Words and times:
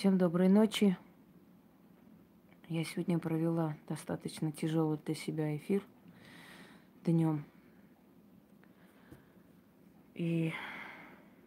Всем 0.00 0.16
доброй 0.16 0.48
ночи. 0.48 0.96
Я 2.70 2.84
сегодня 2.84 3.18
провела 3.18 3.76
достаточно 3.86 4.50
тяжелый 4.50 4.98
для 5.04 5.14
себя 5.14 5.54
эфир 5.58 5.82
днем. 7.04 7.44
И 10.14 10.54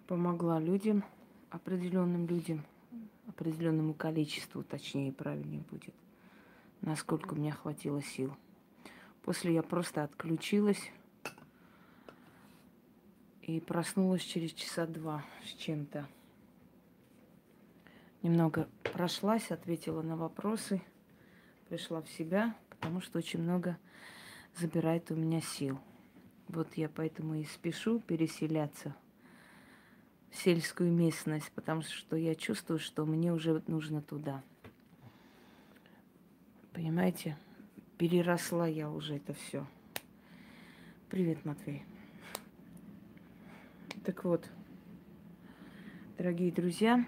помогла 0.05 0.59
людям, 0.59 1.03
определенным 1.49 2.27
людям, 2.27 2.63
определенному 3.27 3.95
количеству, 3.95 4.61
точнее, 4.61 5.11
правильнее 5.11 5.63
будет, 5.71 5.95
насколько 6.81 7.33
мне 7.33 7.51
хватило 7.53 8.03
сил. 8.03 8.37
После 9.23 9.55
я 9.55 9.63
просто 9.63 10.03
отключилась 10.03 10.91
и 13.41 13.59
проснулась 13.59 14.21
через 14.21 14.51
часа 14.51 14.85
два 14.85 15.25
с 15.43 15.55
чем-то. 15.55 16.07
Немного 18.23 18.69
прошлась, 18.93 19.51
ответила 19.51 20.01
на 20.01 20.15
вопросы, 20.15 20.81
пришла 21.67 22.01
в 22.01 22.07
себя, 22.07 22.55
потому 22.69 23.01
что 23.01 23.17
очень 23.17 23.41
много 23.41 23.77
забирает 24.55 25.11
у 25.11 25.15
меня 25.15 25.41
сил. 25.41 25.77
Вот 26.47 26.75
я 26.75 26.87
поэтому 26.87 27.35
и 27.35 27.43
спешу 27.43 27.99
переселяться 27.99 28.95
в 30.31 30.37
сельскую 30.37 30.89
местность, 30.89 31.51
потому 31.51 31.81
что 31.81 32.15
я 32.15 32.33
чувствую, 32.33 32.79
что 32.79 33.05
мне 33.05 33.33
уже 33.33 33.61
нужно 33.67 34.01
туда. 34.01 34.41
Понимаете? 36.71 37.37
Переросла 37.97 38.67
я 38.67 38.89
уже 38.89 39.17
это 39.17 39.33
все. 39.33 39.67
Привет, 41.09 41.43
Матвей. 41.43 41.83
Так 44.05 44.23
вот, 44.23 44.49
дорогие 46.17 46.53
друзья, 46.53 47.05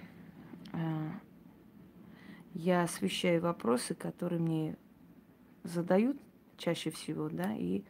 я 2.53 2.83
освещаю 2.83 3.41
вопросы, 3.41 3.95
которые 3.95 4.39
мне 4.39 4.77
задают 5.63 6.17
чаще 6.57 6.89
всего, 6.89 7.29
да, 7.29 7.53
и 7.53 7.83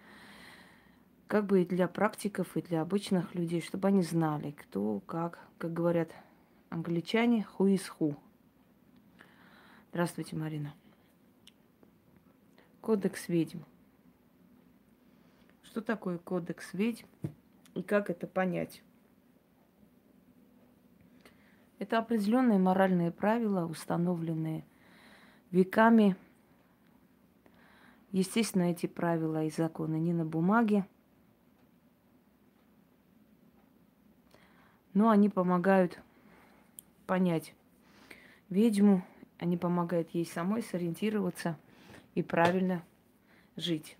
как 1.27 1.45
бы 1.45 1.61
и 1.61 1.66
для 1.66 1.88
практиков, 1.88 2.55
и 2.55 2.61
для 2.61 2.81
обычных 2.81 3.36
людей, 3.36 3.61
чтобы 3.61 3.88
они 3.88 4.02
знали, 4.02 4.52
кто, 4.52 5.00
как, 5.02 5.39
как 5.58 5.73
говорят 5.73 6.09
англичане, 6.69 7.47
who 7.58 7.73
is 7.73 7.83
who. 8.00 8.16
Здравствуйте, 9.92 10.36
Марина. 10.36 10.73
Кодекс 12.81 13.27
ведьм. 13.27 13.59
Что 15.64 15.81
такое 15.81 16.17
кодекс 16.17 16.73
ведьм 16.73 17.08
и 17.73 17.81
как 17.81 18.09
это 18.09 18.27
понять? 18.27 18.81
Это 21.77 21.99
определенные 21.99 22.57
моральные 22.57 23.11
правила, 23.11 23.65
установленные 23.65 24.63
веками. 25.51 26.15
Естественно, 28.11 28.63
эти 28.63 28.85
правила 28.85 29.43
и 29.43 29.49
законы 29.49 29.99
не 29.99 30.13
на 30.13 30.25
бумаге, 30.25 30.87
но 34.93 35.09
они 35.09 35.27
помогают 35.27 35.99
понять 37.05 37.53
ведьму, 38.49 39.05
они 39.37 39.57
помогают 39.57 40.09
ей 40.11 40.25
самой 40.25 40.63
сориентироваться 40.63 41.57
и 42.13 42.23
правильно 42.23 42.83
жить 43.57 43.97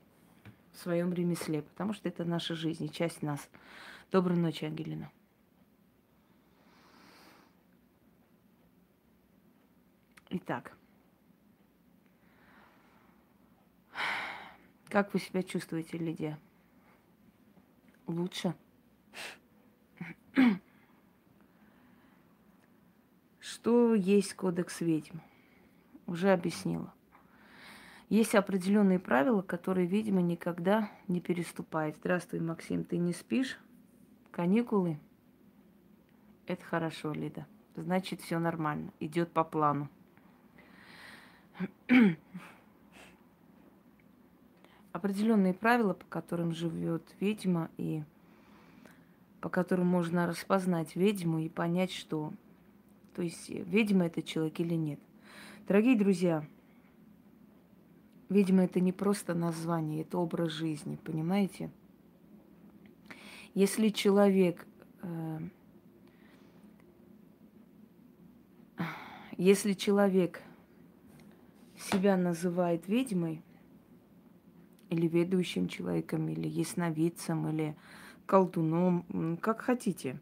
в 0.72 0.78
своем 0.78 1.14
ремесле, 1.14 1.62
потому 1.62 1.92
что 1.92 2.08
это 2.08 2.24
наша 2.24 2.56
жизнь, 2.56 2.90
часть 2.90 3.22
нас. 3.22 3.50
Доброй 4.12 4.38
ночи, 4.38 4.64
Ангелина. 4.64 5.12
Итак, 10.38 10.76
как 14.90 15.14
вы 15.14 15.22
себя 15.22 15.44
чувствуете, 15.44 15.98
Лидия? 15.98 16.38
Лучше? 18.06 18.54
Что 23.40 23.96
есть 23.96 24.34
кодекс 24.34 24.82
ведьм? 24.82 25.20
Уже 26.06 26.34
объяснила. 26.34 26.94
Есть 28.10 28.36
определенные 28.36 29.00
правила, 29.00 29.42
которые, 29.42 29.88
видимо, 29.88 30.22
никогда 30.22 30.92
не 31.08 31.22
переступает. 31.22 31.96
Здравствуй, 31.96 32.42
Максим, 32.42 32.84
ты 32.84 32.98
не 32.98 33.14
спишь? 33.14 33.58
Каникулы? 34.32 35.00
Это 36.46 36.66
хорошо, 36.66 37.14
Лида. 37.14 37.48
Значит, 37.78 38.20
все 38.20 38.38
нормально, 38.38 38.92
идет 39.00 39.32
по 39.32 39.46
плану. 39.46 39.90
Определенные 44.92 45.54
правила, 45.54 45.94
по 45.94 46.06
которым 46.06 46.54
живет 46.54 47.04
ведьма, 47.20 47.70
и 47.78 48.04
по 49.42 49.50
которым 49.50 49.88
можно 49.88 50.26
распознать 50.26 50.96
ведьму 50.96 51.40
и 51.40 51.50
понять, 51.50 51.92
что 51.92 52.34
то 53.14 53.22
есть 53.22 53.50
ведьма 53.50 54.08
это 54.08 54.22
человек 54.22 54.60
или 54.60 54.74
нет. 54.74 55.00
Дорогие 55.68 55.98
друзья, 55.98 56.46
ведьма 58.30 58.64
это 58.64 58.80
не 58.80 58.92
просто 58.92 59.34
название, 59.34 60.02
это 60.02 60.18
образ 60.18 60.52
жизни, 60.52 60.98
понимаете? 61.04 61.70
Если 63.54 63.90
человек 63.90 64.66
э, 65.02 65.40
если 69.38 69.74
человек 69.74 70.42
себя 71.86 72.18
называет 72.18 72.88
ведьмой, 72.88 73.42
или 74.90 75.08
ведущим 75.08 75.68
человеком, 75.68 76.28
или 76.30 76.48
ясновидцем, 76.48 77.48
или 77.50 77.76
колдуном, 78.26 79.38
как 79.42 79.62
хотите. 79.62 80.20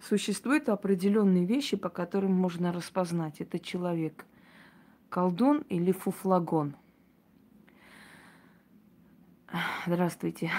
Существуют 0.00 0.68
определенные 0.68 1.44
вещи, 1.44 1.76
по 1.76 1.88
которым 1.88 2.32
можно 2.32 2.72
распознать, 2.72 3.40
это 3.40 3.58
человек 3.58 4.26
колдун 5.08 5.58
или 5.68 5.92
фуфлагон. 5.92 6.74
Здравствуйте. 9.86 10.50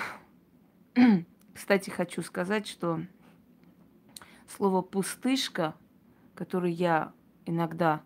Кстати, 1.54 1.90
хочу 1.90 2.22
сказать, 2.22 2.68
что 2.68 3.02
слово 4.48 4.82
пустышка, 4.82 5.76
которое 6.36 6.72
я 6.72 7.12
иногда 7.46 8.04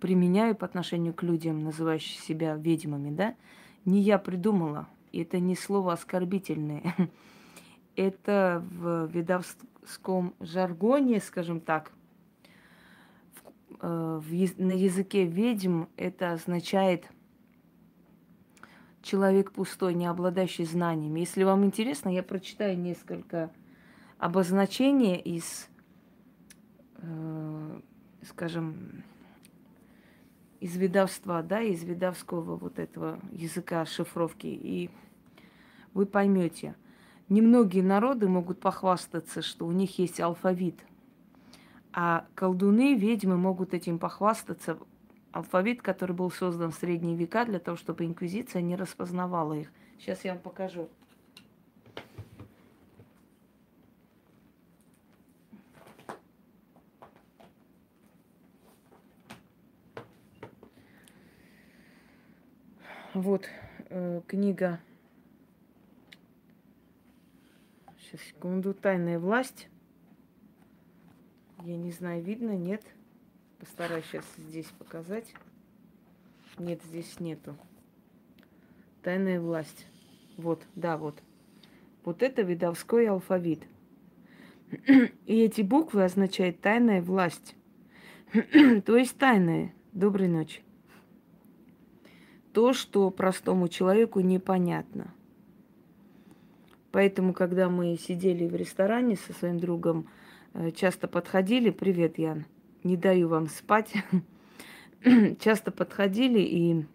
применяю 0.00 0.54
по 0.54 0.66
отношению 0.66 1.14
к 1.14 1.22
людям, 1.22 1.62
называющим 1.62 2.22
себя 2.22 2.54
ведьмами, 2.56 3.10
да, 3.10 3.34
не 3.84 4.00
я 4.00 4.18
придумала. 4.18 4.88
Это 5.12 5.38
не 5.38 5.56
слово 5.56 5.94
оскорбительное. 5.94 6.94
Это 7.96 8.62
в 8.70 9.06
ведовском 9.06 10.34
жаргоне, 10.40 11.20
скажем 11.20 11.60
так, 11.60 11.92
э, 13.80 14.20
в, 14.22 14.60
на 14.60 14.72
языке 14.72 15.24
ведьм 15.24 15.84
это 15.96 16.32
означает 16.32 17.10
человек 19.00 19.52
пустой, 19.52 19.94
не 19.94 20.04
обладающий 20.04 20.66
знаниями. 20.66 21.20
Если 21.20 21.42
вам 21.44 21.64
интересно, 21.64 22.10
я 22.10 22.22
прочитаю 22.22 22.78
несколько 22.78 23.50
обозначений 24.18 25.16
из, 25.16 25.68
э, 26.96 27.80
скажем, 28.28 29.04
из 30.60 30.76
видовства, 30.76 31.42
да, 31.42 31.60
из 31.60 31.82
видовского 31.82 32.56
вот 32.56 32.78
этого 32.78 33.20
языка 33.32 33.84
шифровки. 33.84 34.46
И 34.46 34.90
вы 35.94 36.06
поймете, 36.06 36.74
немногие 37.28 37.82
народы 37.82 38.28
могут 38.28 38.60
похвастаться, 38.60 39.42
что 39.42 39.66
у 39.66 39.72
них 39.72 39.98
есть 39.98 40.20
алфавит. 40.20 40.84
А 41.92 42.26
колдуны, 42.34 42.94
ведьмы 42.94 43.36
могут 43.36 43.72
этим 43.72 43.98
похвастаться. 43.98 44.78
Алфавит, 45.32 45.82
который 45.82 46.14
был 46.14 46.30
создан 46.30 46.70
в 46.70 46.74
средние 46.74 47.16
века 47.16 47.44
для 47.44 47.58
того, 47.58 47.76
чтобы 47.76 48.04
инквизиция 48.04 48.62
не 48.62 48.76
распознавала 48.76 49.54
их. 49.54 49.72
Сейчас 49.98 50.24
я 50.24 50.32
вам 50.32 50.42
покажу. 50.42 50.88
Вот 63.16 63.48
э, 63.88 64.20
книга. 64.26 64.78
Сейчас, 67.98 68.20
секунду. 68.20 68.74
Тайная 68.74 69.18
власть. 69.18 69.70
Я 71.62 71.78
не 71.78 71.92
знаю, 71.92 72.22
видно, 72.22 72.50
нет. 72.50 72.82
Постараюсь 73.58 74.04
сейчас 74.04 74.26
здесь 74.36 74.66
показать. 74.78 75.32
Нет, 76.58 76.82
здесь 76.84 77.18
нету. 77.18 77.56
Тайная 79.02 79.40
власть. 79.40 79.86
Вот, 80.36 80.62
да, 80.74 80.98
вот. 80.98 81.22
Вот 82.04 82.22
это 82.22 82.42
видовской 82.42 83.08
алфавит. 83.08 83.62
И 85.24 85.40
эти 85.40 85.62
буквы 85.62 86.04
означают 86.04 86.60
тайная 86.60 87.00
власть. 87.00 87.56
То 88.84 88.94
есть 88.94 89.16
тайное. 89.16 89.72
Доброй 89.92 90.28
ночи. 90.28 90.65
То, 92.56 92.72
что 92.72 93.10
простому 93.10 93.68
человеку 93.68 94.20
непонятно. 94.20 95.12
Поэтому, 96.90 97.34
когда 97.34 97.68
мы 97.68 97.98
сидели 97.98 98.48
в 98.48 98.56
ресторане 98.56 99.16
со 99.16 99.34
своим 99.34 99.60
другом, 99.60 100.08
э, 100.54 100.70
часто 100.70 101.06
подходили, 101.06 101.68
привет, 101.68 102.16
Ян, 102.18 102.46
не 102.82 102.96
даю 102.96 103.28
вам 103.28 103.48
спать, 103.48 103.92
часто 105.38 105.70
подходили 105.70 106.38
и 106.38 106.86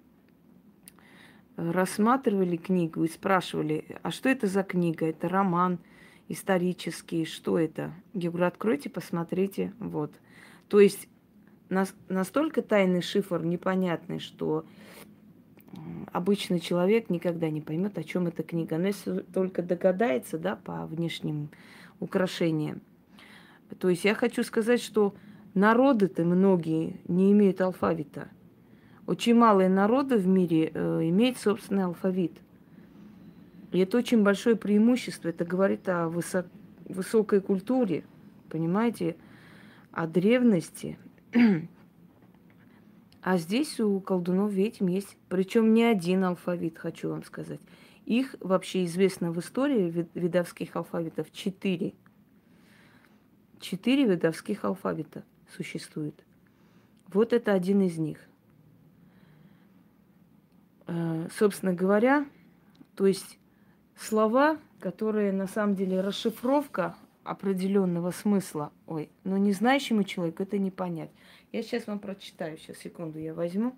рассматривали 1.57 2.57
книгу 2.57 3.03
и 3.03 3.07
спрашивали, 3.07 3.85
а 4.01 4.09
что 4.09 4.29
это 4.29 4.47
за 4.47 4.63
книга? 4.63 5.05
Это 5.05 5.29
роман 5.29 5.77
исторический, 6.27 7.23
что 7.23 7.59
это? 7.59 7.93
Я 8.15 8.31
говорю, 8.31 8.47
откройте, 8.47 8.89
посмотрите, 8.89 9.73
вот. 9.77 10.11
То 10.69 10.79
есть 10.79 11.07
настолько 12.09 12.63
тайный 12.63 13.03
шифр 13.03 13.43
непонятный, 13.43 14.17
что 14.17 14.65
обычный 16.12 16.59
человек 16.59 17.09
никогда 17.09 17.50
не 17.50 17.62
поймет, 17.62 17.97
о 17.97 18.03
чем 18.03 18.27
эта 18.27 18.44
книга. 18.44 18.77
Но 18.77 18.88
если 18.88 19.19
только 19.19 19.62
догадается, 19.62 20.38
да, 20.38 20.56
по 20.56 20.85
внешним 20.85 21.50
украшениям. 22.00 22.81
То 23.79 23.89
есть 23.89 24.03
я 24.03 24.15
хочу 24.15 24.44
сказать, 24.44 24.81
что 24.81 25.13
народы-то 25.53 26.23
многие 26.23 27.00
не 27.07 27.31
имеют 27.31 27.62
алфавита. 27.62 28.27
Очень 29.07 29.35
малые 29.35 29.69
народы 29.69 30.18
в 30.18 30.27
мире 30.27 30.71
э, 30.73 31.09
имеют 31.09 31.38
собственный 31.38 31.85
алфавит. 31.85 32.33
И 33.71 33.79
это 33.79 33.97
очень 33.97 34.23
большое 34.23 34.56
преимущество. 34.56 35.29
Это 35.29 35.45
говорит 35.45 35.88
о 35.88 36.09
высок, 36.09 36.45
высокой 36.85 37.41
культуре, 37.41 38.03
понимаете, 38.50 39.15
о 39.91 40.07
древности. 40.07 40.97
А 43.21 43.38
здесь 43.38 43.79
у 43.79 44.00
колдунов 44.00 44.51
ведьм 44.51 44.88
есть, 44.88 45.15
причем 45.29 45.73
не 45.73 45.83
один 45.83 46.23
алфавит, 46.23 46.77
хочу 46.77 47.09
вам 47.09 47.23
сказать. 47.23 47.59
Их 48.06 48.35
вообще 48.39 48.85
известно 48.85 49.31
в 49.31 49.39
истории 49.39 50.07
видовских 50.15 50.75
алфавитов 50.75 51.31
четыре. 51.31 51.94
Четыре 53.59 54.06
видовских 54.06 54.65
алфавита 54.65 55.23
существует. 55.56 56.15
Вот 57.07 57.31
это 57.31 57.53
один 57.53 57.81
из 57.81 57.97
них. 58.00 58.18
Э, 60.88 61.27
собственно 61.38 61.73
говоря, 61.73 62.25
то 62.95 63.06
есть 63.06 63.38
слова, 63.95 64.57
которые 64.79 65.31
на 65.31 65.45
самом 65.45 65.75
деле 65.75 66.01
расшифровка 66.01 66.95
определенного 67.23 68.09
смысла. 68.12 68.71
Ой, 68.88 69.09
но 69.23 69.38
не 69.38 69.53
знающему 69.53 70.03
человеку 70.03 70.41
это 70.41 70.57
не 70.57 70.71
понять. 70.71 71.12
Я 71.51 71.63
сейчас 71.63 71.88
вам 71.88 72.00
прочитаю. 72.00 72.57
Сейчас, 72.57 72.77
секунду, 72.77 73.19
я 73.19 73.33
возьму. 73.33 73.75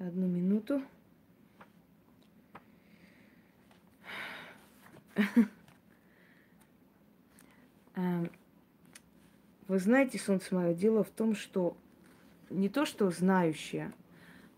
Одну 0.00 0.26
минуту. 0.26 0.82
Эм, 5.09 5.09
вы 9.68 9.78
знаете, 9.78 10.18
солнце 10.18 10.54
мое, 10.54 10.74
дело 10.74 11.04
в 11.04 11.10
том, 11.10 11.34
что 11.34 11.76
не 12.50 12.68
то, 12.68 12.84
что 12.84 13.10
знающая. 13.10 13.92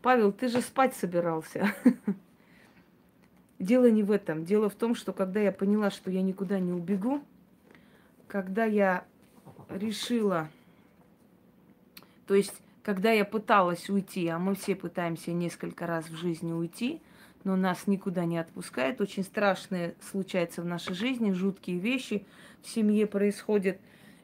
Павел, 0.00 0.32
ты 0.32 0.48
же 0.48 0.60
спать 0.60 0.94
собирался. 0.94 1.74
Дело 3.58 3.90
не 3.90 4.02
в 4.02 4.10
этом. 4.10 4.44
Дело 4.44 4.68
в 4.68 4.74
том, 4.74 4.94
что 4.94 5.12
когда 5.12 5.38
я 5.40 5.52
поняла, 5.52 5.90
что 5.90 6.10
я 6.10 6.22
никуда 6.22 6.58
не 6.58 6.72
убегу, 6.72 7.22
когда 8.26 8.64
я 8.64 9.04
решила, 9.68 10.48
то 12.26 12.34
есть 12.34 12.54
когда 12.82 13.12
я 13.12 13.24
пыталась 13.24 13.88
уйти, 13.88 14.26
а 14.28 14.38
мы 14.38 14.56
все 14.56 14.74
пытаемся 14.74 15.32
несколько 15.32 15.86
раз 15.86 16.08
в 16.08 16.16
жизни 16.16 16.52
уйти, 16.52 17.00
но 17.44 17.56
нас 17.56 17.86
никуда 17.86 18.24
не 18.24 18.38
отпускает, 18.38 19.00
очень 19.00 19.24
страшное 19.24 19.94
случается 20.00 20.62
в 20.62 20.64
нашей 20.64 20.94
жизни, 20.94 21.32
жуткие 21.32 21.78
вещи 21.78 22.26
в 22.62 22.68
семье 22.68 23.06
происходят. 23.06 23.78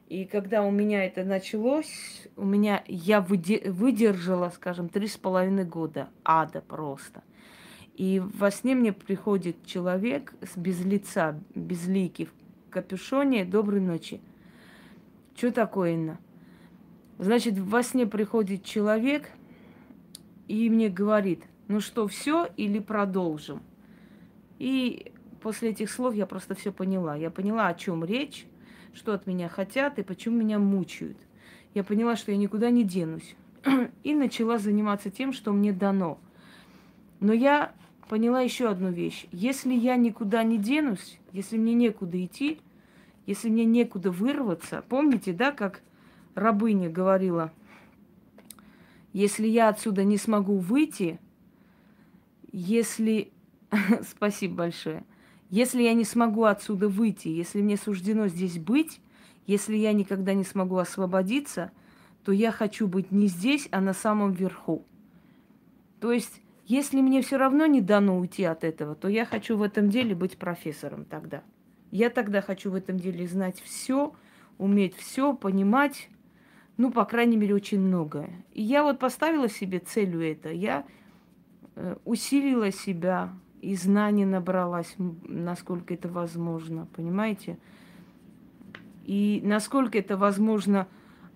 И 0.07 0.25
когда 0.25 0.63
у 0.63 0.71
меня 0.71 1.05
это 1.05 1.23
началось, 1.23 2.27
у 2.35 2.45
меня 2.45 2.83
я 2.87 3.21
выдержала, 3.21 4.49
скажем, 4.49 4.89
три 4.89 5.07
с 5.07 5.17
половиной 5.17 5.65
года 5.65 6.09
ада 6.23 6.61
просто. 6.61 7.21
И 7.95 8.19
во 8.19 8.49
сне 8.49 8.75
мне 8.75 8.93
приходит 8.93 9.65
человек 9.65 10.33
с 10.41 10.57
без 10.57 10.83
лица, 10.83 11.37
безликий, 11.53 12.25
в 12.25 12.69
капюшоне. 12.71 13.45
Доброй 13.45 13.81
ночи. 13.81 14.21
Что 15.35 15.51
такое, 15.51 15.93
Инна? 15.93 16.17
Значит, 17.17 17.59
во 17.59 17.83
сне 17.83 18.07
приходит 18.07 18.63
человек 18.63 19.29
и 20.49 20.69
мне 20.69 20.89
говорит, 20.89 21.43
ну 21.69 21.81
что, 21.81 22.07
все 22.07 22.49
или 22.57 22.79
продолжим? 22.79 23.61
И 24.57 25.13
после 25.39 25.69
этих 25.69 25.91
слов 25.91 26.15
я 26.15 26.25
просто 26.25 26.55
все 26.55 26.71
поняла. 26.71 27.15
Я 27.15 27.29
поняла, 27.29 27.67
о 27.67 27.75
чем 27.75 28.03
речь, 28.03 28.47
что 28.91 29.13
от 29.13 29.27
меня 29.27 29.47
хотят 29.49 29.99
и 29.99 30.03
почему 30.03 30.37
меня 30.37 30.57
мучают. 30.57 31.17
Я 31.75 31.83
поняла, 31.83 32.15
что 32.15 32.31
я 32.31 32.37
никуда 32.37 32.71
не 32.71 32.83
денусь. 32.83 33.35
И 34.03 34.15
начала 34.15 34.57
заниматься 34.57 35.11
тем, 35.11 35.31
что 35.31 35.53
мне 35.53 35.71
дано. 35.71 36.19
Но 37.19 37.33
я 37.33 37.71
поняла 38.09 38.41
еще 38.41 38.67
одну 38.67 38.89
вещь. 38.89 39.27
Если 39.31 39.75
я 39.75 39.95
никуда 39.95 40.41
не 40.41 40.57
денусь, 40.57 41.19
если 41.33 41.57
мне 41.57 41.75
некуда 41.75 42.25
идти, 42.25 42.59
если 43.27 43.47
мне 43.47 43.65
некуда 43.65 44.09
вырваться, 44.09 44.83
помните, 44.89 45.33
да, 45.33 45.51
как 45.51 45.83
рабыня 46.33 46.89
говорила, 46.89 47.53
если 49.13 49.45
я 49.45 49.69
отсюда 49.69 50.03
не 50.03 50.17
смогу 50.17 50.57
выйти, 50.57 51.19
если... 52.51 53.31
Спасибо 54.09 54.55
большое. 54.55 55.03
Если 55.49 55.81
я 55.81 55.93
не 55.93 56.03
смогу 56.03 56.43
отсюда 56.43 56.87
выйти, 56.87 57.27
если 57.27 57.61
мне 57.61 57.77
суждено 57.77 58.27
здесь 58.27 58.59
быть, 58.59 59.01
если 59.47 59.75
я 59.75 59.93
никогда 59.93 60.33
не 60.33 60.43
смогу 60.43 60.77
освободиться, 60.77 61.71
то 62.23 62.31
я 62.31 62.51
хочу 62.51 62.87
быть 62.87 63.11
не 63.11 63.27
здесь, 63.27 63.67
а 63.71 63.81
на 63.81 63.93
самом 63.93 64.31
верху. 64.31 64.85
То 65.99 66.11
есть, 66.11 66.41
если 66.65 67.01
мне 67.01 67.21
все 67.21 67.37
равно 67.37 67.65
не 67.65 67.81
дано 67.81 68.19
уйти 68.19 68.43
от 68.43 68.63
этого, 68.63 68.95
то 68.95 69.07
я 69.07 69.25
хочу 69.25 69.57
в 69.57 69.63
этом 69.63 69.89
деле 69.89 70.13
быть 70.13 70.37
профессором 70.37 71.05
тогда. 71.05 71.41
Я 71.89 72.11
тогда 72.11 72.41
хочу 72.41 72.69
в 72.69 72.75
этом 72.75 72.97
деле 72.97 73.27
знать 73.27 73.59
все, 73.59 74.13
уметь 74.59 74.95
все, 74.95 75.33
понимать, 75.33 76.09
ну, 76.77 76.91
по 76.91 77.03
крайней 77.05 77.35
мере, 77.35 77.55
очень 77.55 77.79
многое. 77.79 78.29
И 78.53 78.61
я 78.61 78.83
вот 78.83 78.99
поставила 78.99 79.49
себе 79.49 79.79
целью 79.79 80.21
это. 80.21 80.49
Я 80.51 80.85
усилила 82.05 82.71
себя 82.71 83.33
и 83.61 83.75
знаний 83.75 84.25
набралась, 84.25 84.95
насколько 84.97 85.93
это 85.93 86.07
возможно, 86.07 86.87
понимаете? 86.95 87.57
И 89.05 89.41
насколько 89.43 89.97
это 89.97 90.17
возможно, 90.17 90.87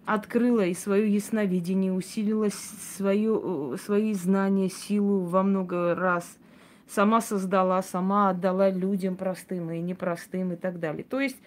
открыла 0.06 0.66
и 0.66 0.74
свое 0.74 1.14
ясновидение, 1.14 1.94
усилила 1.94 2.50
свое, 2.50 3.78
свои 3.78 4.14
знания, 4.14 4.70
силу 4.70 5.22
во 5.22 5.44
много 5.44 5.96
раз. 5.96 6.38
Сама 6.88 7.22
создала, 7.22 7.82
сама 7.82 8.30
отдала 8.30 8.70
людям 8.70 9.16
простым 9.16 9.72
и 9.72 9.82
непростым 9.82 10.54
и 10.54 10.56
так 10.56 10.80
далее. 10.80 11.04
То 11.04 11.20
есть 11.20 11.38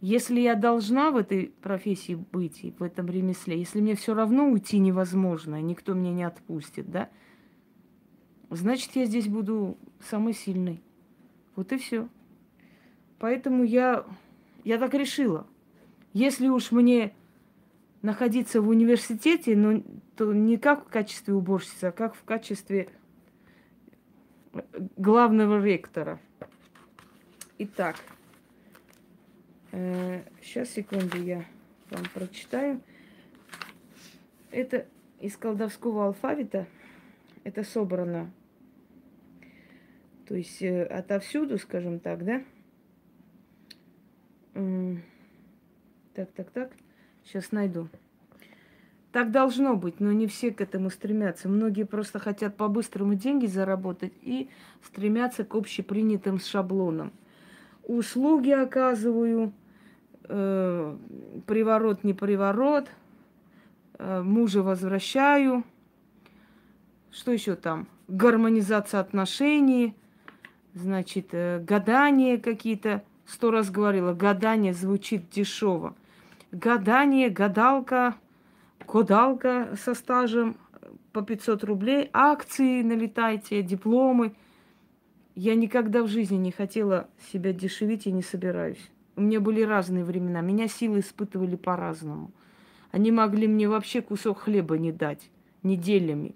если 0.00 0.40
я 0.40 0.54
должна 0.54 1.10
в 1.10 1.16
этой 1.18 1.52
профессии 1.60 2.14
быть, 2.14 2.64
и 2.64 2.74
в 2.78 2.82
этом 2.82 3.06
ремесле, 3.06 3.58
если 3.58 3.80
мне 3.80 3.94
все 3.94 4.14
равно 4.14 4.48
уйти 4.48 4.78
невозможно, 4.78 5.60
никто 5.60 5.92
меня 5.92 6.12
не 6.12 6.22
отпустит, 6.22 6.90
да, 6.90 7.10
значит, 8.56 8.96
я 8.96 9.06
здесь 9.06 9.28
буду 9.28 9.78
самый 10.00 10.34
сильный. 10.34 10.82
Вот 11.56 11.72
и 11.72 11.78
все. 11.78 12.08
Поэтому 13.18 13.64
я, 13.64 14.04
я 14.64 14.78
так 14.78 14.94
решила. 14.94 15.46
Если 16.12 16.48
уж 16.48 16.72
мне 16.72 17.14
находиться 18.02 18.60
в 18.60 18.68
университете, 18.68 19.56
но 19.56 19.82
то 20.16 20.32
не 20.32 20.56
как 20.56 20.86
в 20.86 20.90
качестве 20.90 21.34
уборщицы, 21.34 21.84
а 21.84 21.92
как 21.92 22.14
в 22.14 22.24
качестве 22.24 22.88
главного 24.96 25.62
ректора. 25.62 26.18
Итак, 27.58 27.96
сейчас, 29.70 30.68
э, 30.68 30.72
секунду, 30.74 31.22
я 31.22 31.44
вам 31.90 32.04
прочитаю. 32.12 32.80
Это 34.50 34.86
из 35.20 35.36
колдовского 35.36 36.06
алфавита 36.06 36.66
это 37.44 37.62
собрано. 37.62 38.32
То 40.30 40.36
есть 40.36 40.62
э, 40.62 40.84
отовсюду, 40.84 41.58
скажем 41.58 41.98
так, 41.98 42.24
да? 42.24 42.42
Так, 46.14 46.30
так, 46.36 46.50
так. 46.50 46.70
Сейчас 47.24 47.50
найду. 47.50 47.88
Так 49.10 49.32
должно 49.32 49.74
быть, 49.74 49.98
но 49.98 50.12
не 50.12 50.28
все 50.28 50.52
к 50.52 50.60
этому 50.60 50.90
стремятся. 50.90 51.48
Многие 51.48 51.82
просто 51.82 52.20
хотят 52.20 52.56
по-быстрому 52.56 53.14
деньги 53.14 53.46
заработать 53.46 54.12
и 54.22 54.48
стремятся 54.84 55.44
к 55.44 55.56
общепринятым 55.56 56.38
шаблонам. 56.38 57.12
Услуги 57.82 58.50
оказываю, 58.50 59.52
э, 60.28 60.96
приворот 61.48 62.04
не 62.04 62.14
приворот, 62.14 62.88
э, 63.98 64.22
мужа 64.22 64.62
возвращаю. 64.62 65.64
Что 67.10 67.32
еще 67.32 67.56
там? 67.56 67.88
Гармонизация 68.06 69.00
отношений, 69.00 69.96
значит, 70.74 71.28
э, 71.32 71.60
гадания 71.60 72.38
какие-то. 72.38 73.02
Сто 73.26 73.50
раз 73.50 73.70
говорила, 73.70 74.12
гадание 74.12 74.72
звучит 74.74 75.30
дешево. 75.30 75.94
Гадание, 76.50 77.30
гадалка– 77.30 78.16
кодалка 78.90 79.76
со 79.80 79.94
стажем 79.94 80.56
по 81.12 81.22
500 81.22 81.62
рублей, 81.62 82.10
акции 82.12 82.82
налетайте, 82.82 83.62
дипломы. 83.62 84.34
Я 85.36 85.54
никогда 85.54 86.02
в 86.02 86.08
жизни 86.08 86.36
не 86.36 86.50
хотела 86.50 87.08
себя 87.32 87.52
дешевить 87.52 88.06
и 88.06 88.12
не 88.12 88.22
собираюсь. 88.22 88.90
У 89.14 89.22
меня 89.22 89.40
были 89.40 89.62
разные 89.62 90.04
времена. 90.04 90.40
Меня 90.40 90.66
силы 90.66 91.00
испытывали 91.00 91.54
по-разному. 91.54 92.32
Они 92.90 93.12
могли 93.12 93.46
мне 93.46 93.68
вообще 93.68 94.02
кусок 94.02 94.40
хлеба 94.40 94.76
не 94.76 94.90
дать 94.90 95.30
неделями. 95.62 96.34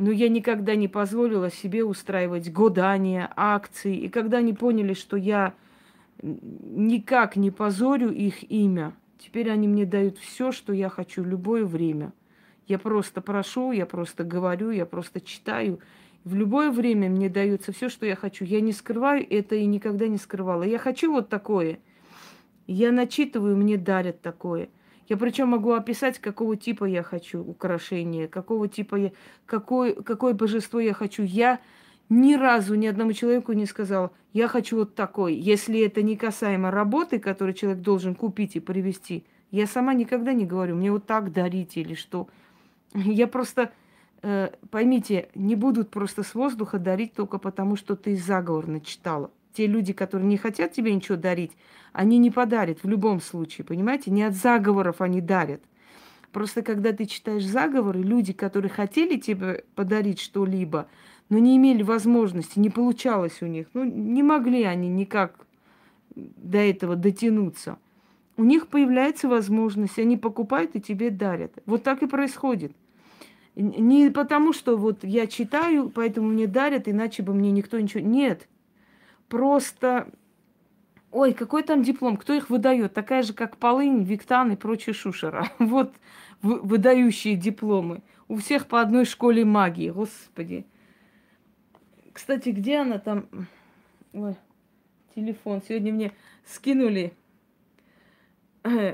Но 0.00 0.10
я 0.10 0.28
никогда 0.28 0.74
не 0.74 0.88
позволила 0.88 1.50
себе 1.50 1.84
устраивать 1.84 2.50
гадания, 2.50 3.32
акции. 3.36 3.96
И 3.96 4.08
когда 4.08 4.38
они 4.38 4.54
поняли, 4.54 4.94
что 4.94 5.16
я 5.16 5.54
никак 6.22 7.36
не 7.36 7.50
позорю 7.50 8.10
их 8.10 8.50
имя, 8.50 8.94
Теперь 9.20 9.50
они 9.50 9.68
мне 9.68 9.84
дают 9.84 10.16
все, 10.18 10.50
что 10.50 10.72
я 10.72 10.88
хочу, 10.88 11.22
любое 11.22 11.66
время. 11.66 12.12
Я 12.66 12.78
просто 12.78 13.20
прошу, 13.20 13.70
я 13.72 13.84
просто 13.84 14.24
говорю, 14.24 14.70
я 14.70 14.86
просто 14.86 15.20
читаю. 15.20 15.80
В 16.24 16.34
любое 16.34 16.70
время 16.70 17.10
мне 17.10 17.28
дается 17.28 17.72
все, 17.72 17.90
что 17.90 18.06
я 18.06 18.16
хочу. 18.16 18.46
Я 18.46 18.62
не 18.62 18.72
скрываю 18.72 19.26
это 19.28 19.56
и 19.56 19.66
никогда 19.66 20.08
не 20.08 20.16
скрывала. 20.16 20.62
Я 20.62 20.78
хочу 20.78 21.12
вот 21.12 21.28
такое. 21.28 21.80
Я 22.66 22.92
начитываю, 22.92 23.56
мне 23.58 23.76
дарят 23.76 24.22
такое. 24.22 24.70
Я 25.10 25.16
причем 25.16 25.48
могу 25.48 25.72
описать, 25.72 26.20
какого 26.20 26.56
типа 26.56 26.84
я 26.84 27.02
хочу 27.02 27.42
украшения, 27.42 28.28
какого 28.28 28.68
типа 28.68 28.94
я, 28.94 29.12
какое, 29.44 29.92
какое 29.92 30.34
божество 30.34 30.78
я 30.78 30.94
хочу. 30.94 31.24
Я 31.24 31.58
ни 32.08 32.34
разу 32.34 32.76
ни 32.76 32.86
одному 32.86 33.12
человеку 33.12 33.52
не 33.52 33.66
сказала, 33.66 34.12
я 34.32 34.46
хочу 34.46 34.76
вот 34.76 34.94
такой. 34.94 35.34
Если 35.34 35.80
это 35.80 36.02
не 36.02 36.16
касаемо 36.16 36.70
работы, 36.70 37.18
которую 37.18 37.54
человек 37.54 37.82
должен 37.82 38.14
купить 38.14 38.54
и 38.54 38.60
привезти, 38.60 39.24
я 39.50 39.66
сама 39.66 39.94
никогда 39.94 40.32
не 40.32 40.46
говорю, 40.46 40.76
мне 40.76 40.92
вот 40.92 41.06
так 41.06 41.32
дарите 41.32 41.80
или 41.80 41.94
что. 41.94 42.28
Я 42.94 43.26
просто, 43.26 43.72
э, 44.22 44.50
поймите, 44.70 45.28
не 45.34 45.56
будут 45.56 45.90
просто 45.90 46.22
с 46.22 46.36
воздуха 46.36 46.78
дарить 46.78 47.14
только 47.14 47.38
потому, 47.38 47.74
что 47.74 47.96
ты 47.96 48.14
заговор 48.14 48.68
начитала. 48.68 49.32
Те 49.52 49.66
люди, 49.66 49.92
которые 49.92 50.28
не 50.28 50.36
хотят 50.36 50.72
тебе 50.72 50.94
ничего 50.94 51.16
дарить, 51.16 51.52
они 51.92 52.18
не 52.18 52.30
подарят 52.30 52.82
в 52.82 52.88
любом 52.88 53.20
случае, 53.20 53.64
понимаете? 53.64 54.10
Не 54.10 54.22
от 54.22 54.34
заговоров 54.34 55.00
они 55.00 55.20
дарят. 55.20 55.62
Просто 56.32 56.62
когда 56.62 56.92
ты 56.92 57.06
читаешь 57.06 57.44
заговоры, 57.44 58.00
люди, 58.00 58.32
которые 58.32 58.70
хотели 58.70 59.18
тебе 59.18 59.64
подарить 59.74 60.20
что-либо, 60.20 60.86
но 61.28 61.38
не 61.38 61.56
имели 61.56 61.82
возможности, 61.82 62.58
не 62.58 62.70
получалось 62.70 63.42
у 63.42 63.46
них. 63.46 63.66
Ну, 63.74 63.84
не 63.84 64.22
могли 64.22 64.62
они 64.62 64.88
никак 64.88 65.46
до 66.14 66.58
этого 66.58 66.96
дотянуться. 66.96 67.78
У 68.36 68.44
них 68.44 68.68
появляется 68.68 69.28
возможность, 69.28 69.98
они 69.98 70.16
покупают 70.16 70.74
и 70.74 70.80
тебе 70.80 71.10
дарят. 71.10 71.52
Вот 71.66 71.82
так 71.82 72.02
и 72.02 72.06
происходит. 72.06 72.72
Не 73.56 74.10
потому, 74.10 74.52
что 74.52 74.76
вот 74.76 75.02
я 75.02 75.26
читаю, 75.26 75.90
поэтому 75.90 76.28
мне 76.28 76.46
дарят, 76.46 76.88
иначе 76.88 77.22
бы 77.22 77.34
мне 77.34 77.50
никто 77.50 77.78
ничего... 77.78 78.00
Нет. 78.02 78.48
Просто... 79.30 80.10
Ой, 81.12 81.32
какой 81.32 81.62
там 81.62 81.82
диплом? 81.82 82.16
Кто 82.16 82.34
их 82.34 82.50
выдает? 82.50 82.92
Такая 82.92 83.22
же, 83.22 83.32
как 83.32 83.56
Полынь, 83.56 84.02
Виктан 84.02 84.52
и 84.52 84.56
прочие 84.56 84.92
шушера. 84.92 85.48
Вот 85.58 85.94
выдающие 86.42 87.36
дипломы. 87.36 88.02
У 88.28 88.36
всех 88.36 88.66
по 88.66 88.80
одной 88.80 89.04
школе 89.04 89.44
магии. 89.44 89.90
Господи. 89.90 90.66
Кстати, 92.12 92.48
где 92.48 92.78
она 92.78 92.98
там? 92.98 93.28
Ой, 94.12 94.34
телефон. 95.14 95.62
Сегодня 95.66 95.92
мне 95.92 96.12
скинули. 96.44 97.12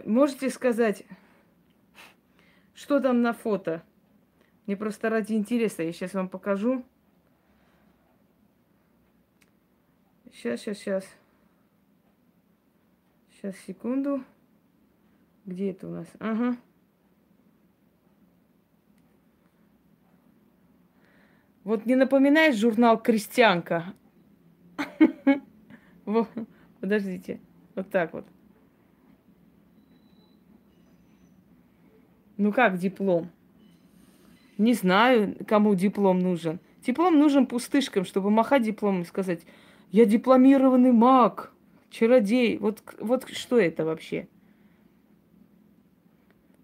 Можете 0.05 0.51
сказать, 0.51 1.05
что 2.75 3.01
там 3.01 3.23
на 3.23 3.33
фото? 3.33 3.83
Мне 4.67 4.77
просто 4.77 5.09
ради 5.09 5.33
интереса. 5.33 5.83
Я 5.83 5.93
сейчас 5.93 6.13
вам 6.13 6.29
покажу. 6.29 6.85
Сейчас, 10.37 10.61
сейчас, 10.61 10.79
сейчас. 10.79 11.05
Сейчас, 13.31 13.57
секунду. 13.67 14.23
Где 15.47 15.71
это 15.71 15.89
у 15.89 15.91
нас? 15.91 16.07
Ага. 16.19 16.59
Вот 21.65 21.87
не 21.87 21.95
напоминает 21.95 22.55
журнал 22.55 23.01
«Крестьянка»? 23.01 23.95
Подождите. 26.81 27.41
Вот 27.75 27.89
так 27.89 28.13
вот. 28.13 28.27
Ну 32.37 32.53
как 32.53 32.77
диплом? 32.77 33.31
Не 34.59 34.75
знаю, 34.75 35.35
кому 35.49 35.75
диплом 35.75 36.19
нужен. 36.19 36.61
Диплом 36.83 37.19
нужен 37.19 37.47
пустышкам, 37.47 38.05
чтобы 38.05 38.31
махать 38.31 38.65
дипломом 38.65 39.01
и 39.01 39.07
сказать, 39.07 39.41
я 39.97 40.05
дипломированный 40.05 40.93
маг, 40.93 41.55
чародей. 41.89 42.59
Вот, 42.59 42.83
вот 42.99 43.27
что 43.31 43.59
это 43.59 43.87
вообще? 43.87 44.29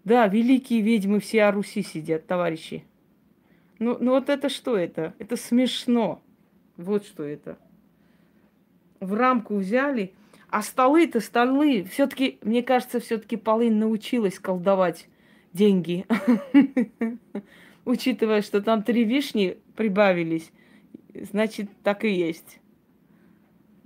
Да, 0.03 0.27
великие 0.27 0.81
ведьмы 0.81 1.19
все 1.19 1.45
о 1.45 1.51
Руси 1.51 1.81
сидят, 1.81 2.27
товарищи. 2.27 2.85
Ну, 3.79 3.97
ну 3.99 4.11
вот 4.11 4.29
это 4.29 4.49
что 4.49 4.77
это? 4.77 5.15
Это 5.17 5.35
смешно. 5.35 6.21
Вот 6.77 7.07
что 7.07 7.23
это. 7.23 7.57
В 8.99 9.15
рамку 9.15 9.55
взяли. 9.55 10.13
А 10.49 10.61
столы-то 10.61 11.19
столы. 11.19 11.85
Все-таки, 11.85 12.37
мне 12.43 12.61
кажется, 12.61 12.99
все-таки 12.99 13.35
Полынь 13.35 13.79
научилась 13.79 14.37
колдовать 14.37 15.07
деньги. 15.53 16.05
Учитывая, 17.85 18.43
что 18.43 18.61
там 18.61 18.83
три 18.83 19.03
вишни 19.03 19.57
прибавились, 19.75 20.51
значит, 21.15 21.71
так 21.81 22.05
и 22.05 22.11
есть. 22.13 22.59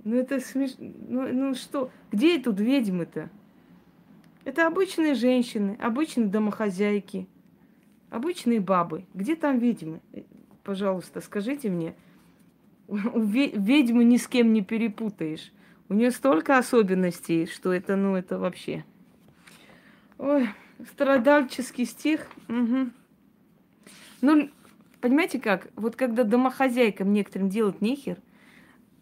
Ну 0.08 0.16
это 0.16 0.40
смешно. 0.40 0.86
Ну, 1.06 1.28
ну 1.34 1.54
что? 1.54 1.90
Где 2.10 2.38
тут 2.38 2.58
ведьмы-то? 2.60 3.28
Это 4.46 4.66
обычные 4.66 5.14
женщины, 5.14 5.76
обычные 5.78 6.28
домохозяйки. 6.28 7.28
Обычные 8.08 8.60
бабы. 8.60 9.04
Где 9.12 9.36
там 9.36 9.58
ведьмы? 9.58 10.00
Э, 10.14 10.22
пожалуйста, 10.64 11.20
скажите 11.20 11.68
мне. 11.68 11.94
Ведьму 12.88 14.00
ни 14.00 14.16
с 14.16 14.26
кем 14.28 14.54
не 14.54 14.62
перепутаешь. 14.62 15.52
У 15.90 15.94
нее 15.94 16.10
столько 16.10 16.56
особенностей, 16.56 17.44
что 17.44 17.70
это, 17.70 17.94
ну, 17.94 18.16
это 18.16 18.38
вообще. 18.38 18.86
Ой, 20.16 20.48
страдальческий 20.90 21.84
стих. 21.84 22.28
Угу. 22.48 22.90
Ну, 24.22 24.50
понимаете 25.02 25.38
как? 25.38 25.68
Вот 25.76 25.96
когда 25.96 26.24
домохозяйкам 26.24 27.12
некоторым 27.12 27.50
делать 27.50 27.82
нехер, 27.82 28.16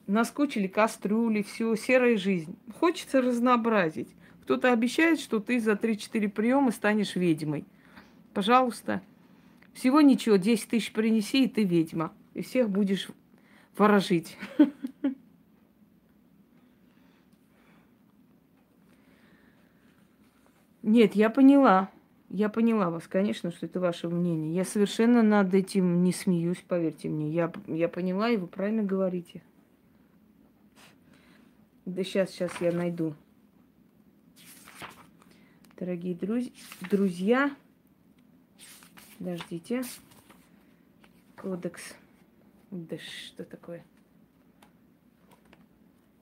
наскучили 0.06 0.66
кастрюли, 0.66 1.42
все, 1.42 1.74
серая 1.76 2.16
жизнь. 2.16 2.56
Хочется 2.78 3.20
разнообразить. 3.20 4.08
Кто-то 4.42 4.72
обещает, 4.72 5.20
что 5.20 5.40
ты 5.40 5.58
за 5.60 5.72
3-4 5.72 6.28
приема 6.28 6.70
станешь 6.70 7.16
ведьмой. 7.16 7.64
Пожалуйста. 8.32 9.02
Всего 9.74 10.00
ничего, 10.00 10.36
10 10.36 10.68
тысяч 10.68 10.92
принеси, 10.92 11.44
и 11.44 11.48
ты 11.48 11.64
ведьма. 11.64 12.12
И 12.34 12.42
всех 12.42 12.70
будешь 12.70 13.08
ворожить. 13.76 14.38
Нет, 20.82 21.16
я 21.16 21.28
поняла. 21.30 21.90
Я 22.28 22.48
поняла 22.48 22.90
вас, 22.90 23.06
конечно, 23.08 23.50
что 23.50 23.66
это 23.66 23.80
ваше 23.80 24.08
мнение. 24.08 24.54
Я 24.54 24.64
совершенно 24.64 25.22
над 25.22 25.52
этим 25.54 26.02
не 26.02 26.12
смеюсь, 26.12 26.64
поверьте 26.66 27.08
мне. 27.08 27.30
Я, 27.30 27.52
я 27.66 27.88
поняла, 27.88 28.30
и 28.30 28.36
вы 28.36 28.46
правильно 28.46 28.82
говорите. 28.82 29.42
Да 31.86 32.04
сейчас, 32.04 32.30
сейчас 32.30 32.52
я 32.60 32.72
найду. 32.72 33.14
Дорогие 35.78 36.14
друз... 36.14 36.44
друзья, 36.90 37.50
Подождите. 39.18 39.82
Кодекс. 41.36 41.94
Да 42.70 42.98
что 42.98 43.44
такое? 43.44 43.84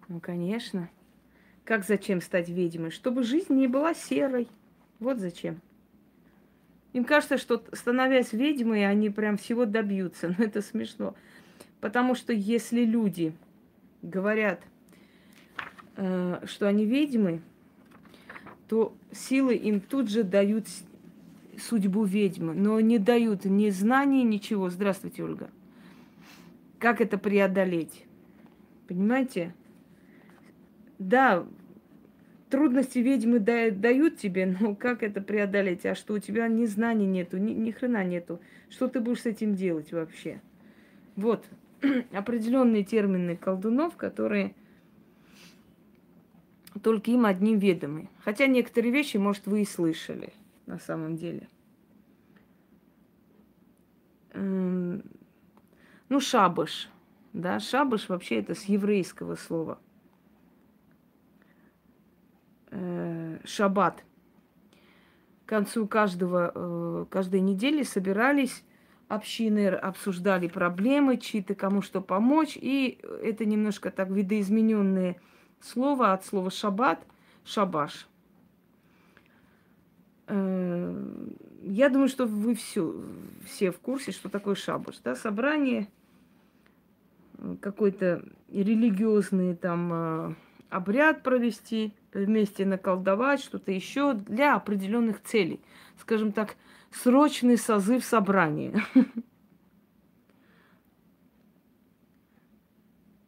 Ну, 0.09 0.21
конечно. 0.21 0.89
Как 1.65 1.85
зачем 1.85 2.21
стать 2.21 2.49
ведьмой? 2.49 2.91
Чтобы 2.91 3.25
жизнь 3.25 3.55
не 3.55 3.67
была 3.67 3.95
серой. 3.95 4.49
Вот 5.01 5.19
зачем. 5.19 5.61
Им 6.93 7.05
кажется, 7.05 7.37
что 7.37 7.65
становясь 7.73 8.33
ведьмой, 8.33 8.89
они 8.89 9.11
прям 9.11 9.39
всего 9.39 9.65
добьются. 9.65 10.29
Но 10.39 10.45
это 10.45 10.63
смешно. 10.63 11.17
Потому 11.81 12.15
что 12.15 12.33
если 12.33 12.85
люди 12.85 13.35
говорят, 14.03 14.63
что 15.97 16.67
они 16.67 16.85
ведьмы, 16.85 17.41
то 18.69 18.95
силы 19.13 19.55
им 19.55 19.81
тут 19.81 20.11
же 20.11 20.25
дают 20.25 20.67
судьбу 21.59 22.05
ведьмы, 22.05 22.55
но 22.55 22.81
не 22.81 22.99
дают 22.99 23.45
ни 23.45 23.71
знаний, 23.71 24.25
ничего. 24.25 24.71
Здравствуйте, 24.71 25.23
Ольга. 25.23 25.51
Как 26.79 27.01
это 27.01 27.19
преодолеть? 27.19 28.05
Понимаете? 28.89 29.55
Да, 30.99 31.47
трудности 32.51 32.99
ведьмы 32.99 33.39
дают 33.39 34.19
тебе, 34.19 34.47
но 34.61 34.75
как 34.75 35.03
это 35.03 35.21
преодолеть? 35.21 35.87
А 35.87 35.95
что 35.95 36.15
у 36.15 36.19
тебя 36.19 36.49
ни 36.49 36.67
знаний 36.67 37.07
нету, 37.07 37.39
ни, 37.39 37.53
ни 37.53 37.71
хрена 37.71 38.05
нету. 38.05 38.41
Что 38.69 38.89
ты 38.89 39.01
будешь 39.01 39.23
с 39.23 39.27
этим 39.27 39.55
делать 39.55 39.93
вообще? 39.93 40.41
Вот 41.17 41.45
определенные 42.13 42.85
термины 42.85 43.37
колдунов, 43.37 43.97
которые 43.97 44.55
только 46.83 47.11
им 47.11 47.27
одним 47.27 47.59
ведомы. 47.59 48.09
Хотя 48.25 48.47
некоторые 48.47 48.93
вещи, 48.93 49.17
может, 49.17 49.47
вы 49.47 49.63
и 49.63 49.65
слышали 49.65 50.33
на 50.67 50.79
самом 50.79 51.17
деле. 51.17 51.49
Ну, 54.35 55.01
шабаш. 56.21 56.89
Да, 57.33 57.61
шабаш 57.61 58.09
вообще 58.09 58.41
это 58.41 58.55
с 58.55 58.65
еврейского 58.65 59.37
слова– 59.37 59.79
э, 62.75 63.39
шаббат. 63.45 64.05
К 65.47 65.49
концу 65.49 65.87
каждого, 65.87 66.53
э, 66.55 67.07
каждой 67.11 67.41
недели 67.41 67.83
собирались 67.83 68.65
общины, 69.09 69.69
обсуждали 69.69 70.49
проблемы, 70.49 71.19
чьи-то 71.19 71.55
кому 71.55 71.83
что 71.83 72.01
помочь. 72.01 72.57
И 72.61 72.99
это 73.23 73.45
немножко 73.45 73.91
так 73.91 74.11
видоизмененное 74.11 75.17
слово 75.65 76.13
от 76.13 76.25
слова 76.25 76.51
шаббат, 76.51 77.05
шабаш. 77.45 78.07
Э, 80.27 81.29
я 81.63 81.89
думаю, 81.89 82.09
что 82.09 82.27
вы 82.27 82.55
все, 82.55 82.95
все 83.47 83.71
в 83.73 83.79
курсе, 83.79 84.13
что 84.13 84.29
такое 84.29 84.55
шабаш. 84.55 84.99
Да? 85.03 85.17
Собрание 85.17 85.89
какой-то 87.61 88.25
религиозный 88.49 89.57
там 89.57 89.93
э, 89.93 90.35
обряд 90.71 91.23
провести– 91.23 91.95
вместе 92.15 92.65
наколдовать, 92.65 93.41
что-то 93.41 93.73
еще 93.73 94.15
для 94.15 94.55
определенных 94.55 95.23
целей. 95.23 95.61
Скажем 96.01 96.33
так, 96.33 96.57
срочный 96.91 97.59
созыв 97.59 98.05
собрания. 98.05 98.83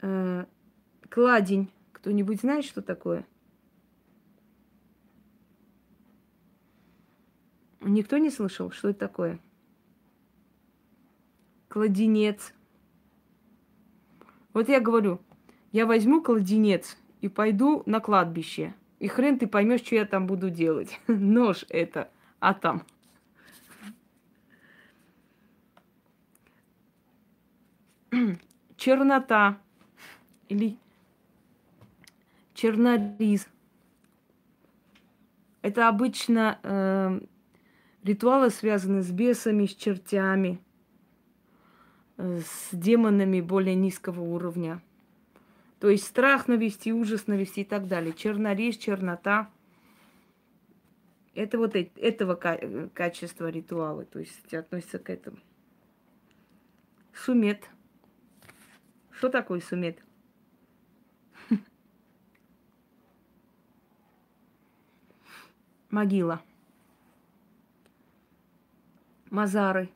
Э, 0.02 0.45
кладень. 1.09 1.69
Кто-нибудь 2.06 2.40
знает, 2.40 2.64
что 2.64 2.82
такое? 2.82 3.26
Никто 7.80 8.18
не 8.18 8.30
слышал, 8.30 8.70
что 8.70 8.90
это 8.90 9.00
такое? 9.00 9.40
Кладенец. 11.66 12.54
Вот 14.52 14.68
я 14.68 14.78
говорю, 14.78 15.20
я 15.72 15.85
возьму 15.85 16.22
кладенец– 16.22 16.96
и 17.20 17.28
пойду 17.28 17.83
на 17.87 17.98
кладбище. 17.98 18.72
И 19.00 19.09
хрен 19.09 19.37
ты 19.40 19.48
поймешь, 19.48 19.81
что 19.81 19.96
я 19.96 20.07
там 20.07 20.28
буду 20.28 20.48
делать. 20.48 21.00
Нож 21.09 21.64
это, 21.70 22.09
а 22.38 22.54
там. 22.54 22.85
Чернота 28.76 29.59
или 30.48 30.78
чернориз. 32.57 33.47
Это 35.62 35.88
обычно 35.88 36.59
э, 36.62 37.21
ритуалы, 38.03 38.51
связанные 38.51 39.03
с 39.03 39.11
бесами, 39.11 39.66
с 39.66 39.75
чертями, 39.75 40.61
э, 42.16 42.40
с 42.40 42.69
демонами 42.73 43.40
более 43.40 43.75
низкого 43.75 44.21
уровня. 44.21 44.81
То 45.81 45.90
есть 45.90 46.07
страх 46.07 46.49
навести, 46.49 46.92
ужас 46.92 47.27
навести 47.27 47.61
и 47.61 47.64
так 47.64 47.87
далее. 47.87 48.14
Черноречь, 48.14 48.79
чернота. 48.79 49.51
Это 51.35 51.59
вот 51.59 51.77
этого 51.77 52.35
качества 52.95 53.51
ритуалы, 53.51 54.07
то 54.07 54.19
есть 54.19 54.55
относятся 54.55 54.99
к 54.99 55.11
этому. 55.11 55.37
Сумет. 57.12 57.69
Что 59.11 59.29
такое 59.29 59.61
сумет? 59.61 60.06
Могила. 65.96 66.42
Мазары 69.30 69.88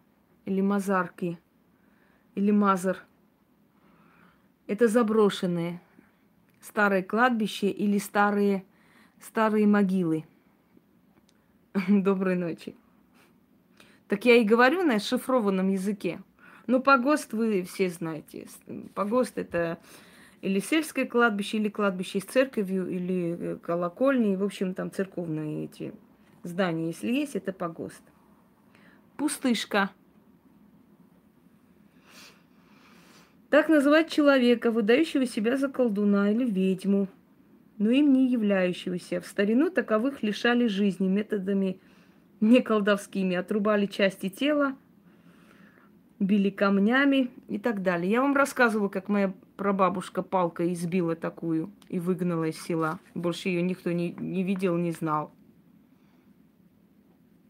или 0.47 0.63
мазарки 0.63 1.39
или 2.35 2.51
мазар– 2.51 3.05
это 4.67 4.89
заброшенные 4.89 5.83
старые 6.63 7.03
кладбища 7.03 7.67
или 7.67 7.99
старые, 7.99 8.65
старые 9.21 9.67
могилы. 9.67 10.25
Доброй 11.87 12.37
ночи. 12.37 12.75
Так 14.09 14.25
я 14.25 14.37
и 14.37 14.45
говорю 14.45 14.85
на 14.85 15.01
шифрованном 15.01 15.69
языке. 15.69 16.23
Ну, 16.67 16.81
погост 16.81 17.35
вы 17.35 17.63
все 17.65 17.91
знаете. 17.91 18.49
Погост 18.95 19.37
это 19.37 19.79
или 20.43 20.59
сельское 20.59 21.05
кладбище, 21.05 21.59
или 21.59 21.69
кладбище 21.69 22.21
с 22.21 22.25
церковью, 22.25 22.89
или 22.89 23.37
э, 23.39 23.57
колокольни. 23.57 24.37
В 24.37 24.45
общем, 24.45 24.75
там 24.75 24.91
церковные 24.91 25.65
эти 25.65 25.93
здания, 26.43 26.89
если 26.89 27.13
есть, 27.13 27.37
это 27.37 27.53
погост. 27.53 28.03
Пустышка. 29.17 29.91
Так 33.51 33.69
называть 33.69 34.11
человека, 34.11 34.71
выдающего 34.71 35.27
себя 35.27 35.57
за 35.57 35.69
колдуна 35.69 36.31
или 36.31 36.45
ведьму, 36.45 37.09
но 37.79 37.91
им 37.91 38.13
не 38.13 38.29
являющегося. 38.29 39.21
В 39.21 39.27
старину 39.27 39.71
таковых 39.71 40.23
лишали 40.23 40.69
жизни 40.69 41.09
методами 41.09 41.81
не 42.41 42.63
колдовскими, 42.63 43.37
отрубали 43.37 43.87
части 43.87 44.29
тела, 44.29 44.77
били 46.21 46.51
камнями 46.51 47.31
и 47.49 47.59
так 47.59 47.83
далее. 47.83 48.11
Я 48.11 48.23
вам 48.23 48.37
рассказывала, 48.37 48.89
как 48.89 49.09
моя 49.09 49.35
прабабушка 49.61 50.23
палкой 50.23 50.73
избила 50.73 51.15
такую 51.15 51.71
и 51.91 51.99
выгнала 52.01 52.45
из 52.45 52.59
села. 52.63 52.99
Больше 53.15 53.51
ее 53.51 53.61
никто 53.61 53.93
не, 53.93 54.13
не 54.13 54.43
видел, 54.43 54.79
не 54.79 54.91
знал. 54.91 55.35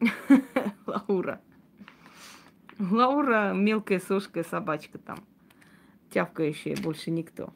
Лаура. 0.86 1.40
Лаура 2.80 3.52
мелкая 3.54 4.00
сошка 4.00 4.42
собачка 4.42 4.98
там 4.98 5.18
тявкающая, 6.12 6.76
больше 6.82 7.12
никто. 7.12 7.54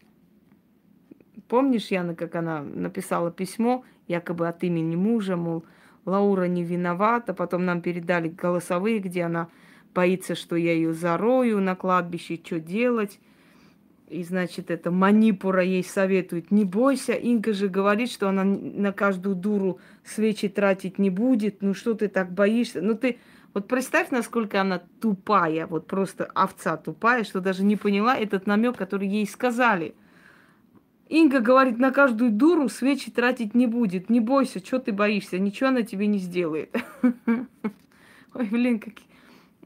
Помнишь, 1.49 1.89
Яна, 1.89 2.15
как 2.15 2.37
она 2.37 2.63
написала 2.63 3.33
письмо, 3.33 3.85
якобы 4.07 4.47
от 4.47 4.63
имени 4.63 4.95
мужа, 4.95 5.35
мол, 5.35 5.65
Лаура 6.05 6.45
не 6.45 6.63
виновата, 6.63 7.35
потом 7.35 7.65
нам 7.65 7.83
передали 7.83 8.29
голосовые, 8.29 9.01
где 9.01 9.25
она 9.25 9.49
боится, 9.93 10.37
что 10.37 10.55
я 10.55 10.75
ее 10.75 10.93
зарою 10.93 11.61
на 11.61 11.75
кладбище, 11.75 12.41
что 12.41 12.61
делать. 12.61 13.19
И, 14.09 14.23
значит, 14.23 14.71
это 14.71 14.91
манипура 14.91 15.63
ей 15.63 15.83
советует, 15.83 16.51
не 16.51 16.65
бойся, 16.65 17.13
Инга 17.13 17.55
же 17.55 17.69
говорит, 17.69 18.11
что 18.11 18.29
она 18.29 18.45
на 18.45 18.93
каждую 18.93 19.35
дуру 19.35 19.81
свечи 20.05 20.49
тратить 20.49 20.99
не 20.99 21.09
будет, 21.09 21.63
ну 21.63 21.73
что 21.73 21.95
ты 21.95 22.09
так 22.09 22.31
боишься? 22.33 22.83
Ну 22.83 22.95
ты, 22.95 23.19
вот 23.55 23.67
представь, 23.67 24.11
насколько 24.11 24.61
она 24.61 24.83
тупая, 25.01 25.67
вот 25.67 25.87
просто 25.87 26.27
овца 26.35 26.77
тупая, 26.77 27.25
что 27.25 27.41
даже 27.41 27.65
не 27.65 27.77
поняла 27.77 28.17
этот 28.17 28.47
намек, 28.47 28.77
который 28.77 29.09
ей 29.09 29.27
сказали. 29.27 29.95
Инга 31.09 31.41
говорит, 31.41 31.79
на 31.79 31.91
каждую 31.91 32.31
дуру 32.31 32.69
свечи 32.69 33.11
тратить 33.11 33.55
не 33.55 33.67
будет. 33.67 34.11
Не 34.11 34.21
бойся, 34.21 34.59
что 34.59 34.79
ты 34.81 34.93
боишься, 34.93 35.39
ничего 35.39 35.69
она 35.69 35.83
тебе 35.83 36.07
не 36.07 36.19
сделает. 36.19 36.75
Ой, 37.27 38.47
блин, 38.51 38.81
как... 38.81 38.95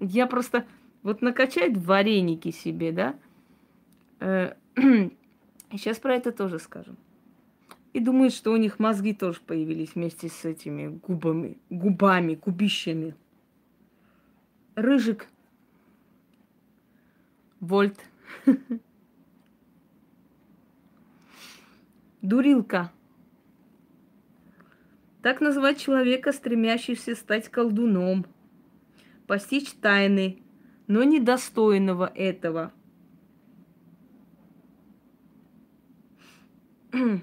Я 0.00 0.26
просто... 0.26 0.64
Вот 1.02 1.22
накачать 1.22 1.76
вареники 1.76 2.50
себе, 2.50 2.92
да? 2.92 3.14
Сейчас 4.20 5.98
э, 5.98 6.00
про 6.00 6.14
это 6.14 6.32
тоже 6.32 6.58
скажем. 6.58 6.96
И 7.92 8.00
думает, 8.00 8.32
что 8.32 8.52
у 8.52 8.56
них 8.56 8.78
мозги 8.78 9.14
тоже 9.14 9.40
появились 9.46 9.94
вместе 9.94 10.28
с 10.28 10.44
этими 10.44 10.98
губами, 11.06 11.58
губами, 11.70 12.34
губищами. 12.34 13.14
Рыжик. 14.74 15.26
Вольт. 17.60 17.98
Дурилка. 22.22 22.92
Так 25.22 25.40
называть 25.40 25.78
человека, 25.78 26.32
стремящегося 26.32 27.14
стать 27.16 27.48
колдуном, 27.48 28.26
постичь 29.26 29.72
тайны, 29.72 30.42
но 30.86 31.02
недостойного 31.02 32.10
этого. 32.14 32.72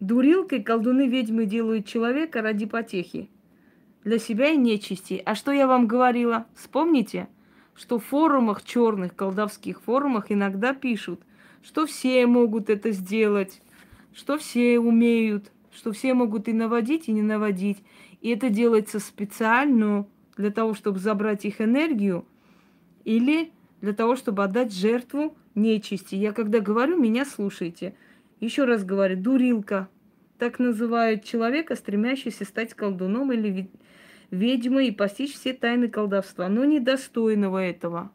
Дурилкой 0.00 0.62
колдуны-ведьмы 0.62 1.46
делают 1.46 1.86
человека 1.86 2.42
ради 2.42 2.66
потехи. 2.66 3.30
Для 4.04 4.18
себя 4.18 4.50
и 4.50 4.56
нечисти. 4.56 5.22
А 5.24 5.34
что 5.34 5.52
я 5.52 5.66
вам 5.66 5.86
говорила? 5.86 6.46
Вспомните, 6.54 7.28
что 7.74 7.98
в 7.98 8.04
форумах, 8.04 8.64
черных 8.64 9.16
колдовских 9.16 9.82
форумах 9.82 10.30
иногда 10.30 10.74
пишут, 10.74 11.20
что 11.62 11.86
все 11.86 12.26
могут 12.26 12.70
это 12.70 12.92
сделать, 12.92 13.60
что 14.14 14.38
все 14.38 14.78
умеют, 14.78 15.50
что 15.72 15.92
все 15.92 16.14
могут 16.14 16.48
и 16.48 16.52
наводить, 16.52 17.08
и 17.08 17.12
не 17.12 17.22
наводить. 17.22 17.82
И 18.20 18.30
это 18.30 18.48
делается 18.48 19.00
специально 19.00 20.06
для 20.36 20.50
того, 20.50 20.74
чтобы 20.74 20.98
забрать 20.98 21.44
их 21.44 21.60
энергию 21.60 22.24
или 23.04 23.50
для 23.80 23.92
того, 23.92 24.16
чтобы 24.16 24.44
отдать 24.44 24.72
жертву 24.72 25.36
нечисти. 25.54 26.14
Я 26.14 26.32
когда 26.32 26.60
говорю, 26.60 26.96
меня 26.96 27.24
слушайте. 27.24 27.94
Еще 28.40 28.64
раз 28.64 28.84
говорю, 28.84 29.16
дурилка. 29.16 29.88
Так 30.38 30.58
называют 30.58 31.24
человека, 31.24 31.76
стремящегося 31.76 32.44
стать 32.44 32.74
колдуном 32.74 33.32
или 33.32 33.70
ведьмой 34.30 34.88
и 34.88 34.92
постичь 34.92 35.34
все 35.34 35.54
тайны 35.54 35.88
колдовства, 35.88 36.48
но 36.48 36.64
недостойного 36.64 37.64
этого. 37.64 38.12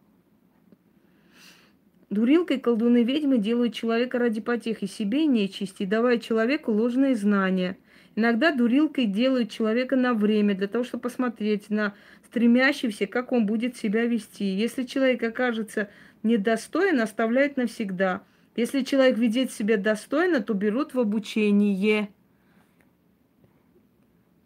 Дурилкой 2.11 2.59
колдуны 2.59 3.03
ведьмы 3.03 3.37
делают 3.37 3.73
человека 3.73 4.19
ради 4.19 4.41
потехи 4.41 4.85
себе 4.85 5.23
и 5.23 5.27
нечисти, 5.27 5.85
давая 5.85 6.17
человеку 6.17 6.71
ложные 6.71 7.15
знания. 7.15 7.77
Иногда 8.15 8.53
дурилкой 8.53 9.05
делают 9.05 9.49
человека 9.49 9.95
на 9.95 10.13
время, 10.13 10.53
для 10.53 10.67
того, 10.67 10.83
чтобы 10.83 11.03
посмотреть 11.03 11.69
на 11.69 11.95
стремящийся, 12.25 13.07
как 13.07 13.31
он 13.31 13.45
будет 13.45 13.77
себя 13.77 14.05
вести. 14.05 14.43
Если 14.43 14.83
человек 14.83 15.23
окажется 15.23 15.89
недостоин, 16.21 16.99
оставляют 16.99 17.55
навсегда. 17.55 18.23
Если 18.55 18.83
человек 18.83 19.17
ведет 19.17 19.51
себя 19.51 19.77
достойно, 19.77 20.41
то 20.41 20.53
берут 20.53 20.93
в 20.93 20.99
обучение. 20.99 22.09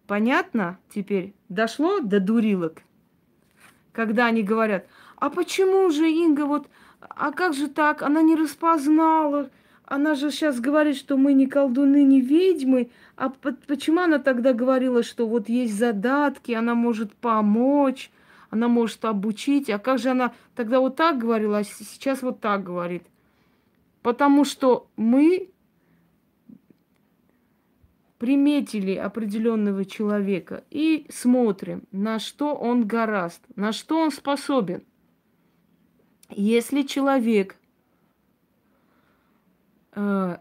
Понятно 0.08 0.78
теперь? 0.94 1.34
Дошло 1.50 2.00
до 2.00 2.20
дурилок? 2.20 2.84
Когда 3.91 4.28
они 4.28 4.44
говорят, 4.44 4.86
а 5.18 5.30
почему 5.30 5.89
же 5.89 6.10
Инга 6.10 6.46
вот 6.46 6.68
а 7.10 7.32
как 7.32 7.54
же 7.54 7.68
так? 7.68 8.02
Она 8.02 8.22
не 8.22 8.36
распознала. 8.36 9.50
Она 9.86 10.15
же 10.15 10.32
сейчас 10.32 10.60
говорит, 10.60 10.98
что 10.98 11.18
мы 11.18 11.34
не 11.34 11.48
колдуны, 11.48 12.04
не 12.04 12.22
ведьмы. 12.22 12.89
А 13.15 13.30
почему 13.30 14.02
она 14.02 14.20
тогда 14.20 14.54
говорила, 14.54 15.04
что 15.04 15.28
вот 15.28 15.48
есть 15.48 15.78
задатки, 15.78 16.54
она 16.54 16.74
может 16.74 17.13
помочь, 17.13 18.12
она 18.50 18.68
может 18.68 19.06
обучить? 19.06 19.70
А 19.70 19.78
как 19.78 20.00
же 20.00 20.10
она 20.10 20.34
тогда 20.56 20.80
вот 20.80 20.96
так 20.96 21.20
говорила, 21.20 21.60
а 21.60 21.63
сейчас 21.63 22.22
вот 22.24 22.39
так 22.39 22.63
говорит? 22.63 23.04
Потому 24.06 24.46
что 24.46 24.88
мы 24.96 25.50
приметили 28.20 28.94
определенного 28.94 29.84
человека 29.84 30.63
и 30.70 31.08
смотрим, 31.10 31.84
на 31.91 32.20
что 32.20 32.56
он 32.56 32.86
гораст, 32.86 33.41
на 33.56 33.74
что 33.74 34.00
он 34.00 34.12
способен– 34.12 34.84
если 36.30 36.82
человек 36.82 37.56
э, 39.94 40.38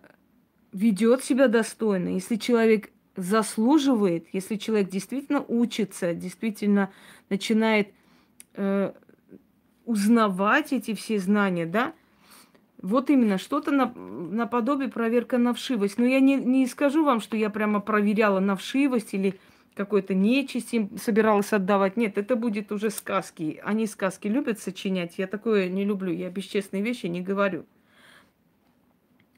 ведет 0.73 1.25
себя 1.25 1.49
достойно, 1.49 2.09
если 2.09 2.37
человек 2.37 2.91
заслуживает, 3.17 4.27
если 4.33 4.57
человек 4.57 4.89
действительно 4.89 5.45
учится, 5.47 6.15
действительно 6.15 6.91
начинает 7.29 7.93
э, 8.55 8.93
узнавать 9.85 10.73
эти 10.73 10.95
все 10.95 11.19
знания, 11.19 11.67
да, 11.67 11.93
вот 12.85 13.09
именно 13.09 13.39
что-то 13.39 13.71
на, 13.71 13.87
наподобие 13.95 14.91
проверка 14.91 15.39
на 15.39 15.55
вшивость. 15.55 15.97
Но 15.97 16.05
я 16.05 16.21
не, 16.21 16.37
не 16.37 16.67
скажу 16.67 17.03
вам, 17.03 17.21
что 17.21 17.35
я 17.35 17.49
прямо 17.49 17.81
проверяла 17.81 18.41
на 18.41 18.57
вшивость 18.57 19.15
или 19.15 19.41
какой-то 19.75 20.15
нечисти 20.15 20.91
собиралась 21.03 21.53
отдавать. 21.55 21.97
Нет, 21.97 22.19
это 22.19 22.37
будет 22.37 22.71
уже 22.73 22.91
сказки. 22.91 23.59
Они 23.65 23.87
сказки 23.87 24.29
любят 24.29 24.61
сочинять. 24.61 25.15
Я 25.17 25.27
такое 25.27 25.69
не 25.71 25.83
люблю. 25.85 26.13
Я 26.13 26.29
бесчестные 26.29 26.83
вещи 26.83 27.07
не 27.07 27.23
говорю. 27.23 27.65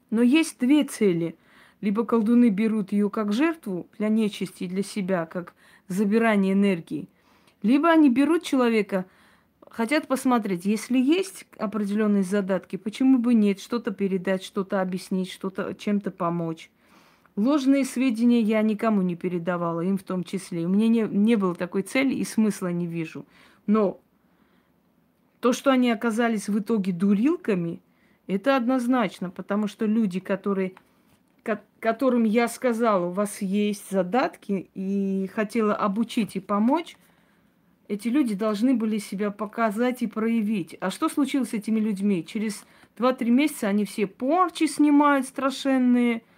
Но 0.09 0.21
есть 0.21 0.59
две 0.59 0.83
цели. 0.83 1.37
Либо 1.79 2.03
колдуны 2.03 2.49
берут 2.49 2.91
ее 2.91 3.09
как 3.09 3.31
жертву 3.31 3.87
для 3.97 4.09
нечисти 4.09 4.67
для 4.67 4.83
себя, 4.83 5.25
как 5.25 5.53
забирание 5.87 6.51
энергии. 6.51 7.07
Либо 7.63 7.89
они 7.89 8.09
берут 8.09 8.43
человека, 8.43 9.05
хотят 9.69 10.07
посмотреть, 10.07 10.65
если 10.65 10.97
есть 10.97 11.45
определенные 11.57 12.23
задатки, 12.23 12.75
почему 12.75 13.17
бы 13.17 13.33
нет, 13.33 13.59
что-то 13.59 13.91
передать, 13.91 14.43
что-то 14.43 14.81
объяснить, 14.81 15.31
что-то 15.31 15.73
чем-то 15.73 16.11
помочь. 16.11 16.69
Ложные 17.35 17.85
сведения 17.85 18.41
я 18.41 18.61
никому 18.63 19.03
не 19.03 19.15
передавала, 19.15 19.81
им 19.81 19.97
в 19.97 20.03
том 20.03 20.23
числе. 20.23 20.65
У 20.65 20.69
меня 20.69 20.87
не, 20.87 21.01
не 21.01 21.35
было 21.35 21.53
такой 21.53 21.83
цели 21.83 22.15
и 22.15 22.23
смысла 22.23 22.71
не 22.71 22.87
вижу. 22.87 23.25
Но 23.67 23.99
то, 25.39 25.53
что 25.53 25.71
они 25.71 25.91
оказались 25.91 26.49
в 26.49 26.57
итоге 26.57 26.91
дурилками, 26.91 27.79
это 28.25 28.57
однозначно, 28.57 29.29
потому 29.29 29.67
что 29.67 29.85
люди, 29.85 30.19
которые, 30.19 30.73
которым 31.79 32.23
я 32.23 32.47
сказала, 32.47 33.05
у 33.05 33.11
вас 33.11 33.41
есть 33.41 33.91
задатки, 33.91 34.69
и 34.73 35.29
хотела 35.33 35.75
обучить 35.75 36.35
и 36.35 36.39
помочь, 36.39 36.97
эти 37.87 38.07
люди 38.07 38.35
должны 38.35 38.73
были 38.73 38.97
себя 38.97 39.31
показать 39.31 40.01
и 40.01 40.07
проявить. 40.07 40.75
А 40.79 40.89
что 40.91 41.09
случилось 41.09 41.49
с 41.49 41.53
этими 41.53 41.79
людьми? 41.79 42.25
Через 42.25 42.65
2-3 42.97 43.29
месяца 43.29 43.67
они 43.67 43.85
все 43.85 44.07
порчи 44.07 44.65
снимают 44.65 45.25
страшенные– 45.27 46.23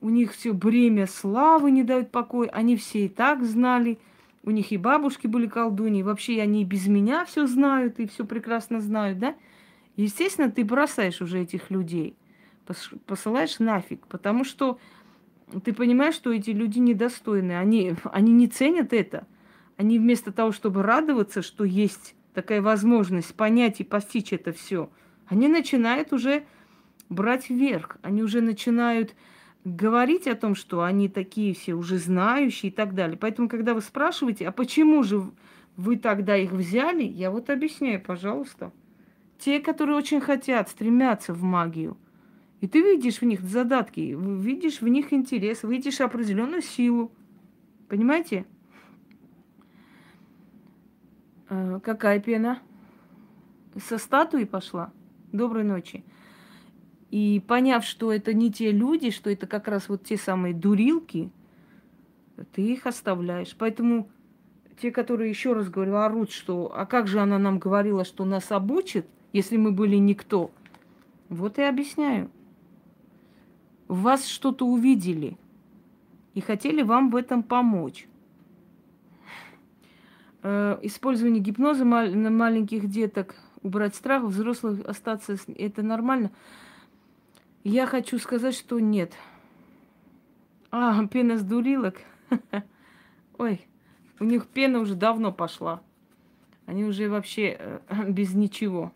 у 0.00 0.08
них 0.08 0.32
все 0.32 0.52
бремя 0.52 1.06
славы 1.06 1.70
не 1.70 1.82
дают 1.82 2.10
покоя, 2.10 2.48
они 2.50 2.76
все 2.76 3.06
и 3.06 3.08
так 3.08 3.42
знали, 3.44 3.98
у 4.42 4.50
них 4.50 4.70
и 4.72 4.76
бабушки 4.76 5.26
были 5.26 5.46
колдуньи, 5.46 6.02
вообще 6.02 6.40
они 6.40 6.62
и 6.62 6.64
без 6.64 6.86
меня 6.86 7.24
все 7.24 7.46
знают 7.46 7.98
и 7.98 8.06
все 8.06 8.24
прекрасно 8.24 8.80
знают, 8.80 9.18
да? 9.18 9.34
Естественно, 9.96 10.50
ты 10.50 10.64
бросаешь 10.64 11.22
уже 11.22 11.40
этих 11.40 11.70
людей, 11.70 12.14
посылаешь 13.06 13.58
нафиг, 13.58 14.06
потому 14.06 14.44
что 14.44 14.78
ты 15.64 15.72
понимаешь, 15.72 16.14
что 16.14 16.32
эти 16.32 16.50
люди 16.50 16.78
недостойны, 16.78 17.58
они, 17.58 17.94
они 18.04 18.32
не 18.32 18.46
ценят 18.46 18.92
это. 18.92 19.26
Они 19.76 19.98
вместо 19.98 20.32
того, 20.32 20.52
чтобы 20.52 20.82
радоваться, 20.82 21.42
что 21.42 21.64
есть 21.64 22.14
такая 22.34 22.62
возможность 22.62 23.34
понять 23.34 23.80
и 23.80 23.84
постичь 23.84 24.32
это 24.32 24.52
все, 24.52 24.90
они 25.26 25.48
начинают 25.48 26.12
уже 26.12 26.44
брать 27.08 27.50
вверх, 27.50 27.98
они 28.02 28.22
уже 28.22 28.40
начинают 28.40 29.14
говорить 29.64 30.28
о 30.28 30.36
том, 30.36 30.54
что 30.54 30.82
они 30.82 31.08
такие 31.08 31.52
все 31.54 31.74
уже 31.74 31.98
знающие 31.98 32.70
и 32.70 32.74
так 32.74 32.94
далее. 32.94 33.18
Поэтому, 33.18 33.48
когда 33.48 33.74
вы 33.74 33.80
спрашиваете, 33.80 34.46
а 34.46 34.52
почему 34.52 35.02
же 35.02 35.24
вы 35.76 35.96
тогда 35.96 36.36
их 36.36 36.52
взяли, 36.52 37.02
я 37.02 37.30
вот 37.30 37.50
объясняю, 37.50 38.00
пожалуйста. 38.00 38.72
Те, 39.38 39.60
которые 39.60 39.96
очень 39.96 40.20
хотят, 40.20 40.68
стремятся 40.68 41.34
в 41.34 41.42
магию. 41.42 41.96
И 42.60 42.68
ты 42.68 42.80
видишь 42.80 43.20
в 43.20 43.24
них 43.24 43.42
задатки, 43.42 44.16
видишь 44.18 44.80
в 44.80 44.88
них 44.88 45.12
интерес, 45.12 45.62
видишь 45.62 46.00
определенную 46.00 46.62
силу. 46.62 47.12
Понимаете? 47.88 48.46
Э, 51.48 51.80
какая 51.82 52.20
пена? 52.20 52.60
Со 53.76 53.98
статуи 53.98 54.44
пошла? 54.44 54.92
Доброй 55.32 55.64
ночи. 55.64 56.04
И 57.10 57.42
поняв, 57.46 57.84
что 57.84 58.12
это 58.12 58.34
не 58.34 58.50
те 58.50 58.72
люди, 58.72 59.10
что 59.10 59.30
это 59.30 59.46
как 59.46 59.68
раз 59.68 59.88
вот 59.88 60.04
те 60.04 60.16
самые 60.16 60.54
дурилки, 60.54 61.30
ты 62.52 62.62
их 62.62 62.86
оставляешь. 62.86 63.54
Поэтому 63.56 64.08
те, 64.80 64.90
которые, 64.90 65.30
еще 65.30 65.52
раз 65.52 65.68
говорю, 65.68 65.96
орут, 65.96 66.30
что 66.30 66.72
а 66.74 66.84
как 66.84 67.06
же 67.06 67.20
она 67.20 67.38
нам 67.38 67.58
говорила, 67.58 68.04
что 68.04 68.24
нас 68.24 68.50
обучит, 68.50 69.06
если 69.32 69.56
мы 69.56 69.72
были 69.72 69.96
никто, 69.96 70.50
вот 71.28 71.58
и 71.58 71.62
объясняю. 71.62 72.30
Вас 73.88 74.26
что-то 74.26 74.66
увидели 74.66 75.38
и 76.34 76.40
хотели 76.40 76.82
вам 76.82 77.10
в 77.10 77.16
этом 77.16 77.42
помочь. 77.42 78.08
Э, 80.48 80.78
использование 80.82 81.42
гипноза 81.42 81.84
на 81.84 82.30
маленьких 82.30 82.88
деток, 82.88 83.34
убрать 83.62 83.96
страх, 83.96 84.22
взрослых 84.22 84.86
остаться, 84.86 85.36
это 85.48 85.82
нормально. 85.82 86.30
Я 87.64 87.84
хочу 87.88 88.16
сказать, 88.20 88.54
что 88.54 88.78
нет. 88.78 89.12
А, 90.70 91.04
пена 91.08 91.36
с 91.36 91.42
дурилок. 91.42 91.96
Ой, 93.38 93.66
у 94.20 94.24
них 94.24 94.46
пена 94.46 94.78
уже 94.78 94.94
давно 94.94 95.32
пошла. 95.32 95.82
Они 96.64 96.84
уже 96.84 97.08
вообще 97.08 97.56
э, 97.58 97.80
без 98.08 98.32
ничего. 98.32 98.92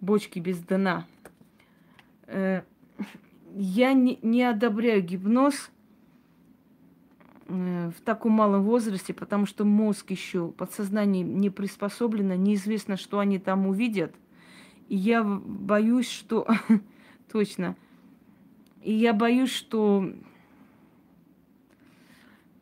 Бочки 0.00 0.40
без 0.40 0.58
дна. 0.58 1.06
Э, 2.26 2.62
я 3.54 3.92
не, 3.92 4.18
не 4.22 4.42
одобряю 4.42 5.00
гипноз 5.00 5.70
в 7.48 7.94
таком 8.04 8.32
малом 8.32 8.62
возрасте, 8.62 9.14
потому 9.14 9.46
что 9.46 9.64
мозг 9.64 10.10
еще, 10.10 10.48
подсознание 10.48 11.22
не 11.24 11.48
приспособлено, 11.48 12.34
неизвестно, 12.34 12.96
что 12.96 13.18
они 13.18 13.38
там 13.38 13.66
увидят. 13.66 14.14
И 14.88 14.96
я 14.96 15.24
боюсь, 15.24 16.10
что... 16.10 16.46
Точно. 17.32 17.76
И 18.82 18.92
я 18.92 19.12
боюсь, 19.12 19.50
что... 19.50 20.12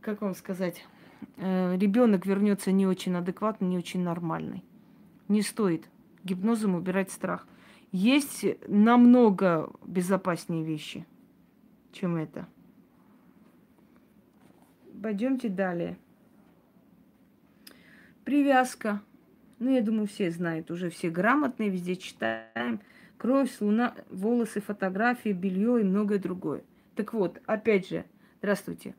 Как 0.01 0.21
вам 0.21 0.35
сказать? 0.35 0.85
Э, 1.37 1.77
ребенок 1.77 2.25
вернется 2.25 2.71
не 2.71 2.87
очень 2.87 3.17
адекватный, 3.17 3.69
не 3.69 3.79
очень 3.79 4.03
нормальный. 4.03 4.65
Не 5.29 5.43
стоит 5.43 5.89
гипнозом 6.23 6.77
убирать 6.77 7.11
страх. 7.11 7.47
Есть 7.91 8.45
намного 8.69 9.71
безопаснее 9.85 10.65
вещи, 10.65 11.07
чем 11.93 12.17
это. 12.17 12.47
Пойдемте 15.03 15.49
далее. 15.49 15.97
Привязка. 18.25 19.03
Ну, 19.59 19.71
я 19.71 19.81
думаю, 19.81 20.07
все 20.07 20.31
знают, 20.31 20.71
уже 20.71 20.91
все 20.91 21.11
грамотные, 21.11 21.71
везде 21.71 21.97
читаем. 21.97 22.81
Кровь, 23.17 23.61
луна, 23.61 23.95
волосы, 24.11 24.61
фотографии, 24.61 25.31
белье 25.31 25.81
и 25.81 25.85
многое 25.85 26.19
другое. 26.19 26.63
Так 26.95 27.15
вот, 27.15 27.41
опять 27.47 27.89
же, 27.89 28.05
здравствуйте. 28.39 28.95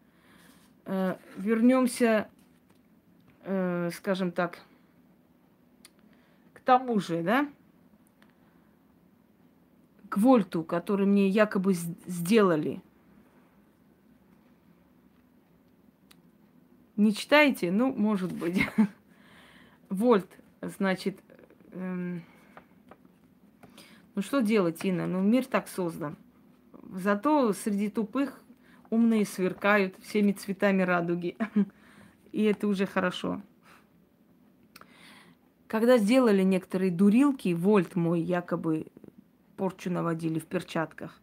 Э, 0.86 1.18
вернемся, 1.36 2.28
э, 3.44 3.90
скажем 3.94 4.32
так, 4.32 4.60
к 6.54 6.60
тому 6.62 7.00
же, 7.00 7.22
да, 7.22 7.48
к 10.10 10.18
вольту, 10.18 10.64
который 10.64 11.06
мне 11.06 11.28
якобы 11.28 11.74
сделали. 11.74 12.82
Не 16.98 17.14
читаете? 17.14 17.72
Ну, 17.72 17.94
может 17.94 18.34
быть. 18.34 18.60
Вольт, 19.90 20.28
значит, 20.62 21.20
эм... 21.72 22.24
ну 24.16 24.22
что 24.24 24.42
делать, 24.42 24.84
Инна? 24.84 25.06
Ну, 25.06 25.22
мир 25.22 25.46
так 25.46 25.68
создан. 25.68 26.18
Зато 26.92 27.54
среди 27.54 27.90
тупых 27.90 28.42
умные 28.90 29.26
сверкают 29.26 29.96
всеми 30.02 30.32
цветами 30.32 30.82
радуги. 30.82 31.38
И 32.32 32.44
это 32.44 32.68
уже 32.68 32.88
хорошо. 32.88 33.42
Когда 35.68 35.98
сделали 35.98 36.42
некоторые 36.42 36.92
дурилки, 36.92 37.54
вольт 37.54 37.96
мой 37.96 38.22
якобы 38.22 38.88
порчу 39.56 39.92
наводили 39.92 40.40
в 40.40 40.46
перчатках. 40.46 41.22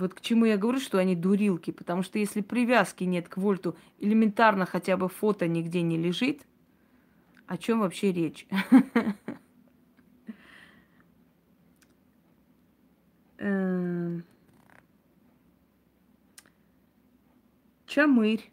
Вот 0.00 0.14
к 0.14 0.22
чему 0.22 0.46
я 0.46 0.56
говорю, 0.56 0.80
что 0.80 0.96
они 0.96 1.14
дурилки, 1.14 1.72
потому 1.72 2.02
что 2.02 2.18
если 2.18 2.40
привязки 2.40 3.04
нет 3.04 3.28
к 3.28 3.36
вольту, 3.36 3.76
элементарно 3.98 4.64
хотя 4.64 4.96
бы 4.96 5.10
фото 5.10 5.46
нигде 5.46 5.82
не 5.82 5.98
лежит, 5.98 6.40
о 7.46 7.58
чем 7.58 7.80
вообще 7.80 8.10
речь? 8.10 8.46
Эм. 13.36 14.24
Чамырь. 17.84 18.50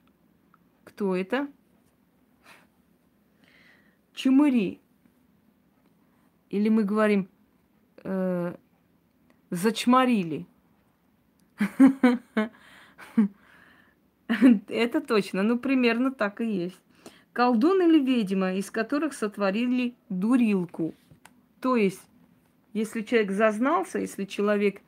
Кто 0.83 1.15
это? 1.15 1.47
Чумыри. 4.13 4.81
Или 6.49 6.67
мы 6.67 6.83
говорим 6.83 7.29
э, 8.03 8.53
зачморили. 9.49 10.45
Это 14.67 15.01
точно, 15.01 15.43
ну 15.43 15.57
примерно 15.57 16.11
так 16.11 16.41
и 16.41 16.45
есть. 16.45 16.81
Колдун 17.33 17.81
или 17.81 17.99
ведьма, 17.99 18.55
из 18.55 18.71
которых 18.71 19.13
сотворили 19.13 19.95
дурилку. 20.09 20.93
То 21.61 21.75
есть, 21.75 22.01
если 22.73 23.01
человек 23.01 23.31
зазнался, 23.31 23.99
если 23.99 24.25
человек 24.25 24.81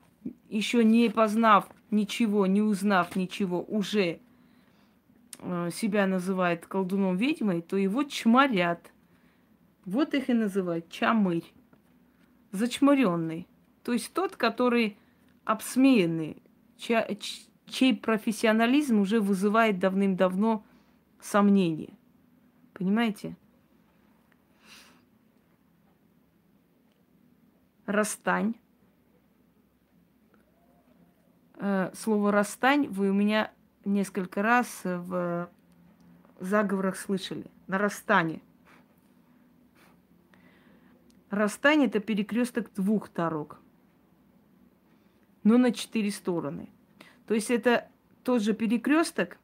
еще 0.49 0.83
не 0.83 1.09
познав 1.09 1.69
ничего, 1.91 2.45
не 2.47 2.61
узнав 2.61 3.15
ничего, 3.15 3.63
уже 3.67 4.19
э, 5.39 5.69
себя 5.71 6.07
называет 6.07 6.65
колдуном 6.65 7.17
ведьмой, 7.17 7.61
то 7.61 7.77
его 7.77 8.03
чморят. 8.03 8.91
Вот 9.85 10.13
их 10.13 10.29
и 10.29 10.33
называют 10.33 10.89
чамырь. 10.89 11.45
Зачморенный. 12.51 13.47
То 13.83 13.93
есть 13.93 14.13
тот, 14.13 14.35
который 14.35 14.97
обсмеянный, 15.45 16.41
чей, 16.79 17.95
профессионализм 17.95 18.99
уже 18.99 19.19
вызывает 19.19 19.79
давным-давно 19.79 20.63
сомнения. 21.19 21.93
Понимаете? 22.73 23.35
Расстань. 27.85 28.55
Э, 31.55 31.91
слово 31.93 32.31
расстань 32.31 32.87
вы 32.87 33.09
у 33.09 33.13
меня 33.13 33.51
несколько 33.83 34.41
раз 34.41 34.81
в 34.83 35.49
заговорах 36.39 36.95
слышали. 36.95 37.45
На 37.67 37.77
расстане. 37.77 38.41
Расстань 41.29 41.85
это 41.85 41.99
перекресток 41.99 42.73
двух 42.73 43.11
дорог 43.13 43.59
но 45.43 45.57
на 45.57 45.71
четыре 45.71 46.11
стороны. 46.11 46.69
То 47.27 47.33
есть 47.33 47.51
это 47.51 47.87
тот 48.23 48.41
же 48.41 48.53
перекресток, 48.53 49.37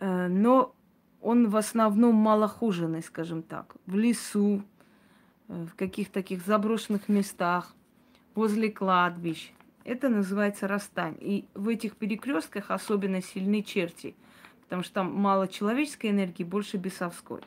э, 0.00 0.28
но 0.28 0.74
он 1.20 1.48
в 1.48 1.56
основном 1.56 2.14
малохоженный, 2.14 3.02
скажем 3.02 3.42
так, 3.42 3.76
в 3.86 3.96
лесу, 3.96 4.62
э, 5.48 5.64
в 5.64 5.74
каких-то 5.74 6.14
таких 6.14 6.44
заброшенных 6.44 7.08
местах, 7.08 7.74
возле 8.34 8.70
кладбищ. 8.70 9.52
Это 9.84 10.08
называется 10.08 10.68
расстань. 10.68 11.16
И 11.20 11.46
в 11.54 11.68
этих 11.68 11.96
перекрестках 11.96 12.70
особенно 12.70 13.22
сильны 13.22 13.62
черти, 13.62 14.14
потому 14.62 14.82
что 14.82 14.94
там 14.94 15.14
мало 15.14 15.48
человеческой 15.48 16.10
энергии, 16.10 16.44
больше 16.44 16.76
бесовской. 16.76 17.40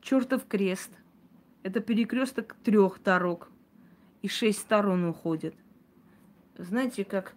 Чертов 0.00 0.46
крест– 0.46 0.90
это 1.62 1.80
перекресток 1.80 2.54
трех 2.64 3.02
дорог. 3.02 3.50
И 4.22 4.28
шесть 4.28 4.60
сторон 4.60 5.04
уходит. 5.04 5.54
Знаете, 6.56 7.04
как 7.04 7.34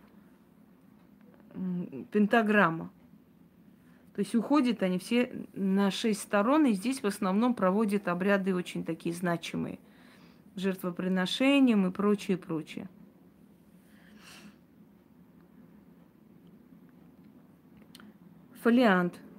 пентаграмма. 2.12 2.92
То 4.16 4.20
есть 4.22 4.36
уходят 4.36 4.84
они 4.84 4.98
все 4.98 5.32
на 5.54 5.92
шесть 5.92 6.22
сторон, 6.22 6.66
и 6.66 6.74
здесь 6.74 7.02
в 7.02 7.08
основном 7.08 7.54
проводят 7.54 8.08
обряды 8.08 8.56
очень 8.56 8.84
такие 8.84 9.14
значимые. 9.14 9.80
Жертвоприношением 10.56 11.88
и 11.88 11.92
прочее, 11.92 12.38
прочее. 12.38 12.90
Фолиант– 18.62 19.20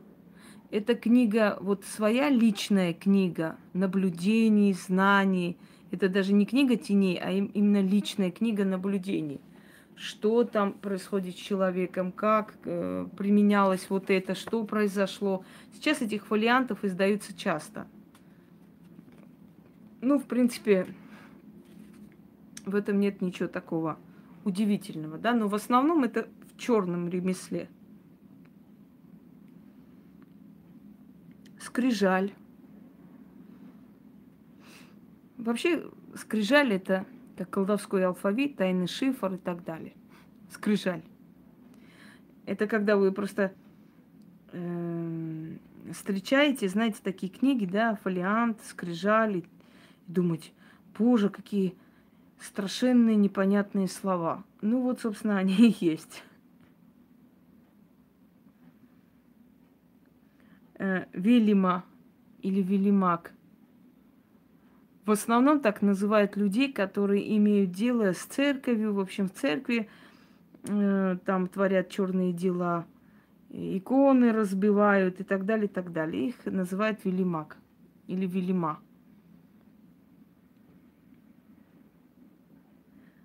эта 0.73 0.95
книга, 0.95 1.59
вот 1.61 1.85
своя 1.85 2.31
личная 2.31 2.95
книга 2.95 3.57
наблюдений, 3.75 4.73
знаний. 4.73 5.59
Это 5.91 6.09
даже 6.09 6.33
не 6.33 6.47
книга 6.47 6.77
теней, 6.77 7.21
а 7.23 7.31
именно 7.31 7.83
личная 7.83 8.31
книга 8.31 8.65
наблюдений. 8.65 9.43
Что 9.97 10.45
там 10.45 10.73
происходит 10.73 11.37
с 11.37 11.39
человеком, 11.39 12.11
как 12.11 12.55
э, 12.65 13.07
применялось 13.19 13.91
вот 13.91 14.09
это, 14.09 14.35
что 14.35 14.65
произошло. 14.65 15.45
Сейчас 15.75 16.01
этих 16.01 16.27
фолиантов 16.27 16.83
издаются 16.85 17.37
часто. 17.37 17.87
Ну, 20.01 20.19
в 20.19 20.25
принципе, 20.25 20.87
в 22.65 22.75
этом 22.75 22.99
нет 22.99 23.21
ничего 23.21 23.47
такого 23.47 23.99
удивительного, 24.45 25.19
да, 25.19 25.35
но 25.35 25.49
в 25.49 25.55
основном 25.55 26.03
это 26.03 26.27
в 26.49 26.59
черном 26.59 27.11
ремесле– 27.11 27.69
скрижаль. 31.73 32.35
Вообще, 35.39 35.83
скрижаль 36.15 36.75
это 36.75 37.07
как 37.39 37.49
колдовской 37.49 38.05
алфавит, 38.05 38.57
тайный 38.57 38.87
шифр 38.87 39.35
и 39.35 39.39
так 39.39 39.65
далее. 39.65 39.95
Скрижаль. 40.51 41.03
Это 42.45 42.67
когда 42.67 42.99
вы 42.99 43.11
просто 43.11 43.55
э, 44.53 45.57
встречаете, 45.93 46.69
знаете, 46.69 46.99
такие 47.03 47.33
книги, 47.33 47.65
да, 47.65 47.99
фолиант, 48.05 48.59
скрижаль, 48.65 49.39
и 49.39 49.45
думаете, 50.09 50.51
боже, 50.99 51.31
какие 51.31 51.75
страшенные 52.39 53.17
непонятные 53.17 53.89
слова. 53.89 54.45
Ну 54.61 54.83
вот, 54.83 55.01
собственно, 55.01 55.39
они 55.39 55.55
и 55.55 55.77
есть. 55.87 56.23
Э, 60.83 61.05
Велима 61.13 61.85
или 62.43 62.61
Велимак. 62.61 63.33
В 65.07 65.11
основном 65.13 65.61
так 65.61 65.81
называют 65.83 66.37
людей, 66.37 66.73
которые 66.73 67.37
имеют 67.37 67.71
дело 67.71 68.13
с 68.13 68.19
церковью, 68.19 68.95
в 68.95 69.01
общем, 69.01 69.29
в 69.29 69.33
церкви 69.33 69.89
э, 70.65 71.19
там 71.25 71.47
творят 71.47 71.89
черные 71.89 72.33
дела, 72.33 72.87
иконы 73.51 74.33
разбивают 74.33 75.21
и 75.21 75.25
так 75.25 75.45
далее, 75.47 75.67
и 75.67 75.69
так 75.69 75.93
далее. 75.93 76.29
Их 76.29 76.45
называют 76.47 77.05
Велимак 77.05 77.57
или 78.09 78.27
Велима. 78.27 78.81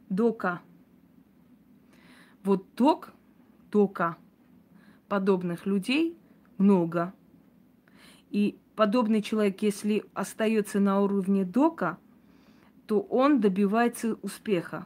Дока. 0.09 0.61
Вот 2.43 2.65
док, 2.75 3.11
дока 3.71 4.15
подобных 5.09 5.65
людей 5.65 6.17
много. 6.57 7.13
И 8.29 8.57
подобный 8.75 9.21
человек, 9.21 9.61
если 9.61 10.03
остается 10.13 10.79
на 10.79 11.01
уровне 11.01 11.45
дока, 11.45 11.97
то 12.85 13.01
он 13.01 13.41
добивается 13.41 14.17
успеха. 14.21 14.85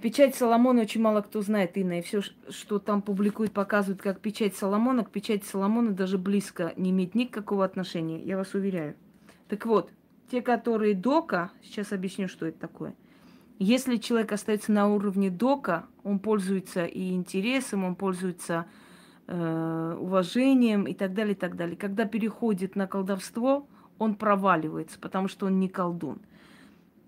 Печать 0.00 0.34
Соломона 0.36 0.82
очень 0.82 1.00
мало 1.00 1.22
кто 1.22 1.42
знает, 1.42 1.76
Инна, 1.76 1.98
и 1.98 2.02
все, 2.02 2.22
что 2.22 2.78
там 2.78 3.02
публикуют, 3.02 3.52
показывают 3.52 4.00
как 4.00 4.20
печать 4.20 4.54
Соломона, 4.54 5.04
к 5.04 5.10
печати 5.10 5.44
Соломона 5.44 5.90
даже 5.90 6.18
близко 6.18 6.72
не 6.76 6.90
имеет 6.90 7.14
никакого 7.14 7.64
отношения, 7.64 8.22
я 8.22 8.36
вас 8.36 8.54
уверяю. 8.54 8.94
Так 9.48 9.66
вот, 9.66 9.90
те, 10.30 10.40
которые 10.40 10.94
дока, 10.94 11.50
сейчас 11.62 11.92
объясню, 11.92 12.28
что 12.28 12.46
это 12.46 12.58
такое. 12.58 12.94
Если 13.58 13.96
человек 13.96 14.32
остается 14.32 14.70
на 14.70 14.88
уровне 14.88 15.30
дока, 15.30 15.86
он 16.04 16.20
пользуется 16.20 16.84
и 16.84 17.12
интересом, 17.12 17.84
он 17.84 17.96
пользуется 17.96 18.66
э, 18.66 18.86
уважением 19.28 20.84
и 20.84 20.94
так 20.94 21.14
далее, 21.14 21.34
и 21.34 21.36
так 21.36 21.56
далее. 21.56 21.76
Когда 21.76 22.04
переходит 22.04 22.76
на 22.76 22.86
колдовство, 22.86 23.66
он 23.98 24.14
проваливается, 24.14 24.98
потому 25.00 25.28
что 25.28 25.46
он 25.46 25.58
не 25.58 25.68
колдун. 25.68 26.20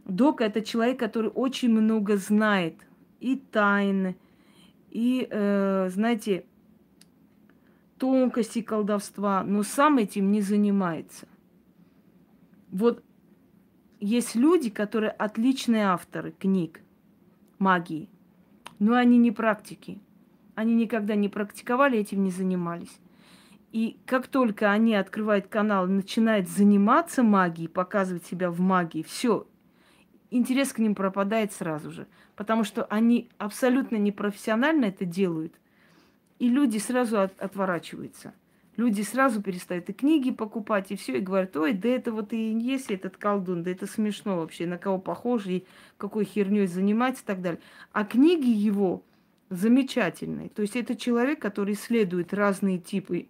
Док 0.04 0.40
это 0.40 0.62
человек, 0.62 0.98
который 0.98 1.30
очень 1.30 1.70
много 1.70 2.16
знает 2.16 2.74
и 3.20 3.36
тайны, 3.36 4.16
и, 4.90 5.28
э, 5.30 5.90
знаете, 5.90 6.46
тонкости 7.98 8.62
колдовства, 8.62 9.44
но 9.44 9.62
сам 9.62 9.98
этим 9.98 10.32
не 10.32 10.40
занимается. 10.40 11.28
Вот 12.70 13.02
есть 14.00 14.34
люди, 14.34 14.70
которые 14.70 15.10
отличные 15.10 15.86
авторы 15.86 16.32
книг 16.32 16.80
магии, 17.58 18.08
но 18.78 18.94
они 18.94 19.18
не 19.18 19.32
практики. 19.32 20.00
Они 20.58 20.74
никогда 20.74 21.14
не 21.14 21.28
практиковали, 21.28 22.00
этим 22.00 22.24
не 22.24 22.32
занимались. 22.32 22.98
И 23.70 23.96
как 24.06 24.26
только 24.26 24.72
они 24.72 24.96
открывают 24.96 25.46
канал 25.46 25.86
и 25.86 25.92
начинают 25.92 26.48
заниматься 26.48 27.22
магией, 27.22 27.68
показывать 27.68 28.26
себя 28.26 28.50
в 28.50 28.58
магии, 28.58 29.04
все, 29.04 29.46
интерес 30.32 30.72
к 30.72 30.80
ним 30.80 30.96
пропадает 30.96 31.52
сразу 31.52 31.92
же. 31.92 32.08
Потому 32.34 32.64
что 32.64 32.82
они 32.86 33.28
абсолютно 33.38 33.98
непрофессионально 33.98 34.86
это 34.86 35.04
делают. 35.04 35.54
И 36.40 36.48
люди 36.48 36.78
сразу 36.78 37.20
от, 37.20 37.40
отворачиваются. 37.40 38.34
Люди 38.76 39.02
сразу 39.02 39.40
перестают 39.40 39.88
и 39.90 39.92
книги 39.92 40.32
покупать, 40.32 40.90
и 40.90 40.96
все, 40.96 41.18
и 41.18 41.20
говорят, 41.20 41.56
ой, 41.56 41.72
да 41.72 41.88
это 41.88 42.10
вот 42.10 42.32
и 42.32 42.50
есть 42.50 42.90
этот 42.90 43.16
колдун, 43.16 43.62
да 43.62 43.70
это 43.70 43.86
смешно 43.86 44.38
вообще, 44.38 44.66
на 44.66 44.76
кого 44.76 44.98
похож, 44.98 45.46
и 45.46 45.64
какой 45.98 46.24
херней 46.24 46.66
занимается 46.66 47.22
и 47.22 47.26
так 47.26 47.42
далее. 47.42 47.60
А 47.92 48.04
книги 48.04 48.48
его 48.48 49.04
замечательные. 49.50 50.48
То 50.48 50.62
есть 50.62 50.76
это 50.76 50.94
человек, 50.94 51.40
который 51.40 51.74
исследует 51.74 52.34
разные 52.34 52.78
типы 52.78 53.28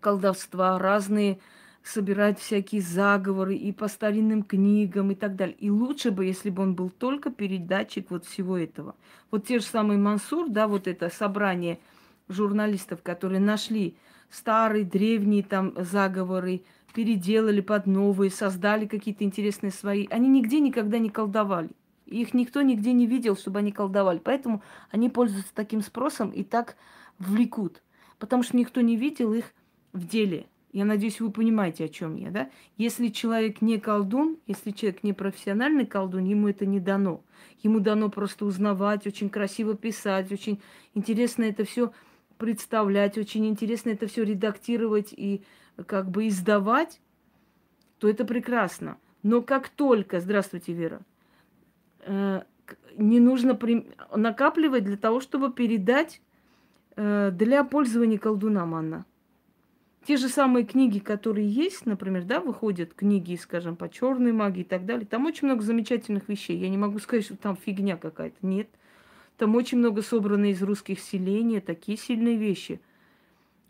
колдовства, 0.00 0.78
разные 0.78 1.38
собирать 1.82 2.38
всякие 2.38 2.80
заговоры 2.80 3.56
и 3.56 3.72
по 3.72 3.88
старинным 3.88 4.42
книгам 4.42 5.10
и 5.10 5.14
так 5.14 5.34
далее. 5.34 5.56
И 5.58 5.70
лучше 5.70 6.10
бы, 6.10 6.24
если 6.24 6.50
бы 6.50 6.62
он 6.62 6.74
был 6.74 6.90
только 6.90 7.30
передатчик 7.30 8.10
вот 8.10 8.24
всего 8.24 8.56
этого. 8.56 8.94
Вот 9.30 9.46
те 9.46 9.58
же 9.58 9.64
самые 9.64 9.98
Мансур, 9.98 10.48
да, 10.48 10.68
вот 10.68 10.86
это 10.86 11.08
собрание 11.10 11.80
журналистов, 12.28 13.02
которые 13.02 13.40
нашли 13.40 13.96
старые, 14.30 14.84
древние 14.84 15.42
там 15.42 15.74
заговоры, 15.76 16.62
переделали 16.94 17.60
под 17.60 17.86
новые, 17.86 18.30
создали 18.30 18.86
какие-то 18.86 19.24
интересные 19.24 19.72
свои. 19.72 20.06
Они 20.10 20.28
нигде 20.28 20.60
никогда 20.60 20.98
не 20.98 21.10
колдовали. 21.10 21.70
Их 22.12 22.34
никто 22.34 22.62
нигде 22.62 22.92
не 22.92 23.06
видел, 23.06 23.36
чтобы 23.36 23.60
они 23.60 23.72
колдовали. 23.72 24.18
Поэтому 24.18 24.62
они 24.90 25.08
пользуются 25.08 25.54
таким 25.54 25.82
спросом 25.82 26.30
и 26.30 26.44
так 26.44 26.76
влекут. 27.18 27.82
Потому 28.18 28.42
что 28.42 28.56
никто 28.56 28.80
не 28.80 28.96
видел 28.96 29.32
их 29.32 29.52
в 29.92 30.06
деле. 30.06 30.46
Я 30.72 30.86
надеюсь, 30.86 31.20
вы 31.20 31.30
понимаете, 31.30 31.84
о 31.84 31.88
чем 31.88 32.16
я, 32.16 32.30
да? 32.30 32.50
Если 32.78 33.08
человек 33.08 33.60
не 33.60 33.78
колдун, 33.78 34.38
если 34.46 34.70
человек 34.70 35.02
не 35.02 35.12
профессиональный 35.12 35.84
колдун, 35.84 36.24
ему 36.24 36.48
это 36.48 36.64
не 36.64 36.80
дано. 36.80 37.22
Ему 37.62 37.80
дано 37.80 38.08
просто 38.08 38.46
узнавать, 38.46 39.06
очень 39.06 39.28
красиво 39.28 39.74
писать, 39.74 40.32
очень 40.32 40.62
интересно 40.94 41.44
это 41.44 41.64
все 41.64 41.92
представлять, 42.38 43.18
очень 43.18 43.46
интересно 43.46 43.90
это 43.90 44.06
все 44.06 44.24
редактировать 44.24 45.12
и 45.12 45.44
как 45.86 46.10
бы 46.10 46.28
издавать, 46.28 47.00
то 47.98 48.08
это 48.08 48.24
прекрасно. 48.24 48.96
Но 49.22 49.42
как 49.42 49.68
только, 49.68 50.20
здравствуйте, 50.20 50.72
Вера, 50.72 51.02
не 52.96 53.20
нужно 53.20 53.58
накапливать 54.14 54.84
для 54.84 54.96
того, 54.96 55.20
чтобы 55.20 55.52
передать 55.52 56.20
э, 56.96 57.30
для 57.32 57.64
пользования 57.64 58.18
колдунам, 58.18 58.74
Анна. 58.74 59.06
Те 60.04 60.16
же 60.16 60.28
самые 60.28 60.66
книги, 60.66 60.98
которые 60.98 61.48
есть, 61.48 61.86
например, 61.86 62.24
да, 62.24 62.40
выходят 62.40 62.92
книги, 62.92 63.36
скажем, 63.36 63.76
по 63.76 63.88
черной 63.88 64.32
магии 64.32 64.62
и 64.62 64.64
так 64.64 64.84
далее. 64.84 65.06
Там 65.06 65.26
очень 65.26 65.46
много 65.46 65.62
замечательных 65.62 66.28
вещей. 66.28 66.56
Я 66.58 66.68
не 66.68 66.76
могу 66.76 66.98
сказать, 66.98 67.24
что 67.24 67.36
там 67.36 67.56
фигня 67.56 67.96
какая-то. 67.96 68.36
Нет. 68.44 68.68
Там 69.38 69.54
очень 69.54 69.78
много 69.78 70.02
собрано 70.02 70.50
из 70.50 70.60
русских 70.60 70.98
селений, 70.98 71.60
такие 71.60 71.96
сильные 71.96 72.36
вещи. 72.36 72.80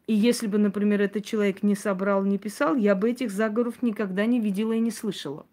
И 0.06 0.14
если 0.14 0.46
бы, 0.46 0.58
например, 0.58 1.02
этот 1.02 1.24
человек 1.24 1.62
не 1.62 1.74
собрал, 1.74 2.24
не 2.24 2.38
писал, 2.38 2.76
я 2.76 2.94
бы 2.94 3.10
этих 3.10 3.30
заговоров 3.30 3.82
никогда 3.82 4.24
не 4.24 4.40
видела 4.40 4.72
и 4.72 4.80
не 4.80 4.90
слышала. 4.90 5.46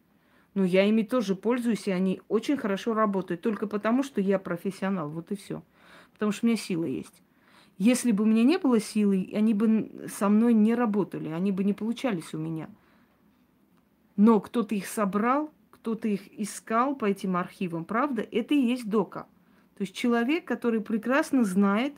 Но 0.53 0.63
я 0.63 0.85
ими 0.85 1.03
тоже 1.03 1.35
пользуюсь, 1.35 1.88
и 1.88 1.91
они 1.91 2.21
очень 2.27 2.57
хорошо 2.57 2.93
работают. 2.93 3.41
Только 3.41 3.67
потому, 3.67 4.03
что 4.03 4.19
я 4.19 4.39
профессионал. 4.39 5.09
Вот 5.09 5.31
и 5.31 5.35
все. 5.35 5.63
Потому 6.13 6.31
что 6.31 6.45
у 6.45 6.49
меня 6.49 6.57
сила 6.57 6.85
есть. 6.85 7.21
Если 7.77 8.12
бы 8.12 8.23
у 8.23 8.27
меня 8.27 8.43
не 8.43 8.57
было 8.57 8.79
силы, 8.79 9.29
они 9.33 9.53
бы 9.53 9.89
со 10.13 10.27
мной 10.27 10.53
не 10.53 10.75
работали, 10.75 11.29
они 11.29 11.51
бы 11.51 11.63
не 11.63 11.73
получались 11.73 12.33
у 12.33 12.38
меня. 12.38 12.69
Но 14.17 14.41
кто-то 14.41 14.75
их 14.75 14.85
собрал, 14.85 15.49
кто-то 15.71 16.09
их 16.09 16.21
искал 16.38 16.93
по 16.95 17.05
этим 17.05 17.38
архивам, 17.38 17.85
правда? 17.85 18.21
Это 18.29 18.53
и 18.53 18.59
есть 18.59 18.89
дока. 18.89 19.27
То 19.77 19.83
есть 19.83 19.95
человек, 19.95 20.43
который 20.43 20.81
прекрасно 20.81 21.45
знает 21.45 21.93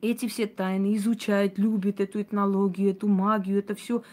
эти 0.00 0.28
все 0.28 0.46
тайны, 0.46 0.94
изучает, 0.94 1.58
любит 1.58 1.98
эту 1.98 2.22
этнологию, 2.22 2.90
эту 2.90 3.08
магию, 3.08 3.58
это 3.58 3.74
все, 3.74 4.04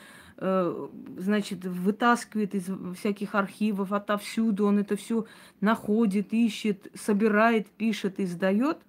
значит, 1.18 1.64
вытаскивает 1.66 2.54
из 2.56 2.70
всяких 2.98 3.36
архивов, 3.36 3.94
отовсюду 3.94 4.66
он 4.66 4.80
это 4.80 4.96
все 4.96 5.26
находит, 5.62 6.34
ищет, 6.34 6.88
собирает, 6.96 7.68
пишет, 7.70 8.20
издает– 8.20 8.80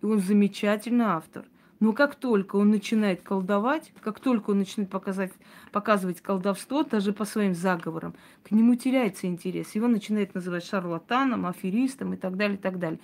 и 0.00 0.06
он 0.06 0.20
замечательный 0.20 1.06
автор. 1.06 1.44
Но 1.80 1.92
как 1.92 2.16
только 2.16 2.56
он 2.56 2.70
начинает 2.70 3.22
колдовать, 3.22 3.92
как 4.00 4.18
только 4.18 4.50
он 4.50 4.58
начинает 4.58 4.90
показать, 4.90 5.32
показывать 5.70 6.20
колдовство, 6.20 6.82
даже 6.82 7.12
по 7.12 7.24
своим 7.24 7.54
заговорам, 7.54 8.14
к 8.42 8.50
нему 8.50 8.74
теряется 8.74 9.28
интерес. 9.28 9.74
Его 9.74 9.86
начинает 9.86 10.34
называть 10.34 10.64
шарлатаном, 10.64 11.46
аферистом 11.46 12.14
и 12.14 12.16
так 12.16 12.36
далее, 12.36 12.56
и 12.56 12.60
так 12.60 12.80
далее. 12.80 12.98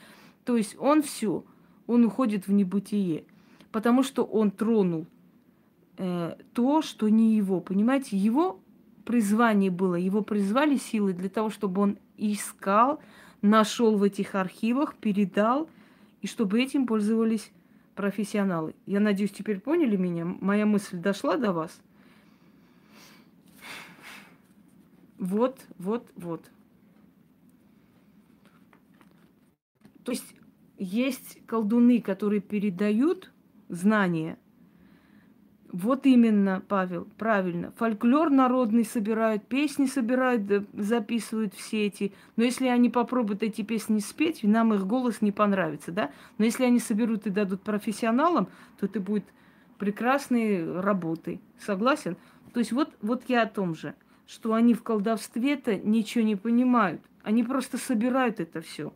То 0.44 0.57
есть 0.57 0.76
он 0.78 1.03
все, 1.03 1.44
он 1.86 2.05
уходит 2.05 2.48
в 2.48 2.53
небытие, 2.53 3.24
потому 3.70 4.03
что 4.03 4.24
он 4.24 4.51
тронул 4.51 5.07
э, 5.99 6.36
то, 6.53 6.82
что 6.82 7.09
не 7.09 7.36
его. 7.36 7.61
Понимаете, 7.61 8.16
его 8.16 8.61
призвание 9.05 9.70
было, 9.70 9.97
его 9.97 10.22
призвали 10.22 10.76
силы 10.76 11.12
для 11.12 11.28
того, 11.28 11.51
чтобы 11.51 11.82
он 11.82 11.99
искал, 12.16 13.01
нашел 13.42 13.97
в 13.97 14.03
этих 14.03 14.34
архивах, 14.34 14.97
передал– 14.97 15.68
и 16.24 16.26
чтобы 16.26 16.62
этим 16.62 16.86
пользовались 16.86 17.53
профессионалы. 17.95 18.74
Я 18.86 18.99
надеюсь, 18.99 19.30
теперь 19.30 19.61
поняли 19.61 19.95
меня? 19.95 20.24
Моя 20.24 20.64
мысль 20.64 20.97
дошла 20.97 21.36
до 21.36 21.53
вас? 21.53 21.82
Вот, 25.18 25.61
вот, 25.76 26.11
вот. 26.16 26.51
То 30.03 30.12
есть 30.12 30.34
есть 30.78 31.45
колдуны, 31.45 32.01
которые 32.01 32.40
передают 32.40 33.30
знания 33.68 34.38
Вот 35.74 36.06
именно, 36.06 36.62
Павел, 36.68 37.08
правильно. 37.18 37.72
Фольклор 37.78 38.30
народный 38.30 38.84
собирают, 38.84 39.44
песни 39.48 39.86
собирают, 39.86 40.68
записывают 40.72 41.52
все 41.52 41.86
эти. 41.86 42.12
Но 42.36 42.44
если 42.44 42.68
они 42.68 42.90
попробуют 42.90 43.42
эти 43.42 43.62
песни 43.62 43.98
спеть, 43.98 44.44
нам 44.44 44.72
их 44.72 44.86
голос 44.86 45.20
не 45.20 45.32
понравится, 45.32 45.90
да? 45.90 46.12
Но 46.38 46.44
если 46.44 46.62
они 46.62 46.78
соберут 46.78 47.26
и 47.26 47.30
дадут 47.30 47.62
профессионалам, 47.62 48.46
то 48.78 48.86
это 48.86 49.00
будет 49.00 49.24
прекрасной 49.78 50.80
работой. 50.80 51.40
Согласен? 51.58 52.16
То 52.52 52.60
есть 52.60 52.70
вот, 52.70 52.94
вот 53.02 53.24
я 53.26 53.42
о 53.42 53.46
том 53.46 53.74
же, 53.74 53.96
что 54.28 54.54
они 54.54 54.74
в 54.74 54.84
колдовстве-то 54.84 55.74
ничего 55.74 56.22
не 56.22 56.36
понимают. 56.36 57.00
Они 57.24 57.42
просто 57.42 57.78
собирают 57.78 58.38
это 58.38 58.60
все. 58.60 58.92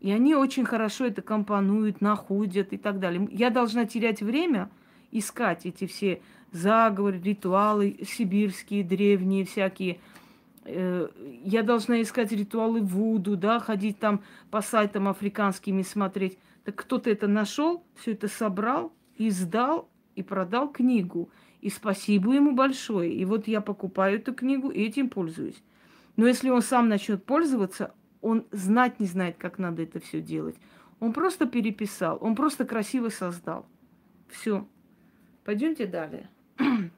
И 0.00 0.12
они 0.12 0.36
очень 0.36 0.64
хорошо 0.64 1.06
это 1.06 1.22
компонуют, 1.22 2.00
находят 2.00 2.72
и 2.72 2.76
так 2.76 3.00
далее. 3.00 3.28
Я 3.32 3.50
должна 3.50 3.84
терять 3.84 4.22
время– 4.22 4.70
искать 5.14 5.64
эти 5.64 5.86
все 5.86 6.20
заговоры, 6.52 7.18
ритуалы 7.18 7.98
сибирские, 8.04 8.84
древние 8.84 9.44
всякие. 9.44 10.00
Э, 10.64 11.08
я 11.42 11.62
должна 11.62 12.02
искать 12.02 12.32
ритуалы 12.32 12.80
Вуду, 12.80 13.36
да, 13.36 13.60
ходить 13.60 13.98
там 13.98 14.22
по 14.50 14.60
сайтам 14.60 15.08
африканским 15.08 15.78
и 15.78 15.82
смотреть. 15.82 16.38
Так 16.64 16.76
кто-то 16.76 17.10
это 17.10 17.26
нашел, 17.28 17.84
все 17.96 18.12
это 18.12 18.28
собрал, 18.28 18.92
издал 19.16 19.88
и 20.14 20.22
продал 20.22 20.70
книгу. 20.70 21.30
И 21.60 21.70
спасибо 21.70 22.32
ему 22.32 22.52
большое. 22.52 23.12
И 23.12 23.24
вот 23.24 23.48
я 23.48 23.60
покупаю 23.60 24.18
эту 24.18 24.34
книгу 24.34 24.68
и 24.68 24.82
этим 24.82 25.08
пользуюсь. 25.08 25.62
Но 26.16 26.26
если 26.26 26.50
он 26.50 26.62
сам 26.62 26.88
начнет 26.88 27.24
пользоваться, 27.24 27.94
он 28.20 28.46
знать 28.52 29.00
не 29.00 29.06
знает, 29.06 29.36
как 29.38 29.58
надо 29.58 29.82
это 29.82 30.00
все 30.00 30.20
делать. 30.20 30.56
Он 31.00 31.12
просто 31.12 31.46
переписал, 31.46 32.18
он 32.20 32.34
просто 32.34 32.64
красиво 32.64 33.08
создал. 33.08 33.66
Все. 34.28 34.66
Пойдемте 35.44 35.86
далее. 35.86 36.28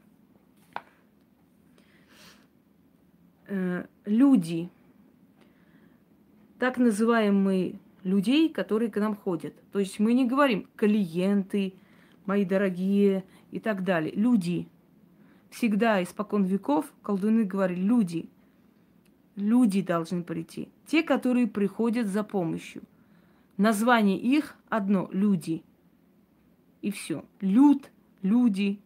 Э, 3.49 3.87
люди, 4.05 4.69
так 6.59 6.79
называемые 6.79 7.79
людей, 8.03 8.49
которые 8.49 8.91
к 8.91 8.99
нам 8.99 9.15
ходят. 9.15 9.55
То 9.71 9.79
есть 9.79 10.01
мы 10.01 10.15
не 10.15 10.27
говорим 10.27 10.69
клиенты, 10.75 11.75
мои 12.25 12.45
дорогие 12.45 13.25
и 13.53 13.61
так 13.61 13.85
далее. 13.85 14.13
Люди. 14.17 14.67
Всегда 15.51 16.03
испокон 16.03 16.43
веков 16.43 16.93
колдуны 17.03 17.45
говорили 17.45 17.81
люди. 17.81 18.29
Люди 19.37 19.81
должны 19.81 20.25
прийти. 20.25 20.69
Те, 20.87 21.05
которые 21.05 21.47
приходят 21.47 22.09
за 22.09 22.25
помощью. 22.25 22.83
Название 23.57 24.19
их 24.19 24.57
одно– 24.69 25.09
люди. 25.13 25.63
И 26.83 26.91
все. 26.91 27.25
Люд 27.41 27.93
люди, 28.27 28.81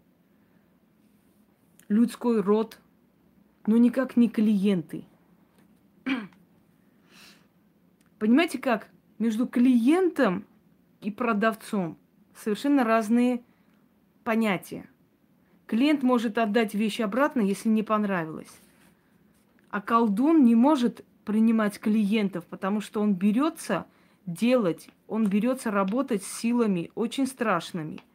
людской 1.88 2.40
род, 2.40 2.78
но 3.66 3.76
никак 3.78 4.16
не 4.16 4.28
клиенты. 4.28 5.04
Понимаете 8.18 8.58
как? 8.58 8.88
Между 9.18 9.46
клиентом 9.46 10.44
и 11.00 11.10
продавцом 11.10 11.96
совершенно 12.36 12.84
разные 12.84 13.42
понятия. 14.24 14.88
Клиент 15.66 16.02
может 16.02 16.36
отдать 16.36 16.74
вещь 16.74 17.00
обратно, 17.00 17.40
если 17.40 17.68
не 17.70 17.82
понравилось. 17.82 18.60
А 19.70 19.80
колдун 19.80 20.44
не 20.44 20.54
может 20.54 21.04
принимать 21.24 21.78
клиентов, 21.78 22.44
потому 22.46 22.80
что 22.80 23.00
он 23.00 23.14
берется 23.14 23.86
делать, 24.26 24.90
он 25.06 25.28
берется 25.28 25.70
работать 25.70 26.24
с 26.24 26.40
силами 26.40 26.90
очень 26.94 27.26
страшными– 27.26 28.00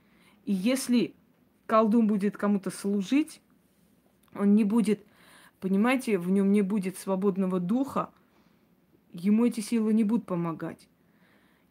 и 0.46 0.54
если 0.54 1.14
колдун 1.66 2.08
будет 2.08 2.38
кому-то 2.38 2.70
служить, 2.70 3.42
он 4.34 4.56
не 4.56 4.64
будет, 4.64 5.06
понимаете, 5.60 6.18
в 6.18 6.30
нем 6.30 6.52
не 6.52 6.62
будет 6.62 6.98
свободного 6.98 7.60
духа, 7.60 8.10
ему 9.12 9.46
эти 9.46 9.60
силы 9.60 9.94
не 9.94 10.04
будут 10.04 10.26
помогать. 10.26 10.88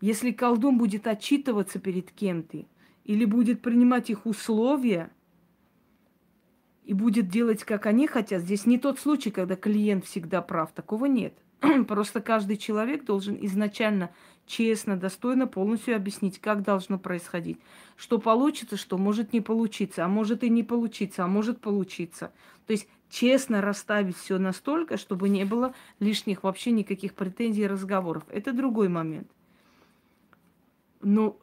Если 0.00 0.32
колдун 0.32 0.76
будет 0.76 1.06
отчитываться 1.06 1.78
перед 1.78 2.10
кем-то 2.10 2.64
или 3.04 3.24
будет 3.24 3.62
принимать 3.62 4.10
их 4.10 4.26
условия 4.26 5.10
и 6.84 6.92
будет 6.92 7.28
делать, 7.28 7.64
как 7.64 7.86
они 7.86 8.06
хотят, 8.06 8.42
здесь 8.42 8.66
не 8.66 8.78
тот 8.78 8.98
случай, 8.98 9.30
когда 9.30 9.56
клиент 9.56 10.04
всегда 10.04 10.42
прав, 10.42 10.72
такого 10.72 11.06
нет. 11.06 11.34
Просто 11.88 12.20
каждый 12.20 12.56
человек 12.56 13.04
должен 13.04 13.38
изначально 13.40 14.10
честно, 14.46 14.96
достойно 14.96 15.46
полностью 15.46 15.96
объяснить, 15.96 16.38
как 16.38 16.62
должно 16.62 16.98
происходить. 16.98 17.58
Что 17.96 18.18
получится, 18.18 18.76
что 18.76 18.98
может 18.98 19.32
не 19.32 19.40
получиться, 19.40 20.04
а 20.04 20.08
может 20.08 20.44
и 20.44 20.50
не 20.50 20.62
получиться, 20.62 21.24
а 21.24 21.28
может 21.28 21.60
получиться. 21.60 22.32
То 22.66 22.72
есть 22.72 22.88
честно 23.08 23.60
расставить 23.60 24.16
все 24.16 24.38
настолько, 24.38 24.96
чтобы 24.96 25.28
не 25.28 25.44
было 25.44 25.74
лишних 26.00 26.42
вообще 26.42 26.72
никаких 26.72 27.14
претензий 27.14 27.62
и 27.62 27.66
разговоров. 27.66 28.24
Это 28.28 28.52
другой 28.52 28.88
момент. 28.88 29.30
Но 31.00 31.38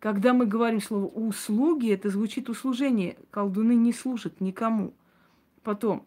когда 0.00 0.32
мы 0.32 0.46
говорим 0.46 0.80
слово 0.80 1.06
услуги, 1.06 1.92
это 1.92 2.08
звучит 2.08 2.48
услужение. 2.48 3.16
Колдуны 3.30 3.74
не 3.74 3.92
служат 3.92 4.40
никому. 4.40 4.94
Потом, 5.62 6.06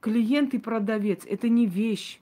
клиент 0.00 0.54
и 0.54 0.58
продавец– 0.58 1.24
это 1.26 1.48
не 1.48 1.66
вещь. 1.66 2.20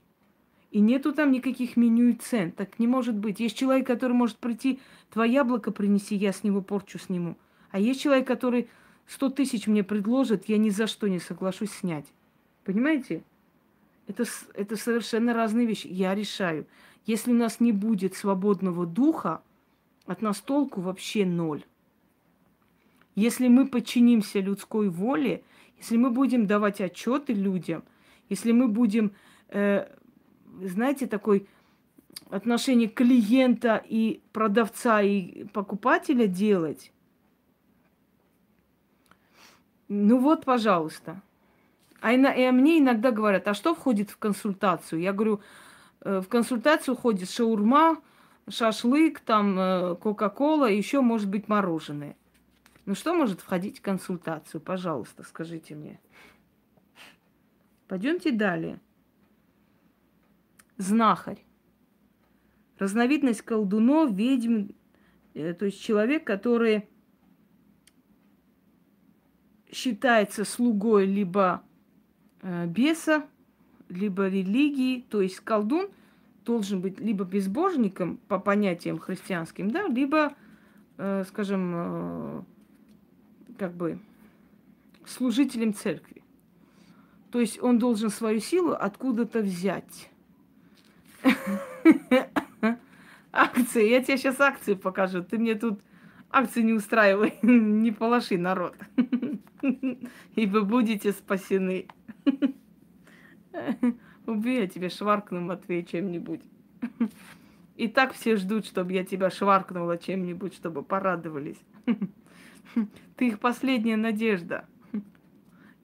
И 0.75 0.81
нету 0.81 1.13
там 1.13 1.31
никаких 1.31 1.77
меню 1.77 2.09
и 2.09 2.15
цен. 2.15 2.51
Так 2.51 2.81
не 2.81 2.89
может 2.89 3.15
быть. 3.15 3.39
Есть 3.39 3.57
человек, 3.57 3.87
который 3.87 4.15
может 4.15 4.39
прийти, 4.39 4.81
твое 5.09 5.33
яблоко 5.33 5.71
принеси, 5.71 6.17
я 6.17 6.33
с 6.33 6.43
него 6.43 6.63
порчу 6.63 6.99
сниму. 6.99 7.37
А 7.71 7.79
есть 7.79 8.01
человек, 8.01 8.27
который 8.27 8.69
сто 9.07 9.31
тысяч 9.31 9.69
мне 9.69 9.85
предложит, 9.85 10.49
я 10.49 10.59
ни 10.59 10.71
за 10.71 10.89
что 10.89 11.07
не 11.07 11.21
соглашусь 11.21 11.71
снять. 11.71 12.07
Понимаете? 12.65 13.23
Это, 14.09 14.25
это 14.55 14.77
совершенно 14.77 15.33
разные 15.33 15.65
вещи. 15.65 15.87
Я 15.87 16.13
решаю. 16.13 16.67
Если 17.07 17.31
у 17.31 17.37
нас 17.37 17.61
не 17.61 17.71
будет 17.71 18.17
свободного 18.17 18.85
духа, 18.85 19.43
от 20.07 20.23
нас 20.23 20.41
толку 20.41 20.81
вообще 20.81 21.25
ноль. 21.25 21.63
Если 23.15 23.47
мы 23.47 23.69
подчинимся 23.69 24.41
людской 24.41 24.89
воле, 24.89 25.45
если 25.79 25.97
мы 25.97 26.11
будем 26.11 26.49
давать 26.49 26.81
отчеты 26.81 27.33
людям, 27.33 27.85
если 28.29 28.51
мы 28.51 28.67
будем 28.67 29.13
э, 29.51 29.87
знаете, 30.63 31.07
такой 31.07 31.47
отношение 32.31 32.89
клиента 32.89 33.83
и 33.85 34.23
продавца 34.33 35.03
и 35.03 35.45
покупателя 35.45 36.27
делать. 36.27 36.93
Ну 39.89 40.19
вот, 40.19 40.45
пожалуйста. 40.45 41.21
А, 42.01 42.13
и, 42.13 42.17
и 42.17 42.51
мне 42.51 42.79
иногда 42.79 43.11
говорят, 43.11 43.49
а 43.49 43.55
что 43.55 43.75
входит 43.75 44.11
в 44.11 44.19
консультацию? 44.19 45.01
Я 45.01 45.13
говорю, 45.13 45.41
«Э, 46.01 46.21
в 46.21 46.29
консультацию 46.29 46.97
входит 46.97 47.31
шаурма, 47.31 47.99
шашлык, 48.49 49.21
там 49.21 49.59
э, 49.59 49.97
кока-кола, 49.97 50.67
еще 50.67 51.01
может 51.01 51.29
быть 51.29 51.49
мороженое. 51.49 52.17
Ну 52.87 52.95
что 52.95 53.15
может 53.15 53.41
входить 53.41 53.79
в 53.79 53.83
консультацию? 53.83 54.61
Пожалуйста, 54.61 55.23
скажите 55.23 55.75
мне. 55.75 55.99
Пойдемте 57.89 58.33
далее 58.33 58.81
знахарь. 60.77 61.45
Разновидность 62.79 63.43
колдунов, 63.43 64.13
ведьм, 64.13 64.73
э, 65.35 65.55
то 65.55 65.67
есть 65.67 65.81
человек, 65.81 66.25
который 66.25 66.89
считается 69.71 70.45
слугой 70.45 71.07
либо 71.07 71.63
э, 72.43 72.67
беса, 72.67 73.27
либо 73.89 74.29
религии, 74.29 75.05
то 75.09 75.21
есть 75.21 75.41
колдун 75.41 75.89
должен 76.45 76.81
быть 76.81 77.01
либо 77.01 77.25
безбожником 77.25 78.19
по 78.29 78.39
понятиям 78.39 78.99
христианским, 78.99 79.71
да, 79.71 79.87
либо, 79.87 80.35
э, 80.99 81.25
скажем, 81.29 82.47
как 83.59 83.75
бы 83.75 83.99
служителем 85.07 85.75
церкви. 85.75 86.23
То 87.31 87.41
есть 87.41 87.63
он 87.63 87.79
должен 87.79 88.11
свою 88.11 88.41
силу 88.41 88.73
откуда-то 88.73 89.41
взять. 89.41 90.11
Акции. 93.33 93.89
Я 93.89 94.03
тебе 94.03 94.17
сейчас 94.17 94.41
акции 94.41 94.75
покажу. 94.75 95.23
Ты 95.23 95.39
мне 95.39 95.55
тут 95.55 95.81
акции 96.31 96.63
не 96.63 96.73
устраивай. 96.73 97.39
Не 97.43 97.91
полоши 97.91 98.39
народ. 98.39 98.77
И 99.63 100.47
вы 100.47 100.65
будете 100.65 101.13
спасены. 101.13 101.87
Убей, 104.27 104.61
я 104.61 104.67
тебе 104.67 104.89
шваркну, 104.89 105.41
Матвей, 105.41 105.85
чем-нибудь. 105.85 106.41
И 107.77 107.89
так 107.89 108.13
все 108.13 108.37
ждут, 108.37 108.67
чтобы 108.67 108.93
я 108.93 109.05
тебя 109.05 109.31
шваркнула 109.31 109.99
чем-нибудь, 109.99 110.55
чтобы 110.55 110.83
порадовались. 110.83 111.61
Ты 113.17 113.29
их 113.29 113.41
последняя 113.41 113.97
надежда. 113.97 114.67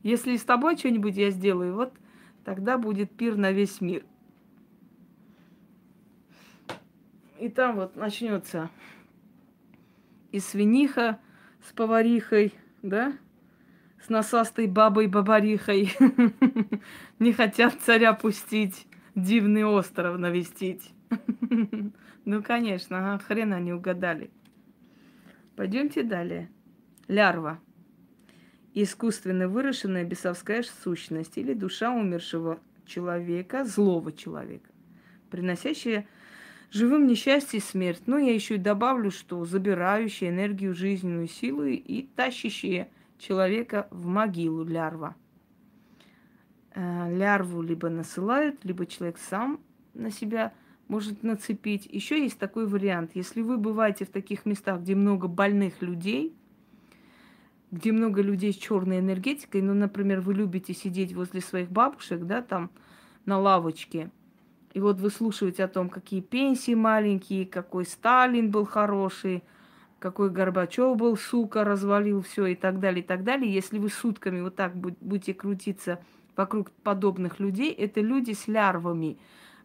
Если 0.03 0.37
с 0.37 0.45
тобой 0.45 0.77
что-нибудь 0.77 1.17
я 1.17 1.31
сделаю, 1.31 1.75
вот 1.75 1.93
тогда 2.45 2.79
будет 2.79 3.11
пир 3.11 3.37
на 3.37 3.53
весь 3.53 3.81
мир. 3.81 4.05
И 7.41 7.49
там 7.49 7.77
вот 7.77 7.97
начнется 7.97 8.71
и 10.31 10.39
свиниха 10.39 11.19
с 11.67 11.73
поварихой 11.73 12.55
да? 12.83 13.13
С 14.05 14.09
насастой 14.09 14.67
бабой-бабарихой 14.67 15.93
не 17.19 17.33
хотят 17.33 17.81
царя 17.81 18.15
пустить, 18.15 18.87
дивный 19.15 19.65
остров 19.65 20.19
навестить. 20.19 20.93
Ну, 22.27 22.43
конечно, 22.43 22.99
ага, 23.15 23.25
хрена 23.25 23.59
не 23.61 23.73
угадали. 23.73 24.31
Пойдемте 25.57 26.03
далее. 26.03 26.51
Лярва. 27.09 27.59
Искусственно 28.75 29.49
выращенная 29.49 30.05
бесовская 30.05 30.63
сущность 30.63 31.39
или 31.39 31.55
душа 31.55 31.91
умершего 31.91 32.61
человека, 32.85 33.65
злого 33.65 34.13
человека, 34.13 34.71
приносящая 35.31 36.07
живым 36.71 37.07
несчастье 37.07 37.59
и 37.59 37.63
смерть. 37.63 38.03
Но 38.07 38.19
я 38.19 38.33
еще 38.35 38.57
и 38.57 38.59
добавлю, 38.59 39.11
что 39.11 39.45
забирающая 39.45 40.31
энергию, 40.31 40.75
жизненную 40.75 41.29
силу 41.29 41.65
и 41.65 42.03
тащащая 42.17 42.91
человека 43.19 43.89
в 43.91 44.07
могилу 44.07 44.65
лярва. 44.65 45.15
Э, 46.75 47.15
лярву 47.15 47.63
либо 47.63 47.89
насылают, 47.89 48.65
либо 48.65 48.87
человек 48.87 49.19
сам 49.19 49.61
на 49.95 50.11
себя 50.11 50.53
может 50.89 51.23
нацепить. 51.23 51.87
Еще 51.87 52.23
есть 52.23 52.39
такой 52.39 52.67
вариант. 52.67 53.13
Если 53.15 53.43
вы 53.43 53.59
бываете 53.59 54.05
в 54.05 54.11
таких 54.11 54.47
местах, 54.47 54.81
где 54.81 54.95
много 54.95 55.29
больных 55.29 55.83
людей, 55.83 56.35
где 57.71 57.93
много 57.93 58.23
людей 58.23 58.53
с 58.53 58.57
черной 58.57 58.99
энергетикой, 58.99 59.63
ну, 59.63 59.75
например, 59.75 60.21
вы 60.21 60.35
любите 60.35 60.75
сидеть 60.75 61.13
возле 61.13 61.41
своих 61.41 61.71
бабушек, 61.71 62.25
да, 62.25 62.43
там 62.43 62.71
на 63.25 63.39
лавочке, 63.39 64.11
и 64.73 64.81
вот 64.81 65.01
вы 65.01 65.11
слушаете 65.11 65.65
о 65.65 65.69
том, 65.69 65.89
какие 65.89 66.21
пенсии 66.21 66.75
маленькие, 66.75 67.47
какой 67.47 67.85
Сталин 67.85 68.51
был 68.51 68.65
хороший, 68.65 69.43
какой 69.99 70.31
Горбачев 70.31 70.97
был, 70.97 71.17
сука, 71.17 71.65
развалил 71.65 72.23
все 72.23 72.47
и 72.47 72.55
так 72.55 72.81
далее, 72.81 73.03
и 73.03 73.07
так 73.07 73.25
далее. 73.25 73.53
Если 73.53 73.79
вы 73.79 73.91
сутками 73.91 74.41
вот 74.41 74.57
так 74.57 74.77
будете 74.77 75.35
крутиться 75.35 76.01
вокруг 76.37 76.71
подобных 76.71 77.41
людей, 77.41 77.73
это 77.73 78.01
люди 78.01 78.33
с 78.33 78.49
лярвами. 78.49 79.19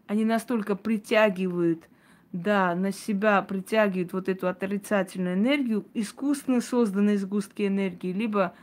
Они 0.07 0.25
настолько 0.25 0.75
притягивают, 0.75 1.87
да, 2.33 2.75
на 2.75 2.91
себя 2.91 3.41
притягивают 3.41 4.11
вот 4.11 4.27
эту 4.27 4.47
отрицательную 4.47 5.35
энергию, 5.35 5.85
искусственно 5.93 6.61
созданные 6.61 7.17
сгустки 7.17 7.65
энергии, 7.65 8.11
либо 8.11 8.53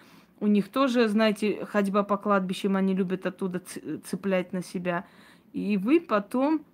у 0.40 0.48
них 0.48 0.68
тоже, 0.68 1.08
знаете, 1.08 1.64
ходьба 1.64 2.02
по 2.02 2.16
кладбищам, 2.16 2.76
они 2.76 2.94
любят 2.94 3.26
оттуда 3.26 3.62
цеплять 4.04 4.52
на 4.52 4.62
себя. 4.62 5.06
И 5.52 5.76
вы 5.76 6.00
потом 6.00 6.64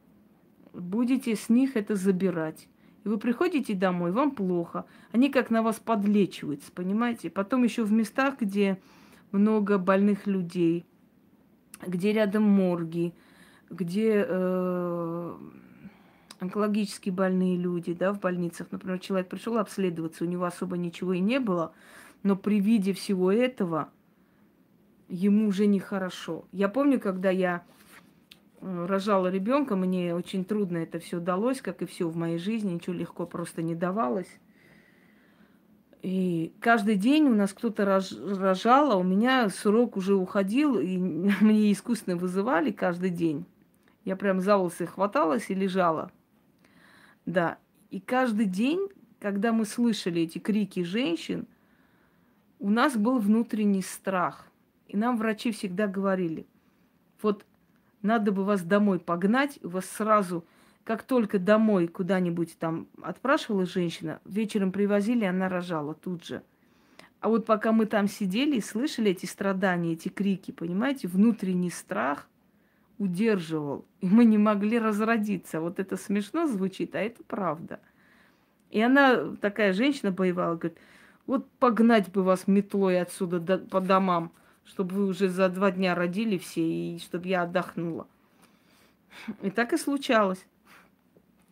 будете 0.72 1.34
с 1.34 1.48
них 1.48 1.76
это 1.76 1.96
забирать. 1.96 2.68
И 3.04 3.08
вы 3.08 3.18
приходите 3.18 3.74
домой, 3.74 4.12
вам 4.12 4.30
плохо. 4.30 4.84
Они 5.12 5.30
как 5.30 5.50
на 5.50 5.62
вас 5.62 5.76
подлечиваются, 5.76 6.70
понимаете? 6.72 7.30
Потом 7.30 7.64
еще 7.64 7.84
в 7.84 7.92
местах, 7.92 8.40
где 8.40 8.78
много 9.32 9.78
больных 9.78 10.26
людей, 10.26 10.84
где 11.86 12.12
рядом 12.12 12.44
морги, 12.44 13.14
где 13.70 14.24
э, 14.26 15.36
онкологически 16.40 17.10
больные 17.10 17.56
люди, 17.56 17.92
да, 17.94 18.12
в 18.12 18.20
больницах. 18.20 18.68
Например, 18.70 18.98
человек 18.98 19.28
пришел 19.28 19.58
обследоваться, 19.58 20.24
у 20.24 20.28
него 20.28 20.44
особо 20.44 20.76
ничего 20.76 21.12
и 21.12 21.20
не 21.20 21.40
было, 21.40 21.72
но 22.22 22.36
при 22.36 22.60
виде 22.60 22.92
всего 22.92 23.30
этого 23.30 23.90
ему 25.08 25.48
уже 25.48 25.66
нехорошо. 25.66 26.44
Я 26.52 26.68
помню, 26.68 27.00
когда 27.00 27.30
я 27.30 27.64
рожала 28.60 29.28
ребенка, 29.28 29.76
мне 29.76 30.14
очень 30.14 30.44
трудно 30.44 30.78
это 30.78 30.98
все 30.98 31.20
далось, 31.20 31.60
как 31.60 31.82
и 31.82 31.86
все 31.86 32.08
в 32.08 32.16
моей 32.16 32.38
жизни, 32.38 32.72
ничего 32.72 32.94
легко 32.94 33.26
просто 33.26 33.62
не 33.62 33.74
давалось. 33.74 34.28
И 36.02 36.52
каждый 36.60 36.94
день 36.96 37.24
у 37.24 37.34
нас 37.34 37.52
кто-то 37.52 37.84
рожал, 37.84 38.92
а 38.92 38.96
у 38.96 39.02
меня 39.02 39.48
срок 39.48 39.96
уже 39.96 40.14
уходил, 40.14 40.78
и 40.78 40.96
мне 41.40 41.72
искусственно 41.72 42.16
вызывали 42.16 42.70
каждый 42.70 43.10
день. 43.10 43.44
Я 44.04 44.16
прям 44.16 44.40
за 44.40 44.56
волосы 44.56 44.86
хваталась 44.86 45.50
и 45.50 45.54
лежала. 45.54 46.10
Да. 47.26 47.58
И 47.90 48.00
каждый 48.00 48.46
день, 48.46 48.88
когда 49.18 49.52
мы 49.52 49.64
слышали 49.64 50.22
эти 50.22 50.38
крики 50.38 50.82
женщин, 50.82 51.46
у 52.58 52.70
нас 52.70 52.96
был 52.96 53.18
внутренний 53.18 53.82
страх. 53.82 54.46
И 54.86 54.96
нам 54.96 55.18
врачи 55.18 55.52
всегда 55.52 55.86
говорили, 55.86 56.46
вот 57.20 57.44
надо 58.08 58.32
бы 58.32 58.44
вас 58.44 58.62
домой 58.62 58.98
погнать, 58.98 59.58
вас 59.62 59.84
сразу, 59.84 60.44
как 60.84 61.02
только 61.02 61.38
домой 61.38 61.86
куда-нибудь 61.88 62.58
там 62.58 62.88
отпрашивала 63.02 63.66
женщина, 63.66 64.20
вечером 64.24 64.72
привозили, 64.72 65.26
она 65.26 65.48
рожала 65.50 65.94
тут 65.94 66.24
же. 66.24 66.42
А 67.20 67.28
вот 67.28 67.44
пока 67.44 67.70
мы 67.72 67.84
там 67.84 68.08
сидели 68.08 68.56
и 68.56 68.62
слышали 68.62 69.10
эти 69.10 69.26
страдания, 69.26 69.92
эти 69.92 70.08
крики, 70.08 70.52
понимаете, 70.52 71.06
внутренний 71.06 71.70
страх 71.70 72.28
удерживал. 72.96 73.84
И 74.00 74.06
мы 74.06 74.24
не 74.24 74.38
могли 74.38 74.78
разродиться. 74.78 75.60
Вот 75.60 75.78
это 75.78 75.96
смешно 75.96 76.46
звучит, 76.46 76.94
а 76.94 77.00
это 77.00 77.22
правда. 77.24 77.80
И 78.70 78.80
она, 78.80 79.36
такая 79.40 79.72
женщина 79.74 80.12
боевая, 80.12 80.54
говорит, 80.54 80.78
вот 81.26 81.46
погнать 81.58 82.10
бы 82.10 82.22
вас 82.22 82.46
метлой 82.46 83.00
отсюда 83.00 83.38
до, 83.38 83.58
по 83.58 83.80
домам 83.80 84.32
чтобы 84.68 84.94
вы 84.94 85.06
уже 85.06 85.28
за 85.28 85.48
два 85.48 85.70
дня 85.70 85.94
родили 85.94 86.38
все, 86.38 86.62
и 86.62 86.98
чтобы 86.98 87.28
я 87.28 87.42
отдохнула. 87.42 88.06
И 89.42 89.50
так 89.50 89.72
и 89.72 89.78
случалось. 89.78 90.44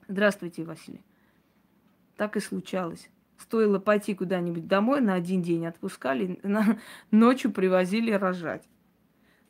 Здравствуйте, 0.06 0.64
Василий. 0.64 1.00
Так 2.16 2.36
и 2.36 2.40
случалось. 2.40 3.08
Стоило 3.38 3.78
пойти 3.78 4.14
куда-нибудь 4.14 4.66
домой, 4.66 5.00
на 5.00 5.14
один 5.14 5.42
день 5.42 5.66
отпускали, 5.66 6.38
на, 6.42 6.78
ночью 7.10 7.50
привозили 7.50 8.12
рожать. 8.12 8.64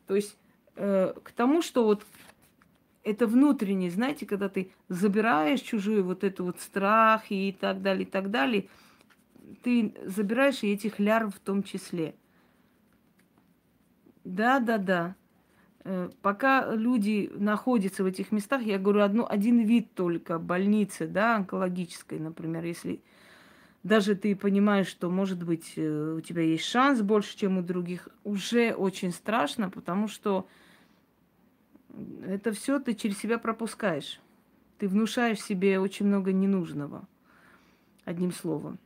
То 0.06 0.16
есть 0.16 0.36
э, 0.76 1.12
к 1.22 1.32
тому, 1.32 1.62
что 1.62 1.84
вот 1.84 2.04
это 3.02 3.26
внутреннее, 3.26 3.90
знаете, 3.90 4.26
когда 4.26 4.48
ты 4.48 4.70
забираешь 4.88 5.60
чужую 5.60 6.04
вот 6.04 6.24
эту 6.24 6.44
вот 6.44 6.60
страх 6.60 7.30
и 7.30 7.56
так 7.58 7.82
далее, 7.82 8.04
и 8.04 8.10
так 8.10 8.30
далее, 8.30 8.68
ты 9.62 9.94
забираешь 10.04 10.62
и 10.62 10.72
этих 10.72 10.98
лярв 10.98 11.34
в 11.34 11.40
том 11.40 11.62
числе– 11.62 12.14
да, 14.26 14.58
да, 14.58 14.78
да. 14.78 15.14
Пока 16.20 16.74
люди 16.74 17.30
находятся 17.36 18.02
в 18.02 18.06
этих 18.06 18.32
местах, 18.32 18.62
я 18.62 18.76
говорю, 18.76 19.02
одну, 19.02 19.24
один 19.24 19.60
вид 19.60 19.94
только 19.94 20.40
больницы, 20.40 21.06
да, 21.06 21.36
онкологической, 21.36 22.18
например, 22.18 22.64
если 22.64 23.00
даже 23.84 24.16
ты 24.16 24.34
понимаешь, 24.34 24.88
что, 24.88 25.08
может 25.10 25.44
быть, 25.44 25.74
э, 25.76 26.14
у 26.18 26.20
тебя 26.20 26.42
есть 26.42 26.64
шанс 26.64 27.02
больше, 27.02 27.38
чем 27.38 27.58
у 27.58 27.62
других, 27.62 28.08
уже 28.24 28.74
очень 28.74 29.12
страшно, 29.12 29.70
потому 29.70 30.08
что 30.08 30.48
это 32.26 32.50
все 32.50 32.80
ты 32.80 32.94
через 32.94 33.18
себя 33.18 33.38
пропускаешь. 33.38 34.20
Ты 34.78 34.88
внушаешь 34.88 35.40
себе 35.40 35.78
очень 35.78 36.06
много 36.06 36.32
ненужного, 36.32 37.06
одним 38.04 38.32
словом. 38.32 38.80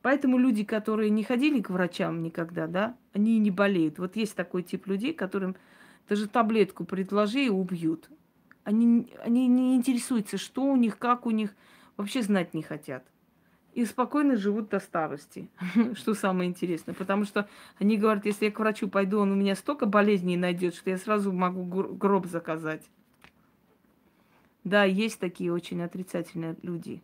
Поэтому 0.00 0.38
люди, 0.38 0.64
которые 0.64 1.10
не 1.10 1.22
ходили 1.22 1.60
к 1.60 1.68
врачам 1.68 2.22
никогда, 2.22 2.66
да, 2.66 2.96
они 3.16 3.38
не 3.38 3.50
болеют. 3.50 3.98
Вот 3.98 4.14
есть 4.14 4.36
такой 4.36 4.62
тип 4.62 4.86
людей, 4.86 5.14
которым 5.14 5.56
даже 6.06 6.28
таблетку 6.28 6.84
предложи 6.84 7.46
и 7.46 7.48
убьют. 7.48 8.10
Они, 8.62 9.10
они 9.24 9.48
не 9.48 9.74
интересуются, 9.74 10.36
что 10.36 10.64
у 10.64 10.76
них, 10.76 10.98
как 10.98 11.24
у 11.24 11.30
них, 11.30 11.54
вообще 11.96 12.20
знать 12.22 12.52
не 12.52 12.62
хотят. 12.62 13.04
И 13.72 13.86
спокойно 13.86 14.36
живут 14.36 14.68
до 14.68 14.80
старости, 14.80 15.48
что 15.94 16.12
самое 16.14 16.50
интересное. 16.50 16.94
Потому 16.94 17.24
что 17.24 17.48
они 17.78 17.96
говорят, 17.96 18.26
если 18.26 18.46
я 18.46 18.50
к 18.50 18.58
врачу 18.58 18.88
пойду, 18.88 19.18
он 19.18 19.32
у 19.32 19.34
меня 19.34 19.54
столько 19.54 19.86
болезней 19.86 20.36
найдет, 20.36 20.74
что 20.74 20.90
я 20.90 20.98
сразу 20.98 21.32
могу 21.32 21.64
гроб 21.64 22.26
заказать. 22.26 22.84
Да, 24.62 24.84
есть 24.84 25.20
такие 25.20 25.52
очень 25.52 25.82
отрицательные 25.82 26.56
люди. 26.60 27.02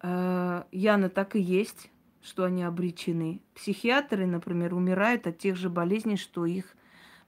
Э, 0.00 0.64
Яна, 0.72 1.10
так 1.10 1.36
и 1.36 1.40
есть, 1.40 1.90
что 2.22 2.44
они 2.44 2.62
обречены. 2.62 3.42
Психиатры, 3.54 4.26
например, 4.26 4.74
умирают 4.74 5.26
от 5.26 5.38
тех 5.38 5.56
же 5.56 5.68
болезней, 5.68 6.16
что 6.16 6.46
их 6.46 6.76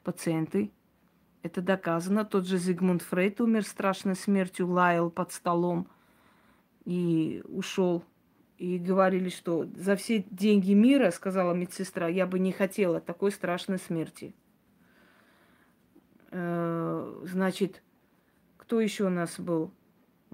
пациенты. 0.05 0.71
Это 1.43 1.61
доказано. 1.61 2.25
Тот 2.25 2.47
же 2.47 2.59
Зигмунд 2.59 3.03
Фрейд 3.03 3.41
умер 3.41 3.65
страшной 3.65 4.15
смертью, 4.15 4.69
лаял 4.69 5.11
под 5.11 5.33
столом 5.33 5.89
и 6.85 7.43
ушел. 7.47 8.05
И 8.57 8.79
говорили, 8.79 9.31
что 9.31 9.67
за 9.75 9.97
все 9.97 10.25
деньги 10.31 10.73
мира, 10.73 11.11
сказала 11.11 11.53
медсестра, 11.53 12.07
я 12.07 12.25
бы 12.25 12.39
не 12.39 12.53
хотела 12.53 13.01
такой 13.01 13.33
страшной 13.33 13.79
смерти. 13.79 14.33
Э, 16.31 17.23
значит, 17.25 17.83
кто 18.57 18.81
еще 18.81 19.05
у 19.05 19.11
нас 19.11 19.41
был? 19.41 19.73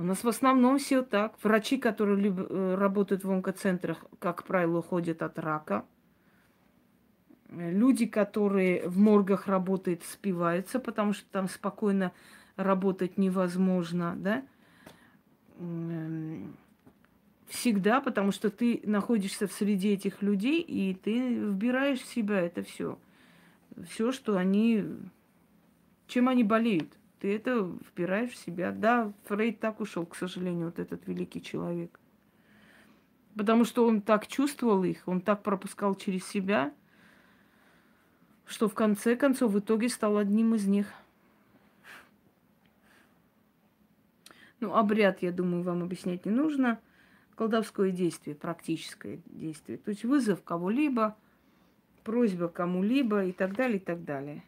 У 0.00 0.02
нас 0.02 0.24
в 0.24 0.28
основном 0.28 0.78
все 0.78 1.02
так. 1.02 1.34
Врачи, 1.42 1.76
которые 1.76 2.18
люб... 2.18 2.46
Э, 2.48 2.74
работают 2.74 3.22
в 3.22 3.30
онкоцентрах, 3.30 4.02
как 4.18 4.44
правило, 4.44 4.78
уходят 4.78 5.20
от 5.20 5.38
рака. 5.38 5.84
Люди, 7.50 8.06
которые 8.06 8.88
в 8.88 8.96
моргах 8.96 9.46
работают, 9.46 10.02
спиваются, 10.04 10.80
потому 10.80 11.12
что 11.12 11.26
там 11.30 11.50
спокойно 11.50 12.12
работать 12.56 13.18
невозможно, 13.18 14.16
да. 14.16 14.42
Всегда, 17.48 18.00
потому 18.00 18.32
что 18.32 18.48
ты 18.48 18.80
находишься 18.84 19.46
в 19.46 19.52
среде 19.52 19.92
этих 19.92 20.22
людей, 20.22 20.62
и 20.62 20.94
ты 20.94 21.34
вбираешь 21.34 22.00
в 22.00 22.06
себя 22.06 22.40
это 22.40 22.62
все. 22.62 22.98
Все, 23.90 24.12
что 24.12 24.38
они... 24.38 24.82
Чем 26.06 26.28
они 26.28 26.42
болеют. 26.42 26.96
Ты 27.20 27.36
это 27.36 27.60
вбираешь 27.60 28.30
в 28.30 28.36
себя. 28.36 28.72
Да, 28.72 29.12
Фрейд 29.24 29.60
так 29.60 29.80
ушел, 29.80 30.06
к 30.06 30.16
сожалению, 30.16 30.66
вот 30.66 30.78
этот 30.78 31.06
великий 31.06 31.42
человек. 31.42 32.00
Потому 33.36 33.64
что 33.64 33.86
он 33.86 34.00
так 34.00 34.26
чувствовал 34.26 34.82
их, 34.84 35.06
он 35.06 35.20
так 35.20 35.42
пропускал 35.42 35.94
через 35.94 36.26
себя, 36.26 36.72
что 38.46 38.68
в 38.68 38.74
конце 38.74 39.16
концов 39.16 39.52
в 39.52 39.58
итоге 39.60 39.88
стал 39.88 40.16
одним 40.16 40.54
из 40.54 40.66
них. 40.66 40.92
Ну, 44.58 44.74
обряд, 44.74 45.22
я 45.22 45.30
думаю, 45.30 45.62
вам 45.62 45.82
объяснять 45.82 46.24
не 46.24 46.32
нужно. 46.32 46.80
Колдовское 47.36 47.90
действие, 47.90 48.34
практическое 48.34 49.20
действие. 49.26 49.78
То 49.78 49.90
есть 49.90 50.04
вызов 50.04 50.42
кого-либо, 50.42 51.16
просьба 52.02 52.48
кому-либо 52.48 53.24
и 53.24 53.32
так 53.32 53.54
далее, 53.54 53.76
и 53.76 53.80
так 53.80 54.04
далее. 54.04 54.42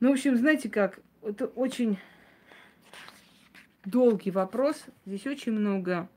Ну, 0.00 0.10
в 0.10 0.12
общем, 0.12 0.36
знаете 0.36 0.68
как, 0.68 1.00
это 1.22 1.46
очень 1.46 1.98
долгий 3.84 4.30
вопрос. 4.30 4.84
Здесь 5.06 5.26
очень 5.26 5.52
много 5.52 6.08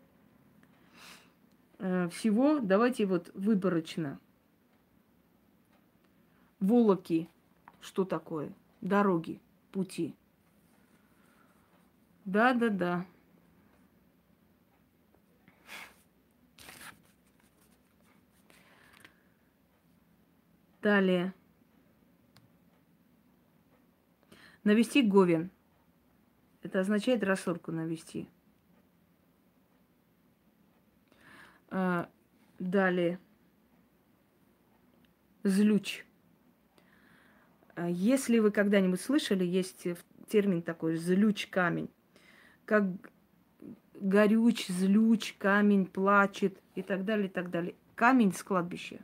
э, 1.79 2.09
всего. 2.09 2.59
Давайте 2.59 3.05
вот 3.05 3.31
выборочно. 3.33 4.19
Волоки. 6.59 7.27
Что 7.79 8.05
такое? 8.05 8.53
Дороги, 8.81 9.41
пути. 9.71 10.15
Да, 12.25 12.53
да, 12.53 12.69
да. 12.69 13.05
Далее. 20.83 21.33
Навести 24.63 25.01
Говен. 25.01 25.49
Это 26.61 26.79
означает 26.79 27.23
рассорку 27.23 27.71
навести. 27.71 28.27
А, 31.69 32.09
далее. 32.59 33.19
Злюч. 35.43 36.05
А, 37.75 37.89
если 37.89 38.39
вы 38.39 38.51
когда-нибудь 38.51 39.01
слышали, 39.01 39.43
есть 39.43 39.87
термин 40.27 40.61
такой 40.61 40.95
злюч 40.95 41.47
камень. 41.47 41.89
Как 42.65 42.83
горюч, 43.95 44.67
злюч, 44.67 45.35
камень 45.37 45.85
плачет 45.85 46.61
и 46.75 46.83
так 46.83 47.05
далее, 47.05 47.27
и 47.27 47.31
так 47.31 47.49
далее. 47.49 47.75
Камень 47.95 48.33
с 48.33 48.43
кладбища, 48.43 48.99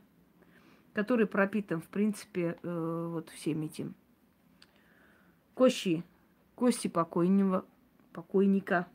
который 0.92 1.26
пропитан, 1.26 1.80
в 1.80 1.88
принципе, 1.88 2.58
э, 2.62 3.08
вот 3.10 3.30
всем 3.30 3.62
этим. 3.62 3.94
Кощи, 5.58 6.04
кости 6.54 6.86
покойного, 6.86 7.64
покойника. 8.12 8.86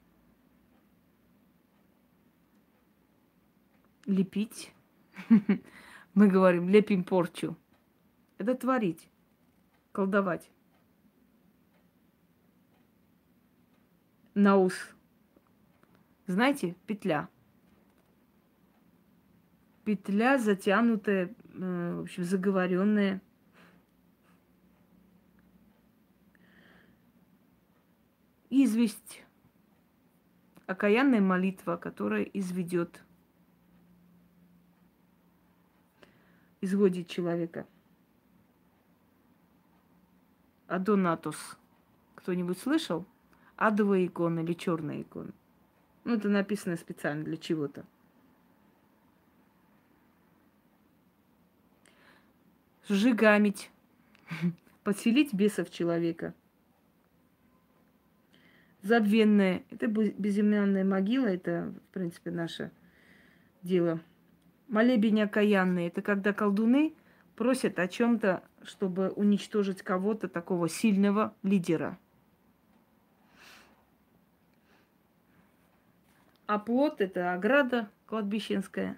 Лепить. 4.06 4.74
Мы 6.14 6.30
говорим, 6.30 6.70
лепим 6.70 7.04
порчу. 7.04 7.58
Это 8.38 8.56
творить, 8.56 9.10
колдовать. 9.92 10.50
Наус. 14.34 14.74
Знаете, 16.28 16.78
петля. 16.88 17.28
Петля 19.84 20.38
затянутая, 20.38 21.36
э, 21.56 21.96
в 21.98 22.04
общем, 22.04 22.24
заговоренная. 22.24 23.22
Известь, 28.54 29.24
окаянная 30.68 31.22
молитва, 31.22 31.76
которая 31.76 32.22
изведет, 32.22 33.02
изводит 36.62 37.08
человека. 37.08 37.66
Адонатус. 40.68 41.58
Кто-нибудь 42.16 42.60
слышал? 42.60 43.06
Адовая 43.56 44.06
икона 44.06 44.42
или 44.42 44.54
черная 44.54 45.02
икона. 45.02 45.32
Ну, 46.04 46.14
это 46.16 46.30
написано 46.30 46.78
специально 46.78 47.24
для 47.24 47.38
чего-то. 47.38 47.86
Сжигамить. 52.88 53.72
Подселить 54.84 55.34
бесов 55.34 55.72
человека– 55.72 56.36
забвенная. 58.84 59.64
Это 59.72 59.88
безымянная 59.88 60.84
могила, 60.84 61.28
это, 61.28 61.74
в 61.90 61.94
принципе, 61.94 62.30
наше 62.30 62.72
дело. 63.64 64.00
Молебень 64.68 65.22
окаянный– 65.22 65.88
это 65.88 66.02
когда 66.02 66.34
колдуны 66.34 66.94
просят 67.36 67.80
о 67.80 67.88
чем-то, 67.88 68.44
чтобы 68.64 69.10
уничтожить 69.10 69.82
кого-то, 69.82 70.28
такого 70.28 70.70
сильного 70.70 71.34
лидера. 71.42 71.98
А 76.46 76.60
плод– 76.60 76.96
это 77.00 77.34
ограда 77.34 77.90
кладбищенская. 78.06 78.98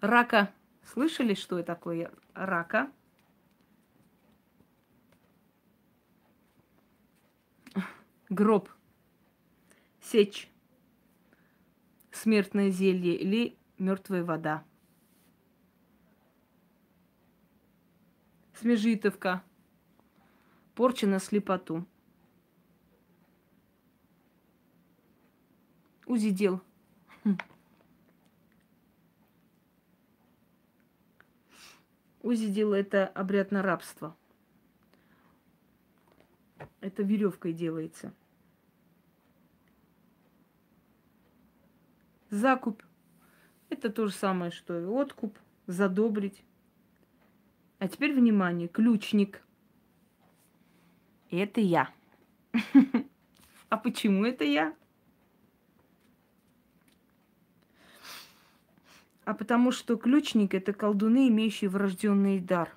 Рака. 0.00 0.50
Слышали, 0.92 1.32
что 1.32 1.58
это 1.58 1.68
такое 1.68 2.10
рака? 2.34 2.90
Гроб, 8.34 8.68
сечь, 10.00 10.50
смертное 12.10 12.70
зелье 12.70 13.16
или 13.16 13.56
мертвая 13.78 14.24
вода. 14.24 14.64
Смежитовка, 18.54 19.42
порча 20.74 21.06
на 21.06 21.18
слепоту. 21.20 21.86
Узидел. 26.06 26.60
Узидел 32.22 32.72
это 32.72 33.06
обряд 33.06 33.50
на 33.50 33.62
рабство. 33.62 34.16
Это 36.80 37.02
веревкой 37.02 37.52
делается. 37.52 38.14
Закуп. 42.30 42.82
Это 43.68 43.90
то 43.90 44.06
же 44.06 44.12
самое, 44.12 44.50
что 44.50 44.78
и 44.78 44.84
откуп, 44.84 45.38
задобрить. 45.66 46.44
А 47.78 47.88
теперь 47.88 48.14
внимание, 48.14 48.68
ключник. 48.68 49.42
Это 51.30 51.60
я. 51.60 51.90
А 53.70 53.76
почему 53.76 54.24
это 54.24 54.44
я? 54.44 54.72
А 59.24 59.34
потому 59.34 59.72
что 59.72 59.96
ключник 59.96 60.54
это 60.54 60.72
колдуны, 60.72 61.28
имеющие 61.28 61.68
врожденный 61.68 62.38
дар 62.38 62.72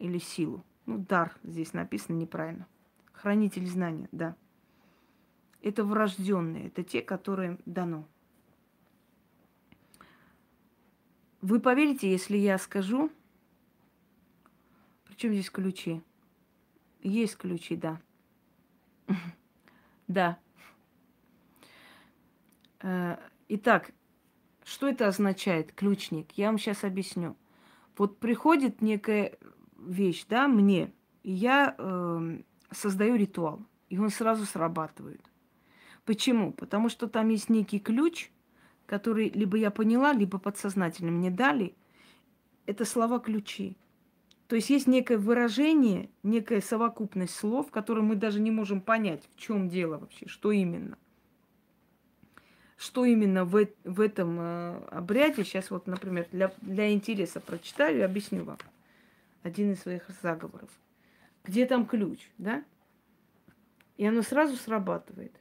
или 0.00 0.18
силу. 0.18 0.64
Ну, 0.86 0.98
дар 0.98 1.36
здесь 1.44 1.72
написано 1.72 2.16
неправильно. 2.16 2.66
Хранитель 3.12 3.66
знания, 3.68 4.08
да. 4.10 4.34
Это 5.62 5.84
врожденные, 5.84 6.66
это 6.66 6.82
те, 6.82 7.00
которые 7.00 7.58
дано. 7.64 8.08
Вы 11.44 11.60
поверите, 11.60 12.10
если 12.10 12.38
я 12.38 12.56
скажу, 12.56 13.12
причем 15.04 15.34
здесь 15.34 15.50
ключи? 15.50 16.00
Есть 17.02 17.36
ключи, 17.36 17.76
да. 17.76 18.00
Да. 20.08 20.38
Э, 22.80 23.18
итак, 23.48 23.90
что 24.64 24.88
это 24.88 25.06
означает, 25.06 25.70
ключник? 25.74 26.32
Я 26.32 26.46
вам 26.46 26.56
сейчас 26.56 26.82
объясню. 26.82 27.36
Вот 27.98 28.18
приходит 28.18 28.80
некая 28.80 29.36
вещь, 29.76 30.24
да, 30.26 30.48
мне, 30.48 30.94
и 31.24 31.32
я 31.32 31.74
э, 31.76 32.38
создаю 32.70 33.16
ритуал, 33.16 33.60
и 33.90 33.98
он 33.98 34.08
сразу 34.08 34.46
срабатывает. 34.46 35.20
Почему? 36.06 36.54
Потому 36.54 36.88
что 36.88 37.06
там 37.06 37.28
есть 37.28 37.50
некий 37.50 37.80
ключ, 37.80 38.30
который 38.86 39.30
либо 39.30 39.56
я 39.56 39.70
поняла, 39.70 40.12
либо 40.12 40.38
подсознательно 40.38 41.10
мне 41.10 41.30
дали, 41.30 41.74
это 42.66 42.84
слова-ключи. 42.84 43.76
То 44.48 44.56
есть 44.56 44.70
есть 44.70 44.86
некое 44.86 45.16
выражение, 45.16 46.10
некая 46.22 46.60
совокупность 46.60 47.34
слов, 47.34 47.70
которые 47.70 48.04
мы 48.04 48.14
даже 48.14 48.40
не 48.40 48.50
можем 48.50 48.80
понять, 48.80 49.22
в 49.34 49.40
чем 49.40 49.68
дело 49.68 49.98
вообще, 49.98 50.28
что 50.28 50.52
именно. 50.52 50.98
Что 52.76 53.04
именно 53.04 53.44
в, 53.44 53.66
в 53.84 54.00
этом 54.00 54.38
э, 54.38 54.84
обряде, 54.90 55.44
сейчас 55.44 55.70
вот, 55.70 55.86
например, 55.86 56.26
для, 56.30 56.52
для 56.60 56.92
интереса 56.92 57.40
прочитаю 57.40 57.98
и 57.98 58.02
объясню 58.02 58.44
вам 58.44 58.58
один 59.42 59.72
из 59.72 59.80
своих 59.80 60.04
заговоров. 60.22 60.68
Где 61.44 61.66
там 61.66 61.86
ключ, 61.86 62.18
да? 62.36 62.64
И 63.96 64.04
оно 64.04 64.22
сразу 64.22 64.56
срабатывает. 64.56 65.32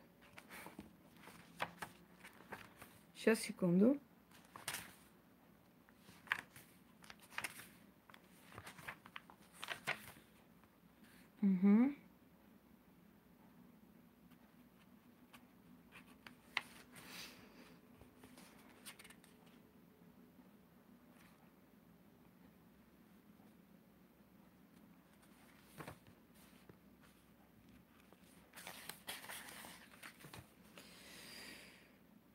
Сейчас, 3.23 3.39
секунду. 3.39 3.97
Угу. 11.41 11.95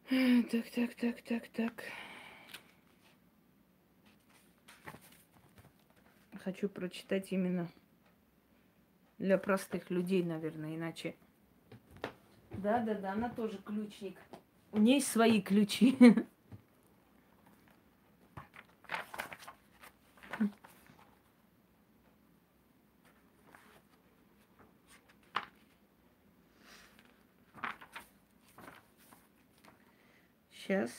Так, 0.08 0.70
так, 0.74 0.94
так, 0.94 1.20
так, 1.20 1.48
так. 1.48 1.84
Хочу 6.42 6.70
прочитать 6.70 7.30
именно 7.30 7.68
для 9.18 9.36
простых 9.36 9.90
людей, 9.90 10.22
наверное, 10.22 10.76
иначе. 10.76 11.14
Да, 12.52 12.78
да, 12.78 12.94
да, 12.94 13.12
она 13.12 13.28
тоже 13.28 13.58
ключник. 13.58 14.16
У 14.72 14.78
нее 14.78 15.02
свои 15.02 15.42
ключи. 15.42 15.98
Сейчас. 30.68 30.90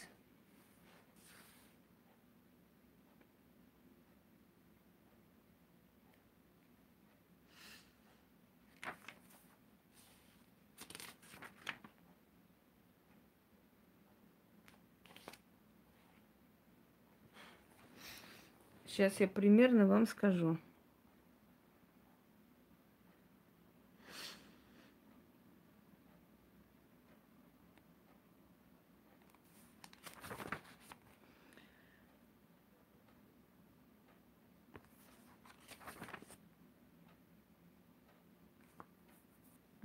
Сейчас 18.87 19.19
я 19.19 19.27
примерно 19.27 19.85
вам 19.85 20.07
скажу. 20.07 20.57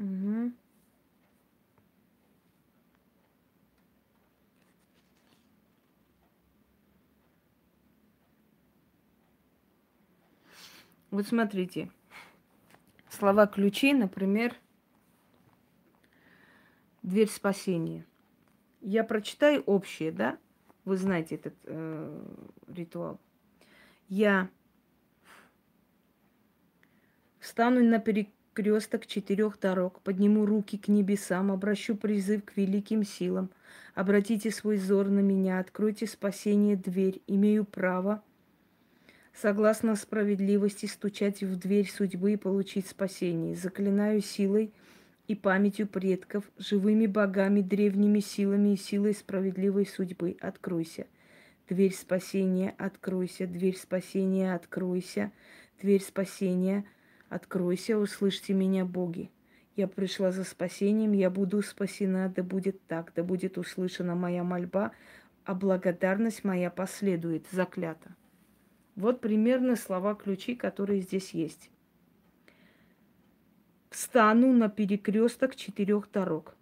Угу. 0.05 0.53
Вот 11.15 11.29
смотрите, 11.29 11.93
слова 13.09 13.47
ключи, 13.47 13.93
например, 13.93 14.57
дверь 17.05 17.31
спасения. 17.31 18.05
Я 18.81 19.05
прочитаю 19.05 19.63
общее, 19.63 20.11
да? 20.11 20.39
Вы 20.85 20.97
знаете 20.97 21.37
этот 21.37 21.55
э, 21.67 22.21
ритуал. 22.67 23.21
Я 24.09 24.51
встану 27.39 27.85
на 27.85 28.01
перекрестке 28.01 28.35
кресток 28.55 29.07
четырех 29.07 29.61
дорог, 29.61 30.01
подниму 30.01 30.47
руки 30.47 30.79
к 30.79 30.89
небесам, 30.89 31.53
обращу 31.53 31.97
призыв 31.97 32.45
к 32.45 32.57
великим 32.57 33.05
силам. 33.05 33.51
Обратите 33.95 34.51
свой 34.51 34.79
взор 34.79 35.09
на 35.09 35.21
меня, 35.21 35.59
откройте 35.59 36.07
спасение 36.07 36.77
дверь. 36.77 37.21
Имею 37.27 37.65
право, 37.65 38.23
согласно 39.35 39.97
справедливости, 39.97 40.87
стучать 40.87 41.43
в 41.43 41.59
дверь 41.59 41.91
судьбы 41.91 42.33
и 42.33 42.37
получить 42.37 42.87
спасение. 42.87 43.55
Заклинаю 43.55 44.21
силой 44.21 44.73
и 45.27 45.35
памятью 45.35 45.87
предков, 45.87 46.45
живыми 46.59 47.07
богами, 47.07 47.61
древними 47.61 48.21
силами 48.21 48.75
и 48.75 48.77
силой 48.77 49.15
справедливой 49.15 49.87
судьбы. 49.87 50.37
Откройся. 50.41 51.07
Дверь 51.69 51.95
спасения, 51.95 52.75
откройся. 52.79 53.47
Дверь 53.47 53.77
спасения, 53.77 54.55
откройся. 54.55 55.33
Дверь 55.81 56.03
спасения, 56.03 56.85
Откройся, 57.35 57.99
услышьте 57.99 58.53
меня, 58.53 58.85
боги. 58.85 59.29
Я 59.75 59.89
пришла 59.89 60.31
за 60.31 60.45
спасением, 60.45 61.11
я 61.11 61.31
буду 61.31 61.63
спасена, 61.63 62.29
да 62.29 62.45
будет 62.45 62.87
так, 62.87 63.13
да 63.17 63.25
будет 63.25 63.59
услышана 63.59 64.15
моя 64.15 64.45
мольба, 64.45 64.93
а 65.45 65.55
благодарность 65.55 66.45
моя 66.45 66.71
последует, 66.71 67.47
заклята. 67.51 68.15
Вот 68.97 69.21
примерно 69.21 69.77
слова-ключи, 69.77 70.55
которые 70.55 71.01
здесь 71.01 71.31
есть. 71.31 71.71
Встану 73.91 74.53
на 74.53 74.69
перекресток 74.69 75.57
четырех 75.57 76.11
дорог. 76.11 76.55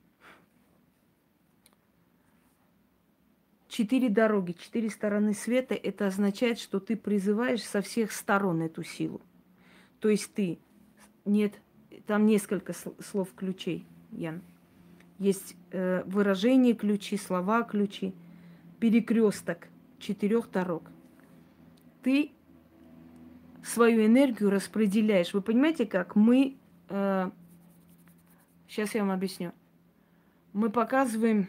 Четыре 3.68 4.10
дороги, 4.10 4.52
четыре 4.52 4.90
стороны 4.90 5.32
света, 5.32 5.74
это 5.74 6.06
означает, 6.06 6.58
что 6.58 6.78
ты 6.78 6.94
призываешь 6.94 7.62
со 7.62 7.80
всех 7.80 8.12
сторон 8.12 8.60
эту 8.60 8.82
силу. 8.82 9.22
То 9.98 10.10
есть 10.10 10.34
ты, 10.34 10.58
нет, 11.24 11.54
там 12.06 12.26
несколько 12.26 12.74
слов 13.00 13.32
ключей, 13.34 13.86
Ян. 14.10 14.42
Есть 15.18 15.56
э, 15.70 16.02
выражение 16.04 16.74
ключи, 16.74 17.16
слова 17.16 17.62
ключи, 17.62 18.12
перекресток 18.78 19.68
четырех 19.98 20.50
дорог. 20.50 20.91
Ты 22.02 22.32
свою 23.62 24.04
энергию 24.06 24.50
распределяешь. 24.50 25.32
Вы 25.32 25.42
понимаете, 25.42 25.86
как 25.86 26.16
мы... 26.16 26.56
Э, 26.88 27.30
сейчас 28.68 28.94
я 28.94 29.02
вам 29.02 29.12
объясню. 29.12 29.52
Мы 30.52 30.70
показываем 30.70 31.48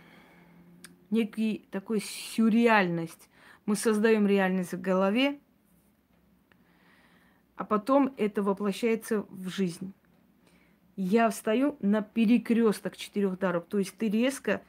некий 1.10 1.68
такой 1.72 2.02
сюрреальность. 2.02 3.30
Мы 3.66 3.76
создаем 3.76 4.28
реальность 4.28 4.74
в 4.74 4.82
голове, 4.82 5.40
а 7.56 7.64
потом 7.64 8.14
это 8.18 8.44
воплощается 8.44 9.26
в 9.30 9.48
жизнь. 9.48 9.94
Я 10.96 11.30
встаю 11.30 11.78
на 11.80 12.02
перекресток 12.02 12.98
четырех 12.98 13.40
дорог. 13.40 13.68
То 13.68 13.80
есть 13.80 13.98
ты 13.98 14.10
резко 14.10 14.62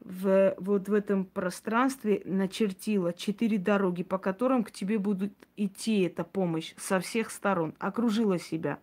в, 0.00 0.54
вот 0.58 0.88
в 0.88 0.94
этом 0.94 1.24
пространстве 1.24 2.22
начертила 2.24 3.12
четыре 3.12 3.58
дороги, 3.58 4.02
по 4.02 4.18
которым 4.18 4.64
к 4.64 4.70
тебе 4.70 4.98
будет 4.98 5.32
идти 5.56 6.02
эта 6.02 6.24
помощь 6.24 6.74
со 6.76 7.00
всех 7.00 7.30
сторон. 7.30 7.74
Окружила 7.78 8.38
себя 8.38 8.80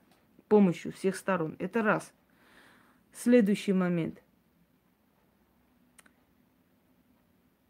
помощью 0.47 0.91
всех 0.91 1.15
сторон. 1.15 1.55
Это 1.59 1.82
раз. 1.82 2.13
Следующий 3.13 3.74
момент. 3.74 4.22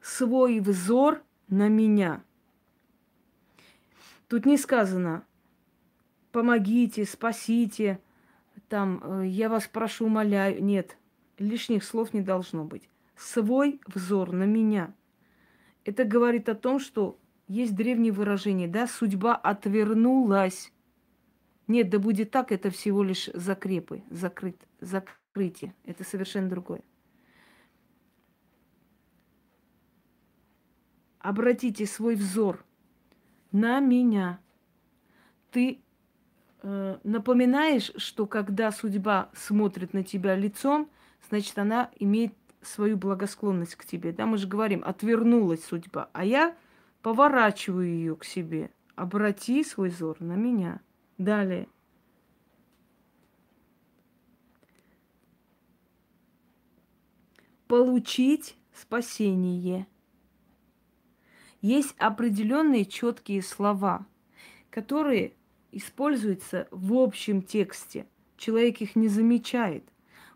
Свой 0.02 0.60
взор 0.60 1.22
на 1.48 1.68
меня. 1.68 2.24
Тут 4.28 4.45
не 4.45 4.58
сказано, 4.58 5.26
помогите, 6.32 7.06
спасите, 7.06 8.00
там, 8.68 9.02
э, 9.04 9.28
я 9.28 9.50
вас 9.50 9.68
прошу, 9.68 10.06
умоляю. 10.06 10.62
Нет, 10.62 10.98
лишних 11.38 11.84
слов 11.84 12.14
не 12.14 12.22
должно 12.22 12.66
быть. 12.66 12.89
Свой 13.18 13.82
взор 13.88 14.32
на 14.32 14.43
меня. 14.43 14.93
Это 15.84 16.05
говорит 16.05 16.49
о 16.49 16.55
том, 16.55 16.80
что 16.80 17.20
есть 17.47 17.76
древнее 17.76 18.13
выражение, 18.13 18.68
да, 18.68 18.88
судьба 18.88 19.36
отвернулась. 19.36 20.72
Нет, 21.68 21.89
да 21.89 21.97
будет 21.97 22.30
так, 22.30 22.51
это 22.51 22.70
всего 22.70 23.03
лишь 23.03 23.30
закрепы, 23.34 24.03
закрыт, 24.09 24.61
закрытие. 24.80 25.74
Это 25.84 26.03
совершенно 26.03 26.47
другое. 26.47 26.82
Обратите 31.20 31.86
свой 31.88 32.15
взор 32.15 32.63
на 33.51 33.80
меня. 33.80 34.39
Ты 35.51 35.82
э, 36.61 36.99
напоминаешь, 37.03 37.91
что 37.97 38.28
когда 38.28 38.72
судьба 38.72 39.32
смотрит 39.34 39.93
на 39.93 40.03
тебя 40.03 40.36
лицом, 40.36 40.89
значит, 41.30 41.57
она 41.57 41.91
имеет 41.97 42.37
свою 42.62 42.97
благосклонность 42.97 43.76
к 43.76 43.86
тебе. 43.86 44.12
Да, 44.12 44.26
мы 44.26 44.38
же 44.38 44.47
говорим, 44.47 44.84
отвернулась 44.86 45.64
судьба, 45.64 46.10
а 46.14 46.26
я 46.26 46.55
поворачиваю 47.01 47.88
ее 47.88 48.16
к 48.16 48.24
себе. 48.24 48.72
Обрати 48.95 49.64
свой 49.64 49.89
взор 49.89 50.18
на 50.20 50.34
меня. 50.34 50.82
Далее. 51.18 51.68
Получить 57.68 58.58
спасение. 58.74 59.88
Есть 61.62 61.95
определенные 61.97 62.86
четкие 62.86 63.41
слова, 63.41 64.05
которые 64.70 65.34
используются 65.72 66.68
в 66.72 66.93
общем 66.93 67.41
тексте. 67.41 68.08
Человек 68.38 68.82
их 68.82 68.95
не 68.95 69.08
замечает. 69.08 69.84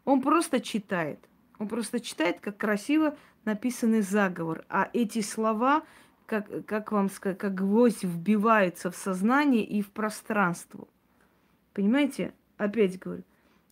Он 0.04 0.22
просто 0.22 0.60
читает. 0.60 1.20
Он 1.62 1.68
просто 1.68 2.00
читает, 2.00 2.40
как 2.40 2.58
красиво 2.58 3.16
написанный 3.46 4.02
заговор. 4.02 4.66
А 4.68 4.90
эти 4.94 5.22
слова, 5.22 5.84
как, 6.26 6.66
как 6.66 6.92
вам 6.92 7.08
сказать, 7.08 7.38
как 7.38 7.54
гвоздь 7.54 8.04
вбиваются 8.04 8.90
в 8.90 8.96
сознание 8.96 9.64
и 9.64 9.84
в 9.84 9.92
пространство. 9.92 10.88
Понимаете? 11.74 12.34
Опять 12.58 12.98
говорю, 12.98 13.22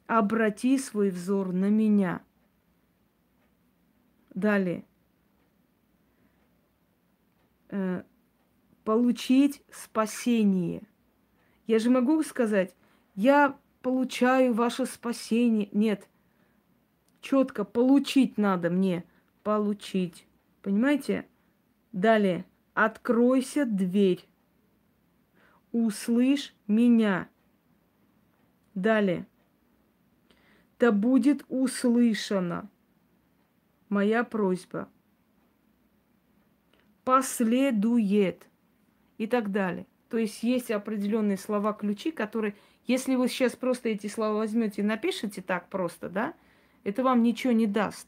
обрати 0.05 0.77
свой 0.77 1.09
взор 1.09 1.51
на 1.51 1.71
меня. 1.71 2.21
Далее. 4.35 4.85
Э, 7.69 8.03
получить 8.83 9.63
спасение. 9.71 10.83
Я 11.65 11.79
же 11.79 11.89
могу 11.89 12.21
сказать, 12.21 12.75
я 13.15 13.57
получаю 13.81 14.53
ваше 14.53 14.85
спасение. 14.85 15.69
Нет, 15.71 16.07
четко 17.21 17.63
получить 17.63 18.37
надо 18.37 18.69
мне. 18.69 19.03
Получить. 19.43 20.25
Понимаете? 20.61 21.25
Далее. 21.91 22.45
Откройся 22.73 23.65
дверь. 23.65 24.25
Услышь 25.71 26.53
меня. 26.67 27.29
Далее. 28.73 29.27
Да 30.79 30.91
будет 30.91 31.43
услышана 31.49 32.69
моя 33.89 34.23
просьба. 34.23 34.87
Последует. 37.03 38.47
И 39.17 39.27
так 39.27 39.51
далее. 39.51 39.85
То 40.09 40.17
есть 40.17 40.43
есть 40.43 40.71
определенные 40.71 41.37
слова-ключи, 41.37 42.11
которые, 42.11 42.55
если 42.85 43.15
вы 43.15 43.27
сейчас 43.27 43.55
просто 43.55 43.89
эти 43.89 44.07
слова 44.07 44.37
возьмете 44.37 44.81
и 44.81 44.85
напишите 44.85 45.41
так 45.41 45.67
просто, 45.67 46.09
да, 46.09 46.33
это 46.83 47.03
вам 47.03 47.23
ничего 47.23 47.53
не 47.53 47.67
даст. 47.67 48.07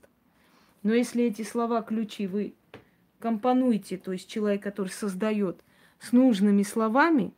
Но 0.84 0.94
если 0.94 1.24
эти 1.24 1.44
слова-ключи 1.44 2.28
вы 2.28 2.56
компонуете, 3.20 3.98
то 3.98 4.12
есть 4.12 4.28
человек, 4.30 4.64
который 4.64 4.90
создает 4.90 5.64
с 6.00 6.12
нужными 6.12 6.64
словами, 6.64 7.34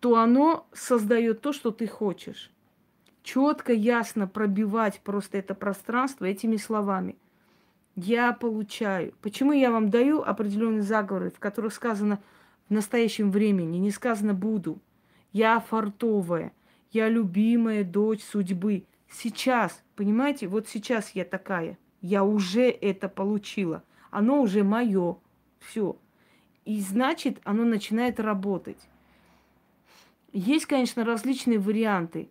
то 0.00 0.16
оно 0.16 0.66
создает 0.72 1.40
то, 1.40 1.52
что 1.52 1.70
ты 1.70 1.86
хочешь. 1.86 2.50
Четко, 3.22 3.72
ясно 3.72 4.28
пробивать 4.28 5.00
просто 5.00 5.38
это 5.38 5.54
пространство 5.54 6.26
этими 6.26 6.56
словами. 6.56 7.16
Я 7.96 8.32
получаю. 8.32 9.14
Почему 9.22 9.52
я 9.52 9.70
вам 9.70 9.90
даю 9.90 10.22
определенные 10.22 10.82
заговоры, 10.82 11.30
в 11.30 11.38
которых 11.38 11.72
сказано 11.72 12.20
в 12.68 12.72
настоящем 12.72 13.30
времени, 13.30 13.78
не 13.78 13.90
сказано 13.90 14.34
буду. 14.34 14.78
Я 15.32 15.60
фартовая, 15.60 16.52
я 16.92 17.08
любимая 17.08 17.84
дочь 17.84 18.22
судьбы. 18.22 18.84
Сейчас, 19.10 19.82
понимаете, 19.94 20.48
вот 20.48 20.68
сейчас 20.68 21.10
я 21.10 21.24
такая. 21.24 21.78
Я 22.00 22.24
уже 22.24 22.68
это 22.70 23.08
получила. 23.08 23.82
Оно 24.10 24.42
уже 24.42 24.64
мое. 24.64 25.18
Все. 25.58 25.96
И 26.64 26.80
значит, 26.80 27.40
оно 27.44 27.64
начинает 27.64 28.20
работать. 28.20 28.88
Есть, 30.32 30.66
конечно, 30.66 31.04
различные 31.04 31.58
варианты. 31.58 32.30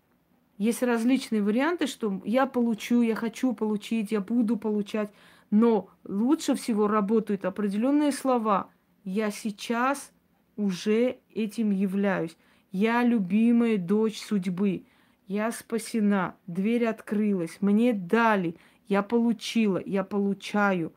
Есть 0.58 0.84
различные 0.84 1.42
варианты, 1.42 1.88
что 1.88 2.22
я 2.24 2.46
получу, 2.46 3.02
я 3.02 3.16
хочу 3.16 3.54
получить, 3.54 4.12
я 4.12 4.22
буду 4.22 4.58
получать. 4.58 5.12
Но 5.52 5.90
лучше 6.04 6.56
всего 6.56 6.88
работают 6.88 7.46
определенные 7.46 8.12
слова. 8.12 8.70
Я 9.04 9.32
сейчас 9.32 10.12
уже 10.56 11.18
этим 11.34 11.72
являюсь. 11.72 12.38
Я 12.72 13.04
любимая 13.04 13.78
дочь 13.78 14.20
судьбы. 14.20 14.84
Я 15.28 15.52
спасена, 15.52 16.36
дверь 16.46 16.86
открылась, 16.86 17.58
мне 17.60 17.94
дали, 17.94 18.56
я 18.88 19.02
получила, 19.02 19.82
я 19.84 20.04
получаю. 20.04 20.94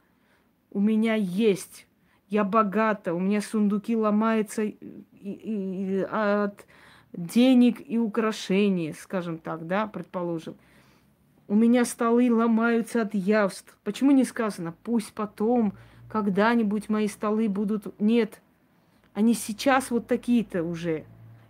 У 0.71 0.81
меня 0.81 1.15
есть, 1.15 1.87
я 2.29 2.45
богата, 2.45 3.15
у 3.15 3.21
меня 3.21 3.41
сундуки 3.41 3.97
ломаются 3.97 4.65
и, 4.65 4.77
и, 5.13 5.31
и, 5.33 6.07
от 6.11 6.67
денег 7.15 7.81
и 7.87 7.97
украшений, 7.97 8.93
скажем 8.93 9.39
так, 9.39 9.67
да, 9.67 9.87
предположим. 9.87 10.57
У 11.47 11.55
меня 11.55 11.87
столы 11.87 12.31
ломаются 12.31 13.01
от 13.01 13.15
явств. 13.15 13.79
Почему 13.83 14.11
не 14.11 14.25
сказано, 14.25 14.75
пусть 14.83 15.15
потом, 15.15 15.73
когда-нибудь 16.11 16.91
мои 16.91 17.09
столы 17.09 17.49
будут... 17.49 17.99
Нет, 17.99 18.43
они 19.15 19.33
сейчас 19.33 19.91
вот 19.91 20.07
такие-то 20.07 20.63
уже. 20.63 21.07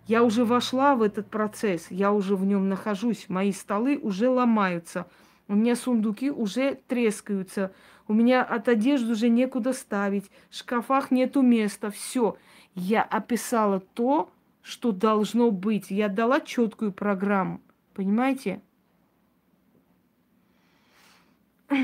Я 0.09 0.25
уже 0.25 0.47
вошла 0.47 0.95
в 0.95 1.03
этот 1.03 1.29
процесс, 1.29 1.89
я 1.91 2.15
уже 2.15 2.35
в 2.35 2.43
нем 2.43 2.71
нахожусь, 2.71 3.29
мои 3.29 3.53
столы 3.53 3.99
уже 3.99 4.31
ломаются, 4.31 5.07
у 5.49 5.55
меня 5.55 5.77
сундуки 5.77 6.31
уже 6.31 6.81
трескаются, 6.89 7.75
у 8.07 8.15
меня 8.15 8.43
от 8.43 8.69
одежды 8.69 9.13
уже 9.13 9.29
некуда 9.29 9.75
ставить, 9.75 10.31
в 10.49 10.57
шкафах 10.57 11.11
нету 11.11 11.43
места, 11.43 11.91
все. 11.91 12.39
Я 12.75 13.03
описала 13.03 13.81
то, 13.81 14.33
что 14.63 14.93
должно 14.93 15.51
быть. 15.51 15.91
Я 15.91 16.09
дала 16.09 16.41
четкую 16.41 16.93
программу. 16.93 17.61
Понимаете? 17.93 18.63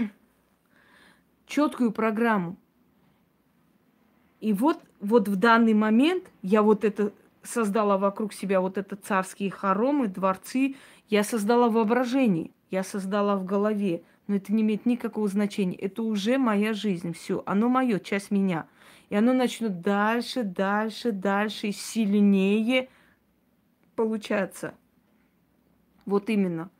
Четкую 1.46 1.92
программу. 1.92 2.56
И 4.40 4.54
вот, 4.54 4.80
вот 5.00 5.28
в 5.28 5.36
данный 5.36 5.74
момент 5.74 6.24
я 6.40 6.62
вот 6.62 6.84
это 6.84 7.12
создала 7.44 7.98
вокруг 7.98 8.32
себя 8.32 8.60
вот 8.60 8.78
это 8.78 8.96
царские 8.96 9.50
хоромы, 9.50 10.08
дворцы. 10.08 10.76
Я 11.08 11.22
создала 11.22 11.68
воображение, 11.68 12.50
я 12.70 12.82
создала 12.82 13.36
в 13.36 13.44
голове. 13.44 14.02
Но 14.26 14.36
это 14.36 14.52
не 14.52 14.62
имеет 14.62 14.86
никакого 14.86 15.28
значения. 15.28 15.76
Это 15.76 16.02
уже 16.02 16.38
моя 16.38 16.72
жизнь, 16.72 17.12
все. 17.12 17.42
Оно 17.46 17.68
мое, 17.68 17.98
часть 17.98 18.30
меня. 18.30 18.66
И 19.10 19.14
оно 19.14 19.34
начнет 19.34 19.82
дальше, 19.82 20.42
дальше, 20.42 21.12
дальше, 21.12 21.72
сильнее 21.72 22.88
получаться. 23.94 24.74
Вот 26.06 26.30
именно. 26.30 26.70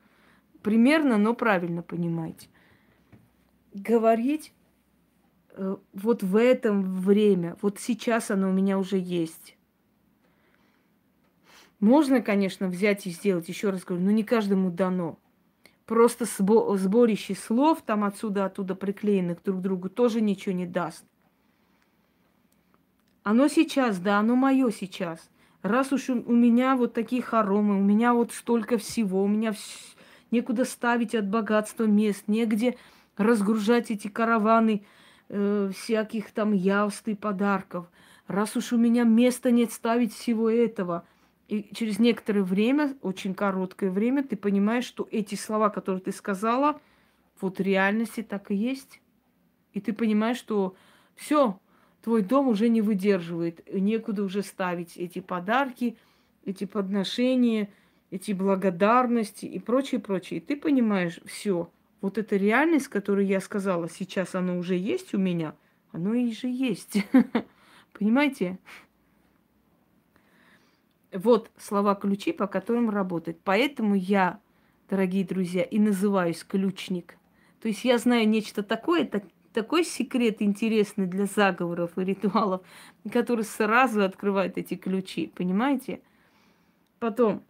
Примерно, 0.63 1.19
но 1.19 1.35
правильно 1.35 1.83
понимаете. 1.83 2.49
Говорить 3.75 4.55
э, 5.51 5.77
вот 5.93 6.23
в 6.23 6.37
этом 6.37 6.83
время, 7.01 7.57
вот 7.61 7.79
сейчас 7.79 8.31
оно 8.31 8.49
у 8.49 8.53
меня 8.53 8.79
уже 8.79 8.97
есть. 8.97 9.57
Можно, 11.81 12.23
конечно, 12.23 12.69
взять 12.69 13.07
и 13.07 13.11
сделать, 13.11 13.49
еще 13.49 13.71
раз 13.71 13.85
говорю, 13.85 14.05
но 14.05 14.11
не 14.11 14.25
каждому 14.25 14.71
дано. 14.71 15.19
Просто 15.87 16.25
сборище 16.25 17.35
слов 17.35 17.83
там 17.85 18.05
отсюда, 18.05 18.47
оттуда 18.47 18.75
приклеенных 18.75 19.43
друг 19.43 19.59
к 19.59 19.63
другу 19.63 19.89
тоже 19.91 20.21
ничего 20.21 20.55
не 20.55 20.67
даст. 20.67 21.05
Оно 23.23 23.49
сейчас, 23.49 23.99
да, 23.99 24.19
оно 24.19 24.35
мое 24.35 24.71
сейчас. 24.71 25.31
Раз 25.63 25.93
уж 25.93 26.11
у 26.11 26.15
меня 26.15 26.77
вот 26.77 26.95
такие 26.95 27.23
хоромы, 27.23 27.79
у 27.79 27.83
меня 27.83 28.15
вот 28.15 28.33
столько 28.33 28.79
всего, 28.79 29.23
у 29.23 29.29
меня 29.29 29.53
вс... 29.53 29.97
некуда 30.31 30.65
ставить 30.65 31.15
от 31.15 31.29
богатства 31.29 31.85
мест, 31.85 32.25
негде 32.29 32.77
разгружать 33.17 33.91
эти 33.91 34.09
караваны 34.09 34.85
э, 35.29 35.71
всяких 35.75 36.33
там 36.33 36.53
явств 36.53 37.09
и 37.09 37.15
подарков. 37.15 37.87
Раз 38.27 38.57
уж 38.57 38.73
у 38.73 38.79
меня 38.79 39.05
места 39.05 39.51
нет 39.51 39.73
ставить 39.73 40.15
всего 40.15 40.49
этого– 40.49 41.07
и 41.49 41.75
через 41.75 41.99
некоторое 41.99 42.43
время, 42.43 42.97
очень 43.03 43.35
короткое 43.35 43.91
время, 43.91 44.25
ты 44.25 44.37
понимаешь, 44.37 44.85
что 44.85 45.07
эти 45.11 45.35
слова, 45.35 45.69
которые 45.69 46.01
ты 46.01 46.13
сказала, 46.13 46.81
вот 47.41 47.59
в 47.59 47.63
реальности 47.63 48.23
так 48.23 48.51
и 48.51 48.55
есть. 48.55 49.01
И 49.73 49.81
ты 49.81 49.93
понимаешь, 49.93 50.39
что 50.39 50.75
все, 51.15 51.59
твой 52.03 52.23
дом 52.23 52.49
уже 52.49 52.69
не 52.69 52.81
выдерживает, 52.81 53.61
некуда 53.73 54.25
уже 54.25 54.43
ставить 54.43 54.97
эти 54.97 55.21
подарки, 55.21 55.97
эти 56.45 56.65
подношения, 56.65 57.69
эти 58.11 58.33
благодарности 58.33 59.45
и 59.45 59.59
прочее, 59.59 60.01
прочее. 60.01 60.39
И 60.39 60.43
ты 60.43 60.57
понимаешь, 60.57 61.21
все, 61.27 61.71
вот 62.01 62.17
эта 62.17 62.37
реальность, 62.37 62.89
которую 62.89 63.27
я 63.27 63.41
сказала, 63.41 63.89
сейчас 63.89 64.35
она 64.35 64.57
уже 64.57 64.77
есть 64.77 65.15
у 65.15 65.19
меня, 65.19 65.55
оно 65.93 66.15
и 66.15 66.33
же 66.33 66.49
есть. 66.49 67.05
Понимаете? 67.93 68.59
Вот 71.15 71.53
слова 71.57 71.95
ключи, 71.95 72.33
по 72.33 72.49
которым 72.49 72.91
работать. 72.91 73.39
Поэтому 73.45 73.95
я, 73.95 74.41
дорогие 74.91 75.25
друзья, 75.25 75.63
и 75.63 75.79
называюсь 75.79 76.43
ключник. 76.43 77.17
То 77.61 77.69
есть 77.69 77.85
я 77.85 77.99
знаю 77.99 78.29
нечто 78.29 78.65
такое, 78.65 79.07
так, 79.07 79.23
такой 79.53 79.85
секрет 79.85 80.43
интересный 80.43 81.07
для 81.07 81.27
заговоров 81.27 81.97
и 81.97 82.05
ритуалов, 82.05 82.63
который 83.13 83.45
сразу 83.45 84.03
открывает 84.03 84.59
эти 84.59 84.75
ключи, 84.75 85.31
понимаете? 85.33 86.01
Потом, 86.99 87.45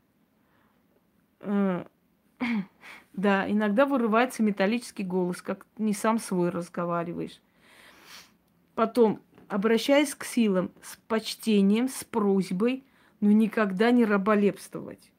э, 1.40 1.84
да, 3.14 3.50
иногда 3.50 3.86
вырывается 3.86 4.42
металлический 4.42 5.04
голос, 5.04 5.40
как 5.40 5.66
не 5.78 5.94
сам 5.94 6.18
свой 6.18 6.50
разговариваешь. 6.50 7.40
Потом, 8.74 9.20
обращаясь 9.48 10.14
к 10.14 10.24
силам 10.24 10.70
с 10.82 10.96
почтением, 11.08 11.88
с 11.88 12.04
просьбой, 12.04 12.84
но 13.24 13.32
никогда 13.32 13.90
не 13.90 14.04
раболепствовать. 14.04 15.10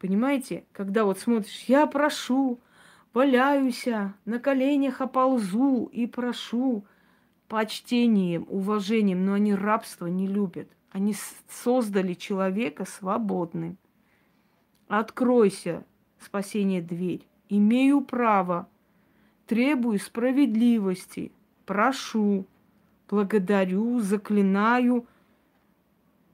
Понимаете? 0.00 0.64
Когда 0.72 1.04
вот 1.04 1.18
смотришь, 1.18 1.64
я 1.68 1.86
прошу, 1.86 2.60
валяюсь, 3.12 3.86
на 4.24 4.38
коленях 4.38 5.02
оползу 5.02 5.90
и 5.92 6.06
прошу 6.06 6.86
почтением, 7.46 8.46
уважением, 8.48 9.26
но 9.26 9.34
они 9.34 9.54
рабство 9.54 10.06
не 10.06 10.26
любят. 10.26 10.70
Они 10.92 11.14
создали 11.46 12.14
человека 12.14 12.86
свободным. 12.86 13.76
Откройся, 14.88 15.84
спасение 16.18 16.80
дверь. 16.80 17.28
Имею 17.50 18.00
право, 18.00 18.66
требую 19.46 19.98
справедливости, 19.98 21.32
прошу, 21.66 22.46
благодарю, 23.10 24.00
заклинаю 24.00 25.06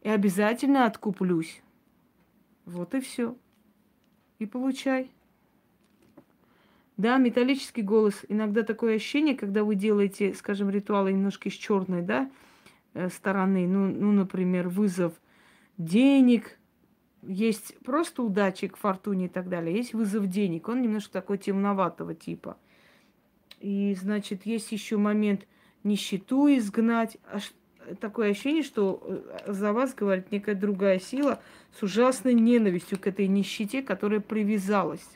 и 0.03 0.09
обязательно 0.09 0.87
откуплюсь. 0.87 1.63
Вот 2.65 2.95
и 2.95 3.01
все. 3.01 3.37
И 4.39 4.47
получай. 4.47 5.11
Да, 6.97 7.17
металлический 7.17 7.83
голос. 7.83 8.25
Иногда 8.29 8.63
такое 8.63 8.97
ощущение, 8.97 9.35
когда 9.35 9.65
вы 9.65 9.75
делаете, 9.75 10.35
скажем, 10.35 10.71
ритуалы 10.71 11.13
немножко 11.13 11.49
из 11.49 11.55
черной, 11.55 12.03
да, 12.03 12.31
э, 12.95 13.09
стороны. 13.09 13.67
Ну, 13.67 13.89
ну, 13.89 14.13
например, 14.13 14.69
вызов 14.69 15.15
денег. 15.79 16.59
Есть 17.23 17.79
просто 17.81 18.23
удачи 18.23 18.69
к 18.69 18.77
фортуне 18.77 19.27
и 19.27 19.29
так 19.29 19.49
далее. 19.49 19.77
Есть 19.77 19.95
вызов 19.95 20.27
денег. 20.27 20.69
Он 20.69 20.83
немножко 20.83 21.13
такой 21.13 21.39
темноватого 21.39 22.15
типа. 22.15 22.59
И, 23.61 23.95
значит, 23.99 24.47
есть 24.47 24.73
еще 24.73 24.97
момент 24.97 25.47
нищету 25.85 26.49
изгнать. 26.49 27.19
А 27.25 27.39
такое 27.95 28.31
ощущение, 28.31 28.63
что 28.63 29.03
э, 29.03 29.53
за 29.53 29.73
вас 29.73 29.95
говорит 29.95 30.31
некая 30.31 30.55
другая 30.55 30.99
сила 30.99 31.41
с 31.79 31.83
ужасной 31.83 32.35
ненавистью 32.35 32.99
к 32.99 33.07
этой 33.07 33.27
нищете, 33.27 33.83
которая 33.83 34.21
привязалась. 34.21 35.07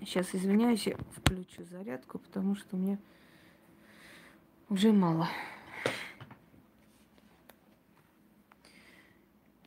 Сейчас, 0.00 0.34
извиняюсь, 0.34 0.86
я 0.86 0.96
включу 1.16 1.64
зарядку, 1.64 2.18
потому 2.18 2.56
что 2.56 2.76
мне 2.76 2.98
уже 4.68 4.92
мало. 4.92 5.28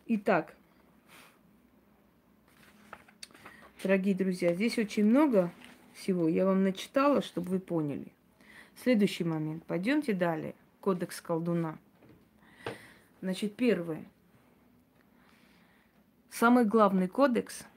Итак, 0.08 0.56
дорогие 3.82 4.14
друзья, 4.14 4.54
здесь 4.54 4.78
очень 4.78 5.06
много 5.06 5.52
всего. 5.94 6.28
Я 6.28 6.46
вам 6.46 6.64
начитала, 6.64 7.22
чтобы 7.22 7.50
вы 7.50 7.60
поняли. 7.60 8.15
Следующий 8.82 9.24
момент. 9.24 9.66
Пойдемте 9.66 10.14
далее. 10.14 10.56
Кодекс 10.82 11.22
колдуна. 11.22 11.78
Значит, 13.22 13.56
первое. 13.56 14.06
Самый 16.30 16.66
главный 16.66 17.08
кодекс– 17.08 17.66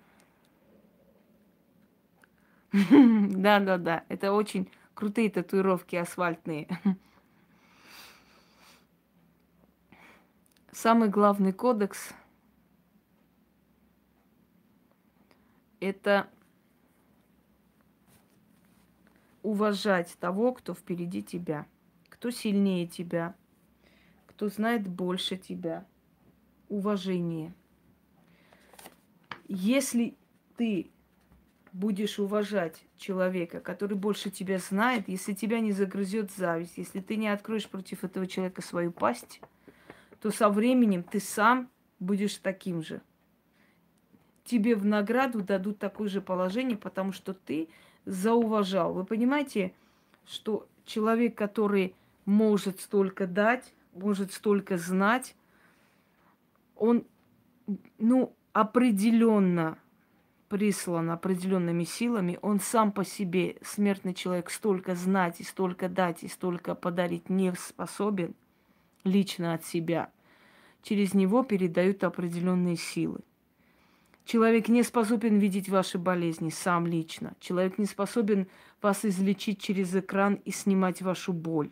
Да, 2.73 3.61
да, 3.61 3.79
да. 3.79 4.05
Это 4.09 4.33
очень 4.33 4.71
крутые 4.95 5.31
татуировки 5.31 5.97
асфальтные. 5.97 6.69
Самый 10.73 11.09
главный 11.09 11.53
кодекс 11.53 12.11
это 15.81 16.29
уважать 19.49 20.15
того, 20.21 20.53
кто 20.53 20.75
впереди 20.75 21.23
тебя, 21.23 21.67
кто 22.11 22.31
сильнее 22.31 22.87
тебя, 22.87 23.35
кто 24.27 24.49
знает 24.49 24.87
больше 24.87 25.39
тебя. 25.39 25.87
Уважение. 26.69 27.55
Если 29.49 30.19
ты 30.59 30.91
будешь 31.73 32.19
уважать 32.19 32.85
человека, 32.99 33.61
который 33.61 33.97
больше 33.97 34.29
тебя 34.29 34.59
знает, 34.59 35.09
если 35.09 35.33
тебя 35.33 35.61
не 35.61 35.73
загрызет 35.73 36.31
зависть, 36.31 36.77
если 36.77 37.01
ты 37.01 37.17
не 37.17 37.29
откроешь 37.29 37.71
против 37.71 38.05
этого 38.05 38.27
человека 38.27 38.61
свою 38.61 38.93
пасть, 38.93 39.41
то 40.21 40.31
со 40.31 40.51
временем 40.51 41.03
ты 41.03 41.21
сам 41.21 41.71
будешь 42.01 42.37
таким 42.37 42.83
же. 42.83 43.01
Тебе 44.45 44.75
в 44.75 44.85
награду 44.85 45.41
дадут 45.41 45.79
такое 45.79 46.11
же 46.11 46.21
положение, 46.21 46.77
потому 46.77 47.13
что 47.13 47.33
ты 47.33 47.71
зауважал. 48.09 48.95
Вы 48.95 49.05
понимаете, 49.05 49.73
что 50.27 50.67
человек, 50.85 51.37
который 51.37 51.95
может 52.25 52.81
столько 52.81 53.27
дать, 53.27 53.73
может 53.95 54.33
столько 54.33 54.79
знать, 54.79 55.37
он, 56.77 57.05
ну, 57.99 58.33
определенно 58.53 59.79
прислан 60.49 61.11
определенными 61.11 61.85
силами, 61.85 62.39
он 62.41 62.61
сам 62.61 62.93
по 62.93 63.05
себе, 63.05 63.57
смертный 63.63 64.15
человек, 64.15 64.51
столько 64.51 64.95
знать 64.95 65.41
и 65.41 65.45
столько 65.45 65.89
дать 65.89 66.23
и 66.23 66.29
столько 66.29 66.75
подарить 66.75 67.29
не 67.29 67.53
способен 67.55 68.35
лично 69.05 69.53
от 69.53 69.67
себя. 69.67 70.11
Через 70.83 71.13
него 71.13 71.43
передают 71.43 72.03
определенные 72.05 72.77
силы. 72.77 73.21
Человек 74.29 74.69
не 74.69 74.83
способен 74.83 75.39
видеть 75.39 75.71
ваши 75.71 75.97
болезни 75.97 76.51
сам 76.51 76.87
лично. 76.87 77.33
Человек 77.41 77.79
не 77.79 77.87
способен 77.87 78.47
вас 78.83 79.07
излечить 79.07 79.59
через 79.59 79.97
экран 79.97 80.35
и 80.45 80.51
снимать 80.51 81.01
вашу 81.01 81.33
боль. 81.33 81.71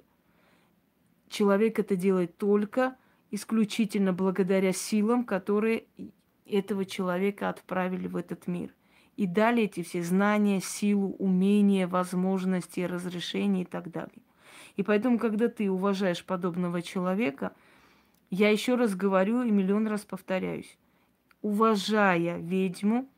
Человек 1.28 1.78
это 1.78 1.96
делает 1.96 2.38
только 2.38 2.96
исключительно 3.30 4.14
благодаря 4.14 4.72
силам, 4.72 5.24
которые 5.24 5.84
этого 6.46 6.86
человека 6.86 7.50
отправили 7.50 8.08
в 8.08 8.16
этот 8.16 8.46
мир. 8.46 8.72
И 9.18 9.26
дали 9.26 9.64
эти 9.64 9.82
все 9.82 10.02
знания, 10.02 10.62
силу, 10.62 11.14
умения, 11.18 11.86
возможности, 11.86 12.80
разрешения 12.80 13.64
и 13.64 13.66
так 13.66 13.90
далее. 13.90 14.22
И 14.76 14.82
поэтому, 14.82 15.18
когда 15.18 15.48
ты 15.48 15.70
уважаешь 15.70 16.24
подобного 16.24 16.80
человека, 16.80 17.52
я 18.30 18.48
еще 18.48 18.76
раз 18.76 18.94
говорю 18.94 19.42
и 19.42 19.50
миллион 19.50 19.88
раз 19.88 20.06
повторяюсь, 20.06 20.78
уважая 21.42 22.38
ведьму, 22.38 23.08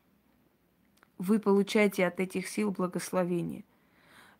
вы 1.17 1.39
получаете 1.39 2.07
от 2.07 2.19
этих 2.19 2.47
сил 2.47 2.71
благословение. 2.71 3.65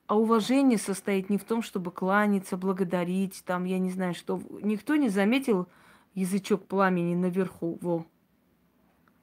А 0.08 0.18
уважение 0.18 0.80
состоит 0.80 1.30
не 1.30 1.38
в 1.38 1.44
том, 1.44 1.62
чтобы 1.62 1.92
кланяться, 1.92 2.58
благодарить, 2.58 3.44
там, 3.46 3.66
я 3.66 3.78
не 3.78 3.92
знаю, 3.92 4.16
что. 4.16 4.42
Никто 4.62 4.96
не 4.96 5.10
заметил 5.10 5.68
язычок 6.16 6.66
пламени 6.66 7.14
наверху, 7.14 7.78
во, 7.82 8.08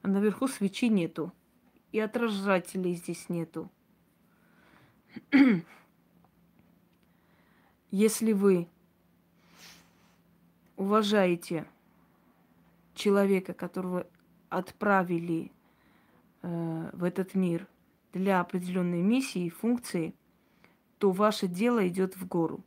а 0.02 0.08
наверху 0.08 0.46
свечи 0.46 0.88
нету. 0.88 1.32
И 1.90 1.98
отражателей 1.98 2.94
здесь 2.94 3.28
нету. 3.28 3.68
Если 7.90 8.32
вы 8.32 8.68
уважаете 10.76 11.66
человека, 12.94 13.54
которого 13.54 14.06
отправили 14.48 15.52
э, 16.42 16.90
в 16.92 17.04
этот 17.04 17.34
мир 17.34 17.66
для 18.12 18.40
определенной 18.40 19.02
миссии 19.02 19.46
и 19.46 19.50
функции, 19.50 20.14
то 20.98 21.10
ваше 21.10 21.46
дело 21.46 21.86
идет 21.86 22.16
в 22.16 22.26
гору. 22.26 22.64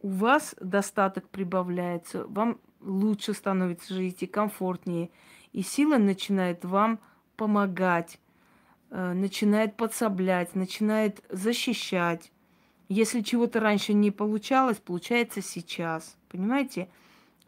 У 0.00 0.08
вас 0.08 0.54
достаток 0.60 1.28
прибавляется, 1.28 2.26
вам 2.26 2.58
лучше 2.80 3.34
становится 3.34 3.94
жить 3.94 4.22
и 4.22 4.26
комфортнее, 4.26 5.10
и 5.52 5.62
сила 5.62 5.98
начинает 5.98 6.64
вам 6.64 7.00
помогать, 7.36 8.18
э, 8.90 9.12
начинает 9.12 9.76
подсоблять, 9.76 10.54
начинает 10.54 11.22
защищать. 11.28 12.32
Если 12.88 13.20
чего-то 13.20 13.60
раньше 13.60 13.92
не 13.92 14.10
получалось, 14.10 14.78
получается 14.78 15.42
сейчас. 15.42 16.16
Понимаете? 16.28 16.88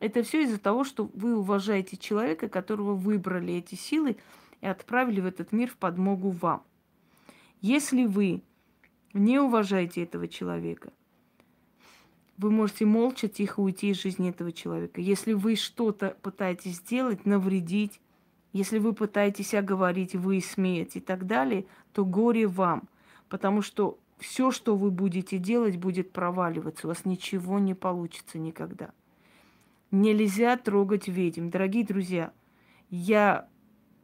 Это 0.03 0.25
все 0.25 0.43
из-за 0.43 0.59
того, 0.59 0.83
что 0.83 1.09
вы 1.15 1.37
уважаете 1.37 1.97
человека, 1.97 2.49
которого 2.49 2.97
выбрали 2.97 3.55
эти 3.55 3.77
силы 3.77 4.17
и 4.61 4.67
отправили 4.67 5.21
в 5.21 5.27
этот 5.27 5.53
мир 5.53 5.71
в 5.71 5.77
подмогу 5.77 6.31
вам. 6.31 6.65
Если 7.61 8.07
вы 8.07 8.43
не 9.13 9.39
уважаете 9.39 10.03
этого 10.03 10.27
человека, 10.27 10.93
вы 12.37 12.51
можете 12.51 12.85
молча, 12.85 13.29
тихо 13.29 13.61
уйти 13.61 13.91
из 13.91 14.03
жизни 14.03 14.29
этого 14.29 14.51
человека. 14.51 15.01
Если 15.01 15.35
вы 15.35 15.55
что-то 15.55 16.17
пытаетесь 16.21 16.79
сделать, 16.79 17.25
навредить, 17.25 18.01
если 18.53 18.81
вы 18.81 18.95
пытаетесь 18.95 19.55
оговорить, 19.55 20.17
вы 20.17 20.41
смеете 20.41 20.99
и 20.99 21.03
так 21.03 21.29
далее, 21.29 21.65
то 21.93 22.05
горе 22.05 22.49
вам. 22.49 22.89
Потому 23.29 23.63
что 23.63 24.01
все, 24.19 24.51
что 24.51 24.75
вы 24.75 24.91
будете 24.91 25.39
делать, 25.39 25.77
будет 25.77 26.11
проваливаться. 26.11 26.89
У 26.89 26.91
вас 26.91 27.05
ничего 27.05 27.61
не 27.61 27.75
получится 27.75 28.41
никогда. 28.41 28.91
Нельзя 29.93 30.57
трогать 30.57 31.07
ведьм. 31.07 31.51
Дорогие 31.51 31.85
друзья, 31.85 32.33
я 32.89 33.47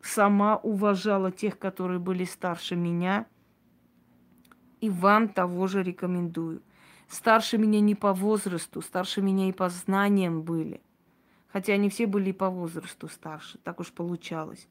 сама 0.03 0.59
уважала 0.59 1.32
тех, 1.32 1.59
которые 1.59 1.99
были 1.99 2.24
старше 2.24 2.76
меня, 2.76 3.26
и 4.82 4.91
вам 4.91 5.30
того 5.30 5.66
же 5.66 5.82
рекомендую. 5.82 6.62
Старше 7.09 7.57
меня 7.57 7.80
не 7.80 7.95
по 7.95 8.12
возрасту, 8.12 8.82
старше 8.82 9.22
меня 9.22 9.49
и 9.49 9.53
по 9.53 9.70
знаниям 9.70 10.43
были. 10.43 10.82
Хотя 11.49 11.72
они 11.72 11.89
все 11.89 12.07
были 12.07 12.30
и 12.30 12.34
по 12.34 12.51
возрасту 12.51 13.09
старше, 13.09 13.57
так 13.64 13.80
уж 13.80 13.91
получалось. 13.91 14.68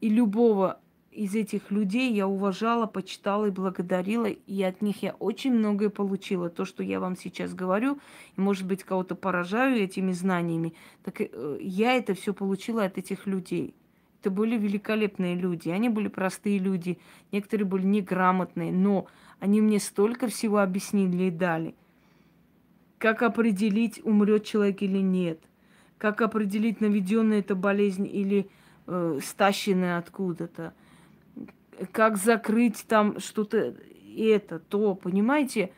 И 0.00 0.08
любого 0.08 0.80
из 1.18 1.34
этих 1.34 1.72
людей 1.72 2.12
я 2.12 2.28
уважала, 2.28 2.86
почитала 2.86 3.46
и 3.46 3.50
благодарила, 3.50 4.26
и 4.26 4.62
от 4.62 4.80
них 4.82 5.02
я 5.02 5.14
очень 5.14 5.52
многое 5.52 5.90
получила. 5.90 6.48
То, 6.48 6.64
что 6.64 6.84
я 6.84 7.00
вам 7.00 7.16
сейчас 7.16 7.54
говорю, 7.54 7.98
и, 8.36 8.40
может 8.40 8.66
быть, 8.66 8.84
кого-то 8.84 9.16
поражаю 9.16 9.82
этими 9.82 10.12
знаниями, 10.12 10.74
так 11.02 11.20
э, 11.20 11.58
я 11.60 11.94
это 11.94 12.14
все 12.14 12.32
получила 12.32 12.84
от 12.84 12.98
этих 12.98 13.26
людей. 13.26 13.74
Это 14.20 14.30
были 14.30 14.56
великолепные 14.56 15.34
люди, 15.34 15.70
они 15.70 15.88
были 15.88 16.06
простые 16.06 16.58
люди, 16.58 16.98
некоторые 17.32 17.66
были 17.66 17.84
неграмотные, 17.84 18.70
но 18.72 19.06
они 19.40 19.60
мне 19.60 19.80
столько 19.80 20.28
всего 20.28 20.58
объяснили 20.58 21.24
и 21.24 21.30
дали. 21.30 21.74
Как 22.98 23.22
определить, 23.22 24.00
умрет 24.04 24.44
человек 24.44 24.82
или 24.82 24.98
нет, 24.98 25.40
как 25.98 26.22
определить, 26.22 26.80
наведенная 26.80 27.40
это 27.40 27.56
болезнь 27.56 28.06
или 28.06 28.48
э, 28.86 29.18
стащенная 29.20 29.98
откуда-то, 29.98 30.74
как 31.92 32.16
закрыть 32.16 32.84
там 32.88 33.20
что-то 33.20 33.74
это, 34.16 34.58
то, 34.58 34.94
понимаете, 34.94 35.70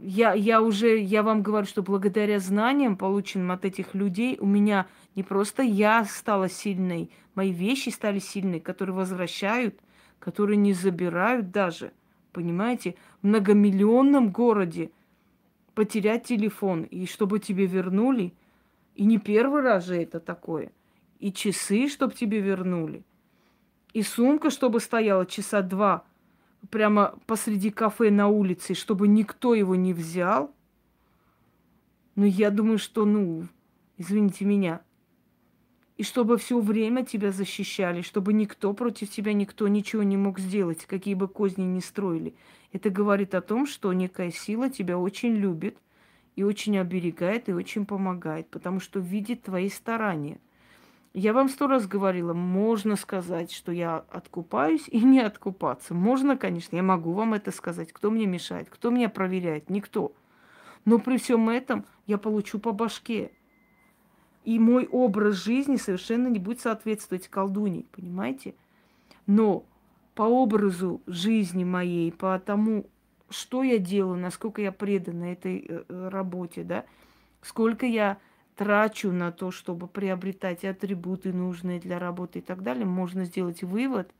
я, 0.00 0.32
я 0.34 0.62
уже, 0.62 0.98
я 0.98 1.22
вам 1.22 1.42
говорю, 1.42 1.66
что 1.66 1.82
благодаря 1.82 2.38
знаниям, 2.38 2.96
полученным 2.96 3.50
от 3.50 3.64
этих 3.64 3.94
людей, 3.94 4.38
у 4.40 4.46
меня 4.46 4.86
не 5.16 5.22
просто 5.22 5.62
я 5.62 6.04
стала 6.04 6.48
сильной, 6.48 7.10
мои 7.34 7.50
вещи 7.50 7.88
стали 7.88 8.18
сильные, 8.18 8.60
которые 8.60 8.94
возвращают, 8.94 9.78
которые 10.18 10.56
не 10.56 10.72
забирают 10.72 11.50
даже. 11.50 11.92
Понимаете, 12.32 12.94
в 13.20 13.26
многомиллионном 13.26 14.30
городе 14.30 14.90
потерять 15.74 16.24
телефон, 16.24 16.82
и 16.82 17.06
чтобы 17.06 17.40
тебе 17.40 17.66
вернули, 17.66 18.32
и 18.94 19.04
не 19.04 19.18
первый 19.18 19.62
раз 19.62 19.86
же 19.86 19.96
это 19.96 20.20
такое, 20.20 20.70
и 21.18 21.32
часы, 21.32 21.88
чтобы 21.88 22.14
тебе 22.14 22.40
вернули, 22.40 23.04
и 23.92 24.02
сумка, 24.02 24.50
чтобы 24.50 24.80
стояла 24.80 25.26
часа 25.26 25.62
два– 25.62 26.04
прямо 26.70 27.18
посреди 27.26 27.70
кафе 27.70 28.10
на 28.10 28.28
улице, 28.28 28.74
чтобы 28.74 29.08
никто 29.08 29.54
его 29.54 29.74
не 29.74 29.92
взял. 29.92 30.54
Но 32.14 32.26
я 32.26 32.50
думаю, 32.50 32.78
что, 32.78 33.04
ну, 33.04 33.46
извините 33.96 34.44
меня, 34.44 34.82
и 35.96 36.04
чтобы 36.04 36.36
все 36.36 36.60
время 36.60 37.04
тебя 37.04 37.32
защищали, 37.32 38.02
чтобы 38.02 38.32
никто 38.32 38.72
против 38.74 39.10
тебя, 39.10 39.32
никто 39.32 39.68
ничего 39.68 40.02
не 40.02 40.16
мог 40.16 40.38
сделать, 40.38 40.84
какие 40.86 41.14
бы 41.14 41.28
козни 41.28 41.62
ни 41.62 41.80
строили. 41.80 42.34
Это 42.72 42.90
говорит 42.90 43.34
о 43.34 43.40
том, 43.40 43.66
что 43.66 43.92
некая 43.92 44.30
сила 44.30 44.70
тебя 44.70 44.98
очень 44.98 45.34
любит 45.34 45.78
и 46.34 46.42
очень 46.42 46.78
оберегает, 46.78 47.48
и 47.48 47.52
очень 47.52 47.86
помогает, 47.86 48.48
потому 48.48 48.80
что 48.80 49.00
видит 49.00 49.42
твои 49.42 49.68
старания– 49.68 50.38
я 51.14 51.32
вам 51.32 51.48
сто 51.48 51.66
раз 51.66 51.86
говорила, 51.86 52.32
можно 52.32 52.96
сказать, 52.96 53.52
что 53.52 53.70
я 53.70 54.04
откупаюсь 54.10 54.88
и 54.88 55.00
не 55.02 55.20
откупаться. 55.20 55.92
Можно, 55.94 56.36
конечно, 56.36 56.76
я 56.76 56.82
могу 56.82 57.12
вам 57.12 57.34
это 57.34 57.50
сказать. 57.50 57.92
Кто 57.92 58.10
мне 58.10 58.26
мешает? 58.26 58.70
Кто 58.70 58.90
меня 58.90 59.08
проверяет? 59.08 59.68
Никто. 59.68 60.12
Но 60.84 60.98
при 60.98 61.18
всем 61.18 61.50
этом 61.50 61.84
я 62.06 62.18
получу 62.18 62.58
по 62.58 62.72
башке. 62.72 63.30
И 64.44 64.58
мой 64.58 64.86
образ 64.86 65.36
жизни 65.36 65.76
совершенно 65.76 66.28
не 66.28 66.38
будет 66.38 66.60
соответствовать 66.60 67.28
колдуне, 67.28 67.84
понимаете? 67.92 68.54
Но 69.26 69.64
по 70.14 70.22
образу 70.22 71.00
жизни 71.06 71.62
моей, 71.62 72.10
по 72.10 72.38
тому, 72.38 72.86
что 73.28 73.62
я 73.62 73.78
делаю, 73.78 74.18
насколько 74.18 74.60
я 74.60 74.72
предана 74.72 75.32
этой 75.32 75.64
э, 75.68 76.08
работе, 76.08 76.64
да, 76.64 76.84
сколько 77.40 77.86
я 77.86 78.18
трачу 78.56 79.12
на 79.12 79.32
то, 79.32 79.50
чтобы 79.50 79.88
приобретать 79.88 80.64
атрибуты, 80.64 81.32
нужные 81.32 81.80
для 81.80 81.98
работы 81.98 82.40
и 82.40 82.42
так 82.42 82.62
далее, 82.62 82.84
можно 82.84 83.24
сделать 83.24 83.62
вывод, 83.62 84.10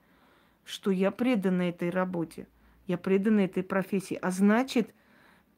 что 0.65 0.91
я 0.91 1.11
предана 1.11 1.63
этой 1.63 1.91
работе, 1.91 2.47
я 2.87 2.99
предана 2.99 3.41
этой 3.41 3.63
профессии. 3.63 4.19
А 4.21 4.31
значит, 4.31 4.95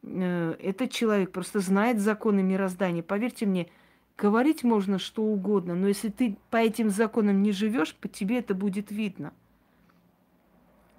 э, 0.03 0.55
этот 0.61 0.91
человек 0.91 1.31
просто 1.31 1.61
знает 1.61 2.01
законы 2.01 2.43
мироздания. 2.43 3.03
Поверьте 3.03 3.47
мне, 3.47 3.69
говорить 4.17 4.65
можно 4.65 4.99
что 4.99 5.23
угодно, 5.23 5.75
но 5.75 5.89
если 5.89 6.09
ты 6.09 6.37
по 6.51 6.57
этим 6.57 6.91
законам 6.91 7.43
не 7.43 7.53
живешь, 7.53 7.95
по 7.95 8.09
тебе 8.09 8.39
это 8.39 8.55
будет 8.55 8.91
видно. 8.91 9.33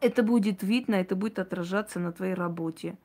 Это 0.02 0.24
будет 0.24 0.62
видно, 0.62 0.96
это 0.96 1.16
будет 1.16 1.40
отражаться 1.40 2.00
на 2.00 2.12
твоей 2.12 2.36
работе 2.36 2.96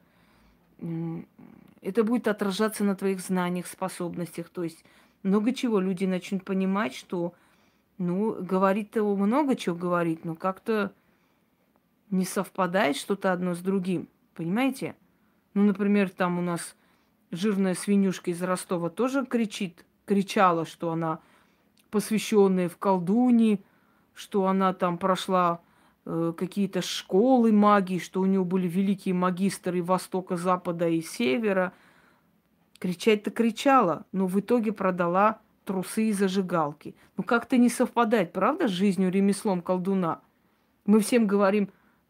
это 1.82 2.04
будет 2.04 2.28
отражаться 2.28 2.84
на 2.84 2.94
твоих 2.94 3.20
знаниях, 3.20 3.66
способностях. 3.66 4.48
То 4.48 4.64
есть 4.64 4.84
много 5.22 5.52
чего 5.52 5.80
люди 5.80 6.04
начнут 6.04 6.44
понимать, 6.44 6.94
что, 6.94 7.34
ну, 7.98 8.32
говорит-то 8.42 9.02
много 9.16 9.56
чего 9.56 9.76
говорит, 9.76 10.24
но 10.24 10.34
как-то 10.34 10.92
не 12.10 12.24
совпадает 12.24 12.96
что-то 12.96 13.32
одно 13.32 13.54
с 13.54 13.60
другим. 13.60 14.08
Понимаете? 14.34 14.96
Ну, 15.54 15.64
например, 15.64 16.10
там 16.10 16.38
у 16.38 16.42
нас 16.42 16.76
жирная 17.30 17.74
свинюшка 17.74 18.30
из 18.30 18.42
Ростова 18.42 18.90
тоже 18.90 19.24
кричит, 19.24 19.84
кричала, 20.04 20.66
что 20.66 20.90
она 20.90 21.20
посвященная 21.90 22.68
в 22.68 22.76
колдуни, 22.76 23.62
что 24.14 24.46
она 24.46 24.72
там 24.72 24.98
прошла 24.98 25.60
какие-то 26.36 26.82
школы 26.82 27.52
магии, 27.52 27.98
что 27.98 28.20
у 28.20 28.26
него 28.26 28.44
были 28.44 28.66
великие 28.66 29.14
магистры 29.14 29.82
Востока, 29.82 30.36
Запада 30.36 30.88
и 30.88 31.00
Севера. 31.00 31.72
Кричать-то 32.78 33.30
кричала, 33.30 34.06
но 34.12 34.26
в 34.26 34.40
итоге 34.40 34.72
продала 34.72 35.40
трусы 35.64 36.08
и 36.08 36.12
зажигалки. 36.12 36.94
Ну 37.16 37.22
как-то 37.22 37.56
не 37.56 37.68
совпадает, 37.68 38.32
правда, 38.32 38.66
с 38.66 38.70
жизнью, 38.70 39.10
ремеслом 39.10 39.60
колдуна? 39.60 40.20
Мы 40.86 41.00
всем 41.00 41.26
говорим, 41.26 41.68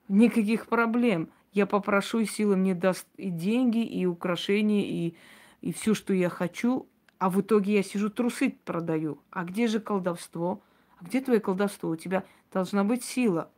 никаких 0.08 0.66
проблем. 0.66 1.28
Я 1.52 1.66
попрошу, 1.66 2.20
и 2.20 2.26
сила 2.26 2.54
мне 2.54 2.74
даст 2.74 3.06
и 3.16 3.28
деньги, 3.28 3.84
и 3.84 4.06
украшения, 4.06 4.82
и, 4.82 5.16
и 5.60 5.72
все, 5.72 5.94
что 5.94 6.14
я 6.14 6.28
хочу. 6.28 6.86
А 7.18 7.28
в 7.28 7.40
итоге 7.40 7.74
я 7.74 7.82
сижу, 7.82 8.08
трусы 8.08 8.56
продаю. 8.64 9.18
А 9.30 9.44
где 9.44 9.66
же 9.66 9.80
колдовство? 9.80 10.62
А 10.98 11.04
где 11.04 11.20
твое 11.20 11.40
колдовство? 11.40 11.90
У 11.90 11.96
тебя 11.96 12.24
должна 12.52 12.84
быть 12.84 13.04
сила 13.04 13.50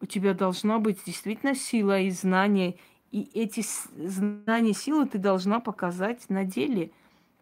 у 0.00 0.06
тебя 0.06 0.34
должна 0.34 0.78
быть 0.78 1.04
действительно 1.04 1.54
сила 1.54 2.00
и 2.00 2.10
знания. 2.10 2.76
И 3.10 3.28
эти 3.34 3.64
знания, 3.96 4.74
силы 4.74 5.06
ты 5.06 5.18
должна 5.18 5.60
показать 5.60 6.28
на 6.28 6.44
деле, 6.44 6.90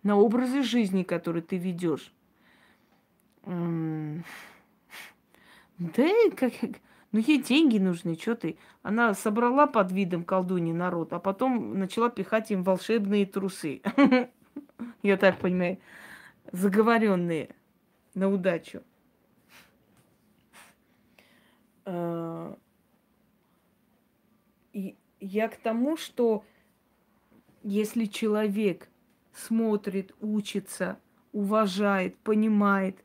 на 0.02 0.16
образе 0.16 0.62
жизни, 0.62 1.02
который 1.02 1.42
ты 1.42 1.56
ведешь. 1.56 2.12
Да, 5.78 6.08
как... 6.36 6.52
Ну, 7.12 7.20
ей 7.20 7.42
деньги 7.42 7.78
нужны, 7.78 8.18
что 8.18 8.34
ты? 8.34 8.58
Она 8.82 9.14
собрала 9.14 9.66
под 9.66 9.92
видом 9.92 10.24
колдуни 10.24 10.72
народ, 10.72 11.12
а 11.12 11.18
потом 11.18 11.78
начала 11.78 12.10
пихать 12.10 12.50
им 12.50 12.62
волшебные 12.62 13.26
трусы. 13.26 13.80
Я 15.02 15.16
так 15.16 15.38
понимаю, 15.38 15.78
заговоренные 16.52 17.50
на 18.14 18.28
удачу. 18.28 18.82
Э, 21.86 22.54
и 24.72 24.96
я 25.20 25.48
к 25.48 25.56
тому, 25.56 25.96
что 25.96 26.44
если 27.62 28.04
человек 28.04 28.88
смотрит, 29.32 30.14
учится, 30.20 30.98
уважает, 31.32 32.16
понимает, 32.18 33.02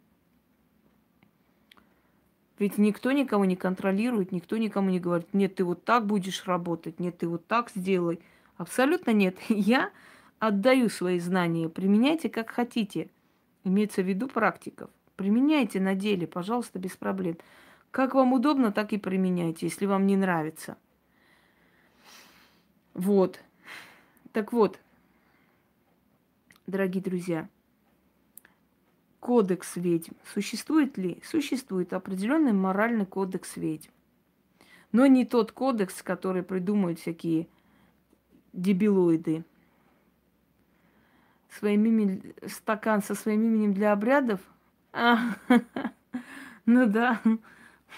ведь 2.61 2.77
никто 2.77 3.11
никого 3.11 3.45
не 3.45 3.55
контролирует, 3.55 4.31
никто 4.31 4.55
никому 4.57 4.91
не 4.91 4.99
говорит, 4.99 5.33
нет, 5.33 5.55
ты 5.55 5.63
вот 5.63 5.83
так 5.83 6.05
будешь 6.05 6.45
работать, 6.45 6.99
нет, 6.99 7.17
ты 7.17 7.27
вот 7.27 7.47
так 7.47 7.71
сделай. 7.73 8.19
Абсолютно 8.55 9.09
нет. 9.09 9.35
Я 9.49 9.89
отдаю 10.37 10.89
свои 10.89 11.19
знания, 11.19 11.69
применяйте 11.69 12.29
как 12.29 12.51
хотите. 12.51 13.09
Имеется 13.63 14.03
в 14.03 14.07
виду 14.07 14.27
практиков. 14.27 14.91
Применяйте 15.15 15.79
на 15.79 15.95
деле, 15.95 16.27
пожалуйста, 16.27 16.77
без 16.77 16.95
проблем. 16.95 17.37
Как 17.91 18.15
вам 18.15 18.31
удобно, 18.31 18.71
так 18.71 18.93
и 18.93 18.97
применяйте, 18.97 19.65
если 19.65 19.85
вам 19.85 20.07
не 20.07 20.15
нравится. 20.15 20.77
Вот. 22.93 23.39
Так 24.31 24.53
вот, 24.53 24.79
дорогие 26.67 27.03
друзья, 27.03 27.49
кодекс 29.19 29.75
ведьм. 29.75 30.13
Существует 30.33 30.97
ли? 30.97 31.21
Существует 31.25 31.91
определенный 31.91 32.53
моральный 32.53 33.05
кодекс 33.05 33.57
ведьм. 33.57 33.91
Но 34.93 35.05
не 35.05 35.25
тот 35.25 35.51
кодекс, 35.51 36.01
который 36.01 36.43
придумывают 36.43 36.99
всякие 36.99 37.47
дебилоиды. 38.53 39.43
Своим 41.49 41.85
именем, 41.85 42.33
стакан 42.47 43.03
со 43.03 43.15
своим 43.15 43.43
именем 43.43 43.73
для 43.73 43.91
обрядов? 43.91 44.39
А, 44.93 45.35
ну 46.65 46.85
да. 46.85 47.21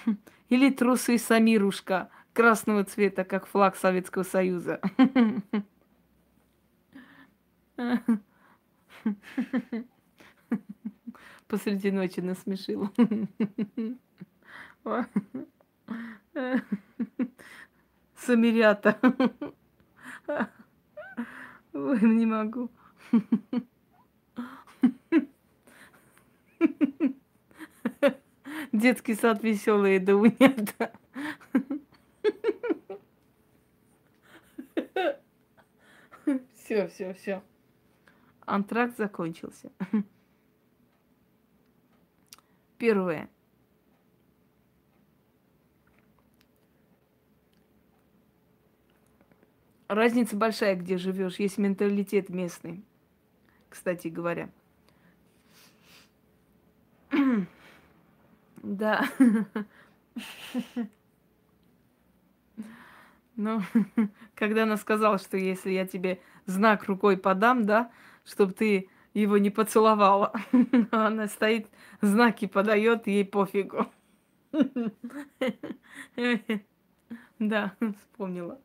Или 0.50 0.70
трусы 0.70 1.18
Самирушка 1.18 2.10
красного 2.34 2.84
цвета, 2.84 3.24
как 3.24 3.46
флаг 3.48 3.76
Советского 3.76 4.24
Союза. 4.24 4.82
Посреди 11.48 11.92
ночи 11.92 12.20
насмешил. 12.20 12.90
Самирята. 18.16 18.98
Ой, 21.74 22.02
не 22.02 22.26
могу. 22.26 22.70
Детский 28.74 29.14
сад 29.14 29.44
веселый, 29.44 30.00
да 30.00 30.16
унята. 30.16 30.92
Все, 36.56 36.88
все, 36.88 37.14
все. 37.14 37.44
Антракт 38.46 38.98
закончился. 38.98 39.72
Первое. 42.80 43.30
Разница 49.88 50.36
большая, 50.36 50.76
где 50.76 50.98
живешь. 50.98 51.38
Есть 51.38 51.60
менталитет 51.60 52.30
местный, 52.30 52.84
кстати 53.70 54.08
говоря. 54.08 54.50
Да. 58.64 59.04
Ну, 63.36 63.62
когда 64.36 64.64
она 64.64 64.78
сказала, 64.78 65.18
что 65.18 65.38
если 65.38 65.72
я 65.72 65.86
тебе 65.88 66.20
знак 66.46 66.86
рукой 66.86 67.18
подам, 67.18 67.66
да, 67.66 67.92
чтобы 68.26 68.54
ты 68.54 68.90
его 69.14 69.38
не 69.38 69.50
поцеловала. 69.50 70.34
Она 70.92 71.28
стоит, 71.28 71.68
знаки 72.02 72.48
подает, 72.48 73.08
ей 73.08 73.26
пофигу. 73.26 73.88
Да, 77.40 77.74
вспомнила. 78.00 78.60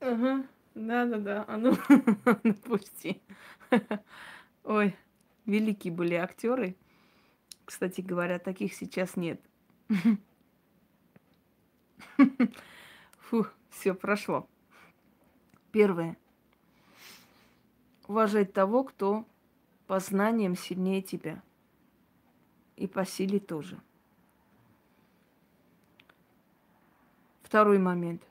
Ага, 0.00 0.32
да-да-да, 0.76 1.44
а 1.48 1.56
ну, 1.56 1.74
пусти. 2.64 3.22
Ой, 4.62 4.94
великие 5.46 5.90
были 5.90 6.14
актеры. 6.14 6.76
Кстати 7.64 8.02
говоря, 8.02 8.38
таких 8.38 8.74
сейчас 8.74 9.16
нет. 9.16 9.40
Фу, 13.18 13.46
все 13.70 13.94
прошло. 13.94 14.46
Первое. 15.72 16.18
Уважать 18.06 18.52
того, 18.52 18.84
кто 18.84 19.24
по 19.86 19.98
знаниям 19.98 20.56
сильнее 20.56 21.00
тебя. 21.00 21.42
И 22.76 22.86
по 22.86 23.06
силе 23.06 23.40
тоже. 23.40 23.80
Второй 27.42 27.78
момент. 27.78 28.25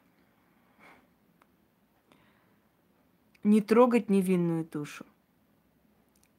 Не 3.45 3.61
трогать 3.61 4.09
невинную 4.09 4.65
душу. 4.65 5.05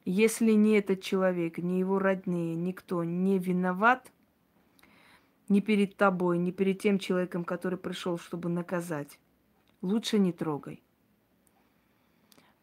Если 0.04 0.50
не 0.50 0.72
этот 0.76 1.02
человек, 1.02 1.58
ни 1.58 1.74
его 1.74 2.00
родные, 2.00 2.56
никто 2.56 3.04
не 3.04 3.38
виноват 3.38 4.10
ни 5.48 5.60
перед 5.60 5.96
тобой, 5.96 6.38
ни 6.38 6.50
перед 6.50 6.80
тем 6.80 6.98
человеком, 6.98 7.44
который 7.44 7.78
пришел, 7.78 8.18
чтобы 8.18 8.48
наказать, 8.48 9.20
лучше 9.82 10.18
не 10.18 10.32
трогай. 10.32 10.82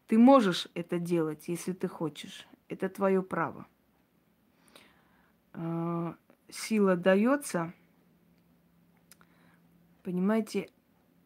Ты 0.08 0.18
можешь 0.18 0.68
это 0.74 0.98
делать, 0.98 1.48
если 1.48 1.72
ты 1.72 1.88
хочешь. 1.88 2.46
Это 2.68 2.90
твое 2.90 3.22
право. 3.22 3.66
А, 5.54 6.16
сила 6.50 6.96
дается, 6.96 7.72
понимаете, 10.02 10.68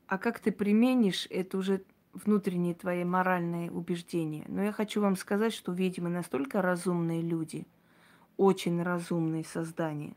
а 0.07 0.19
как 0.19 0.39
ты 0.39 0.53
применишь, 0.53 1.27
это 1.31 1.59
уже 1.59 1.83
внутренние 2.25 2.75
твои 2.75 3.05
моральные 3.05 3.71
убеждения. 3.71 4.45
Но 4.49 4.63
я 4.63 4.73
хочу 4.73 5.01
вам 5.01 5.17
сказать, 5.17 5.53
что 5.53 5.73
ведьмы 5.73 6.09
настолько 6.09 6.63
разумные 6.63 7.23
люди, 7.23 7.67
очень 8.37 8.83
разумные 8.83 9.45
создания. 9.45 10.15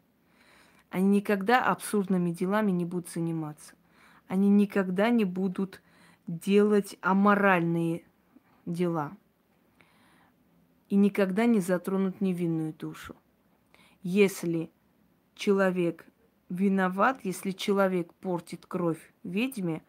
Они 0.89 1.07
никогда 1.07 1.65
абсурдными 1.65 2.31
делами 2.31 2.71
не 2.71 2.85
будут 2.85 3.09
заниматься. 3.09 3.73
Они 4.27 4.49
никогда 4.49 5.09
не 5.09 5.25
будут 5.25 5.81
делать 6.27 6.97
аморальные 7.01 8.03
дела. 8.65 9.15
И 10.89 10.95
никогда 10.95 11.45
не 11.45 11.61
затронут 11.61 12.19
невинную 12.19 12.73
душу. 12.73 13.15
Если 14.03 14.71
человек 15.35 16.05
виноват, 16.49 17.21
если 17.23 17.51
человек 17.51 18.13
портит 18.15 18.65
кровь 18.65 19.13
ведьме, 19.23 19.81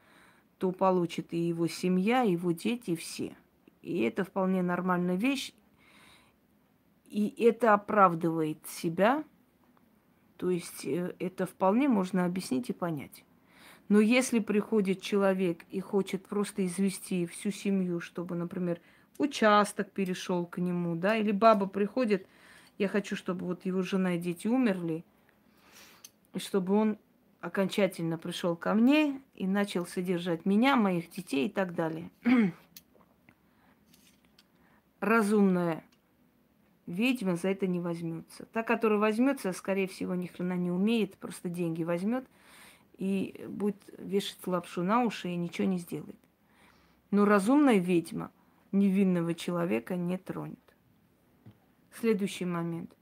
то 0.63 0.71
получит 0.71 1.35
и 1.35 1.39
его 1.39 1.67
семья, 1.67 2.23
и 2.23 2.31
его 2.31 2.53
дети, 2.53 2.91
и 2.91 2.95
все. 2.95 3.37
И 3.81 4.03
это 4.03 4.23
вполне 4.23 4.63
нормальная 4.63 5.17
вещь. 5.17 5.53
И 7.05 7.35
это 7.37 7.75
оправдывает 7.75 8.65
себя. 8.69 9.25
То 10.37 10.51
есть 10.51 10.85
э, 10.85 11.17
это 11.19 11.47
вполне 11.47 11.89
можно 11.89 12.25
объяснить 12.25 12.71
и 12.71 12.73
понять. 12.73 13.25
Но 13.89 13.99
если 13.99 14.39
приходит 14.39 15.01
человек 15.01 15.65
и 15.69 15.81
хочет 15.81 16.29
просто 16.29 16.65
извести 16.65 17.27
всю 17.27 17.51
семью, 17.51 17.99
чтобы, 17.99 18.37
например, 18.37 18.81
участок 19.19 19.91
перешел 19.91 20.47
к 20.47 20.59
нему, 20.59 20.95
да, 20.95 21.17
или 21.17 21.33
баба 21.33 21.67
приходит, 21.67 22.25
я 22.79 22.87
хочу, 22.87 23.17
чтобы 23.17 23.47
вот 23.47 23.67
его 23.67 23.83
жена 23.83 24.15
и 24.15 24.19
дети 24.21 24.47
умерли, 24.47 25.05
и 26.35 26.39
чтобы 26.39 26.75
он 26.75 26.99
окончательно 27.43 28.19
пришел 28.19 28.57
ко 28.57 28.73
мне 28.73 29.21
и 29.35 29.47
начал 29.47 29.85
содержать 29.85 30.47
меня, 30.47 30.77
моих 30.77 31.11
детей 31.11 31.49
и 31.49 31.51
так 31.51 31.75
далее. 31.75 32.11
Разумная 35.01 35.85
ведьма 36.87 37.35
за 37.35 37.49
это 37.49 37.67
не 37.67 37.81
возьмется. 37.81 38.47
Та, 38.47 38.63
которая 38.63 39.01
возьмется, 39.01 39.53
скорее 39.53 39.89
всего, 39.89 40.15
ни 40.15 40.29
хрена 40.29 40.57
не 40.57 40.71
умеет, 40.71 41.17
просто 41.19 41.49
деньги 41.49 41.83
возьмет 41.83 42.25
и 42.97 43.45
будет 43.49 43.83
вешать 43.99 44.47
лапшу 44.47 44.85
на 44.85 45.03
уши 45.03 45.29
и 45.29 45.37
ничего 45.37 45.67
не 45.67 45.79
сделает. 45.79 46.19
Но 47.11 47.25
разумная 47.25 47.79
ведьма 47.79 48.31
невинного 48.71 49.35
человека 49.35 49.97
не 49.97 50.17
тронет. 50.17 50.59
Следующий 52.01 52.45
момент 52.45 52.97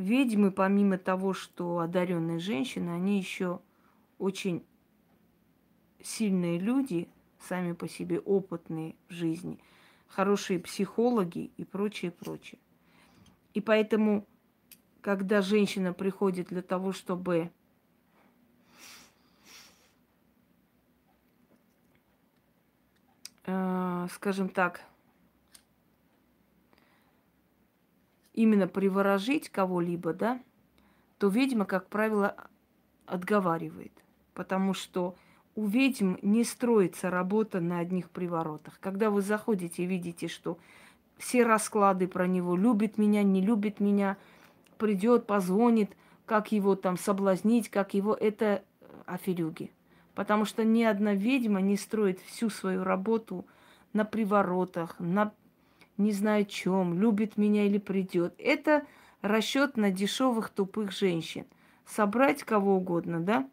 ведьмы, 0.00 0.50
помимо 0.50 0.98
того, 0.98 1.34
что 1.34 1.78
одаренные 1.78 2.38
женщины, 2.38 2.90
они 2.90 3.18
еще 3.18 3.60
очень 4.18 4.64
сильные 6.02 6.58
люди, 6.58 7.08
сами 7.38 7.72
по 7.72 7.88
себе 7.88 8.18
опытные 8.18 8.94
в 9.08 9.12
жизни, 9.12 9.58
хорошие 10.08 10.58
психологи 10.58 11.50
и 11.56 11.64
прочее, 11.64 12.10
прочее. 12.10 12.58
И 13.54 13.60
поэтому, 13.60 14.26
когда 15.00 15.42
женщина 15.42 15.92
приходит 15.92 16.48
для 16.48 16.62
того, 16.62 16.92
чтобы 16.92 17.50
э, 23.44 24.08
скажем 24.12 24.48
так, 24.48 24.82
именно 28.34 28.68
приворожить 28.68 29.48
кого-либо, 29.48 30.12
да, 30.12 30.40
то 31.18 31.28
ведьма, 31.28 31.64
как 31.64 31.88
правило, 31.88 32.36
отговаривает. 33.06 33.92
Потому 34.34 34.72
что 34.74 35.16
у 35.54 35.66
ведьм 35.66 36.14
не 36.22 36.44
строится 36.44 37.10
работа 37.10 37.60
на 37.60 37.78
одних 37.80 38.10
приворотах. 38.10 38.78
Когда 38.80 39.10
вы 39.10 39.20
заходите 39.20 39.82
и 39.82 39.86
видите, 39.86 40.28
что 40.28 40.58
все 41.18 41.44
расклады 41.44 42.08
про 42.08 42.26
него 42.26 42.56
любит 42.56 42.96
меня, 42.96 43.22
не 43.22 43.42
любит 43.42 43.80
меня, 43.80 44.16
придет, 44.78 45.26
позвонит, 45.26 45.90
как 46.24 46.52
его 46.52 46.76
там 46.76 46.96
соблазнить, 46.96 47.68
как 47.68 47.94
его... 47.94 48.14
Это 48.14 48.62
аферюги. 49.06 49.70
Потому 50.14 50.44
что 50.44 50.64
ни 50.64 50.82
одна 50.82 51.14
ведьма 51.14 51.60
не 51.60 51.76
строит 51.76 52.20
всю 52.20 52.48
свою 52.48 52.84
работу 52.84 53.44
на 53.92 54.04
приворотах, 54.04 54.98
на 54.98 55.32
не 56.00 56.12
знаю 56.12 56.44
чем, 56.46 57.00
любит 57.00 57.36
меня 57.36 57.66
или 57.66 57.78
придет. 57.78 58.34
Это 58.38 58.84
расчет 59.22 59.76
на 59.76 59.90
дешевых 59.90 60.50
тупых 60.50 60.92
женщин. 60.92 61.46
Собрать 61.86 62.42
кого 62.42 62.76
угодно, 62.76 63.20
да? 63.20 63.48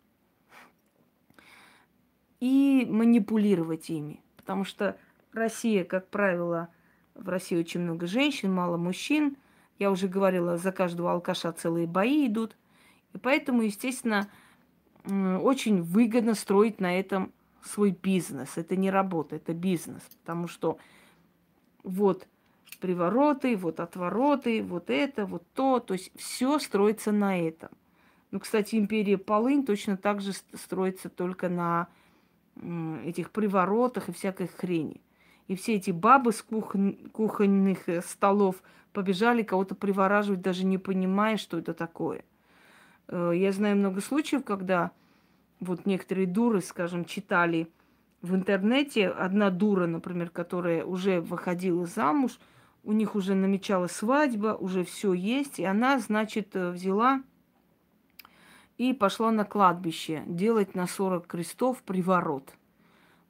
И 2.39 2.87
манипулировать 2.89 3.89
ими. 3.89 4.21
Потому 4.35 4.63
что 4.63 4.97
Россия, 5.33 5.83
как 5.83 6.09
правило, 6.09 6.69
в 7.15 7.27
России 7.29 7.57
очень 7.57 7.81
много 7.81 8.07
женщин, 8.07 8.53
мало 8.53 8.77
мужчин. 8.77 9.37
Я 9.79 9.91
уже 9.91 10.07
говорила, 10.07 10.57
за 10.57 10.71
каждого 10.71 11.11
алкаша 11.11 11.51
целые 11.51 11.87
бои 11.87 12.27
идут. 12.27 12.55
И 13.13 13.17
поэтому, 13.17 13.61
естественно, 13.61 14.29
очень 15.05 15.81
выгодно 15.81 16.35
строить 16.35 16.79
на 16.79 16.99
этом 16.99 17.33
свой 17.63 17.91
бизнес. 17.91 18.57
Это 18.57 18.75
не 18.75 18.91
работа, 18.91 19.35
это 19.35 19.53
бизнес. 19.53 20.03
Потому 20.21 20.47
что 20.47 20.77
вот 21.83 22.27
привороты, 22.77 23.55
вот 23.55 23.79
отвороты, 23.79 24.63
вот 24.63 24.89
это, 24.89 25.25
вот 25.25 25.43
то. 25.53 25.79
То 25.79 25.93
есть 25.93 26.11
все 26.15 26.59
строится 26.59 27.11
на 27.11 27.39
этом. 27.39 27.69
Ну, 28.31 28.39
кстати, 28.39 28.75
империя 28.75 29.17
Полынь 29.17 29.65
точно 29.65 29.97
так 29.97 30.21
же 30.21 30.33
строится 30.53 31.09
только 31.09 31.49
на 31.49 31.87
этих 33.05 33.31
приворотах 33.31 34.09
и 34.09 34.13
всякой 34.13 34.47
хрени. 34.47 35.01
И 35.47 35.55
все 35.55 35.75
эти 35.75 35.91
бабы 35.91 36.33
с 36.33 36.41
кухонь, 36.41 37.09
кухонных 37.11 37.87
э, 37.87 38.01
столов 38.01 38.61
побежали 38.91 39.43
кого-то 39.43 39.75
привораживать, 39.75 40.41
даже 40.41 40.65
не 40.65 40.77
понимая, 40.77 41.37
что 41.37 41.57
это 41.57 41.73
такое. 41.73 42.25
Э, 43.07 43.31
я 43.33 43.51
знаю 43.51 43.77
много 43.77 44.01
случаев, 44.01 44.43
когда 44.43 44.91
вот 45.59 45.85
некоторые 45.85 46.27
дуры, 46.27 46.61
скажем, 46.61 47.05
читали 47.05 47.71
в 48.21 48.35
интернете, 48.35 49.07
одна 49.07 49.49
дура, 49.49 49.85
например, 49.85 50.29
которая 50.29 50.83
уже 50.83 51.21
выходила 51.21 51.85
замуж, 51.85 52.39
у 52.83 52.93
них 52.93 53.15
уже 53.15 53.35
намечалась 53.35 53.91
свадьба, 53.91 54.55
уже 54.59 54.83
все 54.83 55.13
есть, 55.13 55.59
и 55.59 55.63
она, 55.63 55.99
значит, 55.99 56.55
э, 56.55 56.71
взяла 56.71 57.21
и 58.77 58.93
пошла 58.93 59.31
на 59.31 59.43
кладбище 59.43 60.23
делать 60.27 60.75
на 60.75 60.87
40 60.87 61.27
крестов 61.27 61.81
приворот. 61.83 62.53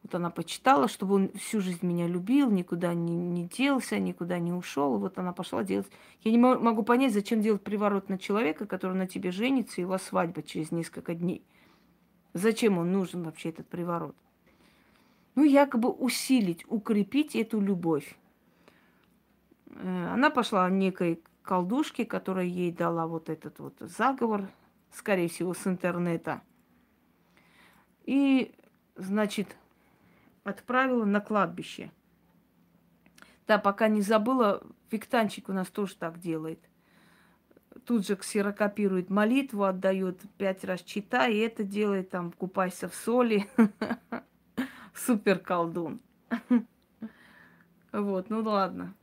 Вот 0.03 0.15
она 0.15 0.29
почитала, 0.29 0.87
чтобы 0.87 1.15
он 1.15 1.31
всю 1.33 1.59
жизнь 1.59 1.85
меня 1.85 2.07
любил, 2.07 2.49
никуда 2.49 2.93
не, 2.93 3.13
не 3.15 3.45
делся, 3.45 3.99
никуда 3.99 4.39
не 4.39 4.53
ушел. 4.53 4.97
Вот 4.97 5.17
она 5.17 5.33
пошла 5.33 5.63
делать. 5.63 5.87
Я 6.21 6.31
не 6.31 6.37
могу 6.37 6.83
понять, 6.83 7.13
зачем 7.13 7.41
делать 7.41 7.61
приворот 7.61 8.07
на 8.07 8.17
человека, 8.17 8.65
который 8.65 8.95
на 8.95 9.07
тебе 9.07 9.31
женится, 9.31 9.81
и 9.81 9.83
у 9.83 9.89
вас 9.89 10.03
свадьба 10.03 10.43
через 10.43 10.71
несколько 10.71 11.13
дней. 11.13 11.43
Зачем 12.33 12.77
он 12.77 12.91
нужен 12.91 13.23
вообще, 13.23 13.49
этот 13.49 13.67
приворот? 13.67 14.15
Ну, 15.35 15.43
якобы 15.43 15.89
усилить, 15.89 16.63
укрепить 16.67 17.35
эту 17.35 17.59
любовь. 17.59 18.17
Э, 19.77 20.09
она 20.13 20.29
пошла 20.29 20.69
некой 20.69 21.21
колдушке, 21.43 22.05
которая 22.05 22.45
ей 22.45 22.71
дала 22.71 23.07
вот 23.07 23.29
этот 23.29 23.59
вот 23.59 23.75
заговор, 23.79 24.49
скорее 24.91 25.29
всего, 25.29 25.53
с 25.53 25.65
интернета. 25.67 26.41
И, 28.05 28.53
значит, 28.95 29.55
отправила 30.43 31.05
на 31.05 31.21
кладбище. 31.21 31.91
Да, 33.47 33.57
пока 33.57 33.87
не 33.87 34.01
забыла, 34.01 34.61
Виктанчик 34.91 35.49
у 35.49 35.53
нас 35.53 35.67
тоже 35.67 35.95
так 35.95 36.19
делает. 36.19 36.59
Тут 37.85 38.05
же 38.05 38.15
ксерокопирует 38.15 39.09
молитву, 39.09 39.63
отдает 39.63 40.19
пять 40.37 40.63
раз 40.65 40.81
читай, 40.81 41.33
и 41.33 41.39
это 41.39 41.63
делает 41.63 42.09
там, 42.09 42.31
купайся 42.31 42.89
в 42.89 42.95
соли. 42.95 43.47
Супер 44.93 45.39
колдун. 45.39 45.99
Вот, 47.93 48.29
ну 48.29 48.41
ладно. 48.41 48.93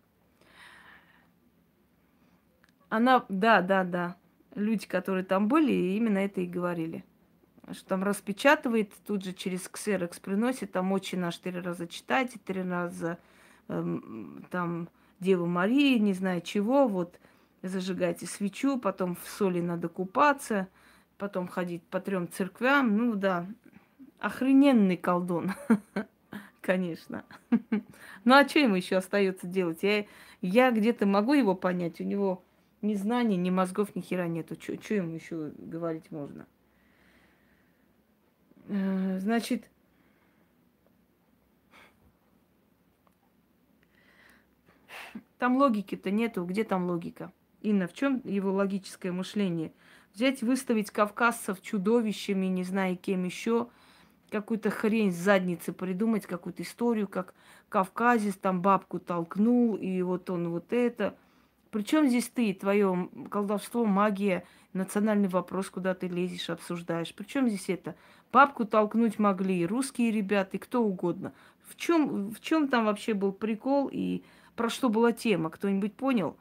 Она, 2.94 3.24
да, 3.28 3.60
да, 3.60 3.82
да. 3.82 4.16
Люди, 4.54 4.86
которые 4.86 5.24
там 5.24 5.48
были, 5.48 5.72
именно 5.72 6.18
это 6.18 6.40
и 6.42 6.46
говорили 6.46 7.04
что 7.72 7.86
там 7.86 8.04
распечатывает, 8.04 8.92
тут 9.06 9.24
же 9.24 9.32
через 9.32 9.68
ксерокс 9.68 10.20
приносит, 10.20 10.72
там 10.72 10.92
очень 10.92 11.18
на 11.18 11.32
четыре 11.32 11.60
раза 11.60 11.88
читайте, 11.88 12.38
три 12.38 12.62
раза 12.62 13.18
эм, 13.68 14.44
там 14.50 14.90
Деву 15.18 15.46
Марии, 15.46 15.96
не 15.98 16.12
знаю 16.12 16.42
чего, 16.42 16.86
вот 16.86 17.18
зажигайте 17.62 18.26
свечу, 18.26 18.78
потом 18.78 19.16
в 19.16 19.26
соли 19.26 19.62
надо 19.62 19.88
купаться, 19.88 20.68
потом 21.16 21.48
ходить 21.48 21.82
по 21.84 22.00
трем 22.00 22.28
церквям, 22.28 22.94
ну 22.96 23.14
да, 23.14 23.46
охрененный 24.18 24.98
колдун, 24.98 25.54
конечно. 26.60 27.24
Ну 28.26 28.34
а 28.34 28.46
что 28.46 28.58
ему 28.58 28.74
еще 28.76 28.96
остается 28.96 29.46
делать? 29.46 29.78
Я, 29.82 30.04
я 30.42 30.70
где-то 30.70 31.06
могу 31.06 31.32
его 31.32 31.54
понять, 31.54 32.00
у 32.00 32.04
него 32.04 32.43
ни 32.84 32.94
знаний, 32.94 33.36
ни 33.36 33.50
мозгов, 33.50 33.96
ни 33.96 34.00
хера 34.00 34.28
нету. 34.28 34.56
Что 34.60 34.94
ему 34.94 35.14
еще 35.14 35.52
говорить 35.58 36.10
можно? 36.10 36.46
Э, 38.68 39.18
значит, 39.18 39.70
там 45.38 45.56
логики-то 45.56 46.10
нету. 46.10 46.44
Где 46.44 46.64
там 46.64 46.86
логика? 46.86 47.32
Инна, 47.62 47.88
в 47.88 47.94
чем 47.94 48.20
его 48.24 48.52
логическое 48.52 49.10
мышление? 49.10 49.72
Взять, 50.14 50.42
выставить 50.42 50.90
кавказцев 50.90 51.60
чудовищами, 51.60 52.46
не 52.46 52.62
знаю 52.62 52.96
кем 52.96 53.24
еще, 53.24 53.68
какую-то 54.30 54.70
хрень 54.70 55.10
с 55.10 55.16
задницы 55.16 55.72
придумать, 55.72 56.26
какую-то 56.26 56.62
историю, 56.62 57.08
как 57.08 57.34
кавказец 57.68 58.36
там 58.36 58.62
бабку 58.62 59.00
толкнул, 59.00 59.76
и 59.76 60.02
вот 60.02 60.30
он 60.30 60.50
вот 60.50 60.72
это. 60.72 61.16
Причем 61.74 62.06
здесь 62.06 62.28
ты, 62.28 62.54
твое 62.54 63.08
колдовство, 63.28 63.84
магия, 63.84 64.44
национальный 64.74 65.26
вопрос, 65.26 65.70
куда 65.70 65.92
ты 65.92 66.06
лезешь, 66.06 66.48
обсуждаешь. 66.48 67.12
Причем 67.12 67.48
здесь 67.48 67.68
это? 67.68 67.96
Папку 68.30 68.64
толкнуть 68.64 69.18
могли 69.18 69.66
русские 69.66 70.12
ребята, 70.12 70.56
и 70.56 70.60
кто 70.60 70.84
угодно. 70.84 71.32
В 71.66 71.74
чем, 71.74 72.30
в 72.30 72.40
чем 72.40 72.68
там 72.68 72.84
вообще 72.84 73.12
был 73.12 73.32
прикол 73.32 73.90
и 73.92 74.22
про 74.54 74.68
что 74.68 74.88
была 74.88 75.10
тема? 75.10 75.50
Кто-нибудь 75.50 75.94
понял? 75.94 76.36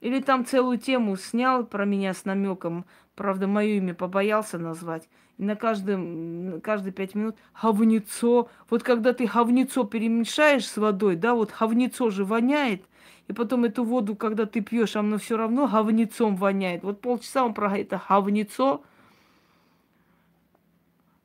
Или 0.00 0.20
там 0.20 0.46
целую 0.46 0.78
тему 0.78 1.16
снял 1.16 1.66
про 1.66 1.84
меня 1.84 2.14
с 2.14 2.24
намеком, 2.24 2.86
правда, 3.16 3.48
мое 3.48 3.78
имя 3.78 3.92
побоялся 3.92 4.56
назвать. 4.56 5.08
И 5.36 5.42
на 5.42 5.56
каждом, 5.56 6.60
каждые 6.60 6.92
пять 6.92 7.16
минут 7.16 7.34
хавнецо. 7.54 8.48
Вот 8.70 8.84
когда 8.84 9.14
ты 9.14 9.26
хавнецо 9.26 9.82
перемешаешь 9.82 10.68
с 10.68 10.76
водой, 10.76 11.16
да, 11.16 11.34
вот 11.34 11.50
хавнецо 11.50 12.10
же 12.10 12.24
воняет, 12.24 12.84
и 13.28 13.32
потом 13.32 13.64
эту 13.64 13.84
воду, 13.84 14.14
когда 14.14 14.46
ты 14.46 14.60
пьешь, 14.60 14.96
оно 14.96 15.18
все 15.18 15.36
равно 15.36 15.66
говнецом 15.66 16.36
воняет. 16.36 16.84
Вот 16.84 17.00
полчаса 17.00 17.44
он 17.44 17.54
про 17.54 17.76
это 17.76 18.00
говнецо, 18.08 18.82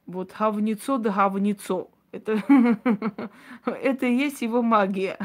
вот 0.07 0.33
говнецо 0.37 0.97
да 0.97 1.11
говнецо. 1.11 1.89
Это, 2.11 2.41
это 3.65 4.05
и 4.05 4.15
есть 4.15 4.41
его 4.41 4.61
магия. 4.61 5.17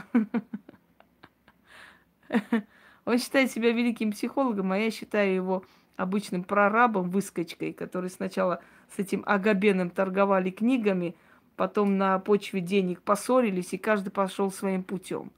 Он 3.05 3.19
считает 3.19 3.51
себя 3.53 3.73
великим 3.73 4.13
психологом, 4.13 4.73
а 4.73 4.79
я 4.79 4.91
считаю 4.91 5.35
его 5.35 5.65
обычным 5.97 6.45
прорабом, 6.45 7.09
выскочкой, 7.11 7.73
который 7.73 8.11
сначала 8.11 8.61
с 8.95 8.99
этим 8.99 9.23
Агабеном 9.27 9.91
торговали 9.91 10.51
книгами, 10.51 11.17
потом 11.57 11.99
на 11.99 12.19
почве 12.19 12.61
денег 12.61 13.03
поссорились, 13.03 13.73
и 13.73 13.79
каждый 13.79 14.11
пошел 14.11 14.51
своим 14.51 14.83
путем. 14.83 15.31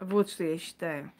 Вот 0.00 0.30
что 0.30 0.44
я 0.44 0.58
считаю. 0.58 1.12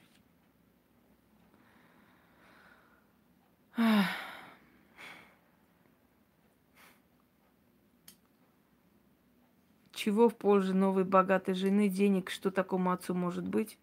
Чего 9.93 10.29
в 10.29 10.37
пользу 10.37 10.75
новой 10.75 11.05
богатой 11.05 11.55
жены 11.55 11.89
денег, 11.89 12.31
что 12.31 12.51
такому 12.51 12.91
отцу 12.93 13.15
может 13.15 13.47
быть? 13.47 13.79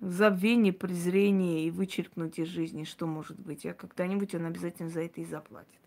Забвение, 0.00 0.72
презрение 0.72 1.66
и 1.66 1.70
вычеркнуть 1.70 2.38
из 2.38 2.48
жизни, 2.48 2.84
что 2.84 3.06
может 3.06 3.38
быть. 3.38 3.66
А 3.66 3.74
когда-нибудь 3.74 4.34
он 4.34 4.46
обязательно 4.46 4.88
за 4.88 5.02
это 5.02 5.20
и 5.20 5.24
заплатит. 5.24 5.80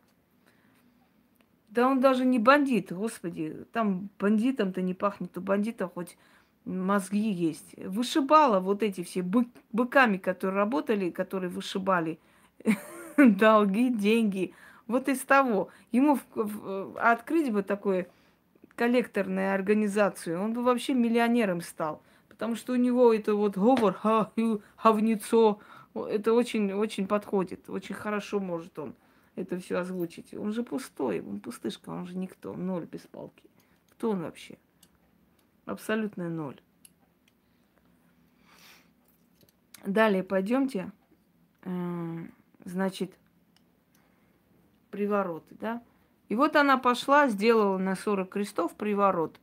Да 1.74 1.88
он 1.88 2.00
даже 2.00 2.24
не 2.24 2.38
бандит, 2.38 2.92
господи. 2.92 3.66
Там 3.72 4.10
бандитам-то 4.20 4.84
не 4.84 4.94
пахнет. 4.94 5.36
У 5.40 5.42
бандитов 5.42 5.92
хоть 5.96 6.18
мозги 6.66 7.32
есть. 7.32 7.74
Вышибала 7.78 8.60
вот 8.60 8.84
эти 8.84 9.04
все 9.04 9.24
бы, 9.24 9.48
быками, 9.72 10.18
которые 10.18 10.56
работали, 10.56 11.10
которые 11.10 11.50
вышибали 11.50 12.20
долги, 13.18 13.90
деньги. 13.90 14.54
Вот 14.86 15.10
из 15.10 15.22
того. 15.22 15.70
Ему 15.92 16.18
в, 16.18 16.22
в, 16.36 17.00
открыть 17.00 17.52
бы 17.52 17.64
такое 17.64 18.08
коллекторную 18.76 19.56
организацию, 19.56 20.40
он 20.40 20.54
бы 20.54 20.62
вообще 20.62 20.94
миллионером 20.94 21.62
стал. 21.62 22.04
Потому 22.30 22.56
что 22.56 22.74
у 22.74 22.76
него 22.76 23.12
это 23.12 23.34
вот 23.34 23.58
говор, 23.58 23.94
ха, 23.94 24.30
Это 25.96 26.34
очень, 26.34 26.72
очень 26.74 27.08
подходит, 27.08 27.68
очень 27.68 27.96
хорошо 27.96 28.40
может 28.40 28.78
он 28.78 28.94
это 29.36 29.60
все 29.60 29.78
озвучить. 29.78 30.34
Он 30.34 30.52
же 30.54 30.64
пустой, 30.64 31.22
он 31.22 31.40
пустышка, 31.40 31.90
он 31.90 32.06
же 32.06 32.16
никто, 32.18 32.54
ноль 32.54 32.86
без 32.86 33.02
палки. 33.02 33.50
Кто 33.92 34.12
он 34.12 34.22
вообще? 34.22 34.58
Абсолютно 35.66 36.30
ноль. 36.30 36.60
Далее 39.86 40.24
пойдемте. 40.24 40.92
Значит, 42.66 43.14
привороты, 44.92 45.56
да? 45.60 45.82
И 46.30 46.36
вот 46.36 46.56
она 46.56 46.78
пошла, 46.78 47.28
сделала 47.28 47.78
на 47.78 47.96
40 47.96 48.30
крестов 48.30 48.76
приворот. 48.76 49.40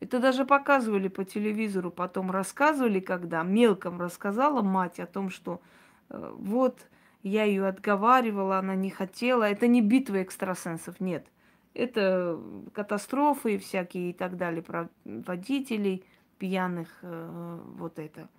Это 0.00 0.18
даже 0.18 0.44
показывали 0.44 1.08
по 1.08 1.24
телевизору, 1.24 1.90
потом 1.92 2.30
рассказывали, 2.30 2.98
когда 2.98 3.42
мелком 3.44 4.00
рассказала 4.00 4.60
мать 4.60 4.98
о 4.98 5.06
том, 5.06 5.30
что 5.30 5.60
э, 6.08 6.34
вот 6.36 6.80
я 7.22 7.44
ее 7.44 7.66
отговаривала, 7.66 8.58
она 8.58 8.74
не 8.74 8.90
хотела. 8.90 9.44
Это 9.44 9.66
не 9.66 9.80
битва 9.80 10.22
экстрасенсов, 10.22 11.00
нет. 11.00 11.26
Это 11.74 12.38
катастрофы 12.72 13.58
всякие 13.58 14.10
и 14.10 14.12
так 14.12 14.36
далее, 14.36 14.62
про 14.62 14.88
водителей 15.04 16.04
пьяных, 16.38 16.88
э, 17.02 17.60
вот 17.76 17.98
это– 17.98 18.28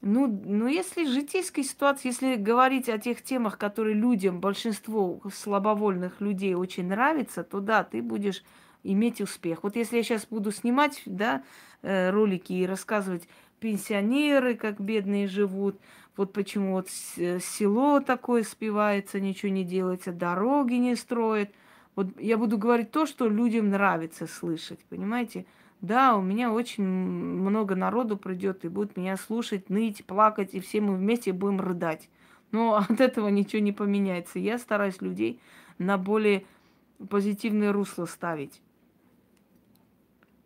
ну, 0.00 0.28
ну, 0.44 0.68
если 0.68 1.04
житейской 1.04 1.64
ситуации, 1.64 2.08
если 2.08 2.36
говорить 2.36 2.88
о 2.88 2.98
тех 2.98 3.20
темах, 3.22 3.58
которые 3.58 3.94
людям, 3.94 4.40
большинству 4.40 5.20
слабовольных 5.34 6.20
людей 6.20 6.54
очень 6.54 6.86
нравятся, 6.86 7.42
то 7.42 7.58
да, 7.58 7.82
ты 7.82 8.00
будешь 8.00 8.44
иметь 8.84 9.20
успех. 9.20 9.64
Вот 9.64 9.74
если 9.74 9.96
я 9.96 10.02
сейчас 10.04 10.26
буду 10.26 10.52
снимать, 10.52 11.02
да, 11.04 11.42
э, 11.82 12.10
ролики 12.10 12.52
и 12.52 12.66
рассказывать 12.66 13.28
пенсионеры, 13.60 14.54
как 14.54 14.80
бедные 14.80 15.28
живут, 15.28 15.78
вот 16.16 16.32
почему 16.32 16.72
вот 16.72 16.88
село 16.88 18.00
такое 18.00 18.42
спивается, 18.42 19.20
ничего 19.20 19.52
не 19.52 19.64
делается, 19.64 20.12
дороги 20.12 20.74
не 20.74 20.96
строят. 20.96 21.50
Вот 21.94 22.08
я 22.20 22.36
буду 22.36 22.58
говорить 22.58 22.90
то, 22.90 23.06
что 23.06 23.28
людям 23.28 23.70
нравится 23.70 24.26
слышать, 24.26 24.80
понимаете? 24.88 25.46
Да, 25.80 26.16
у 26.16 26.22
меня 26.22 26.52
очень 26.52 26.84
много 26.84 27.76
народу 27.76 28.16
придет 28.16 28.64
и 28.64 28.68
будет 28.68 28.96
меня 28.96 29.16
слушать, 29.16 29.70
ныть, 29.70 30.04
плакать, 30.04 30.54
и 30.54 30.60
все 30.60 30.80
мы 30.80 30.96
вместе 30.96 31.32
будем 31.32 31.60
рыдать. 31.60 32.08
Но 32.50 32.74
от 32.88 33.00
этого 33.00 33.28
ничего 33.28 33.62
не 33.62 33.72
поменяется. 33.72 34.40
Я 34.40 34.58
стараюсь 34.58 35.00
людей 35.00 35.40
на 35.78 35.98
более 35.98 36.44
позитивное 37.08 37.72
русло 37.72 38.06
ставить. 38.06 38.60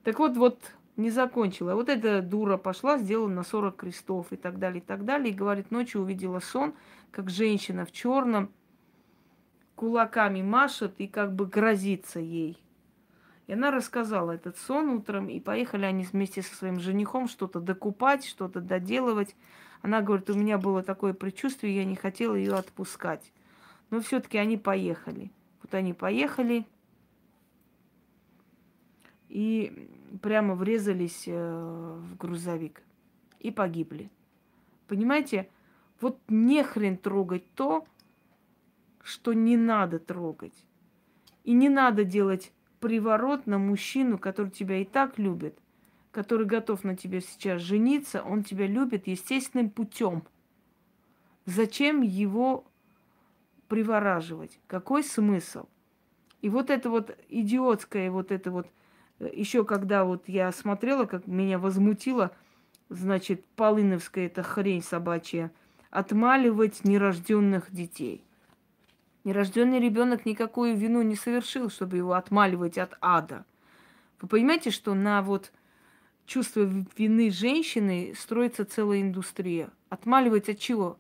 Так 0.05 0.19
вот, 0.19 0.37
вот 0.37 0.59
не 0.97 1.11
закончила. 1.11 1.75
Вот 1.75 1.89
эта 1.89 2.21
дура 2.23 2.57
пошла, 2.57 2.99
сделала 2.99 3.29
на 3.29 3.43
40 3.43 3.77
крестов 3.77 4.33
и 4.33 4.37
так 4.37 4.59
далее, 4.59 4.83
и 4.83 4.85
так 4.85 5.05
далее. 5.05 5.33
И 5.33 5.37
говорит, 5.37 5.71
ночью 5.71 6.03
увидела 6.03 6.41
сон, 6.41 6.75
как 7.11 7.31
женщина 7.31 7.85
в 7.85 7.93
черном 7.93 8.53
кулаками 9.75 10.43
машет 10.43 10.95
и 10.99 11.09
как 11.09 11.35
бы 11.35 11.47
грозится 11.47 12.21
ей. 12.21 12.63
И 13.47 13.55
она 13.55 13.71
рассказала 13.71 14.33
этот 14.33 14.57
сон 14.59 14.91
утром, 14.91 15.29
и 15.29 15.41
поехали 15.41 15.85
они 15.85 16.05
вместе 16.05 16.43
со 16.43 16.55
своим 16.55 16.79
женихом 16.79 17.27
что-то 17.27 17.61
докупать, 17.61 18.25
что-то 18.25 18.61
доделывать. 18.61 19.35
Она 19.81 20.01
говорит, 20.01 20.31
у 20.31 20.35
меня 20.35 20.59
было 20.59 20.83
такое 20.83 21.13
предчувствие, 21.13 21.77
я 21.77 21.85
не 21.85 21.97
хотела 21.97 22.35
ее 22.35 22.55
отпускать. 22.55 23.33
Но 23.91 24.01
все-таки 24.01 24.39
они 24.39 24.57
поехали. 24.57 25.33
Вот 25.63 25.75
они 25.75 25.93
поехали 25.93 26.67
и 29.29 29.91
прямо 30.21 30.55
врезались 30.55 31.25
э, 31.27 31.99
в 32.01 32.17
грузовик 32.17 32.83
и 33.41 33.51
погибли. 33.51 34.11
Понимаете, 34.89 35.49
вот 36.01 36.19
не 36.29 36.63
хрен 36.63 36.97
трогать 36.97 37.45
то, 37.55 37.87
что 39.03 39.33
не 39.33 39.57
надо 39.57 39.99
трогать. 39.99 40.65
И 41.45 41.53
не 41.53 41.69
надо 41.69 42.05
делать 42.05 42.53
приворот 42.81 43.47
на 43.47 43.59
мужчину, 43.59 44.19
который 44.19 44.51
тебя 44.51 44.79
и 44.79 44.85
так 44.85 45.19
любит, 45.19 45.59
который 46.11 46.47
готов 46.47 46.85
на 46.85 46.97
тебя 46.97 47.21
сейчас 47.21 47.63
жениться, 47.63 48.23
он 48.23 48.45
тебя 48.45 48.67
любит 48.67 49.07
естественным 49.07 49.71
путем. 49.71 50.25
Зачем 51.47 52.03
его 52.03 52.65
привораживать? 53.69 54.61
Какой 54.67 55.03
смысл? 55.03 55.67
И 56.43 56.49
вот 56.49 56.71
это 56.71 56.91
вот 56.91 57.17
идиотское, 57.29 58.11
вот 58.11 58.33
это 58.33 58.51
вот, 58.51 58.67
еще 59.33 59.65
когда 59.65 60.05
вот 60.05 60.29
я 60.29 60.51
смотрела, 60.53 61.05
как 61.05 61.27
меня 61.27 61.59
возмутило, 61.59 62.33
значит, 62.89 63.45
полыновская 63.57 64.27
эта 64.27 64.43
хрень 64.43 64.83
собачья, 64.83 65.51
отмаливать 65.91 66.85
нерожденных 66.85 67.71
детей– 67.71 68.25
Нерожденный 69.25 69.79
ребенок 69.79 70.27
никакую 70.27 70.77
вину 70.77 71.03
не 71.03 71.15
совершил, 71.15 71.71
чтобы 71.71 71.97
его 71.97 72.15
отмаливать 72.15 72.77
от 72.77 72.97
ада. 73.01 73.45
Вы 74.21 74.29
понимаете, 74.29 74.71
что 74.71 74.95
на 74.95 75.23
вот 75.23 75.53
чувство 76.27 76.69
вины 76.97 77.31
женщины 77.31 78.15
строится 78.19 78.65
целая 78.65 79.01
индустрия. 79.01 79.71
Отмаливать 79.91 80.49
от 80.49 80.59
чего? 80.59 80.99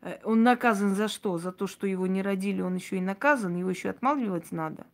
Э, 0.00 0.18
он 0.24 0.42
наказан 0.42 0.94
за 0.94 1.08
что? 1.08 1.36
За 1.36 1.52
то, 1.52 1.66
что 1.66 1.86
его 1.86 2.06
не 2.06 2.22
родили, 2.22 2.62
он 2.62 2.76
еще 2.76 2.96
и 2.96 3.02
наказан, 3.02 3.54
его 3.54 3.68
еще 3.68 3.90
отмаливать 3.90 4.50
надо. 4.50 4.86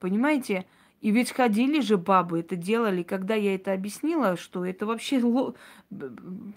Понимаете? 0.00 0.64
И 1.04 1.10
ведь 1.10 1.32
ходили 1.32 1.80
же 1.80 1.98
бабы, 1.98 2.40
это 2.40 2.56
делали, 2.56 3.02
когда 3.02 3.34
я 3.34 3.54
это 3.54 3.74
объяснила, 3.74 4.38
что 4.38 4.64
это 4.64 4.86
вообще 4.86 5.22
ло... 5.22 5.54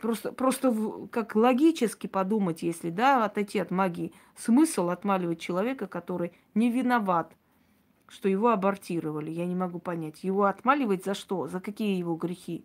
просто, 0.01 0.31
просто 0.31 0.73
как 1.11 1.35
логически 1.35 2.07
подумать, 2.07 2.63
если, 2.63 2.89
да, 2.89 3.25
отойти 3.25 3.59
от 3.59 3.71
магии, 3.71 4.13
смысл 4.37 4.87
отмаливать 4.87 5.41
человека, 5.41 5.85
который 5.87 6.31
не 6.55 6.71
виноват, 6.71 7.35
что 8.07 8.29
его 8.29 8.47
абортировали, 8.47 9.31
я 9.31 9.45
не 9.45 9.53
могу 9.53 9.79
понять. 9.79 10.23
Его 10.23 10.45
отмаливать 10.45 11.03
за 11.03 11.13
что? 11.13 11.49
За 11.49 11.59
какие 11.59 11.97
его 11.97 12.15
грехи? 12.15 12.63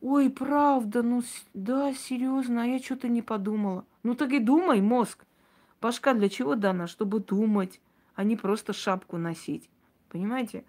Ой, 0.00 0.30
правда, 0.30 1.02
ну 1.02 1.24
да, 1.54 1.92
серьезно, 1.92 2.62
а 2.62 2.66
я 2.66 2.78
что-то 2.78 3.08
не 3.08 3.22
подумала. 3.22 3.84
Ну 4.04 4.14
так 4.14 4.30
и 4.30 4.38
думай, 4.38 4.80
мозг. 4.80 5.26
Башка 5.80 6.14
для 6.14 6.28
чего 6.28 6.54
дана? 6.54 6.86
Чтобы 6.86 7.18
думать, 7.18 7.80
а 8.14 8.22
не 8.22 8.36
просто 8.36 8.72
шапку 8.72 9.16
носить. 9.16 9.68
Понимаете? 10.08 10.64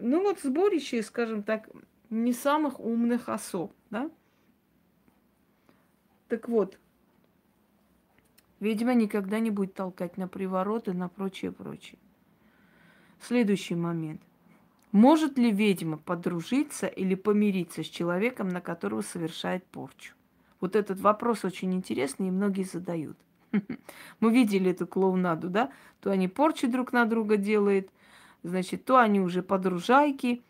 Ну 0.00 0.22
вот 0.22 0.40
сборище, 0.40 1.02
скажем 1.02 1.42
так, 1.42 1.68
не 2.10 2.32
самых 2.32 2.80
умных 2.80 3.28
особ, 3.28 3.72
да? 3.90 4.10
Так 6.28 6.48
вот, 6.48 6.78
ведьма 8.60 8.94
никогда 8.94 9.38
не 9.38 9.50
будет 9.50 9.74
толкать 9.74 10.16
на 10.16 10.26
привороты, 10.26 10.92
на 10.92 11.08
прочее, 11.08 11.52
прочее. 11.52 11.98
Следующий 13.20 13.74
момент. 13.74 14.20
Может 14.92 15.38
ли 15.38 15.50
ведьма 15.50 15.98
подружиться 15.98 16.86
или 16.86 17.14
помириться 17.14 17.82
с 17.82 17.86
человеком, 17.86 18.48
на 18.48 18.60
которого 18.60 19.02
совершает 19.02 19.64
порчу? 19.66 20.14
Вот 20.60 20.76
этот 20.76 21.00
вопрос 21.00 21.44
очень 21.44 21.74
интересный, 21.74 22.28
и 22.28 22.30
многие 22.30 22.62
задают. 22.62 23.18
Мы 24.20 24.32
видели 24.32 24.70
эту 24.70 24.86
клоунаду, 24.86 25.50
да? 25.50 25.72
То 26.00 26.10
они 26.10 26.28
порчи 26.28 26.66
друг 26.66 26.92
на 26.92 27.06
друга 27.06 27.36
делают, 27.36 27.90
значит, 28.44 28.84
то 28.84 28.98
они 28.98 29.18
уже 29.20 29.42
подружайки, 29.42 30.44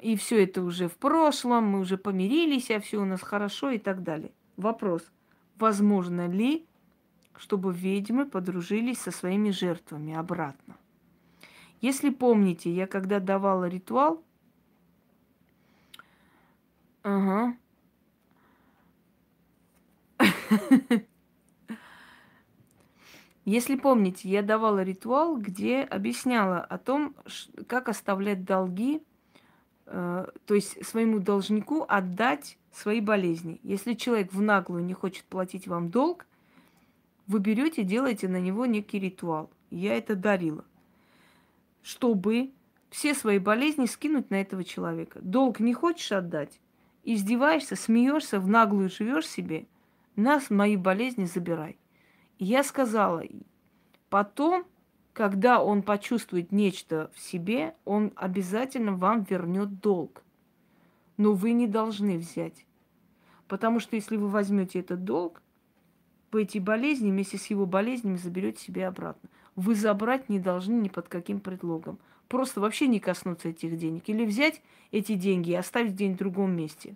и 0.00 0.16
все 0.16 0.44
это 0.44 0.62
уже 0.62 0.88
в 0.88 0.96
прошлом, 0.96 1.64
мы 1.64 1.80
уже 1.80 1.98
помирились, 1.98 2.70
а 2.70 2.78
все 2.78 2.98
у 2.98 3.04
нас 3.04 3.20
хорошо 3.20 3.70
и 3.70 3.78
так 3.78 4.04
далее. 4.04 4.30
Вопрос, 4.56 5.02
возможно 5.56 6.28
ли, 6.28 6.64
чтобы 7.36 7.72
ведьмы 7.72 8.26
подружились 8.26 8.98
со 8.98 9.10
своими 9.10 9.50
жертвами 9.50 10.14
обратно? 10.14 10.76
Если 11.80 12.10
помните, 12.10 12.70
я 12.70 12.86
когда 12.86 13.18
давала 13.18 13.64
ритуал, 13.64 14.22
ага, 17.02 17.56
Если 23.48 23.76
помните, 23.76 24.28
я 24.28 24.42
давала 24.42 24.82
ритуал, 24.82 25.38
где 25.38 25.80
объясняла 25.80 26.60
о 26.60 26.76
том, 26.76 27.14
как 27.66 27.88
оставлять 27.88 28.44
долги, 28.44 29.02
э, 29.86 30.26
то 30.44 30.54
есть 30.54 30.84
своему 30.84 31.18
должнику 31.18 31.82
отдать 31.88 32.58
свои 32.72 33.00
болезни. 33.00 33.58
Если 33.62 33.94
человек 33.94 34.34
в 34.34 34.42
наглую 34.42 34.84
не 34.84 34.92
хочет 34.92 35.24
платить 35.24 35.66
вам 35.66 35.88
долг, 35.88 36.26
вы 37.26 37.38
берете, 37.38 37.84
делаете 37.84 38.28
на 38.28 38.38
него 38.38 38.66
некий 38.66 38.98
ритуал. 38.98 39.48
Я 39.70 39.96
это 39.96 40.14
дарила, 40.14 40.66
чтобы 41.82 42.50
все 42.90 43.14
свои 43.14 43.38
болезни 43.38 43.86
скинуть 43.86 44.28
на 44.28 44.42
этого 44.42 44.62
человека. 44.62 45.20
Долг 45.22 45.58
не 45.58 45.72
хочешь 45.72 46.12
отдать, 46.12 46.60
издеваешься, 47.02 47.76
смеешься, 47.76 48.40
в 48.40 48.46
наглую 48.46 48.90
живешь 48.90 49.26
себе, 49.26 49.66
нас 50.16 50.50
мои 50.50 50.76
болезни 50.76 51.24
забирай 51.24 51.78
я 52.38 52.62
сказала, 52.62 53.22
потом, 54.10 54.64
когда 55.12 55.62
он 55.62 55.82
почувствует 55.82 56.52
нечто 56.52 57.10
в 57.14 57.20
себе, 57.20 57.74
он 57.84 58.12
обязательно 58.16 58.92
вам 58.92 59.24
вернет 59.24 59.80
долг. 59.80 60.22
Но 61.16 61.32
вы 61.32 61.52
не 61.52 61.66
должны 61.66 62.16
взять. 62.16 62.64
Потому 63.48 63.80
что 63.80 63.96
если 63.96 64.16
вы 64.16 64.28
возьмете 64.28 64.80
этот 64.80 65.04
долг, 65.04 65.42
вы 66.30 66.42
эти 66.42 66.58
болезни 66.58 67.10
вместе 67.10 67.38
с 67.38 67.46
его 67.46 67.66
болезнями 67.66 68.16
заберете 68.16 68.62
себе 68.62 68.86
обратно. 68.86 69.28
Вы 69.56 69.74
забрать 69.74 70.28
не 70.28 70.38
должны 70.38 70.74
ни 70.74 70.88
под 70.88 71.08
каким 71.08 71.40
предлогом. 71.40 71.98
Просто 72.28 72.60
вообще 72.60 72.86
не 72.86 73.00
коснуться 73.00 73.48
этих 73.48 73.76
денег. 73.78 74.08
Или 74.08 74.24
взять 74.24 74.62
эти 74.92 75.14
деньги 75.14 75.50
и 75.50 75.54
оставить 75.54 75.92
где-нибудь 75.92 76.16
в 76.16 76.18
другом 76.20 76.52
месте. 76.54 76.94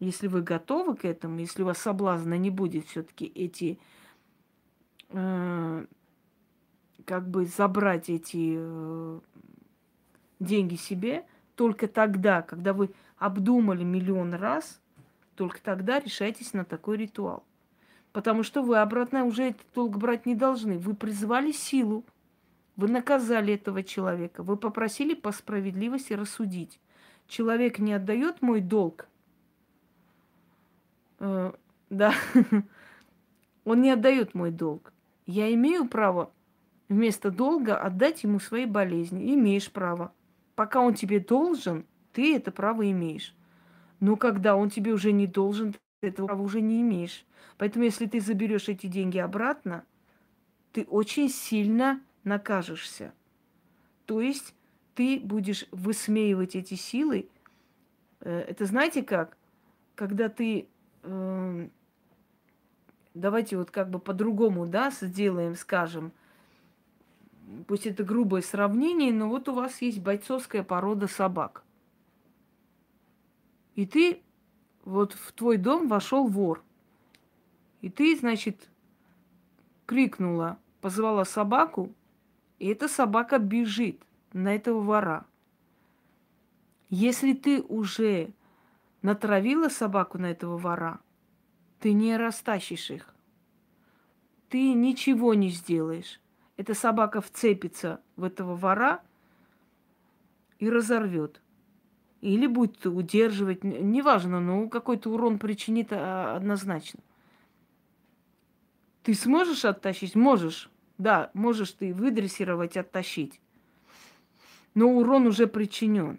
Если 0.00 0.26
вы 0.26 0.42
готовы 0.42 0.96
к 0.96 1.04
этому, 1.04 1.38
если 1.38 1.62
у 1.62 1.66
вас 1.66 1.78
соблазна 1.78 2.36
не 2.36 2.50
будет 2.50 2.86
все-таки 2.86 3.26
эти 3.26 3.78
как 7.06 7.28
бы 7.28 7.46
забрать 7.46 8.10
эти 8.10 8.56
э, 8.58 9.20
деньги 10.40 10.74
себе, 10.74 11.24
только 11.54 11.86
тогда, 11.88 12.42
когда 12.42 12.72
вы 12.72 12.90
обдумали 13.16 13.84
миллион 13.84 14.34
раз, 14.34 14.80
только 15.36 15.62
тогда 15.62 16.00
решайтесь 16.00 16.52
на 16.52 16.64
такой 16.64 16.96
ритуал. 16.96 17.44
Потому 18.12 18.42
что 18.42 18.62
вы 18.62 18.78
обратно 18.78 19.24
уже 19.24 19.44
этот 19.50 19.66
долг 19.74 19.98
брать 19.98 20.26
не 20.26 20.34
должны. 20.34 20.78
Вы 20.78 20.94
призвали 20.94 21.52
силу, 21.52 22.04
вы 22.74 22.88
наказали 22.88 23.54
этого 23.54 23.82
человека, 23.82 24.42
вы 24.42 24.56
попросили 24.56 25.14
по 25.14 25.32
справедливости 25.32 26.12
рассудить. 26.12 26.80
Человек 27.28 27.78
не 27.78 27.92
отдает 27.92 28.42
мой 28.42 28.60
долг. 28.60 29.08
Э, 31.18 31.52
да, 31.90 32.14
он 33.64 33.80
не 33.80 33.90
отдает 33.90 34.34
мой 34.34 34.50
долг. 34.50 34.92
Я 35.26 35.52
имею 35.52 35.88
право 35.88 36.30
вместо 36.88 37.30
долга 37.30 37.76
отдать 37.76 38.22
ему 38.22 38.38
свои 38.38 38.64
болезни. 38.64 39.34
Имеешь 39.34 39.70
право. 39.70 40.12
Пока 40.54 40.80
он 40.80 40.94
тебе 40.94 41.20
должен, 41.20 41.84
ты 42.12 42.36
это 42.36 42.50
право 42.50 42.88
имеешь. 42.90 43.34
Но 44.00 44.16
когда 44.16 44.56
он 44.56 44.70
тебе 44.70 44.92
уже 44.92 45.12
не 45.12 45.26
должен, 45.26 45.74
ты 46.00 46.08
этого 46.08 46.28
права 46.28 46.42
уже 46.42 46.60
не 46.60 46.80
имеешь. 46.80 47.24
Поэтому 47.58 47.84
если 47.84 48.06
ты 48.06 48.20
заберешь 48.20 48.68
эти 48.68 48.86
деньги 48.86 49.18
обратно, 49.18 49.84
ты 50.72 50.84
очень 50.84 51.28
сильно 51.28 52.00
накажешься. 52.24 53.12
То 54.04 54.20
есть 54.20 54.54
ты 54.94 55.18
будешь 55.18 55.66
высмеивать 55.72 56.54
эти 56.54 56.74
силы. 56.74 57.28
Э, 58.20 58.40
это 58.40 58.66
знаете 58.66 59.02
как? 59.02 59.36
Когда 59.94 60.28
ты... 60.28 60.68
Э, 61.02 61.68
давайте 63.16 63.56
вот 63.56 63.70
как 63.70 63.90
бы 63.90 63.98
по-другому, 63.98 64.66
да, 64.66 64.90
сделаем, 64.90 65.54
скажем. 65.54 66.12
Пусть 67.66 67.86
это 67.86 68.04
грубое 68.04 68.42
сравнение, 68.42 69.12
но 69.12 69.28
вот 69.28 69.48
у 69.48 69.54
вас 69.54 69.80
есть 69.80 70.00
бойцовская 70.00 70.62
порода 70.62 71.06
собак. 71.06 71.62
И 73.74 73.86
ты, 73.86 74.20
вот 74.84 75.12
в 75.12 75.32
твой 75.32 75.56
дом 75.56 75.88
вошел 75.88 76.26
вор. 76.26 76.62
И 77.82 77.90
ты, 77.90 78.16
значит, 78.16 78.68
крикнула, 79.86 80.58
позвала 80.80 81.24
собаку, 81.24 81.92
и 82.58 82.68
эта 82.68 82.88
собака 82.88 83.38
бежит 83.38 84.00
на 84.32 84.54
этого 84.54 84.80
вора. 84.80 85.26
Если 86.88 87.32
ты 87.32 87.62
уже 87.62 88.30
натравила 89.02 89.68
собаку 89.68 90.18
на 90.18 90.26
этого 90.26 90.56
вора, 90.56 91.00
ты 91.80 91.92
не 91.92 92.16
растащишь 92.16 92.90
их. 92.90 93.14
Ты 94.48 94.72
ничего 94.72 95.34
не 95.34 95.50
сделаешь. 95.50 96.20
Эта 96.56 96.74
собака 96.74 97.20
вцепится 97.20 98.00
в 98.16 98.24
этого 98.24 98.54
вора 98.54 99.02
и 100.58 100.70
разорвет. 100.70 101.40
Или 102.22 102.46
будет 102.46 102.86
удерживать, 102.86 103.62
неважно, 103.62 104.40
но 104.40 104.68
какой-то 104.68 105.10
урон 105.10 105.38
причинит 105.38 105.88
а, 105.90 106.36
однозначно. 106.36 107.00
Ты 109.02 109.14
сможешь 109.14 109.64
оттащить? 109.64 110.14
Можешь. 110.14 110.70
Да, 110.98 111.30
можешь 111.34 111.72
ты 111.72 111.92
выдрессировать, 111.92 112.76
оттащить. 112.76 113.40
Но 114.74 114.88
урон 114.88 115.26
уже 115.26 115.46
причинен. 115.46 116.18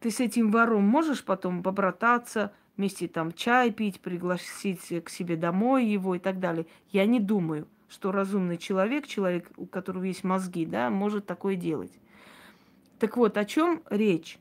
Ты 0.00 0.10
с 0.10 0.20
этим 0.20 0.50
вором 0.50 0.84
можешь 0.84 1.24
потом 1.24 1.62
побрататься, 1.62 2.52
вместе 2.76 3.08
там 3.08 3.32
чай 3.32 3.70
пить, 3.70 4.00
пригласить 4.00 5.04
к 5.04 5.08
себе 5.08 5.36
домой 5.36 5.86
его 5.86 6.14
и 6.14 6.18
так 6.18 6.40
далее. 6.40 6.66
Я 6.90 7.06
не 7.06 7.20
думаю, 7.20 7.68
что 7.88 8.12
разумный 8.12 8.56
человек, 8.56 9.06
человек, 9.06 9.50
у 9.56 9.66
которого 9.66 10.04
есть 10.04 10.24
мозги, 10.24 10.64
да, 10.64 10.90
может 10.90 11.26
такое 11.26 11.56
делать. 11.56 11.92
Так 12.98 13.16
вот, 13.16 13.36
о 13.36 13.44
чем 13.44 13.82
речь? 13.90 14.38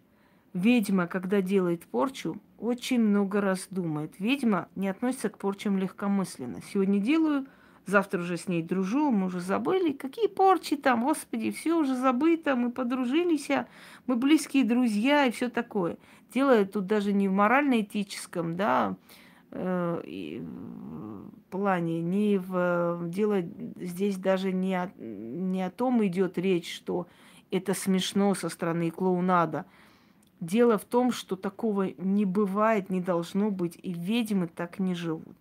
Ведьма, 0.54 1.08
когда 1.08 1.42
делает 1.42 1.84
порчу, 1.86 2.42
очень 2.60 3.02
много 3.02 3.42
раз 3.42 3.68
думает. 3.70 4.14
Ведьма 4.20 4.68
не 4.76 4.88
относится 4.88 5.30
к 5.30 5.38
порчам 5.38 5.78
легкомысленно. 5.78 6.62
Сегодня 6.62 7.00
делаю, 7.00 7.48
завтра 7.92 8.22
уже 8.22 8.38
с 8.38 8.48
ней 8.48 8.64
дружу, 8.64 9.12
мы 9.12 9.28
уже 9.28 9.40
забыли. 9.40 9.92
Какие 9.92 10.28
порчи 10.28 10.76
там, 10.76 11.04
господи, 11.04 11.52
все 11.52 11.78
уже 11.78 11.96
забыто, 11.96 12.56
мы 12.56 12.72
подружились, 12.72 13.50
а 13.52 13.68
мы 14.08 14.16
близкие 14.16 14.64
друзья 14.64 15.26
и 15.26 15.32
все 15.32 15.50
такое. 15.50 15.98
Дело 16.34 16.66
тут 16.66 16.88
даже 16.88 17.14
не 17.14 17.28
в 17.28 17.34
морально-этическом, 17.34 18.56
да, 18.56 18.96
э, 19.52 20.42
плане, 21.50 22.02
не 22.02 22.38
в 22.38 23.02
дело 23.10 23.42
здесь 23.76 24.18
даже 24.18 24.54
не 24.54 24.74
о, 24.76 24.92
не 24.98 25.62
о 25.62 25.70
том 25.70 26.04
идет 26.06 26.38
речь, 26.38 26.74
что 26.74 27.08
это 27.52 27.74
смешно 27.74 28.34
со 28.34 28.50
стороны 28.50 28.90
клоунада– 28.90 29.66
Дело 30.42 30.80
в 30.80 30.86
том, 30.86 31.12
что 31.12 31.36
такого 31.36 31.92
не 32.00 32.26
бывает, 32.26 32.90
не 32.90 33.00
должно 33.00 33.52
быть, 33.52 33.78
и 33.84 33.94
ведьмы 33.94 34.48
так 34.48 34.80
не 34.80 34.96
живут. 34.96 35.38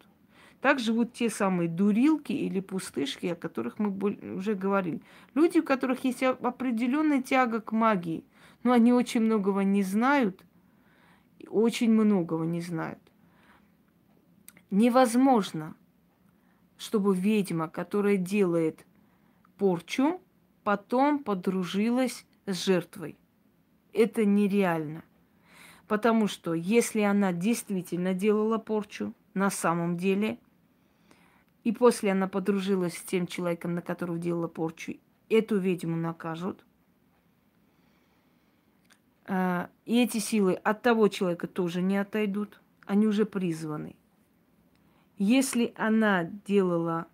Так 0.60 0.78
живут 0.78 1.12
те 1.14 1.30
самые 1.30 1.68
дурилки 1.68 2.32
или 2.32 2.60
пустышки, 2.60 3.26
о 3.26 3.34
которых 3.34 3.78
мы 3.78 3.90
уже 4.34 4.54
говорили. 4.54 5.00
Люди, 5.34 5.58
у 5.58 5.62
которых 5.62 6.04
есть 6.04 6.22
определенная 6.22 7.22
тяга 7.22 7.60
к 7.60 7.72
магии, 7.72 8.24
но 8.62 8.72
они 8.72 8.92
очень 8.92 9.22
многого 9.22 9.62
не 9.64 9.82
знают, 9.82 10.44
очень 11.48 11.90
многого 11.90 12.44
не 12.44 12.60
знают. 12.60 12.98
Невозможно, 14.70 15.74
чтобы 16.76 17.16
ведьма, 17.16 17.68
которая 17.68 18.16
делает 18.18 18.84
порчу, 19.56 20.20
потом 20.62 21.18
подружилась 21.20 22.26
с 22.46 22.64
жертвой 22.64 23.16
это 23.92 24.24
нереально. 24.24 25.04
Потому 25.86 26.28
что 26.28 26.54
если 26.54 27.00
она 27.00 27.32
действительно 27.32 28.14
делала 28.14 28.58
порчу 28.58 29.12
на 29.34 29.50
самом 29.50 29.96
деле, 29.96 30.38
и 31.64 31.72
после 31.72 32.12
она 32.12 32.28
подружилась 32.28 32.96
с 32.96 33.02
тем 33.02 33.26
человеком, 33.26 33.74
на 33.74 33.82
которого 33.82 34.18
делала 34.18 34.48
порчу, 34.48 34.94
эту 35.28 35.58
ведьму 35.58 35.96
накажут. 35.96 36.64
А, 39.26 39.70
и 39.84 40.02
эти 40.02 40.18
силы 40.18 40.54
от 40.54 40.82
того 40.82 41.08
человека 41.08 41.46
тоже 41.46 41.82
не 41.82 41.98
отойдут, 41.98 42.60
они 42.86 43.06
уже 43.06 43.26
призваны. 43.26 43.94
Если 45.18 45.74
она 45.76 46.24
делала 46.24 47.06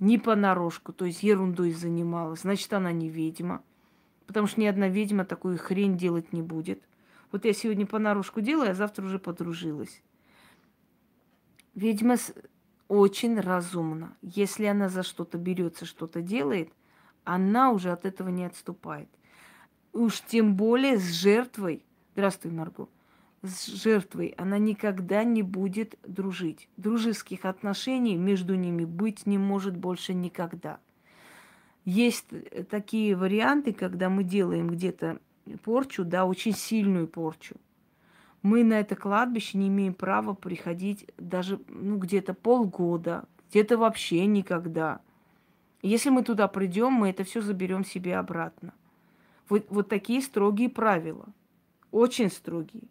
не 0.00 0.18
понарошку, 0.18 0.92
то 0.92 1.04
есть 1.04 1.22
ерундой 1.22 1.72
занималась, 1.72 2.40
значит, 2.40 2.72
она 2.72 2.92
не 2.92 3.08
ведьма. 3.08 3.62
Потому 4.26 4.46
что 4.46 4.60
ни 4.60 4.66
одна 4.66 4.88
ведьма 4.88 5.24
такую 5.24 5.56
хрень 5.56 5.96
делать 5.96 6.32
не 6.32 6.42
будет. 6.42 6.82
Вот 7.32 7.44
я 7.44 7.52
сегодня 7.52 7.86
понарошку 7.86 8.40
делаю, 8.40 8.72
а 8.72 8.74
завтра 8.74 9.04
уже 9.04 9.18
подружилась. 9.18 10.02
Ведьма 11.74 12.16
очень 12.88 13.38
разумна. 13.38 14.16
Если 14.22 14.64
она 14.64 14.88
за 14.88 15.02
что-то 15.02 15.38
берется, 15.38 15.84
что-то 15.84 16.22
делает, 16.22 16.72
она 17.24 17.70
уже 17.70 17.90
от 17.90 18.06
этого 18.06 18.30
не 18.30 18.44
отступает. 18.44 19.08
Уж 19.92 20.22
тем 20.22 20.56
более 20.56 20.98
с 20.98 21.04
жертвой. 21.04 21.84
Здравствуй, 22.14 22.52
Марго. 22.52 22.88
С 23.42 23.66
жертвой 23.66 24.34
она 24.36 24.58
никогда 24.58 25.22
не 25.22 25.42
будет 25.42 25.96
дружить. 26.04 26.68
Дружеских 26.76 27.44
отношений 27.44 28.16
между 28.16 28.54
ними 28.56 28.84
быть 28.84 29.26
не 29.26 29.38
может 29.38 29.76
больше 29.76 30.14
никогда. 30.14 30.80
Есть 31.84 32.26
э, 32.32 32.64
такие 32.64 33.14
варианты, 33.14 33.72
когда 33.72 34.08
мы 34.08 34.24
делаем 34.24 34.68
где-то 34.68 35.20
порчу, 35.62 36.04
да, 36.04 36.24
очень 36.24 36.54
сильную 36.54 37.06
порчу. 37.06 37.56
Мы 38.42 38.62
на 38.64 38.74
это 38.74 38.94
кладбище 38.94 39.58
не 39.58 39.68
имеем 39.68 39.94
права 39.94 40.34
приходить 40.34 41.06
даже, 41.18 41.60
ну, 41.68 41.98
где-то 41.98 42.34
полгода, 42.34 43.24
где-то 43.50 43.78
вообще 43.78 44.26
никогда. 44.26 45.00
Если 45.82 46.10
мы 46.10 46.22
туда 46.22 46.48
придем, 46.48 46.92
мы 46.92 47.10
это 47.10 47.24
все 47.24 47.40
заберем 47.40 47.84
себе 47.84 48.16
обратно. 48.16 48.74
Вот, 49.48 49.66
вот 49.70 49.88
такие 49.88 50.22
строгие 50.22 50.68
правила. 50.68 51.26
Очень 51.90 52.30
строгие. 52.30 52.84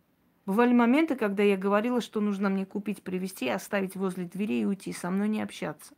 Бывали 0.45 0.73
моменты, 0.73 1.15
когда 1.15 1.43
я 1.43 1.57
говорила, 1.57 2.01
что 2.01 2.21
нужно 2.21 2.49
мне 2.49 2.65
купить, 2.65 3.03
привезти, 3.03 3.49
оставить 3.49 3.95
возле 3.95 4.25
двери 4.25 4.61
и 4.61 4.65
уйти, 4.65 4.93
со 4.93 5.09
мной 5.09 5.27
не 5.27 5.41
общаться. 5.41 5.93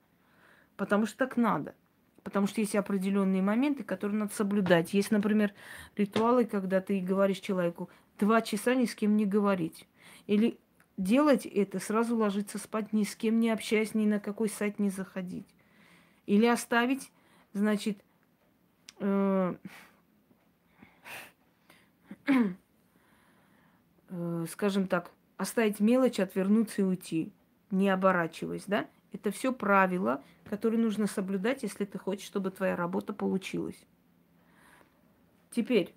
Потому 0.75 1.05
что 1.05 1.17
так 1.19 1.37
надо. 1.37 1.75
Потому 2.23 2.47
что 2.47 2.59
есть 2.59 2.75
определенные 2.75 3.41
моменты, 3.41 3.83
которые 3.83 4.17
надо 4.17 4.33
соблюдать. 4.33 4.93
Есть, 4.93 5.11
например, 5.11 5.53
ритуалы, 5.95 6.45
когда 6.45 6.81
ты 6.81 6.99
говоришь 6.99 7.39
человеку 7.39 7.89
два 8.19 8.41
часа 8.41 8.75
ни 8.75 8.85
с 8.85 8.93
кем 8.93 9.17
не 9.17 9.25
говорить. 9.25 9.87
Или 10.27 10.59
делать 10.97 11.45
это, 11.45 11.79
сразу 11.79 12.15
ложиться 12.15 12.57
спать, 12.57 12.93
ни 12.93 13.03
с 13.03 13.15
кем 13.15 13.39
не 13.39 13.49
общаясь, 13.49 13.95
ни 13.95 14.05
на 14.05 14.19
какой 14.19 14.49
сайт 14.49 14.77
не 14.79 14.89
заходить. 14.89 15.47
Или 16.25 16.45
оставить, 16.45 17.11
значит, 17.53 18.03
э, 18.99 19.55
э, 24.09 24.45
скажем 24.51 24.87
так, 24.87 25.11
оставить 25.37 25.79
мелочь, 25.79 26.19
отвернуться 26.19 26.81
и 26.81 26.85
уйти, 26.85 27.31
не 27.71 27.89
оборачиваясь, 27.89 28.65
да? 28.67 28.87
Это 29.11 29.31
все 29.31 29.51
правила, 29.51 30.21
которые 30.45 30.79
нужно 30.81 31.07
соблюдать, 31.07 31.63
если 31.63 31.85
ты 31.85 31.97
хочешь, 31.97 32.27
чтобы 32.27 32.51
твоя 32.51 32.75
работа 32.75 33.13
получилась. 33.13 33.81
Теперь, 35.51 35.95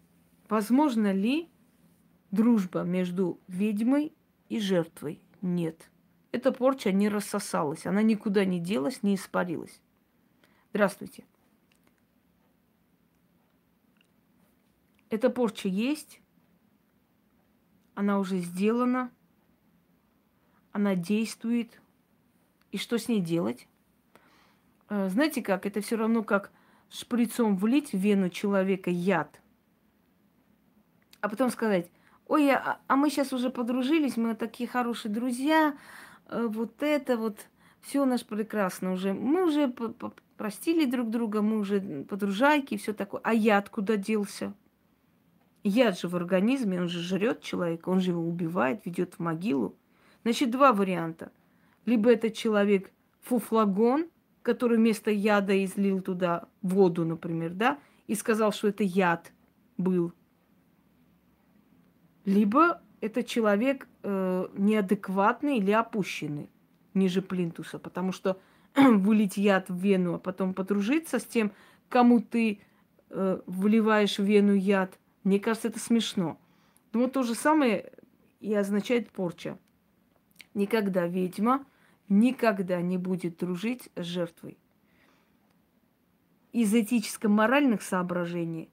возможно 0.48 1.12
ли 1.12 1.48
дружба 2.32 2.82
между 2.82 3.38
ведьмой 3.46 4.12
и 4.48 4.58
жертвой? 4.58 5.22
Нет. 5.40 5.88
Эта 6.32 6.50
порча 6.50 6.90
не 6.90 7.08
рассосалась, 7.08 7.86
она 7.86 8.02
никуда 8.02 8.44
не 8.44 8.58
делась, 8.58 9.02
не 9.02 9.14
испарилась. 9.14 9.80
Здравствуйте. 10.70 11.24
Эта 15.10 15.28
порча 15.28 15.68
есть, 15.68 16.22
она 17.94 18.18
уже 18.18 18.38
сделана, 18.38 19.12
она 20.72 20.96
действует. 20.96 21.80
И 22.70 22.78
что 22.78 22.98
с 22.98 23.08
ней 23.08 23.20
делать? 23.20 23.68
Э, 24.88 25.10
знаете 25.10 25.42
как? 25.42 25.66
Это 25.66 25.82
все 25.82 25.96
равно 25.96 26.22
как 26.22 26.50
шприцом 26.88 27.56
влить 27.56 27.92
в 27.92 27.98
вену 27.98 28.30
человека 28.30 28.90
яд, 28.90 29.42
а 31.20 31.28
потом 31.28 31.50
сказать, 31.50 31.90
ой, 32.28 32.50
а, 32.50 32.78
а 32.86 32.96
мы 32.96 33.10
сейчас 33.10 33.32
уже 33.32 33.50
подружились, 33.50 34.16
мы 34.16 34.34
такие 34.34 34.68
хорошие 34.68 35.12
друзья, 35.12 35.76
э, 36.28 36.46
вот 36.48 36.82
это 36.82 37.16
вот, 37.16 37.46
все 37.80 38.02
у 38.02 38.04
нас 38.04 38.22
прекрасно 38.22 38.92
уже. 38.92 39.12
Мы 39.12 39.44
уже 39.44 39.72
простили 40.36 40.84
друг 40.84 41.10
друга, 41.10 41.42
мы 41.42 41.58
уже 41.58 41.80
подружайки 42.08 42.74
и 42.74 42.78
все 42.78 42.92
такое. 42.92 43.20
А 43.24 43.34
яд 43.34 43.68
куда 43.68 43.96
делся? 43.96 44.54
Яд 45.64 45.98
же 45.98 46.08
в 46.08 46.16
организме, 46.16 46.80
он 46.80 46.88
же 46.88 47.00
жрет 47.00 47.42
человека, 47.42 47.88
он 47.88 48.00
же 48.00 48.10
его 48.10 48.22
убивает, 48.22 48.84
ведет 48.84 49.14
в 49.14 49.18
могилу. 49.20 49.76
Значит, 50.24 50.50
два 50.50 50.72
варианта. 50.72 51.30
Либо 51.84 52.10
этот 52.10 52.34
человек 52.34 52.90
фуфлагон, 53.22 54.06
который 54.42 54.78
вместо 54.78 55.10
яда 55.10 55.64
излил 55.64 56.00
туда 56.00 56.48
воду, 56.62 57.04
например, 57.04 57.50
да, 57.50 57.78
и 58.06 58.14
сказал, 58.14 58.52
что 58.52 58.68
это 58.68 58.82
яд 58.82 59.32
был. 59.78 60.12
Либо 62.24 62.80
это 63.00 63.22
человек 63.22 63.88
э, 64.02 64.46
неадекватный 64.54 65.58
или 65.58 65.72
опущенный 65.72 66.48
ниже 66.94 67.22
плинтуса, 67.22 67.78
потому 67.78 68.12
что 68.12 68.38
вылить 68.74 69.36
яд 69.36 69.68
в 69.68 69.76
вену, 69.76 70.14
а 70.14 70.18
потом 70.18 70.54
подружиться 70.54 71.18
с 71.18 71.24
тем, 71.24 71.52
кому 71.88 72.20
ты 72.20 72.60
э, 73.10 73.40
вливаешь 73.46 74.18
в 74.18 74.24
вену 74.24 74.54
яд, 74.54 74.98
мне 75.24 75.40
кажется, 75.40 75.68
это 75.68 75.78
смешно. 75.78 76.38
Но 76.92 77.00
вот 77.00 77.12
то 77.12 77.22
же 77.22 77.34
самое 77.34 77.92
и 78.40 78.52
означает 78.54 79.10
порча. 79.10 79.58
Никогда 80.54 81.06
ведьма 81.06 81.64
никогда 82.08 82.80
не 82.82 82.98
будет 82.98 83.38
дружить 83.38 83.88
с 83.96 84.04
жертвой. 84.04 84.58
Из 86.52 86.74
этическо-моральных 86.74 87.80
соображений, 87.80 88.68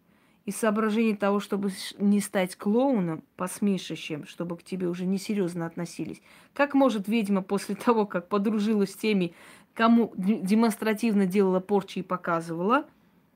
из 0.45 0.55
соображений 0.55 1.15
того, 1.15 1.39
чтобы 1.39 1.71
не 1.99 2.19
стать 2.19 2.55
клоуном, 2.55 3.23
посмешищем, 3.35 4.25
чтобы 4.25 4.57
к 4.57 4.63
тебе 4.63 4.87
уже 4.87 5.05
несерьезно 5.05 5.65
относились. 5.65 6.21
Как 6.53 6.73
может 6.73 7.07
ведьма 7.07 7.41
после 7.41 7.75
того, 7.85 8.05
как 8.05 8.27
подружилась 8.27 8.93
с 8.93 8.95
теми, 8.95 9.33
кому 9.73 10.11
демонстративно 10.15 11.25
делала 11.25 11.59
порчи 11.59 11.99
и 11.99 12.03
показывала, 12.03 12.87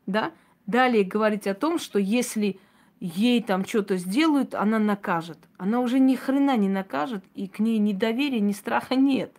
да, 0.05 0.31
далее 0.65 1.03
говорить 1.03 1.47
о 1.47 1.53
том, 1.53 1.77
что 1.77 1.99
если 1.99 2.59
ей 2.99 3.43
там 3.43 3.65
что-то 3.65 3.97
сделают, 3.97 4.55
она 4.55 4.79
накажет. 4.79 5.37
Она 5.57 5.81
уже 5.81 5.99
ни 5.99 6.15
хрена 6.15 6.55
не 6.55 6.69
накажет, 6.69 7.23
и 7.35 7.47
к 7.47 7.59
ней 7.59 7.77
ни 7.77 7.93
доверия, 7.93 8.39
ни 8.39 8.53
страха 8.53 8.95
нет. 8.95 9.35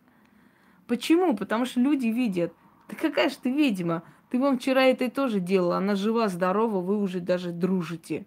Почему? 0.86 1.34
Потому 1.34 1.64
что 1.64 1.80
люди 1.80 2.08
видят. 2.08 2.52
Да 2.88 2.94
какая 2.94 3.30
же 3.30 3.36
ты 3.42 3.50
ведьма? 3.50 4.02
Ты 4.34 4.40
вам 4.40 4.58
вчера 4.58 4.82
это 4.86 5.08
тоже 5.08 5.38
делала. 5.38 5.76
Она 5.76 5.94
жива, 5.94 6.26
здорова, 6.26 6.80
вы 6.80 6.98
уже 6.98 7.20
даже 7.20 7.52
дружите. 7.52 8.26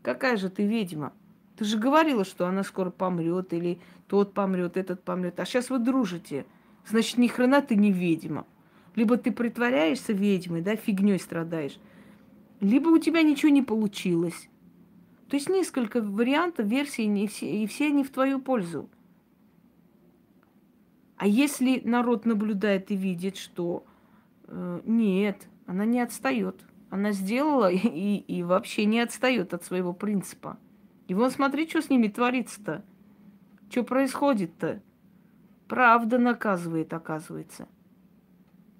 Какая 0.00 0.38
же 0.38 0.48
ты 0.48 0.66
ведьма? 0.66 1.12
Ты 1.58 1.66
же 1.66 1.76
говорила, 1.76 2.24
что 2.24 2.46
она 2.46 2.62
скоро 2.64 2.88
помрет, 2.88 3.52
или 3.52 3.80
тот 4.06 4.32
помрет, 4.32 4.78
этот 4.78 5.02
помрет. 5.02 5.38
А 5.40 5.44
сейчас 5.44 5.68
вы 5.68 5.78
дружите. 5.78 6.46
Значит, 6.86 7.18
ни 7.18 7.26
хрена 7.26 7.60
ты 7.60 7.76
не 7.76 7.92
ведьма. 7.92 8.46
Либо 8.94 9.18
ты 9.18 9.30
притворяешься 9.30 10.14
ведьмой, 10.14 10.62
да, 10.62 10.74
фигней 10.74 11.18
страдаешь 11.18 11.78
либо 12.60 12.88
у 12.88 12.96
тебя 12.96 13.20
ничего 13.20 13.52
не 13.52 13.60
получилось. 13.60 14.48
То 15.28 15.36
есть 15.36 15.50
несколько 15.50 16.00
вариантов, 16.00 16.66
версий, 16.66 17.04
и 17.04 17.26
все, 17.26 17.62
и 17.62 17.66
все 17.66 17.88
они 17.88 18.04
в 18.04 18.10
твою 18.10 18.40
пользу. 18.40 18.88
А 21.18 21.26
если 21.26 21.82
народ 21.84 22.24
наблюдает 22.24 22.90
и 22.90 22.96
видит, 22.96 23.36
что 23.36 23.84
нет, 24.50 25.48
она 25.66 25.84
не 25.84 26.00
отстает, 26.00 26.64
она 26.90 27.12
сделала 27.12 27.70
и, 27.72 28.16
и 28.16 28.42
вообще 28.42 28.84
не 28.84 29.00
отстает 29.00 29.54
от 29.54 29.64
своего 29.64 29.92
принципа. 29.92 30.58
И 31.06 31.14
вон 31.14 31.30
смотри, 31.30 31.68
что 31.68 31.80
с 31.80 31.90
ними 31.90 32.08
творится-то. 32.08 32.84
Что 33.70 33.82
происходит-то? 33.82 34.82
Правда 35.66 36.18
наказывает, 36.18 36.92
оказывается. 36.92 37.68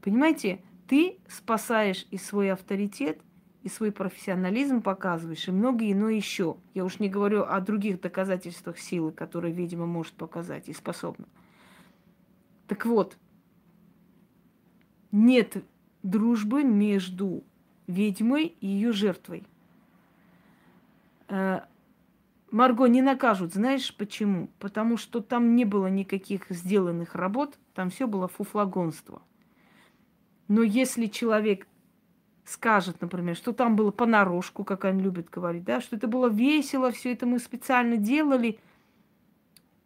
Понимаете, 0.02 0.62
ты 0.86 1.18
спасаешь 1.28 2.06
и 2.10 2.16
свой 2.16 2.50
авторитет, 2.50 3.20
и 3.62 3.68
свой 3.68 3.92
профессионализм 3.92 4.80
показываешь, 4.80 5.48
и 5.48 5.50
многое 5.50 5.92
иное 5.92 6.14
еще. 6.14 6.56
Я 6.74 6.84
уж 6.84 7.00
не 7.00 7.08
говорю 7.08 7.42
о 7.42 7.60
других 7.60 8.00
доказательствах 8.00 8.78
силы, 8.78 9.12
которые, 9.12 9.52
видимо, 9.52 9.84
может 9.84 10.14
показать 10.14 10.68
и 10.68 10.72
способна. 10.72 11.26
Так 12.66 12.86
вот, 12.86 13.18
нет 15.12 15.64
дружбы 16.02 16.64
между 16.64 17.44
ведьмой 17.86 18.56
и 18.60 18.66
ее 18.66 18.92
жертвой. 18.92 19.44
Э, 21.28 21.60
Марго 22.50 22.86
не 22.86 23.02
накажут, 23.02 23.52
знаешь 23.52 23.94
почему? 23.94 24.48
Потому 24.58 24.96
что 24.96 25.20
там 25.20 25.54
не 25.54 25.64
было 25.64 25.86
никаких 25.88 26.50
сделанных 26.50 27.14
работ, 27.14 27.58
там 27.74 27.90
все 27.90 28.06
было 28.06 28.28
фуфлагонство. 28.28 29.22
Но 30.48 30.62
если 30.62 31.06
человек 31.06 31.66
скажет, 32.44 33.02
например, 33.02 33.36
что 33.36 33.52
там 33.52 33.76
было 33.76 33.90
понарошку, 33.90 34.64
как 34.64 34.86
они 34.86 35.02
любят 35.02 35.28
говорить, 35.28 35.64
да, 35.64 35.82
что 35.82 35.96
это 35.96 36.08
было 36.08 36.28
весело, 36.28 36.90
все 36.90 37.12
это 37.12 37.26
мы 37.26 37.38
специально 37.38 37.98
делали, 37.98 38.58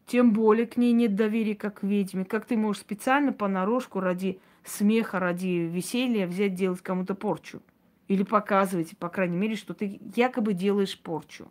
тем 0.07 0.33
более 0.33 0.67
к 0.67 0.77
ней 0.77 0.93
нет 0.93 1.17
доверия 1.17 1.57
как 1.57 1.81
к 1.81 1.83
ведьме. 1.83 2.25
Как 2.25 2.45
ты 2.45 2.57
можешь 2.57 2.83
специально 2.83 3.33
понарошку 3.33 3.99
ради 3.99 4.41
смеха, 4.65 5.19
ради 5.19 5.47
веселья 5.47 6.27
взять 6.27 6.55
делать 6.55 6.81
кому-то 6.81 7.15
порчу? 7.15 7.63
Или 8.09 8.23
показывать, 8.23 8.97
по 8.99 9.09
крайней 9.09 9.37
мере, 9.37 9.57
что 9.57 9.75
ты 9.75 10.01
якобы 10.15 10.53
делаешь 10.55 10.99
порчу. 10.99 11.51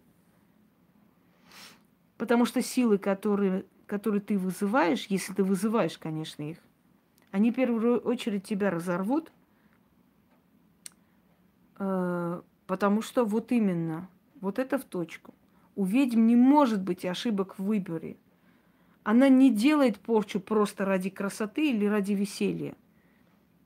Потому 2.18 2.46
что 2.46 2.62
силы, 2.62 2.98
которые, 2.98 3.66
которые 3.88 4.22
ты 4.22 4.38
вызываешь, 4.38 5.08
если 5.08 5.34
ты 5.34 5.44
вызываешь, 5.44 5.98
конечно, 5.98 6.44
их, 6.44 6.58
они 7.32 7.52
в 7.52 7.56
первую 7.56 8.00
очередь 8.00 8.44
тебя 8.44 8.70
разорвут– 8.70 9.32
Э, 11.84 12.42
потому 12.68 13.02
что 13.02 13.26
вот 13.26 13.52
именно, 13.52 14.08
вот 14.40 14.60
это 14.60 14.78
в 14.78 14.84
точку. 14.84 15.34
У 15.76 15.84
ведьм 15.84 16.28
не 16.28 16.36
может 16.36 16.84
быть 16.84 17.06
ошибок 17.06 17.58
в 17.58 17.64
выборе. 17.64 18.18
Она 19.04 19.30
не 19.30 19.50
делает 19.50 19.98
порчу 19.98 20.40
просто 20.40 20.86
ради 20.86 21.10
красоты 21.10 21.72
или 21.72 21.86
ради 21.86 22.14
веселья. 22.14 22.76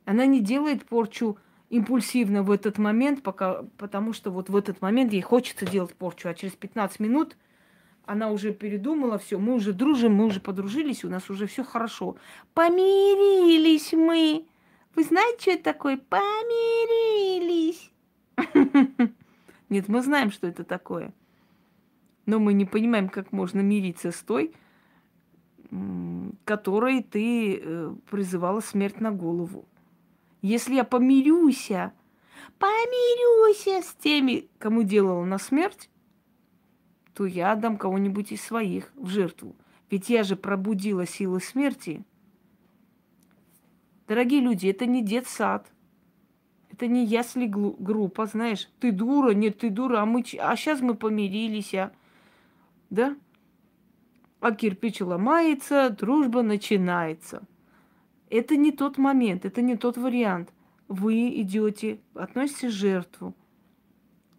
Она 0.06 0.26
не 0.26 0.40
делает 0.40 0.86
порчу 0.86 1.38
импульсивно 1.70 2.44
в 2.44 2.52
этот 2.52 2.78
момент, 2.78 3.24
пока, 3.24 3.64
потому 3.78 4.14
что 4.14 4.32
вот 4.32 4.50
в 4.50 4.56
этот 4.56 4.82
момент 4.82 5.12
ей 5.14 5.22
хочется 5.22 5.66
делать 5.66 5.94
порчу, 5.96 6.30
а 6.30 6.34
через 6.34 6.54
15 6.54 7.00
минут 7.00 7.36
она 8.06 8.30
уже 8.30 8.54
передумала, 8.54 9.18
все, 9.18 9.40
мы 9.40 9.56
уже 9.56 9.74
дружим, 9.74 10.14
мы 10.14 10.26
уже 10.26 10.40
подружились, 10.40 11.04
у 11.04 11.10
нас 11.10 11.30
уже 11.30 11.48
все 11.48 11.64
хорошо. 11.64 12.18
Помирились 12.54 13.94
мы. 13.94 14.46
Вы 14.96 15.04
знаете, 15.04 15.42
что 15.42 15.52
это 15.52 15.64
такое? 15.64 15.98
Помирились. 15.98 17.92
Нет, 19.70 19.88
мы 19.88 20.04
знаем, 20.04 20.32
что 20.32 20.48
это 20.48 20.64
такое. 20.64 21.14
Но 22.28 22.40
мы 22.40 22.54
не 22.54 22.66
понимаем, 22.66 23.10
как 23.10 23.32
можно 23.32 23.62
мириться 23.62 24.12
с 24.12 24.22
той, 24.22 24.54
которой 26.44 27.02
ты 27.02 27.60
э, 27.62 27.94
призывала 28.10 28.62
смерть 28.62 29.02
на 29.02 29.12
голову. 29.12 29.66
Если 30.46 30.76
я 30.76 30.84
помирюся, 30.84 31.92
помирюся 32.60 33.82
с 33.82 33.96
теми, 33.96 34.48
кому 34.60 34.84
делала 34.84 35.26
на 35.26 35.40
смерть, 35.40 35.90
то 37.16 37.26
я 37.26 37.54
отдам 37.54 37.78
кого-нибудь 37.78 38.32
из 38.32 38.44
своих 38.44 38.92
в 38.94 39.08
жертву. 39.08 39.56
Ведь 39.90 40.08
я 40.10 40.22
же 40.22 40.36
пробудила 40.36 41.08
силы 41.08 41.42
смерти. 41.42 42.06
Дорогие 44.08 44.40
люди, 44.40 44.68
это 44.68 44.86
не 44.86 45.02
детсад. 45.04 45.66
Это 46.70 46.86
не 46.86 47.08
ясли 47.08 47.48
группа, 47.48 48.28
знаешь. 48.28 48.70
Ты 48.80 48.92
дура, 48.92 49.32
нет, 49.32 49.58
ты 49.58 49.72
дура, 49.72 50.04
а, 50.04 50.06
мы, 50.06 50.24
а 50.38 50.56
сейчас 50.56 50.80
мы 50.80 50.94
помирились, 50.94 51.74
а. 51.74 51.92
Да? 52.92 53.18
А 54.42 54.52
кирпич 54.52 55.02
ломается, 55.02 55.90
дружба 55.90 56.44
начинается. 56.44 57.42
Это 58.36 58.56
не 58.58 58.72
тот 58.72 58.98
момент, 58.98 59.46
это 59.46 59.62
не 59.62 59.76
тот 59.76 59.98
вариант. 59.98 60.54
Вы 60.88 61.42
идете, 61.42 62.00
относите 62.14 62.70
жертву, 62.70 63.34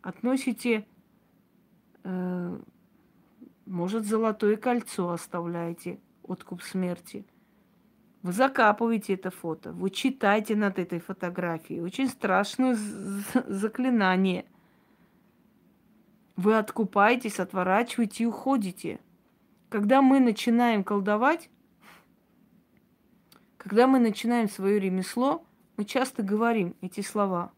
относите, 0.02 0.86
э, 2.04 2.58
может, 3.66 4.06
золотое 4.06 4.56
кольцо 4.56 5.10
оставляете, 5.10 5.98
откуп 6.22 6.62
смерти– 6.62 7.24
вы 8.26 8.32
закапываете 8.32 9.14
это 9.14 9.30
фото, 9.30 9.70
вы 9.70 9.88
читаете 9.88 10.56
над 10.56 10.80
этой 10.80 10.98
фотографией. 10.98 11.80
Очень 11.80 12.08
страшное 12.08 12.76
заклинание. 13.46 14.46
Вы 16.34 16.58
откупаетесь, 16.58 17.38
отворачиваете 17.38 18.24
и 18.24 18.26
уходите. 18.26 18.98
Когда 19.68 20.02
мы 20.02 20.18
начинаем 20.18 20.82
колдовать, 20.82 21.50
когда 23.66 23.88
мы 23.88 23.98
начинаем 23.98 24.48
свое 24.48 24.78
ремесло, 24.78 25.44
мы 25.76 25.84
часто 25.84 26.22
говорим 26.22 26.76
эти 26.82 27.00
слова. 27.00 27.52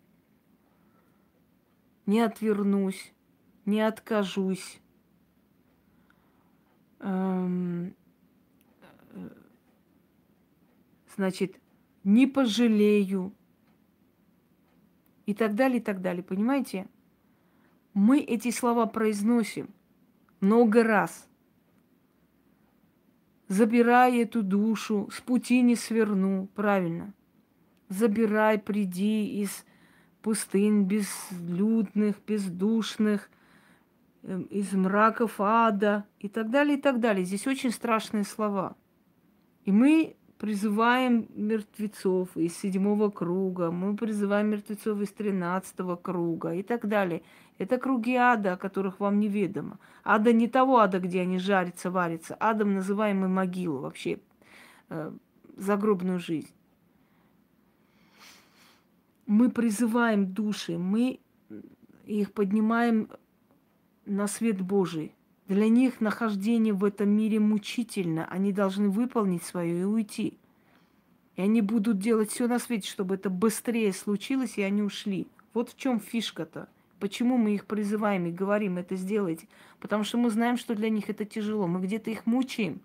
Не 2.06 2.20
отвернусь, 2.20 3.12
не 3.66 3.82
откажусь. 3.82 4.80
Эм, 7.00 7.94
значит, 11.14 11.60
не 12.04 12.26
пожалею 12.26 13.34
и 15.26 15.34
так 15.34 15.54
далее, 15.54 15.78
и 15.78 15.82
так 15.82 16.00
далее. 16.00 16.22
Понимаете? 16.22 16.88
Мы 17.92 18.20
эти 18.20 18.50
слова 18.50 18.86
произносим 18.86 19.68
много 20.40 20.84
раз. 20.84 21.27
Забирай 23.48 24.18
эту 24.18 24.42
душу, 24.42 25.08
с 25.10 25.20
пути 25.20 25.62
не 25.62 25.74
сверну, 25.74 26.48
правильно. 26.54 27.14
Забирай, 27.88 28.58
приди 28.58 29.40
из 29.42 29.64
пустынь 30.20 30.84
безлюдных, 30.84 32.16
бездушных, 32.26 33.30
эм, 34.22 34.42
из 34.42 34.72
мраков 34.72 35.36
ада 35.38 36.04
и 36.18 36.28
так 36.28 36.50
далее, 36.50 36.76
и 36.76 36.80
так 36.80 37.00
далее. 37.00 37.24
Здесь 37.24 37.46
очень 37.46 37.70
страшные 37.70 38.24
слова. 38.24 38.76
И 39.64 39.72
мы 39.72 40.16
призываем 40.38 41.26
мертвецов 41.34 42.36
из 42.36 42.56
седьмого 42.56 43.10
круга, 43.10 43.70
мы 43.70 43.96
призываем 43.96 44.48
мертвецов 44.50 45.00
из 45.00 45.10
тринадцатого 45.10 45.96
круга 45.96 46.52
и 46.54 46.62
так 46.62 46.86
далее. 46.86 47.22
Это 47.58 47.76
круги 47.78 48.14
ада, 48.14 48.52
о 48.52 48.56
которых 48.56 49.00
вам 49.00 49.18
неведомо. 49.18 49.78
Ада 50.04 50.32
не 50.32 50.46
того 50.48 50.78
ада, 50.78 51.00
где 51.00 51.22
они 51.22 51.38
жарятся, 51.38 51.90
варятся. 51.90 52.36
Адом 52.38 52.74
называемый 52.74 53.28
могилу, 53.28 53.80
вообще 53.80 54.20
э, 54.88 55.12
загробную 55.56 56.20
жизнь. 56.20 56.52
Мы 59.26 59.50
призываем 59.50 60.32
души, 60.32 60.78
мы 60.78 61.20
их 62.06 62.32
поднимаем 62.32 63.10
на 64.06 64.28
свет 64.28 64.62
Божий. 64.62 65.14
Для 65.48 65.68
них 65.68 66.00
нахождение 66.00 66.72
в 66.72 66.84
этом 66.84 67.10
мире 67.10 67.40
мучительно. 67.40 68.26
Они 68.26 68.52
должны 68.52 68.88
выполнить 68.88 69.42
свое 69.42 69.80
и 69.80 69.84
уйти. 69.84 70.38
И 71.36 71.42
они 71.42 71.60
будут 71.60 71.98
делать 71.98 72.30
все 72.30 72.46
на 72.46 72.58
свете, 72.58 72.88
чтобы 72.88 73.16
это 73.16 73.30
быстрее 73.30 73.92
случилось, 73.92 74.58
и 74.58 74.62
они 74.62 74.82
ушли. 74.82 75.26
Вот 75.54 75.70
в 75.70 75.76
чем 75.76 76.00
фишка-то. 76.00 76.68
Почему 77.00 77.36
мы 77.36 77.54
их 77.54 77.66
призываем 77.66 78.26
и 78.26 78.32
говорим, 78.32 78.78
это 78.78 78.96
сделайте? 78.96 79.48
Потому 79.78 80.04
что 80.04 80.18
мы 80.18 80.30
знаем, 80.30 80.56
что 80.56 80.74
для 80.74 80.90
них 80.90 81.08
это 81.08 81.24
тяжело. 81.24 81.66
Мы 81.66 81.80
где-то 81.80 82.10
их 82.10 82.26
мучаем. 82.26 82.80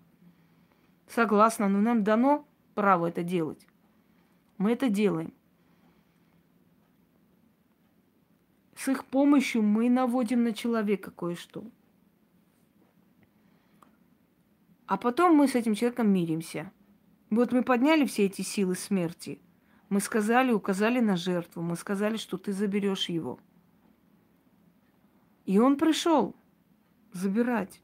Согласна, 1.08 1.68
но 1.68 1.80
нам 1.80 2.04
дано 2.04 2.46
право 2.74 3.06
это 3.06 3.22
делать. 3.22 3.66
Мы 4.56 4.72
это 4.72 4.88
делаем. 4.88 5.32
С 8.76 8.88
их 8.88 9.04
помощью 9.04 9.62
мы 9.62 9.88
наводим 9.88 10.44
на 10.44 10.52
человека 10.52 11.10
кое-что. 11.10 11.64
А 14.86 14.96
потом 14.96 15.34
мы 15.34 15.48
с 15.48 15.54
этим 15.54 15.74
человеком 15.74 16.12
миримся. 16.12 16.70
Вот 17.30 17.50
мы 17.50 17.62
подняли 17.62 18.04
все 18.04 18.26
эти 18.26 18.42
силы 18.42 18.76
смерти. 18.76 19.40
Мы 19.88 20.00
сказали, 20.00 20.52
указали 20.52 21.00
на 21.00 21.16
жертву. 21.16 21.62
Мы 21.62 21.76
сказали, 21.76 22.16
что 22.16 22.36
ты 22.36 22.52
заберешь 22.52 23.08
его. 23.08 23.38
И 25.44 25.58
он 25.58 25.76
пришел 25.76 26.34
забирать. 27.12 27.80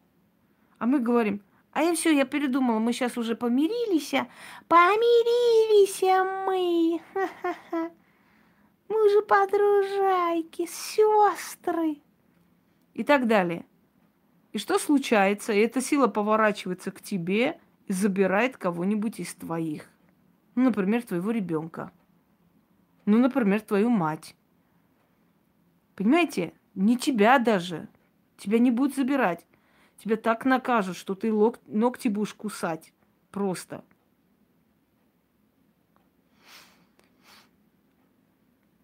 А 0.79 0.87
мы 0.87 1.01
говорим, 1.01 1.43
а 1.73 1.83
я 1.83 1.95
все, 1.95 2.11
я 2.11 2.25
передумала, 2.25 2.79
мы 2.79 2.93
сейчас 2.93 3.17
уже 3.17 3.37
помирились. 3.37 4.15
А? 4.15 4.29
Помирились 4.67 6.03
мы. 6.47 7.01
Ха-ха-ха. 7.13 7.91
Мы 8.89 9.07
уже 9.07 9.23
подружайки, 9.23 10.67
сестры. 10.67 12.03
И 12.95 13.05
так 13.05 13.29
далее. 13.29 13.65
И 14.53 14.59
что 14.59 14.79
случается? 14.79 15.53
Эта 15.53 15.81
сила 15.81 16.09
поворачивается 16.09 16.91
к 16.91 17.01
тебе 17.01 17.61
и 17.87 17.93
забирает 17.93 18.57
кого-нибудь 18.57 19.21
из 19.21 19.33
твоих. 19.35 19.89
Ну, 20.57 20.65
например, 20.65 21.03
твоего 21.03 21.31
ребенка. 21.31 21.93
Ну, 23.07 23.19
например, 23.19 23.61
твою 23.61 23.91
мать. 23.91 24.35
Понимаете? 25.95 26.53
Не 26.81 26.97
тебя 26.97 27.39
даже. 27.39 27.89
Тебя 28.39 28.59
не 28.59 28.71
будут 28.71 28.97
забирать. 28.97 29.47
Тебя 29.99 30.17
так 30.17 30.47
накажут, 30.47 30.97
что 30.97 31.15
ты 31.15 31.29
лок- 31.29 31.61
ногти 31.67 32.09
будешь 32.09 32.33
кусать. 32.33 32.95
Просто. 33.31 33.85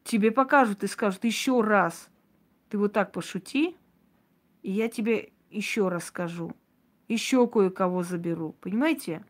Тебе 0.04 0.30
покажут 0.30 0.84
и 0.84 0.86
скажут 0.88 1.24
еще 1.24 1.62
раз. 1.62 2.10
Ты 2.68 2.76
вот 2.76 2.92
так 2.92 3.12
пошути, 3.12 3.78
и 4.62 4.70
я 4.70 4.90
тебе 4.90 5.32
еще 5.50 5.88
раз 5.88 6.04
скажу, 6.04 6.52
еще 7.08 7.48
кое-кого 7.48 8.02
заберу. 8.02 8.56
Понимаете? 8.60 9.24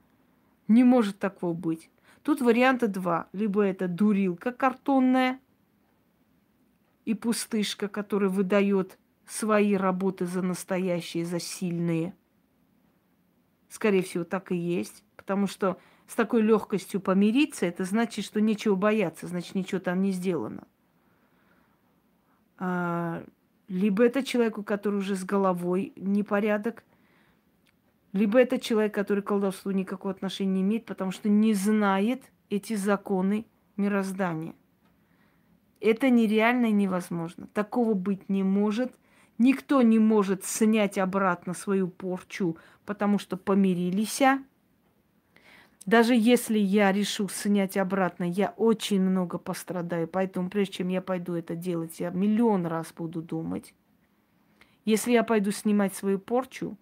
Не 0.66 0.82
может 0.82 1.20
такого 1.20 1.52
быть. 1.52 1.88
Тут 2.24 2.40
варианта 2.40 2.88
два. 2.88 3.28
Либо 3.32 3.62
это 3.62 3.86
дурилка 3.86 4.50
картонная 4.50 5.38
и 7.06 7.14
пустышка, 7.14 7.88
которая 7.88 8.28
выдает 8.28 8.98
свои 9.26 9.74
работы 9.74 10.26
за 10.26 10.42
настоящие, 10.42 11.24
за 11.24 11.40
сильные. 11.40 12.14
Скорее 13.70 14.02
всего, 14.02 14.24
так 14.24 14.52
и 14.52 14.56
есть. 14.56 15.04
Потому 15.16 15.46
что 15.46 15.78
с 16.06 16.14
такой 16.14 16.42
легкостью 16.42 17.00
помириться, 17.00 17.64
это 17.64 17.84
значит, 17.84 18.24
что 18.24 18.40
нечего 18.40 18.74
бояться, 18.74 19.26
значит, 19.26 19.54
ничего 19.54 19.80
там 19.80 20.02
не 20.02 20.12
сделано. 20.12 20.66
А, 22.58 23.24
либо 23.68 24.04
это 24.04 24.22
человек, 24.22 24.58
у 24.58 24.62
которого 24.62 24.98
уже 24.98 25.16
с 25.16 25.24
головой 25.24 25.92
непорядок, 25.96 26.84
либо 28.12 28.40
это 28.40 28.58
человек, 28.58 28.94
который 28.94 29.22
к 29.22 29.26
колдовству 29.26 29.70
никакого 29.72 30.12
отношения 30.12 30.54
не 30.54 30.62
имеет, 30.62 30.86
потому 30.86 31.10
что 31.10 31.28
не 31.28 31.54
знает 31.54 32.22
эти 32.50 32.74
законы 32.74 33.46
мироздания. 33.76 34.54
Это 35.80 36.10
нереально 36.10 36.66
и 36.66 36.72
невозможно. 36.72 37.48
Такого 37.52 37.94
быть 37.94 38.28
не 38.28 38.42
может. 38.42 38.92
Никто 39.38 39.82
не 39.82 39.98
может 39.98 40.44
снять 40.44 40.96
обратно 40.96 41.52
свою 41.52 41.88
порчу, 41.88 42.56
потому 42.86 43.18
что 43.18 43.36
помирились. 43.36 44.22
Даже 45.84 46.14
если 46.16 46.58
я 46.58 46.90
решу 46.90 47.28
снять 47.28 47.76
обратно, 47.76 48.24
я 48.24 48.54
очень 48.56 49.00
много 49.00 49.38
пострадаю. 49.38 50.08
Поэтому 50.08 50.50
прежде 50.50 50.78
чем 50.78 50.88
я 50.88 51.00
пойду 51.00 51.34
это 51.34 51.54
делать, 51.54 52.00
я 52.00 52.10
миллион 52.10 52.66
раз 52.66 52.92
буду 52.96 53.22
думать. 53.22 53.72
Если 54.84 55.12
я 55.12 55.22
пойду 55.22 55.50
снимать 55.52 55.94
свою 55.94 56.18
порчу, 56.18 56.76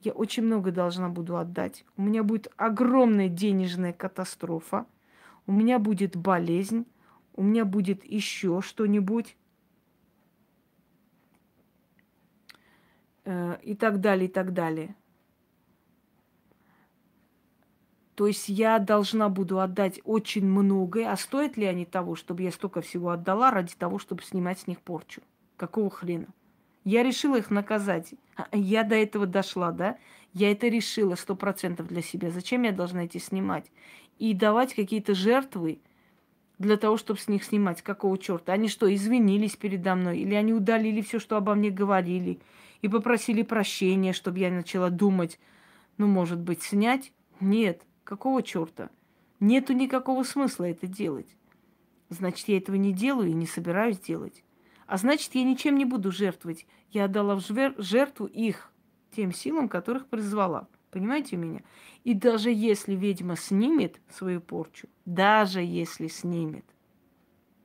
я 0.00 0.12
очень 0.12 0.44
много 0.44 0.70
должна 0.70 1.08
буду 1.08 1.36
отдать. 1.36 1.84
У 1.96 2.02
меня 2.02 2.22
будет 2.22 2.48
огромная 2.56 3.28
денежная 3.28 3.92
катастрофа. 3.92 4.86
У 5.46 5.52
меня 5.52 5.78
будет 5.78 6.16
болезнь. 6.16 6.86
У 7.38 7.42
меня 7.44 7.64
будет 7.64 8.04
еще 8.04 8.60
что-нибудь. 8.62 9.36
Э, 13.24 13.58
и 13.62 13.76
так 13.76 14.00
далее, 14.00 14.26
и 14.26 14.32
так 14.32 14.52
далее. 14.52 14.96
То 18.16 18.26
есть 18.26 18.48
я 18.48 18.80
должна 18.80 19.28
буду 19.28 19.60
отдать 19.60 20.00
очень 20.02 20.46
многое. 20.46 21.12
А 21.12 21.16
стоят 21.16 21.56
ли 21.56 21.64
они 21.66 21.84
того, 21.84 22.16
чтобы 22.16 22.42
я 22.42 22.50
столько 22.50 22.80
всего 22.80 23.10
отдала 23.10 23.52
ради 23.52 23.76
того, 23.76 24.00
чтобы 24.00 24.24
снимать 24.24 24.58
с 24.58 24.66
них 24.66 24.80
порчу? 24.80 25.22
Какого 25.56 25.90
хрена? 25.90 26.26
Я 26.82 27.04
решила 27.04 27.36
их 27.36 27.52
наказать. 27.52 28.14
А, 28.34 28.48
я 28.52 28.82
до 28.82 28.96
этого 28.96 29.28
дошла, 29.28 29.70
да? 29.70 29.96
Я 30.32 30.50
это 30.50 30.66
решила 30.66 31.14
сто 31.14 31.36
процентов 31.36 31.86
для 31.86 32.02
себя. 32.02 32.32
Зачем 32.32 32.64
я 32.64 32.72
должна 32.72 33.04
эти 33.04 33.18
снимать? 33.18 33.70
И 34.18 34.34
давать 34.34 34.74
какие-то 34.74 35.14
жертвы 35.14 35.78
для 36.58 36.76
того, 36.76 36.96
чтобы 36.96 37.20
с 37.20 37.28
них 37.28 37.44
снимать. 37.44 37.82
Какого 37.82 38.18
черта? 38.18 38.52
Они 38.52 38.68
что, 38.68 38.92
извинились 38.92 39.56
передо 39.56 39.94
мной? 39.94 40.18
Или 40.18 40.34
они 40.34 40.52
удалили 40.52 41.00
все, 41.00 41.18
что 41.18 41.36
обо 41.36 41.54
мне 41.54 41.70
говорили? 41.70 42.40
И 42.82 42.88
попросили 42.88 43.42
прощения, 43.42 44.12
чтобы 44.12 44.38
я 44.38 44.50
начала 44.50 44.90
думать, 44.90 45.38
ну, 45.96 46.06
может 46.06 46.38
быть, 46.38 46.62
снять? 46.62 47.12
Нет. 47.40 47.82
Какого 48.04 48.42
черта? 48.42 48.90
Нету 49.40 49.72
никакого 49.72 50.24
смысла 50.24 50.64
это 50.64 50.86
делать. 50.86 51.28
Значит, 52.08 52.48
я 52.48 52.58
этого 52.58 52.76
не 52.76 52.92
делаю 52.92 53.30
и 53.30 53.34
не 53.34 53.46
собираюсь 53.46 53.98
делать. 53.98 54.42
А 54.86 54.96
значит, 54.96 55.34
я 55.34 55.44
ничем 55.44 55.76
не 55.76 55.84
буду 55.84 56.10
жертвовать. 56.10 56.66
Я 56.90 57.04
отдала 57.04 57.36
в 57.36 57.42
жертву 57.78 58.26
их, 58.26 58.72
тем 59.14 59.32
силам, 59.32 59.68
которых 59.68 60.06
призвала. 60.06 60.66
Понимаете 60.90 61.36
меня? 61.36 61.60
И 62.04 62.14
даже 62.14 62.50
если 62.50 62.94
ведьма 62.94 63.36
снимет 63.36 64.00
свою 64.10 64.40
порчу, 64.40 64.88
даже 65.04 65.60
если 65.60 66.08
снимет, 66.08 66.64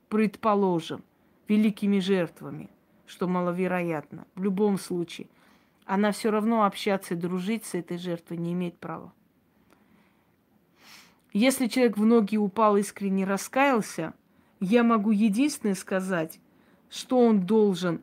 предположим, 0.09 1.03
великими 1.47 1.99
жертвами, 1.99 2.69
что 3.05 3.27
маловероятно, 3.27 4.27
в 4.35 4.43
любом 4.43 4.77
случае, 4.77 5.27
она 5.85 6.11
все 6.11 6.31
равно 6.31 6.65
общаться 6.65 7.13
и 7.13 7.17
дружить 7.17 7.65
с 7.65 7.75
этой 7.75 7.97
жертвой 7.97 8.37
не 8.37 8.53
имеет 8.53 8.77
права. 8.77 9.13
Если 11.31 11.67
человек 11.67 11.97
в 11.97 12.05
ноги 12.05 12.37
упал, 12.37 12.77
искренне 12.77 13.25
раскаялся, 13.25 14.13
я 14.59 14.83
могу 14.83 15.11
единственное 15.11 15.75
сказать, 15.75 16.39
что 16.89 17.19
он 17.19 17.45
должен 17.45 18.01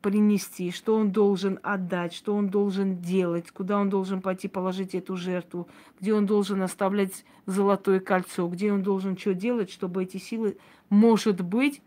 принести, 0.00 0.70
что 0.70 0.96
он 0.96 1.10
должен 1.12 1.58
отдать, 1.62 2.12
что 2.12 2.34
он 2.34 2.48
должен 2.48 2.98
делать, 3.00 3.50
куда 3.50 3.78
он 3.78 3.90
должен 3.90 4.22
пойти 4.22 4.48
положить 4.48 4.94
эту 4.94 5.16
жертву, 5.16 5.68
где 6.00 6.14
он 6.14 6.26
должен 6.26 6.62
оставлять 6.62 7.24
золотое 7.46 8.00
кольцо, 8.00 8.48
где 8.48 8.72
он 8.72 8.82
должен 8.82 9.16
что 9.16 9.34
делать, 9.34 9.70
чтобы 9.70 10.02
эти 10.02 10.16
силы, 10.16 10.56
может 10.88 11.40
быть, 11.42 11.82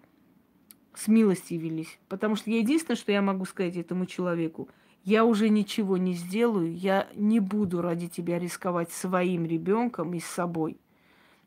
с 0.94 1.08
милости 1.08 1.56
велись. 1.56 2.00
Потому 2.08 2.36
что 2.36 2.52
единственное, 2.52 2.98
что 2.98 3.12
я 3.12 3.22
могу 3.22 3.46
сказать 3.46 3.78
этому 3.78 4.06
человеку, 4.06 4.70
я 5.04 5.26
уже 5.26 5.50
ничего 5.50 5.98
не 5.98 6.14
сделаю, 6.14 6.76
я 6.76 7.08
не 7.16 7.40
буду 7.40 7.82
ради 7.82 8.08
тебя 8.08 8.40
рисковать 8.40 8.92
своим 8.92 9.46
ребенком 9.46 10.14
и 10.14 10.20
с 10.20 10.26
собой. 10.26 10.78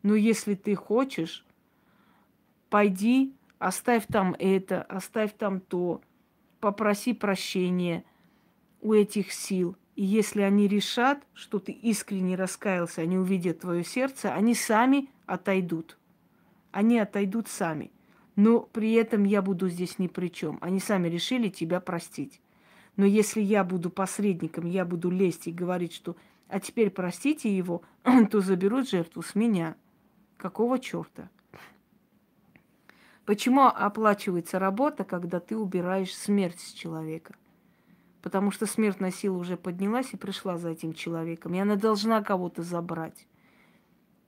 Но 0.03 0.15
если 0.15 0.55
ты 0.55 0.75
хочешь, 0.75 1.45
пойди, 2.69 3.35
оставь 3.59 4.07
там 4.07 4.35
это, 4.39 4.83
оставь 4.83 5.33
там 5.37 5.61
то, 5.61 6.01
попроси 6.61 7.15
прощения 7.15 8.05
у 8.81 8.93
этих 8.93 9.33
сил. 9.33 9.77
И 9.95 10.05
если 10.05 10.43
они 10.43 10.69
решат, 10.69 11.23
что 11.33 11.59
ты 11.59 11.73
искренне 11.73 12.37
раскаялся, 12.37 13.03
они 13.03 13.17
увидят 13.17 13.61
твое 13.61 13.85
сердце, 13.85 14.35
они 14.35 14.55
сами 14.55 15.09
отойдут. 15.27 15.99
Они 16.71 16.99
отойдут 16.99 17.49
сами. 17.49 17.91
Но 18.37 18.61
при 18.61 18.93
этом 18.93 19.25
я 19.25 19.41
буду 19.41 19.69
здесь 19.69 19.99
ни 19.99 20.09
при 20.09 20.29
чем. 20.29 20.59
Они 20.61 20.79
сами 20.79 21.09
решили 21.09 21.49
тебя 21.49 21.81
простить. 21.81 22.41
Но 22.97 23.07
если 23.07 23.41
я 23.41 23.65
буду 23.65 23.91
посредником, 23.91 24.67
я 24.67 24.85
буду 24.85 25.11
лезть 25.11 25.47
и 25.47 25.53
говорить, 25.53 25.95
что 25.95 26.17
а 26.49 26.61
теперь 26.61 26.91
простите 26.91 27.55
его, 27.55 27.83
то 28.31 28.41
заберут 28.41 28.89
жертву 28.89 29.23
с 29.23 29.35
меня. 29.35 29.77
Какого 30.37 30.79
черта? 30.79 31.29
Почему 33.27 33.67
оплачивается 33.67 34.61
работа, 34.61 35.03
когда 35.03 35.41
ты 35.41 35.57
убираешь 35.57 36.17
смерть 36.17 36.61
с 36.61 36.73
человека? 36.73 37.35
Потому 38.23 38.53
что 38.53 38.67
смертная 38.67 39.11
сила 39.11 39.37
уже 39.37 39.57
поднялась 39.57 40.13
и 40.13 40.17
пришла 40.17 40.59
за 40.59 40.71
этим 40.71 40.95
человеком, 40.95 41.53
и 41.55 41.59
она 41.59 41.75
должна 41.75 42.23
кого-то 42.23 42.63
забрать. 42.63 43.27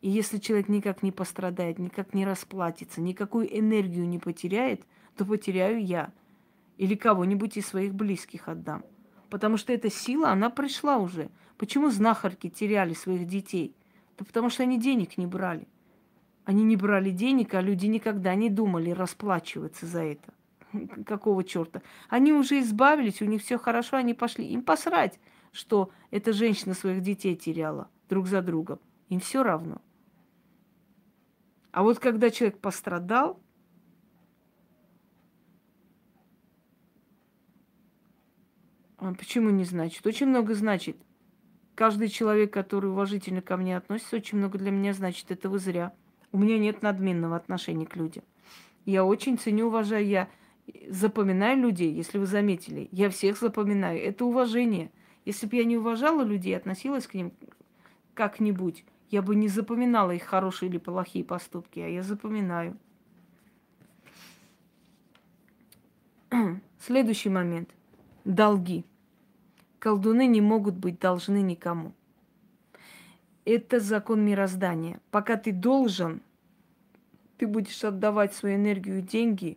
И 0.00 0.10
если 0.10 0.38
человек 0.38 0.68
никак 0.68 1.04
не 1.04 1.12
пострадает, 1.12 1.78
никак 1.78 2.12
не 2.12 2.26
расплатится, 2.26 3.00
никакую 3.00 3.46
энергию 3.56 4.08
не 4.08 4.18
потеряет, 4.18 4.82
то 5.16 5.24
потеряю 5.24 5.84
я. 5.84 6.12
Или 6.76 6.96
кого-нибудь 6.96 7.56
из 7.56 7.66
своих 7.66 7.94
близких 7.94 8.48
отдам. 8.48 8.84
Потому 9.30 9.58
что 9.58 9.72
эта 9.72 9.90
сила, 9.90 10.30
она 10.30 10.50
пришла 10.50 10.98
уже. 10.98 11.30
Почему 11.56 11.90
знахарки 11.90 12.48
теряли 12.48 12.94
своих 12.94 13.26
детей? 13.26 13.76
Да 14.16 14.24
потому 14.24 14.50
что 14.50 14.64
они 14.64 14.78
денег 14.78 15.18
не 15.18 15.26
брали. 15.26 15.68
Они 16.48 16.64
не 16.64 16.76
брали 16.76 17.10
денег, 17.10 17.52
а 17.52 17.60
люди 17.60 17.84
никогда 17.84 18.34
не 18.34 18.48
думали 18.48 18.88
расплачиваться 18.88 19.84
за 19.84 20.02
это. 20.02 20.32
Какого 21.04 21.44
черта? 21.44 21.82
Они 22.08 22.32
уже 22.32 22.60
избавились, 22.60 23.20
у 23.20 23.26
них 23.26 23.42
все 23.42 23.58
хорошо, 23.58 23.98
они 23.98 24.14
пошли. 24.14 24.46
Им 24.46 24.62
посрать, 24.62 25.20
что 25.52 25.90
эта 26.10 26.32
женщина 26.32 26.72
своих 26.72 27.02
детей 27.02 27.36
теряла 27.36 27.90
друг 28.08 28.28
за 28.28 28.40
другом. 28.40 28.78
Им 29.10 29.20
все 29.20 29.42
равно. 29.42 29.82
А 31.70 31.82
вот 31.82 31.98
когда 31.98 32.30
человек 32.30 32.58
пострадал, 32.60 33.38
а 38.96 39.12
почему 39.12 39.50
не 39.50 39.64
значит? 39.64 40.06
Очень 40.06 40.28
много 40.28 40.54
значит. 40.54 40.96
Каждый 41.74 42.08
человек, 42.08 42.54
который 42.54 42.88
уважительно 42.88 43.42
ко 43.42 43.58
мне 43.58 43.76
относится, 43.76 44.16
очень 44.16 44.38
много 44.38 44.56
для 44.56 44.70
меня 44.70 44.94
значит. 44.94 45.30
Это 45.30 45.50
вы 45.50 45.58
зря. 45.58 45.92
У 46.32 46.38
меня 46.38 46.59
нет 46.59 46.82
надменного 46.82 47.36
отношения 47.36 47.86
к 47.86 47.96
людям. 47.96 48.24
Я 48.84 49.05
очень 49.05 49.38
ценю, 49.38 49.66
уважаю, 49.66 50.06
я 50.06 50.28
запоминаю 50.88 51.59
людей, 51.59 51.92
если 51.92 52.18
вы 52.18 52.26
заметили. 52.26 52.88
Я 52.92 53.10
всех 53.10 53.38
запоминаю. 53.38 54.02
Это 54.02 54.24
уважение. 54.24 54.90
Если 55.24 55.46
бы 55.46 55.56
я 55.56 55.64
не 55.64 55.76
уважала 55.76 56.22
людей, 56.22 56.56
относилась 56.56 57.06
к 57.06 57.14
ним 57.14 57.32
как-нибудь, 58.14 58.84
я 59.10 59.22
бы 59.22 59.36
не 59.36 59.48
запоминала 59.48 60.10
их 60.10 60.24
хорошие 60.24 60.68
или 60.68 60.78
плохие 60.78 61.24
поступки, 61.24 61.80
а 61.80 61.88
я 61.88 62.02
запоминаю. 62.02 62.76
Следующий 66.80 67.30
момент. 67.30 67.70
Долги. 68.24 68.84
Колдуны 69.78 70.26
не 70.26 70.40
могут 70.40 70.74
быть 70.74 70.98
должны 70.98 71.40
никому 71.40 71.92
это 73.48 73.80
закон 73.80 74.24
мироздания. 74.24 75.00
Пока 75.10 75.36
ты 75.36 75.52
должен, 75.52 76.22
ты 77.38 77.46
будешь 77.46 77.82
отдавать 77.82 78.34
свою 78.34 78.56
энергию 78.56 78.98
и 78.98 79.02
деньги 79.02 79.56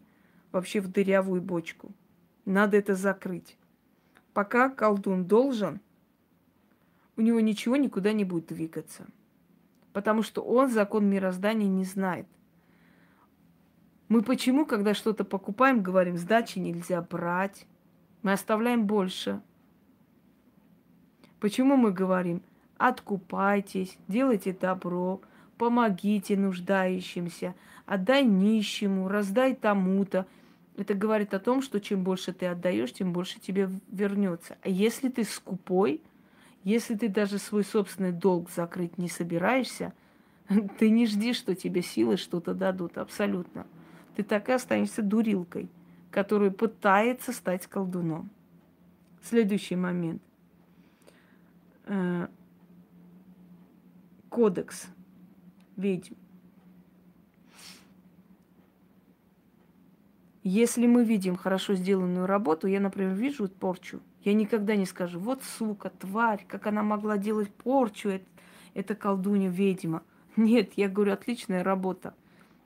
вообще 0.51 0.79
в 0.79 0.87
дырявую 0.87 1.41
бочку. 1.41 1.91
Надо 2.45 2.77
это 2.77 2.95
закрыть. 2.95 3.57
Пока 4.33 4.69
колдун 4.69 5.25
должен, 5.25 5.81
у 7.17 7.21
него 7.21 7.39
ничего 7.39 7.75
никуда 7.75 8.13
не 8.13 8.23
будет 8.23 8.47
двигаться. 8.47 9.05
Потому 9.93 10.23
что 10.23 10.41
он 10.41 10.69
закон 10.69 11.09
мироздания 11.09 11.67
не 11.67 11.83
знает. 11.83 12.27
Мы 14.07 14.21
почему, 14.21 14.65
когда 14.65 14.93
что-то 14.93 15.25
покупаем, 15.25 15.81
говорим, 15.81 16.17
сдачи 16.17 16.59
нельзя 16.59 17.01
брать, 17.01 17.67
мы 18.21 18.33
оставляем 18.33 18.85
больше. 18.85 19.41
Почему 21.39 21.75
мы 21.75 21.91
говорим, 21.91 22.41
откупайтесь, 22.87 23.95
делайте 24.07 24.53
добро, 24.53 25.21
помогите 25.57 26.35
нуждающимся, 26.35 27.53
отдай 27.85 28.25
нищему, 28.25 29.07
раздай 29.07 29.53
тому-то. 29.53 30.25
Это 30.77 30.95
говорит 30.95 31.35
о 31.35 31.39
том, 31.39 31.61
что 31.61 31.79
чем 31.79 32.03
больше 32.03 32.33
ты 32.33 32.47
отдаешь, 32.47 32.91
тем 32.93 33.13
больше 33.13 33.39
тебе 33.39 33.69
вернется. 33.91 34.57
А 34.63 34.69
если 34.69 35.09
ты 35.09 35.23
скупой, 35.23 36.01
если 36.63 36.95
ты 36.95 37.07
даже 37.07 37.37
свой 37.37 37.63
собственный 37.63 38.11
долг 38.11 38.49
закрыть 38.49 38.97
не 38.97 39.09
собираешься, 39.09 39.93
ты 40.79 40.89
не 40.89 41.05
жди, 41.05 41.33
что 41.33 41.53
тебе 41.53 41.83
силы 41.83 42.17
что-то 42.17 42.55
дадут. 42.55 42.97
Абсолютно. 42.97 43.67
Ты 44.15 44.23
так 44.23 44.49
и 44.49 44.53
останешься 44.53 45.03
дурилкой, 45.03 45.69
которая 46.09 46.49
пытается 46.49 47.31
стать 47.31 47.67
колдуном. 47.67 48.31
Следующий 49.21 49.75
момент 49.75 50.23
э, 51.85 52.27
кодекс 54.31 54.87
ведьм. 55.75 56.15
Если 60.41 60.87
мы 60.87 61.03
видим 61.03 61.35
хорошо 61.35 61.75
сделанную 61.75 62.25
работу, 62.25 62.65
я, 62.65 62.79
например, 62.79 63.13
вижу 63.13 63.47
порчу, 63.49 63.99
я 64.23 64.33
никогда 64.33 64.75
не 64.75 64.85
скажу, 64.85 65.19
вот 65.19 65.43
сука, 65.43 65.91
тварь, 65.91 66.45
как 66.47 66.65
она 66.65 66.81
могла 66.81 67.17
делать 67.17 67.53
порчу, 67.53 68.09
это, 68.09 68.25
это 68.73 68.95
колдунья, 68.95 69.49
ведьма. 69.49 70.01
Нет, 70.37 70.71
я 70.77 70.87
говорю, 70.87 71.11
отличная 71.11 71.63
работа, 71.63 72.15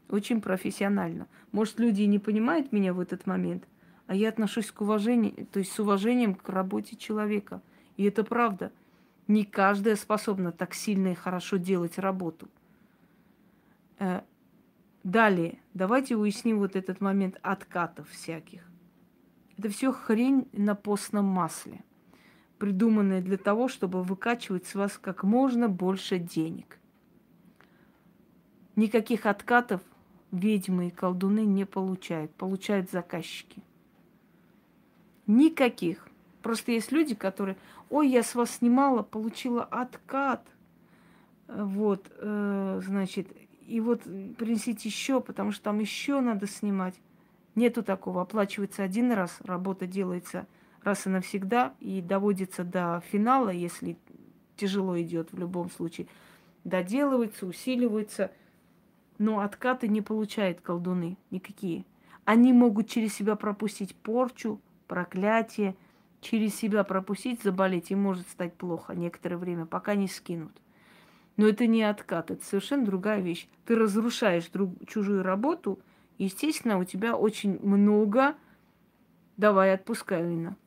очень 0.08 0.42
профессионально. 0.42 1.28
Может, 1.52 1.80
люди 1.80 2.04
не 2.04 2.20
понимают 2.20 2.72
меня 2.72 2.94
в 2.94 3.00
этот 3.00 3.26
момент, 3.26 3.68
а 4.06 4.14
я 4.16 4.30
отношусь 4.30 4.72
к 4.72 4.82
уважению, 4.82 5.48
то 5.48 5.58
есть 5.58 5.72
с 5.72 5.80
уважением 5.80 6.36
к 6.36 6.48
работе 6.48 6.96
человека. 6.96 7.64
И 7.98 8.04
это 8.04 8.24
правда– 8.24 8.72
не 9.28 9.44
каждая 9.46 9.96
способна 9.96 10.52
так 10.52 10.74
сильно 10.74 11.10
и 11.10 11.16
хорошо 11.16 11.58
делать 11.58 11.98
работу. 11.98 12.48
Э, 14.00 14.22
далее, 15.04 15.60
давайте 15.74 16.16
уясним 16.16 16.60
вот 16.60 16.76
этот 16.76 17.02
момент 17.02 17.40
откатов 17.42 18.10
всяких. 18.10 18.64
Это 19.58 19.70
все 19.70 19.92
хрень 19.92 20.48
на 20.52 20.76
постном 20.76 21.26
масле, 21.26 21.84
придуманная 22.58 23.22
для 23.22 23.38
того, 23.38 23.68
чтобы 23.68 24.04
выкачивать 24.04 24.66
с 24.66 24.76
вас 24.76 24.98
как 24.98 25.24
можно 25.24 25.70
больше 25.70 26.20
денег. 26.20 26.78
Никаких 28.76 29.26
откатов 29.26 29.82
ведьмы 30.32 30.88
и 30.88 30.92
колдуны 30.92 31.46
не 31.46 31.66
получают, 31.66 32.34
получают 32.34 32.92
заказчики. 32.92 33.64
Никаких. 35.28 36.08
Просто 36.42 36.74
есть 36.74 36.92
люди, 36.92 37.16
которые, 37.16 37.58
ой, 37.96 38.10
я 38.10 38.24
с 38.24 38.36
вас 38.36 38.58
снимала, 38.58 39.04
получила 39.04 39.64
откат. 39.64 40.46
Вот, 41.48 42.12
э, 42.18 42.82
значит, 42.84 43.30
и 43.66 43.80
вот 43.80 44.04
принесите 44.04 44.90
еще, 44.90 45.22
потому 45.22 45.54
что 45.54 45.64
там 45.64 45.80
еще 45.80 46.20
надо 46.20 46.46
снимать. 46.46 46.96
Нету 47.56 47.84
такого. 47.84 48.22
Оплачивается 48.22 48.84
один 48.84 49.14
раз, 49.14 49.40
работа 49.46 49.88
делается 49.88 50.46
раз 50.84 51.08
и 51.08 51.10
навсегда 51.10 51.74
и 51.80 52.02
доводится 52.02 52.66
до 52.66 53.02
финала, 53.12 53.50
если 53.50 53.98
тяжело 54.58 55.00
идет 55.02 55.32
в 55.32 55.40
любом 55.40 55.72
случае. 55.72 56.08
Доделывается, 56.66 57.46
усиливается. 57.46 58.32
Но 59.18 59.40
откаты 59.40 59.88
не 59.88 60.02
получают 60.02 60.60
колдуны 60.60 61.18
никакие. 61.32 61.86
Они 62.26 62.52
могут 62.52 62.90
через 62.90 63.14
себя 63.14 63.38
пропустить 63.38 63.96
порчу, 63.96 64.60
проклятие, 64.88 65.78
через 66.26 66.56
себя 66.56 66.84
пропустить, 66.84 67.44
заболеть, 67.44 67.92
и 67.92 67.96
может 67.96 68.28
стать 68.28 68.56
плохо 68.56 68.96
некоторое 68.96 69.38
время, 69.38 69.66
пока 69.66 69.94
не 69.94 70.08
скинут. 70.08 70.52
Но 71.38 71.48
это 71.48 71.68
не 71.68 71.84
откат, 71.84 72.32
это 72.32 72.44
совершенно 72.44 72.84
другая 72.86 73.22
вещь. 73.22 73.48
Ты 73.66 73.76
разрушаешь 73.76 74.48
друг, 74.48 74.72
чужую 74.88 75.22
работу, 75.22 75.80
естественно, 76.18 76.80
у 76.80 76.84
тебя 76.84 77.16
очень 77.16 77.60
много... 77.62 78.36
Давай, 79.38 79.74
отпускай, 79.74 80.24
Инна. 80.24 80.58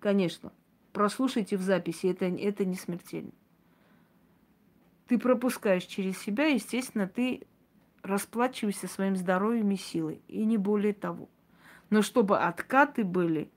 Конечно. 0.00 0.52
Прослушайте 0.92 1.56
в 1.56 1.60
записи, 1.60 2.06
это, 2.06 2.26
это 2.26 2.64
не 2.64 2.76
смертельно. 2.76 3.32
Ты 5.08 5.18
пропускаешь 5.18 5.84
через 5.84 6.18
себя, 6.18 6.46
естественно, 6.46 7.06
ты 7.06 7.42
расплачиваешься 8.02 8.88
своим 8.88 9.16
здоровьем 9.16 9.70
и 9.72 9.76
силой, 9.76 10.22
и 10.28 10.44
не 10.44 10.56
более 10.56 10.94
того. 10.94 11.28
Но 11.90 12.00
чтобы 12.00 12.38
откаты 12.38 13.04
были 13.04 13.50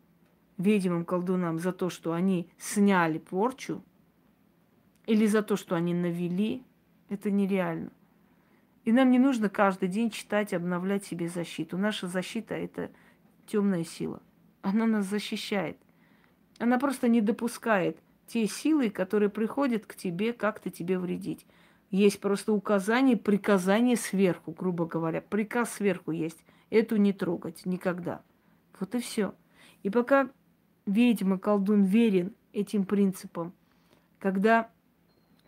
ведьмам, 0.57 1.06
колдунам 1.06 1.60
за 1.60 1.72
то, 1.72 1.90
что 1.90 2.14
они 2.14 2.49
сняли 2.57 3.18
порчу, 3.18 3.82
или 5.06 5.26
за 5.26 5.44
то, 5.44 5.56
что 5.56 5.76
они 5.76 5.94
навели, 5.94 6.64
это 7.10 7.30
нереально. 7.30 7.91
И 8.84 8.91
нам 8.91 9.11
не 9.11 9.19
нужно 9.19 9.49
каждый 9.49 9.90
день 9.90 10.10
читать, 10.10 10.53
обновлять 10.53 11.06
себе 11.06 11.27
защиту. 11.27 11.77
Наша 11.77 12.07
защита– 12.07 12.53
это 12.56 12.91
темная 13.48 13.84
сила. 13.84 14.22
Она 14.61 14.86
нас 14.86 15.06
защищает. 15.06 15.77
Она 16.60 16.80
просто 16.80 17.07
не 17.07 17.22
допускает 17.22 17.99
те 18.27 18.48
силы, 18.48 18.90
которые 18.90 19.30
приходят 19.30 19.86
к 19.86 19.95
тебе 19.95 20.34
как-то 20.34 20.69
тебе 20.69 20.98
вредить. 20.98 21.45
Есть 21.91 22.19
просто 22.19 22.53
указание, 22.53 23.18
приказание 23.18 23.95
сверху, 23.95 24.52
грубо 24.52 24.86
говоря. 24.86 25.22
Приказ 25.22 25.73
сверху 25.73 26.11
есть. 26.11 26.44
Эту 26.69 26.98
не 26.98 27.14
трогать 27.14 27.65
никогда. 27.65 28.22
Вот 28.80 28.95
и 28.95 28.99
все. 28.99 29.34
И 29.84 29.90
пока 29.90 30.30
ведьма, 30.86 31.38
колдун 31.38 31.84
верен 31.84 32.34
этим 32.53 32.86
принципам, 32.86 33.53
когда 34.20 34.70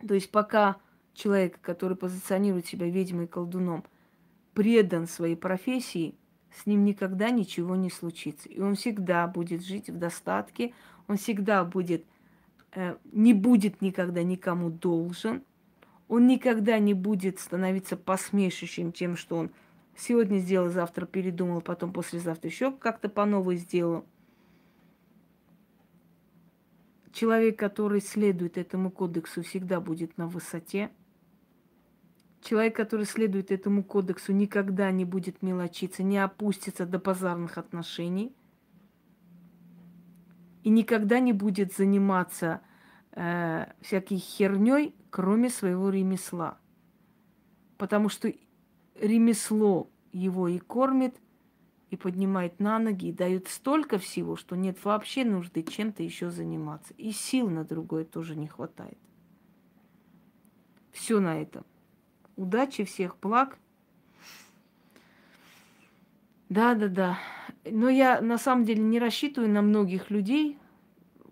то 0.06 0.14
есть 0.14 0.30
пока 0.30 0.76
человек, 1.14 1.60
который 1.60 1.96
позиционирует 1.96 2.66
себя 2.66 2.88
ведьмой 2.88 3.24
и 3.24 3.28
колдуном, 3.28 3.84
предан 4.54 5.06
своей 5.06 5.36
профессии, 5.36 6.14
с 6.56 6.66
ним 6.66 6.84
никогда 6.84 7.30
ничего 7.30 7.76
не 7.76 7.90
случится. 7.90 8.48
И 8.48 8.60
он 8.60 8.74
всегда 8.74 9.26
будет 9.26 9.64
жить 9.64 9.90
в 9.90 9.98
достатке, 9.98 10.72
он 11.06 11.16
всегда 11.16 11.64
будет, 11.64 12.04
э, 12.72 12.96
не 13.12 13.34
будет 13.34 13.80
никогда 13.82 14.22
никому 14.22 14.70
должен, 14.70 15.42
он 16.08 16.26
никогда 16.26 16.78
не 16.78 16.94
будет 16.94 17.38
становиться 17.38 17.96
посмешищем 17.96 18.92
тем, 18.92 19.16
что 19.16 19.36
он 19.36 19.50
сегодня 19.96 20.38
сделал, 20.38 20.70
завтра 20.70 21.06
передумал, 21.06 21.60
потом 21.60 21.92
послезавтра 21.92 22.48
еще 22.48 22.72
как-то 22.72 23.08
по 23.08 23.24
новой 23.24 23.56
сделал– 23.56 24.04
Человек, 27.12 27.58
который 27.58 28.00
следует 28.00 28.58
этому 28.58 28.90
кодексу, 28.90 29.42
всегда 29.42 29.80
будет 29.80 30.18
на 30.18 30.26
высоте. 30.26 30.90
Человек, 32.40 32.76
который 32.76 33.06
следует 33.06 33.50
этому 33.50 33.82
кодексу, 33.82 34.32
никогда 34.32 34.90
не 34.90 35.04
будет 35.04 35.42
мелочиться, 35.42 36.02
не 36.02 36.18
опустится 36.18 36.86
до 36.86 36.98
базарных 36.98 37.58
отношений 37.58 38.34
и 40.62 40.70
никогда 40.70 41.18
не 41.18 41.32
будет 41.32 41.72
заниматься 41.74 42.60
э, 43.12 43.66
всякой 43.80 44.18
херней, 44.18 44.94
кроме 45.10 45.50
своего 45.50 45.90
ремесла. 45.90 46.58
Потому 47.76 48.08
что 48.08 48.32
ремесло 48.94 49.90
его 50.12 50.48
и 50.48 50.58
кормит– 50.58 51.16
и 51.90 51.96
поднимает 51.96 52.60
на 52.60 52.78
ноги, 52.78 53.08
и 53.08 53.12
дает 53.12 53.48
столько 53.48 53.98
всего, 53.98 54.36
что 54.36 54.56
нет 54.56 54.84
вообще 54.84 55.24
нужды 55.24 55.62
чем-то 55.62 56.02
еще 56.02 56.30
заниматься. 56.30 56.92
И 56.98 57.12
сил 57.12 57.48
на 57.48 57.64
другое 57.64 58.04
тоже 58.04 58.36
не 58.36 58.46
хватает. 58.46 58.98
Все 60.92 61.20
на 61.20 61.40
этом. 61.40 61.64
Удачи, 62.36 62.84
всех 62.84 63.18
благ. 63.20 63.58
Да, 66.48 66.74
да, 66.74 66.88
да. 66.88 67.18
Но 67.64 67.88
я 67.88 68.20
на 68.20 68.38
самом 68.38 68.64
деле 68.64 68.82
не 68.82 68.98
рассчитываю 68.98 69.50
на 69.50 69.62
многих 69.62 70.10
людей, 70.10 70.58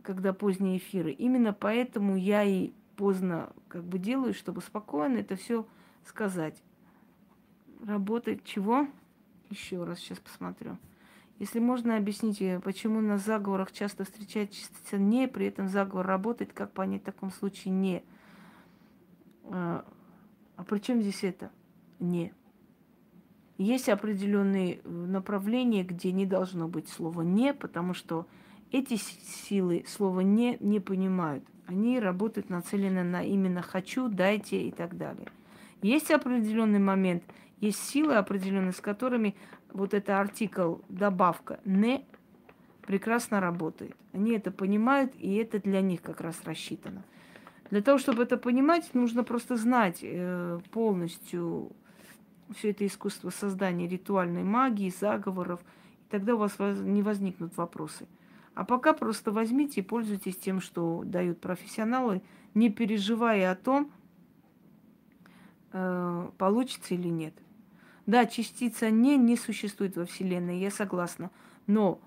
когда 0.02 0.32
поздние 0.32 0.78
эфиры. 0.78 1.12
Именно 1.12 1.52
поэтому 1.52 2.16
я 2.16 2.44
и 2.44 2.72
поздно 2.96 3.52
как 3.68 3.84
бы 3.84 3.98
делаю, 3.98 4.34
чтобы 4.34 4.60
спокойно 4.62 5.18
это 5.18 5.36
все 5.36 5.66
сказать. 6.04 6.62
Работать 7.84 8.44
чего? 8.44 8.88
Еще 9.50 9.82
раз 9.84 9.98
сейчас 9.98 10.18
посмотрю. 10.18 10.76
Если 11.38 11.58
можно, 11.58 11.96
объясните, 11.96 12.60
почему 12.64 13.00
на 13.00 13.18
заговорах 13.18 13.70
часто 13.70 14.04
встречается 14.04 14.96
«не», 14.96 15.28
при 15.28 15.46
этом 15.46 15.68
заговор 15.68 16.06
работает, 16.06 16.52
как 16.52 16.72
понять 16.72 17.02
в 17.02 17.06
таком 17.06 17.30
случае 17.30 17.74
«не»? 17.74 18.02
А, 19.44 19.84
а 20.56 20.64
при 20.64 20.78
чем 20.78 21.02
здесь 21.02 21.22
это 21.22 21.50
«не»? 22.00 22.32
Есть 23.58 23.88
определенные 23.88 24.80
э, 24.82 24.88
направления, 24.88 25.82
где 25.84 26.10
не 26.10 26.26
должно 26.26 26.68
быть 26.68 26.88
слова 26.88 27.20
«не», 27.20 27.52
потому 27.52 27.92
что 27.92 28.26
эти 28.72 28.96
силы 28.96 29.84
слова 29.86 30.20
«не» 30.20 30.56
не 30.60 30.80
понимают. 30.80 31.44
Они 31.66 32.00
работают 32.00 32.48
нацелены 32.48 33.04
на 33.04 33.22
именно 33.22 33.60
«хочу», 33.60 34.08
«дайте» 34.08 34.62
и 34.62 34.72
так 34.72 34.96
далее. 34.96 35.28
Есть 35.82 36.10
определенный 36.10 36.78
момент– 36.78 37.22
есть 37.60 37.82
силы 37.82 38.16
определенные, 38.16 38.72
с 38.72 38.80
которыми 38.80 39.34
вот 39.72 39.94
это 39.94 40.20
артикл, 40.20 40.76
добавка 40.88 41.60
«не» 41.64 42.04
прекрасно 42.82 43.40
работает. 43.40 43.96
Они 44.12 44.32
это 44.32 44.50
понимают, 44.50 45.12
и 45.18 45.34
это 45.36 45.60
для 45.60 45.80
них 45.80 46.02
как 46.02 46.20
раз 46.20 46.42
рассчитано. 46.44 47.04
Для 47.70 47.82
того, 47.82 47.98
чтобы 47.98 48.22
это 48.22 48.36
понимать, 48.36 48.94
нужно 48.94 49.24
просто 49.24 49.56
знать 49.56 49.98
э, 50.02 50.60
полностью 50.70 51.72
все 52.54 52.70
это 52.70 52.86
искусство 52.86 53.30
создания 53.30 53.88
ритуальной 53.88 54.44
магии, 54.44 54.90
заговоров, 54.90 55.60
и 56.00 56.10
тогда 56.10 56.34
у 56.36 56.38
вас 56.38 56.56
не 56.58 57.02
возникнут 57.02 57.56
вопросы. 57.56 58.06
А 58.54 58.64
пока 58.64 58.92
просто 58.92 59.32
возьмите 59.32 59.80
и 59.80 59.84
пользуйтесь 59.84 60.36
тем, 60.36 60.60
что 60.60 61.02
дают 61.04 61.40
профессионалы, 61.40 62.22
не 62.54 62.70
переживая 62.70 63.50
о 63.50 63.56
том, 63.56 63.90
э, 65.72 66.30
получится 66.38 66.94
или 66.94 67.08
нет. 67.08 67.34
Да, 68.06 68.24
частица 68.26 68.90
не 68.90 69.16
не 69.16 69.36
существует 69.36 69.96
во 69.96 70.06
Вселенной, 70.06 70.60
я 70.60 70.70
согласна. 70.70 71.30
Но 71.66 72.00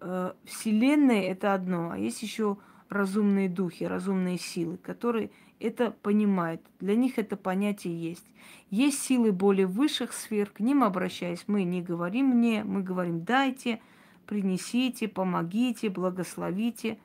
э, 0.00 0.32
Вселенная 0.44 1.22
это 1.22 1.54
одно, 1.54 1.90
а 1.92 1.98
есть 1.98 2.22
еще 2.22 2.58
разумные 2.90 3.48
духи, 3.48 3.84
разумные 3.84 4.38
силы, 4.38 4.76
которые 4.76 5.30
это 5.60 5.90
понимают. 5.90 6.62
Для 6.80 6.94
них 6.94 7.18
это 7.18 7.36
понятие 7.36 8.00
есть. 8.00 8.24
Есть 8.70 9.00
силы 9.02 9.32
более 9.32 9.66
высших 9.66 10.12
сфер, 10.12 10.50
к 10.50 10.60
ним 10.60 10.84
обращаясь, 10.84 11.44
мы 11.46 11.64
не 11.64 11.82
говорим 11.82 12.26
мне, 12.26 12.62
мы 12.64 12.82
говорим 12.82 13.24
дайте, 13.24 13.80
принесите, 14.26 15.08
помогите, 15.08 15.88
благословите. 15.88 16.98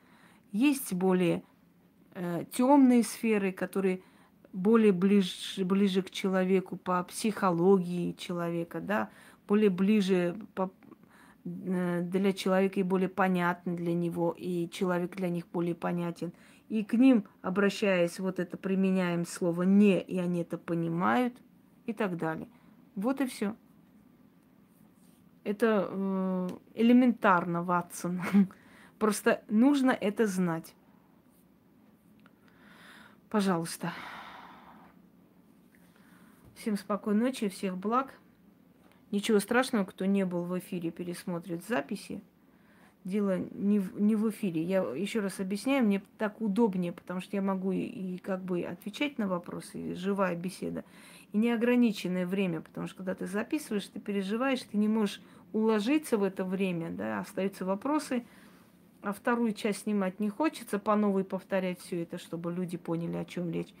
Есть 0.52 0.92
более 0.92 1.42
э, 2.14 2.44
темные 2.52 3.02
сферы, 3.02 3.52
которые 3.52 4.02
более 4.54 4.92
ближе, 4.92 5.64
ближе 5.64 6.02
к 6.02 6.10
человеку 6.10 6.76
по 6.76 7.02
психологии 7.02 8.12
человека, 8.12 8.80
да, 8.80 9.10
более 9.48 9.68
ближе 9.68 10.36
по, 10.54 10.70
э, 11.44 12.02
для 12.02 12.32
человека 12.32 12.78
и 12.78 12.84
более 12.84 13.08
понятны 13.08 13.76
для 13.76 13.92
него, 13.92 14.34
и 14.38 14.70
человек 14.70 15.16
для 15.16 15.28
них 15.28 15.46
более 15.52 15.74
понятен. 15.74 16.32
И 16.68 16.84
к 16.84 16.94
ним, 16.94 17.24
обращаясь, 17.42 18.18
вот 18.20 18.38
это 18.38 18.56
применяем 18.56 19.26
слово 19.26 19.64
«не», 19.64 20.00
и 20.00 20.18
они 20.18 20.40
это 20.40 20.56
понимают, 20.56 21.34
и 21.86 21.92
так 21.92 22.16
далее. 22.16 22.48
Вот 22.94 23.20
и 23.20 23.26
все. 23.26 23.54
Это 25.42 25.88
э, 25.90 26.48
элементарно, 26.74 27.62
Ватсон. 27.62 28.22
Просто 28.98 29.42
нужно 29.48 29.90
это 29.90 30.26
знать. 30.26 30.74
Пожалуйста. 33.28 33.92
Всем 36.64 36.78
спокойной 36.78 37.26
ночи, 37.26 37.50
всех 37.50 37.76
благ. 37.76 38.14
Ничего 39.10 39.38
страшного, 39.38 39.84
кто 39.84 40.06
не 40.06 40.24
был 40.24 40.44
в 40.44 40.58
эфире, 40.58 40.90
пересмотрит 40.90 41.62
записи. 41.68 42.22
Дело 43.04 43.36
не 43.50 43.80
в, 43.80 44.00
не 44.00 44.16
в 44.16 44.30
эфире. 44.30 44.62
Я 44.62 44.80
еще 44.80 45.20
раз 45.20 45.40
объясняю, 45.40 45.84
мне 45.84 46.02
так 46.16 46.40
удобнее, 46.40 46.92
потому 46.92 47.20
что 47.20 47.36
я 47.36 47.42
могу 47.42 47.72
и, 47.72 47.82
и 47.82 48.16
как 48.16 48.42
бы 48.42 48.62
отвечать 48.62 49.18
на 49.18 49.28
вопросы, 49.28 49.78
и 49.78 49.94
живая 49.94 50.36
беседа, 50.36 50.86
и 51.32 51.36
неограниченное 51.36 52.26
время, 52.26 52.62
потому 52.62 52.86
что 52.86 52.96
когда 52.96 53.14
ты 53.14 53.26
записываешь, 53.26 53.86
ты 53.88 54.00
переживаешь, 54.00 54.62
ты 54.62 54.78
не 54.78 54.88
можешь 54.88 55.20
уложиться 55.52 56.16
в 56.16 56.22
это 56.22 56.46
время, 56.46 56.88
да, 56.88 57.20
остаются 57.20 57.66
вопросы, 57.66 58.24
а 59.02 59.12
вторую 59.12 59.52
часть 59.52 59.82
снимать 59.82 60.18
не 60.18 60.30
хочется, 60.30 60.78
по 60.78 60.96
новой 60.96 61.24
повторять 61.24 61.78
все 61.80 62.04
это, 62.04 62.16
чтобы 62.16 62.50
люди 62.50 62.78
поняли, 62.78 63.18
о 63.18 63.26
чем 63.26 63.50
речь. 63.50 63.74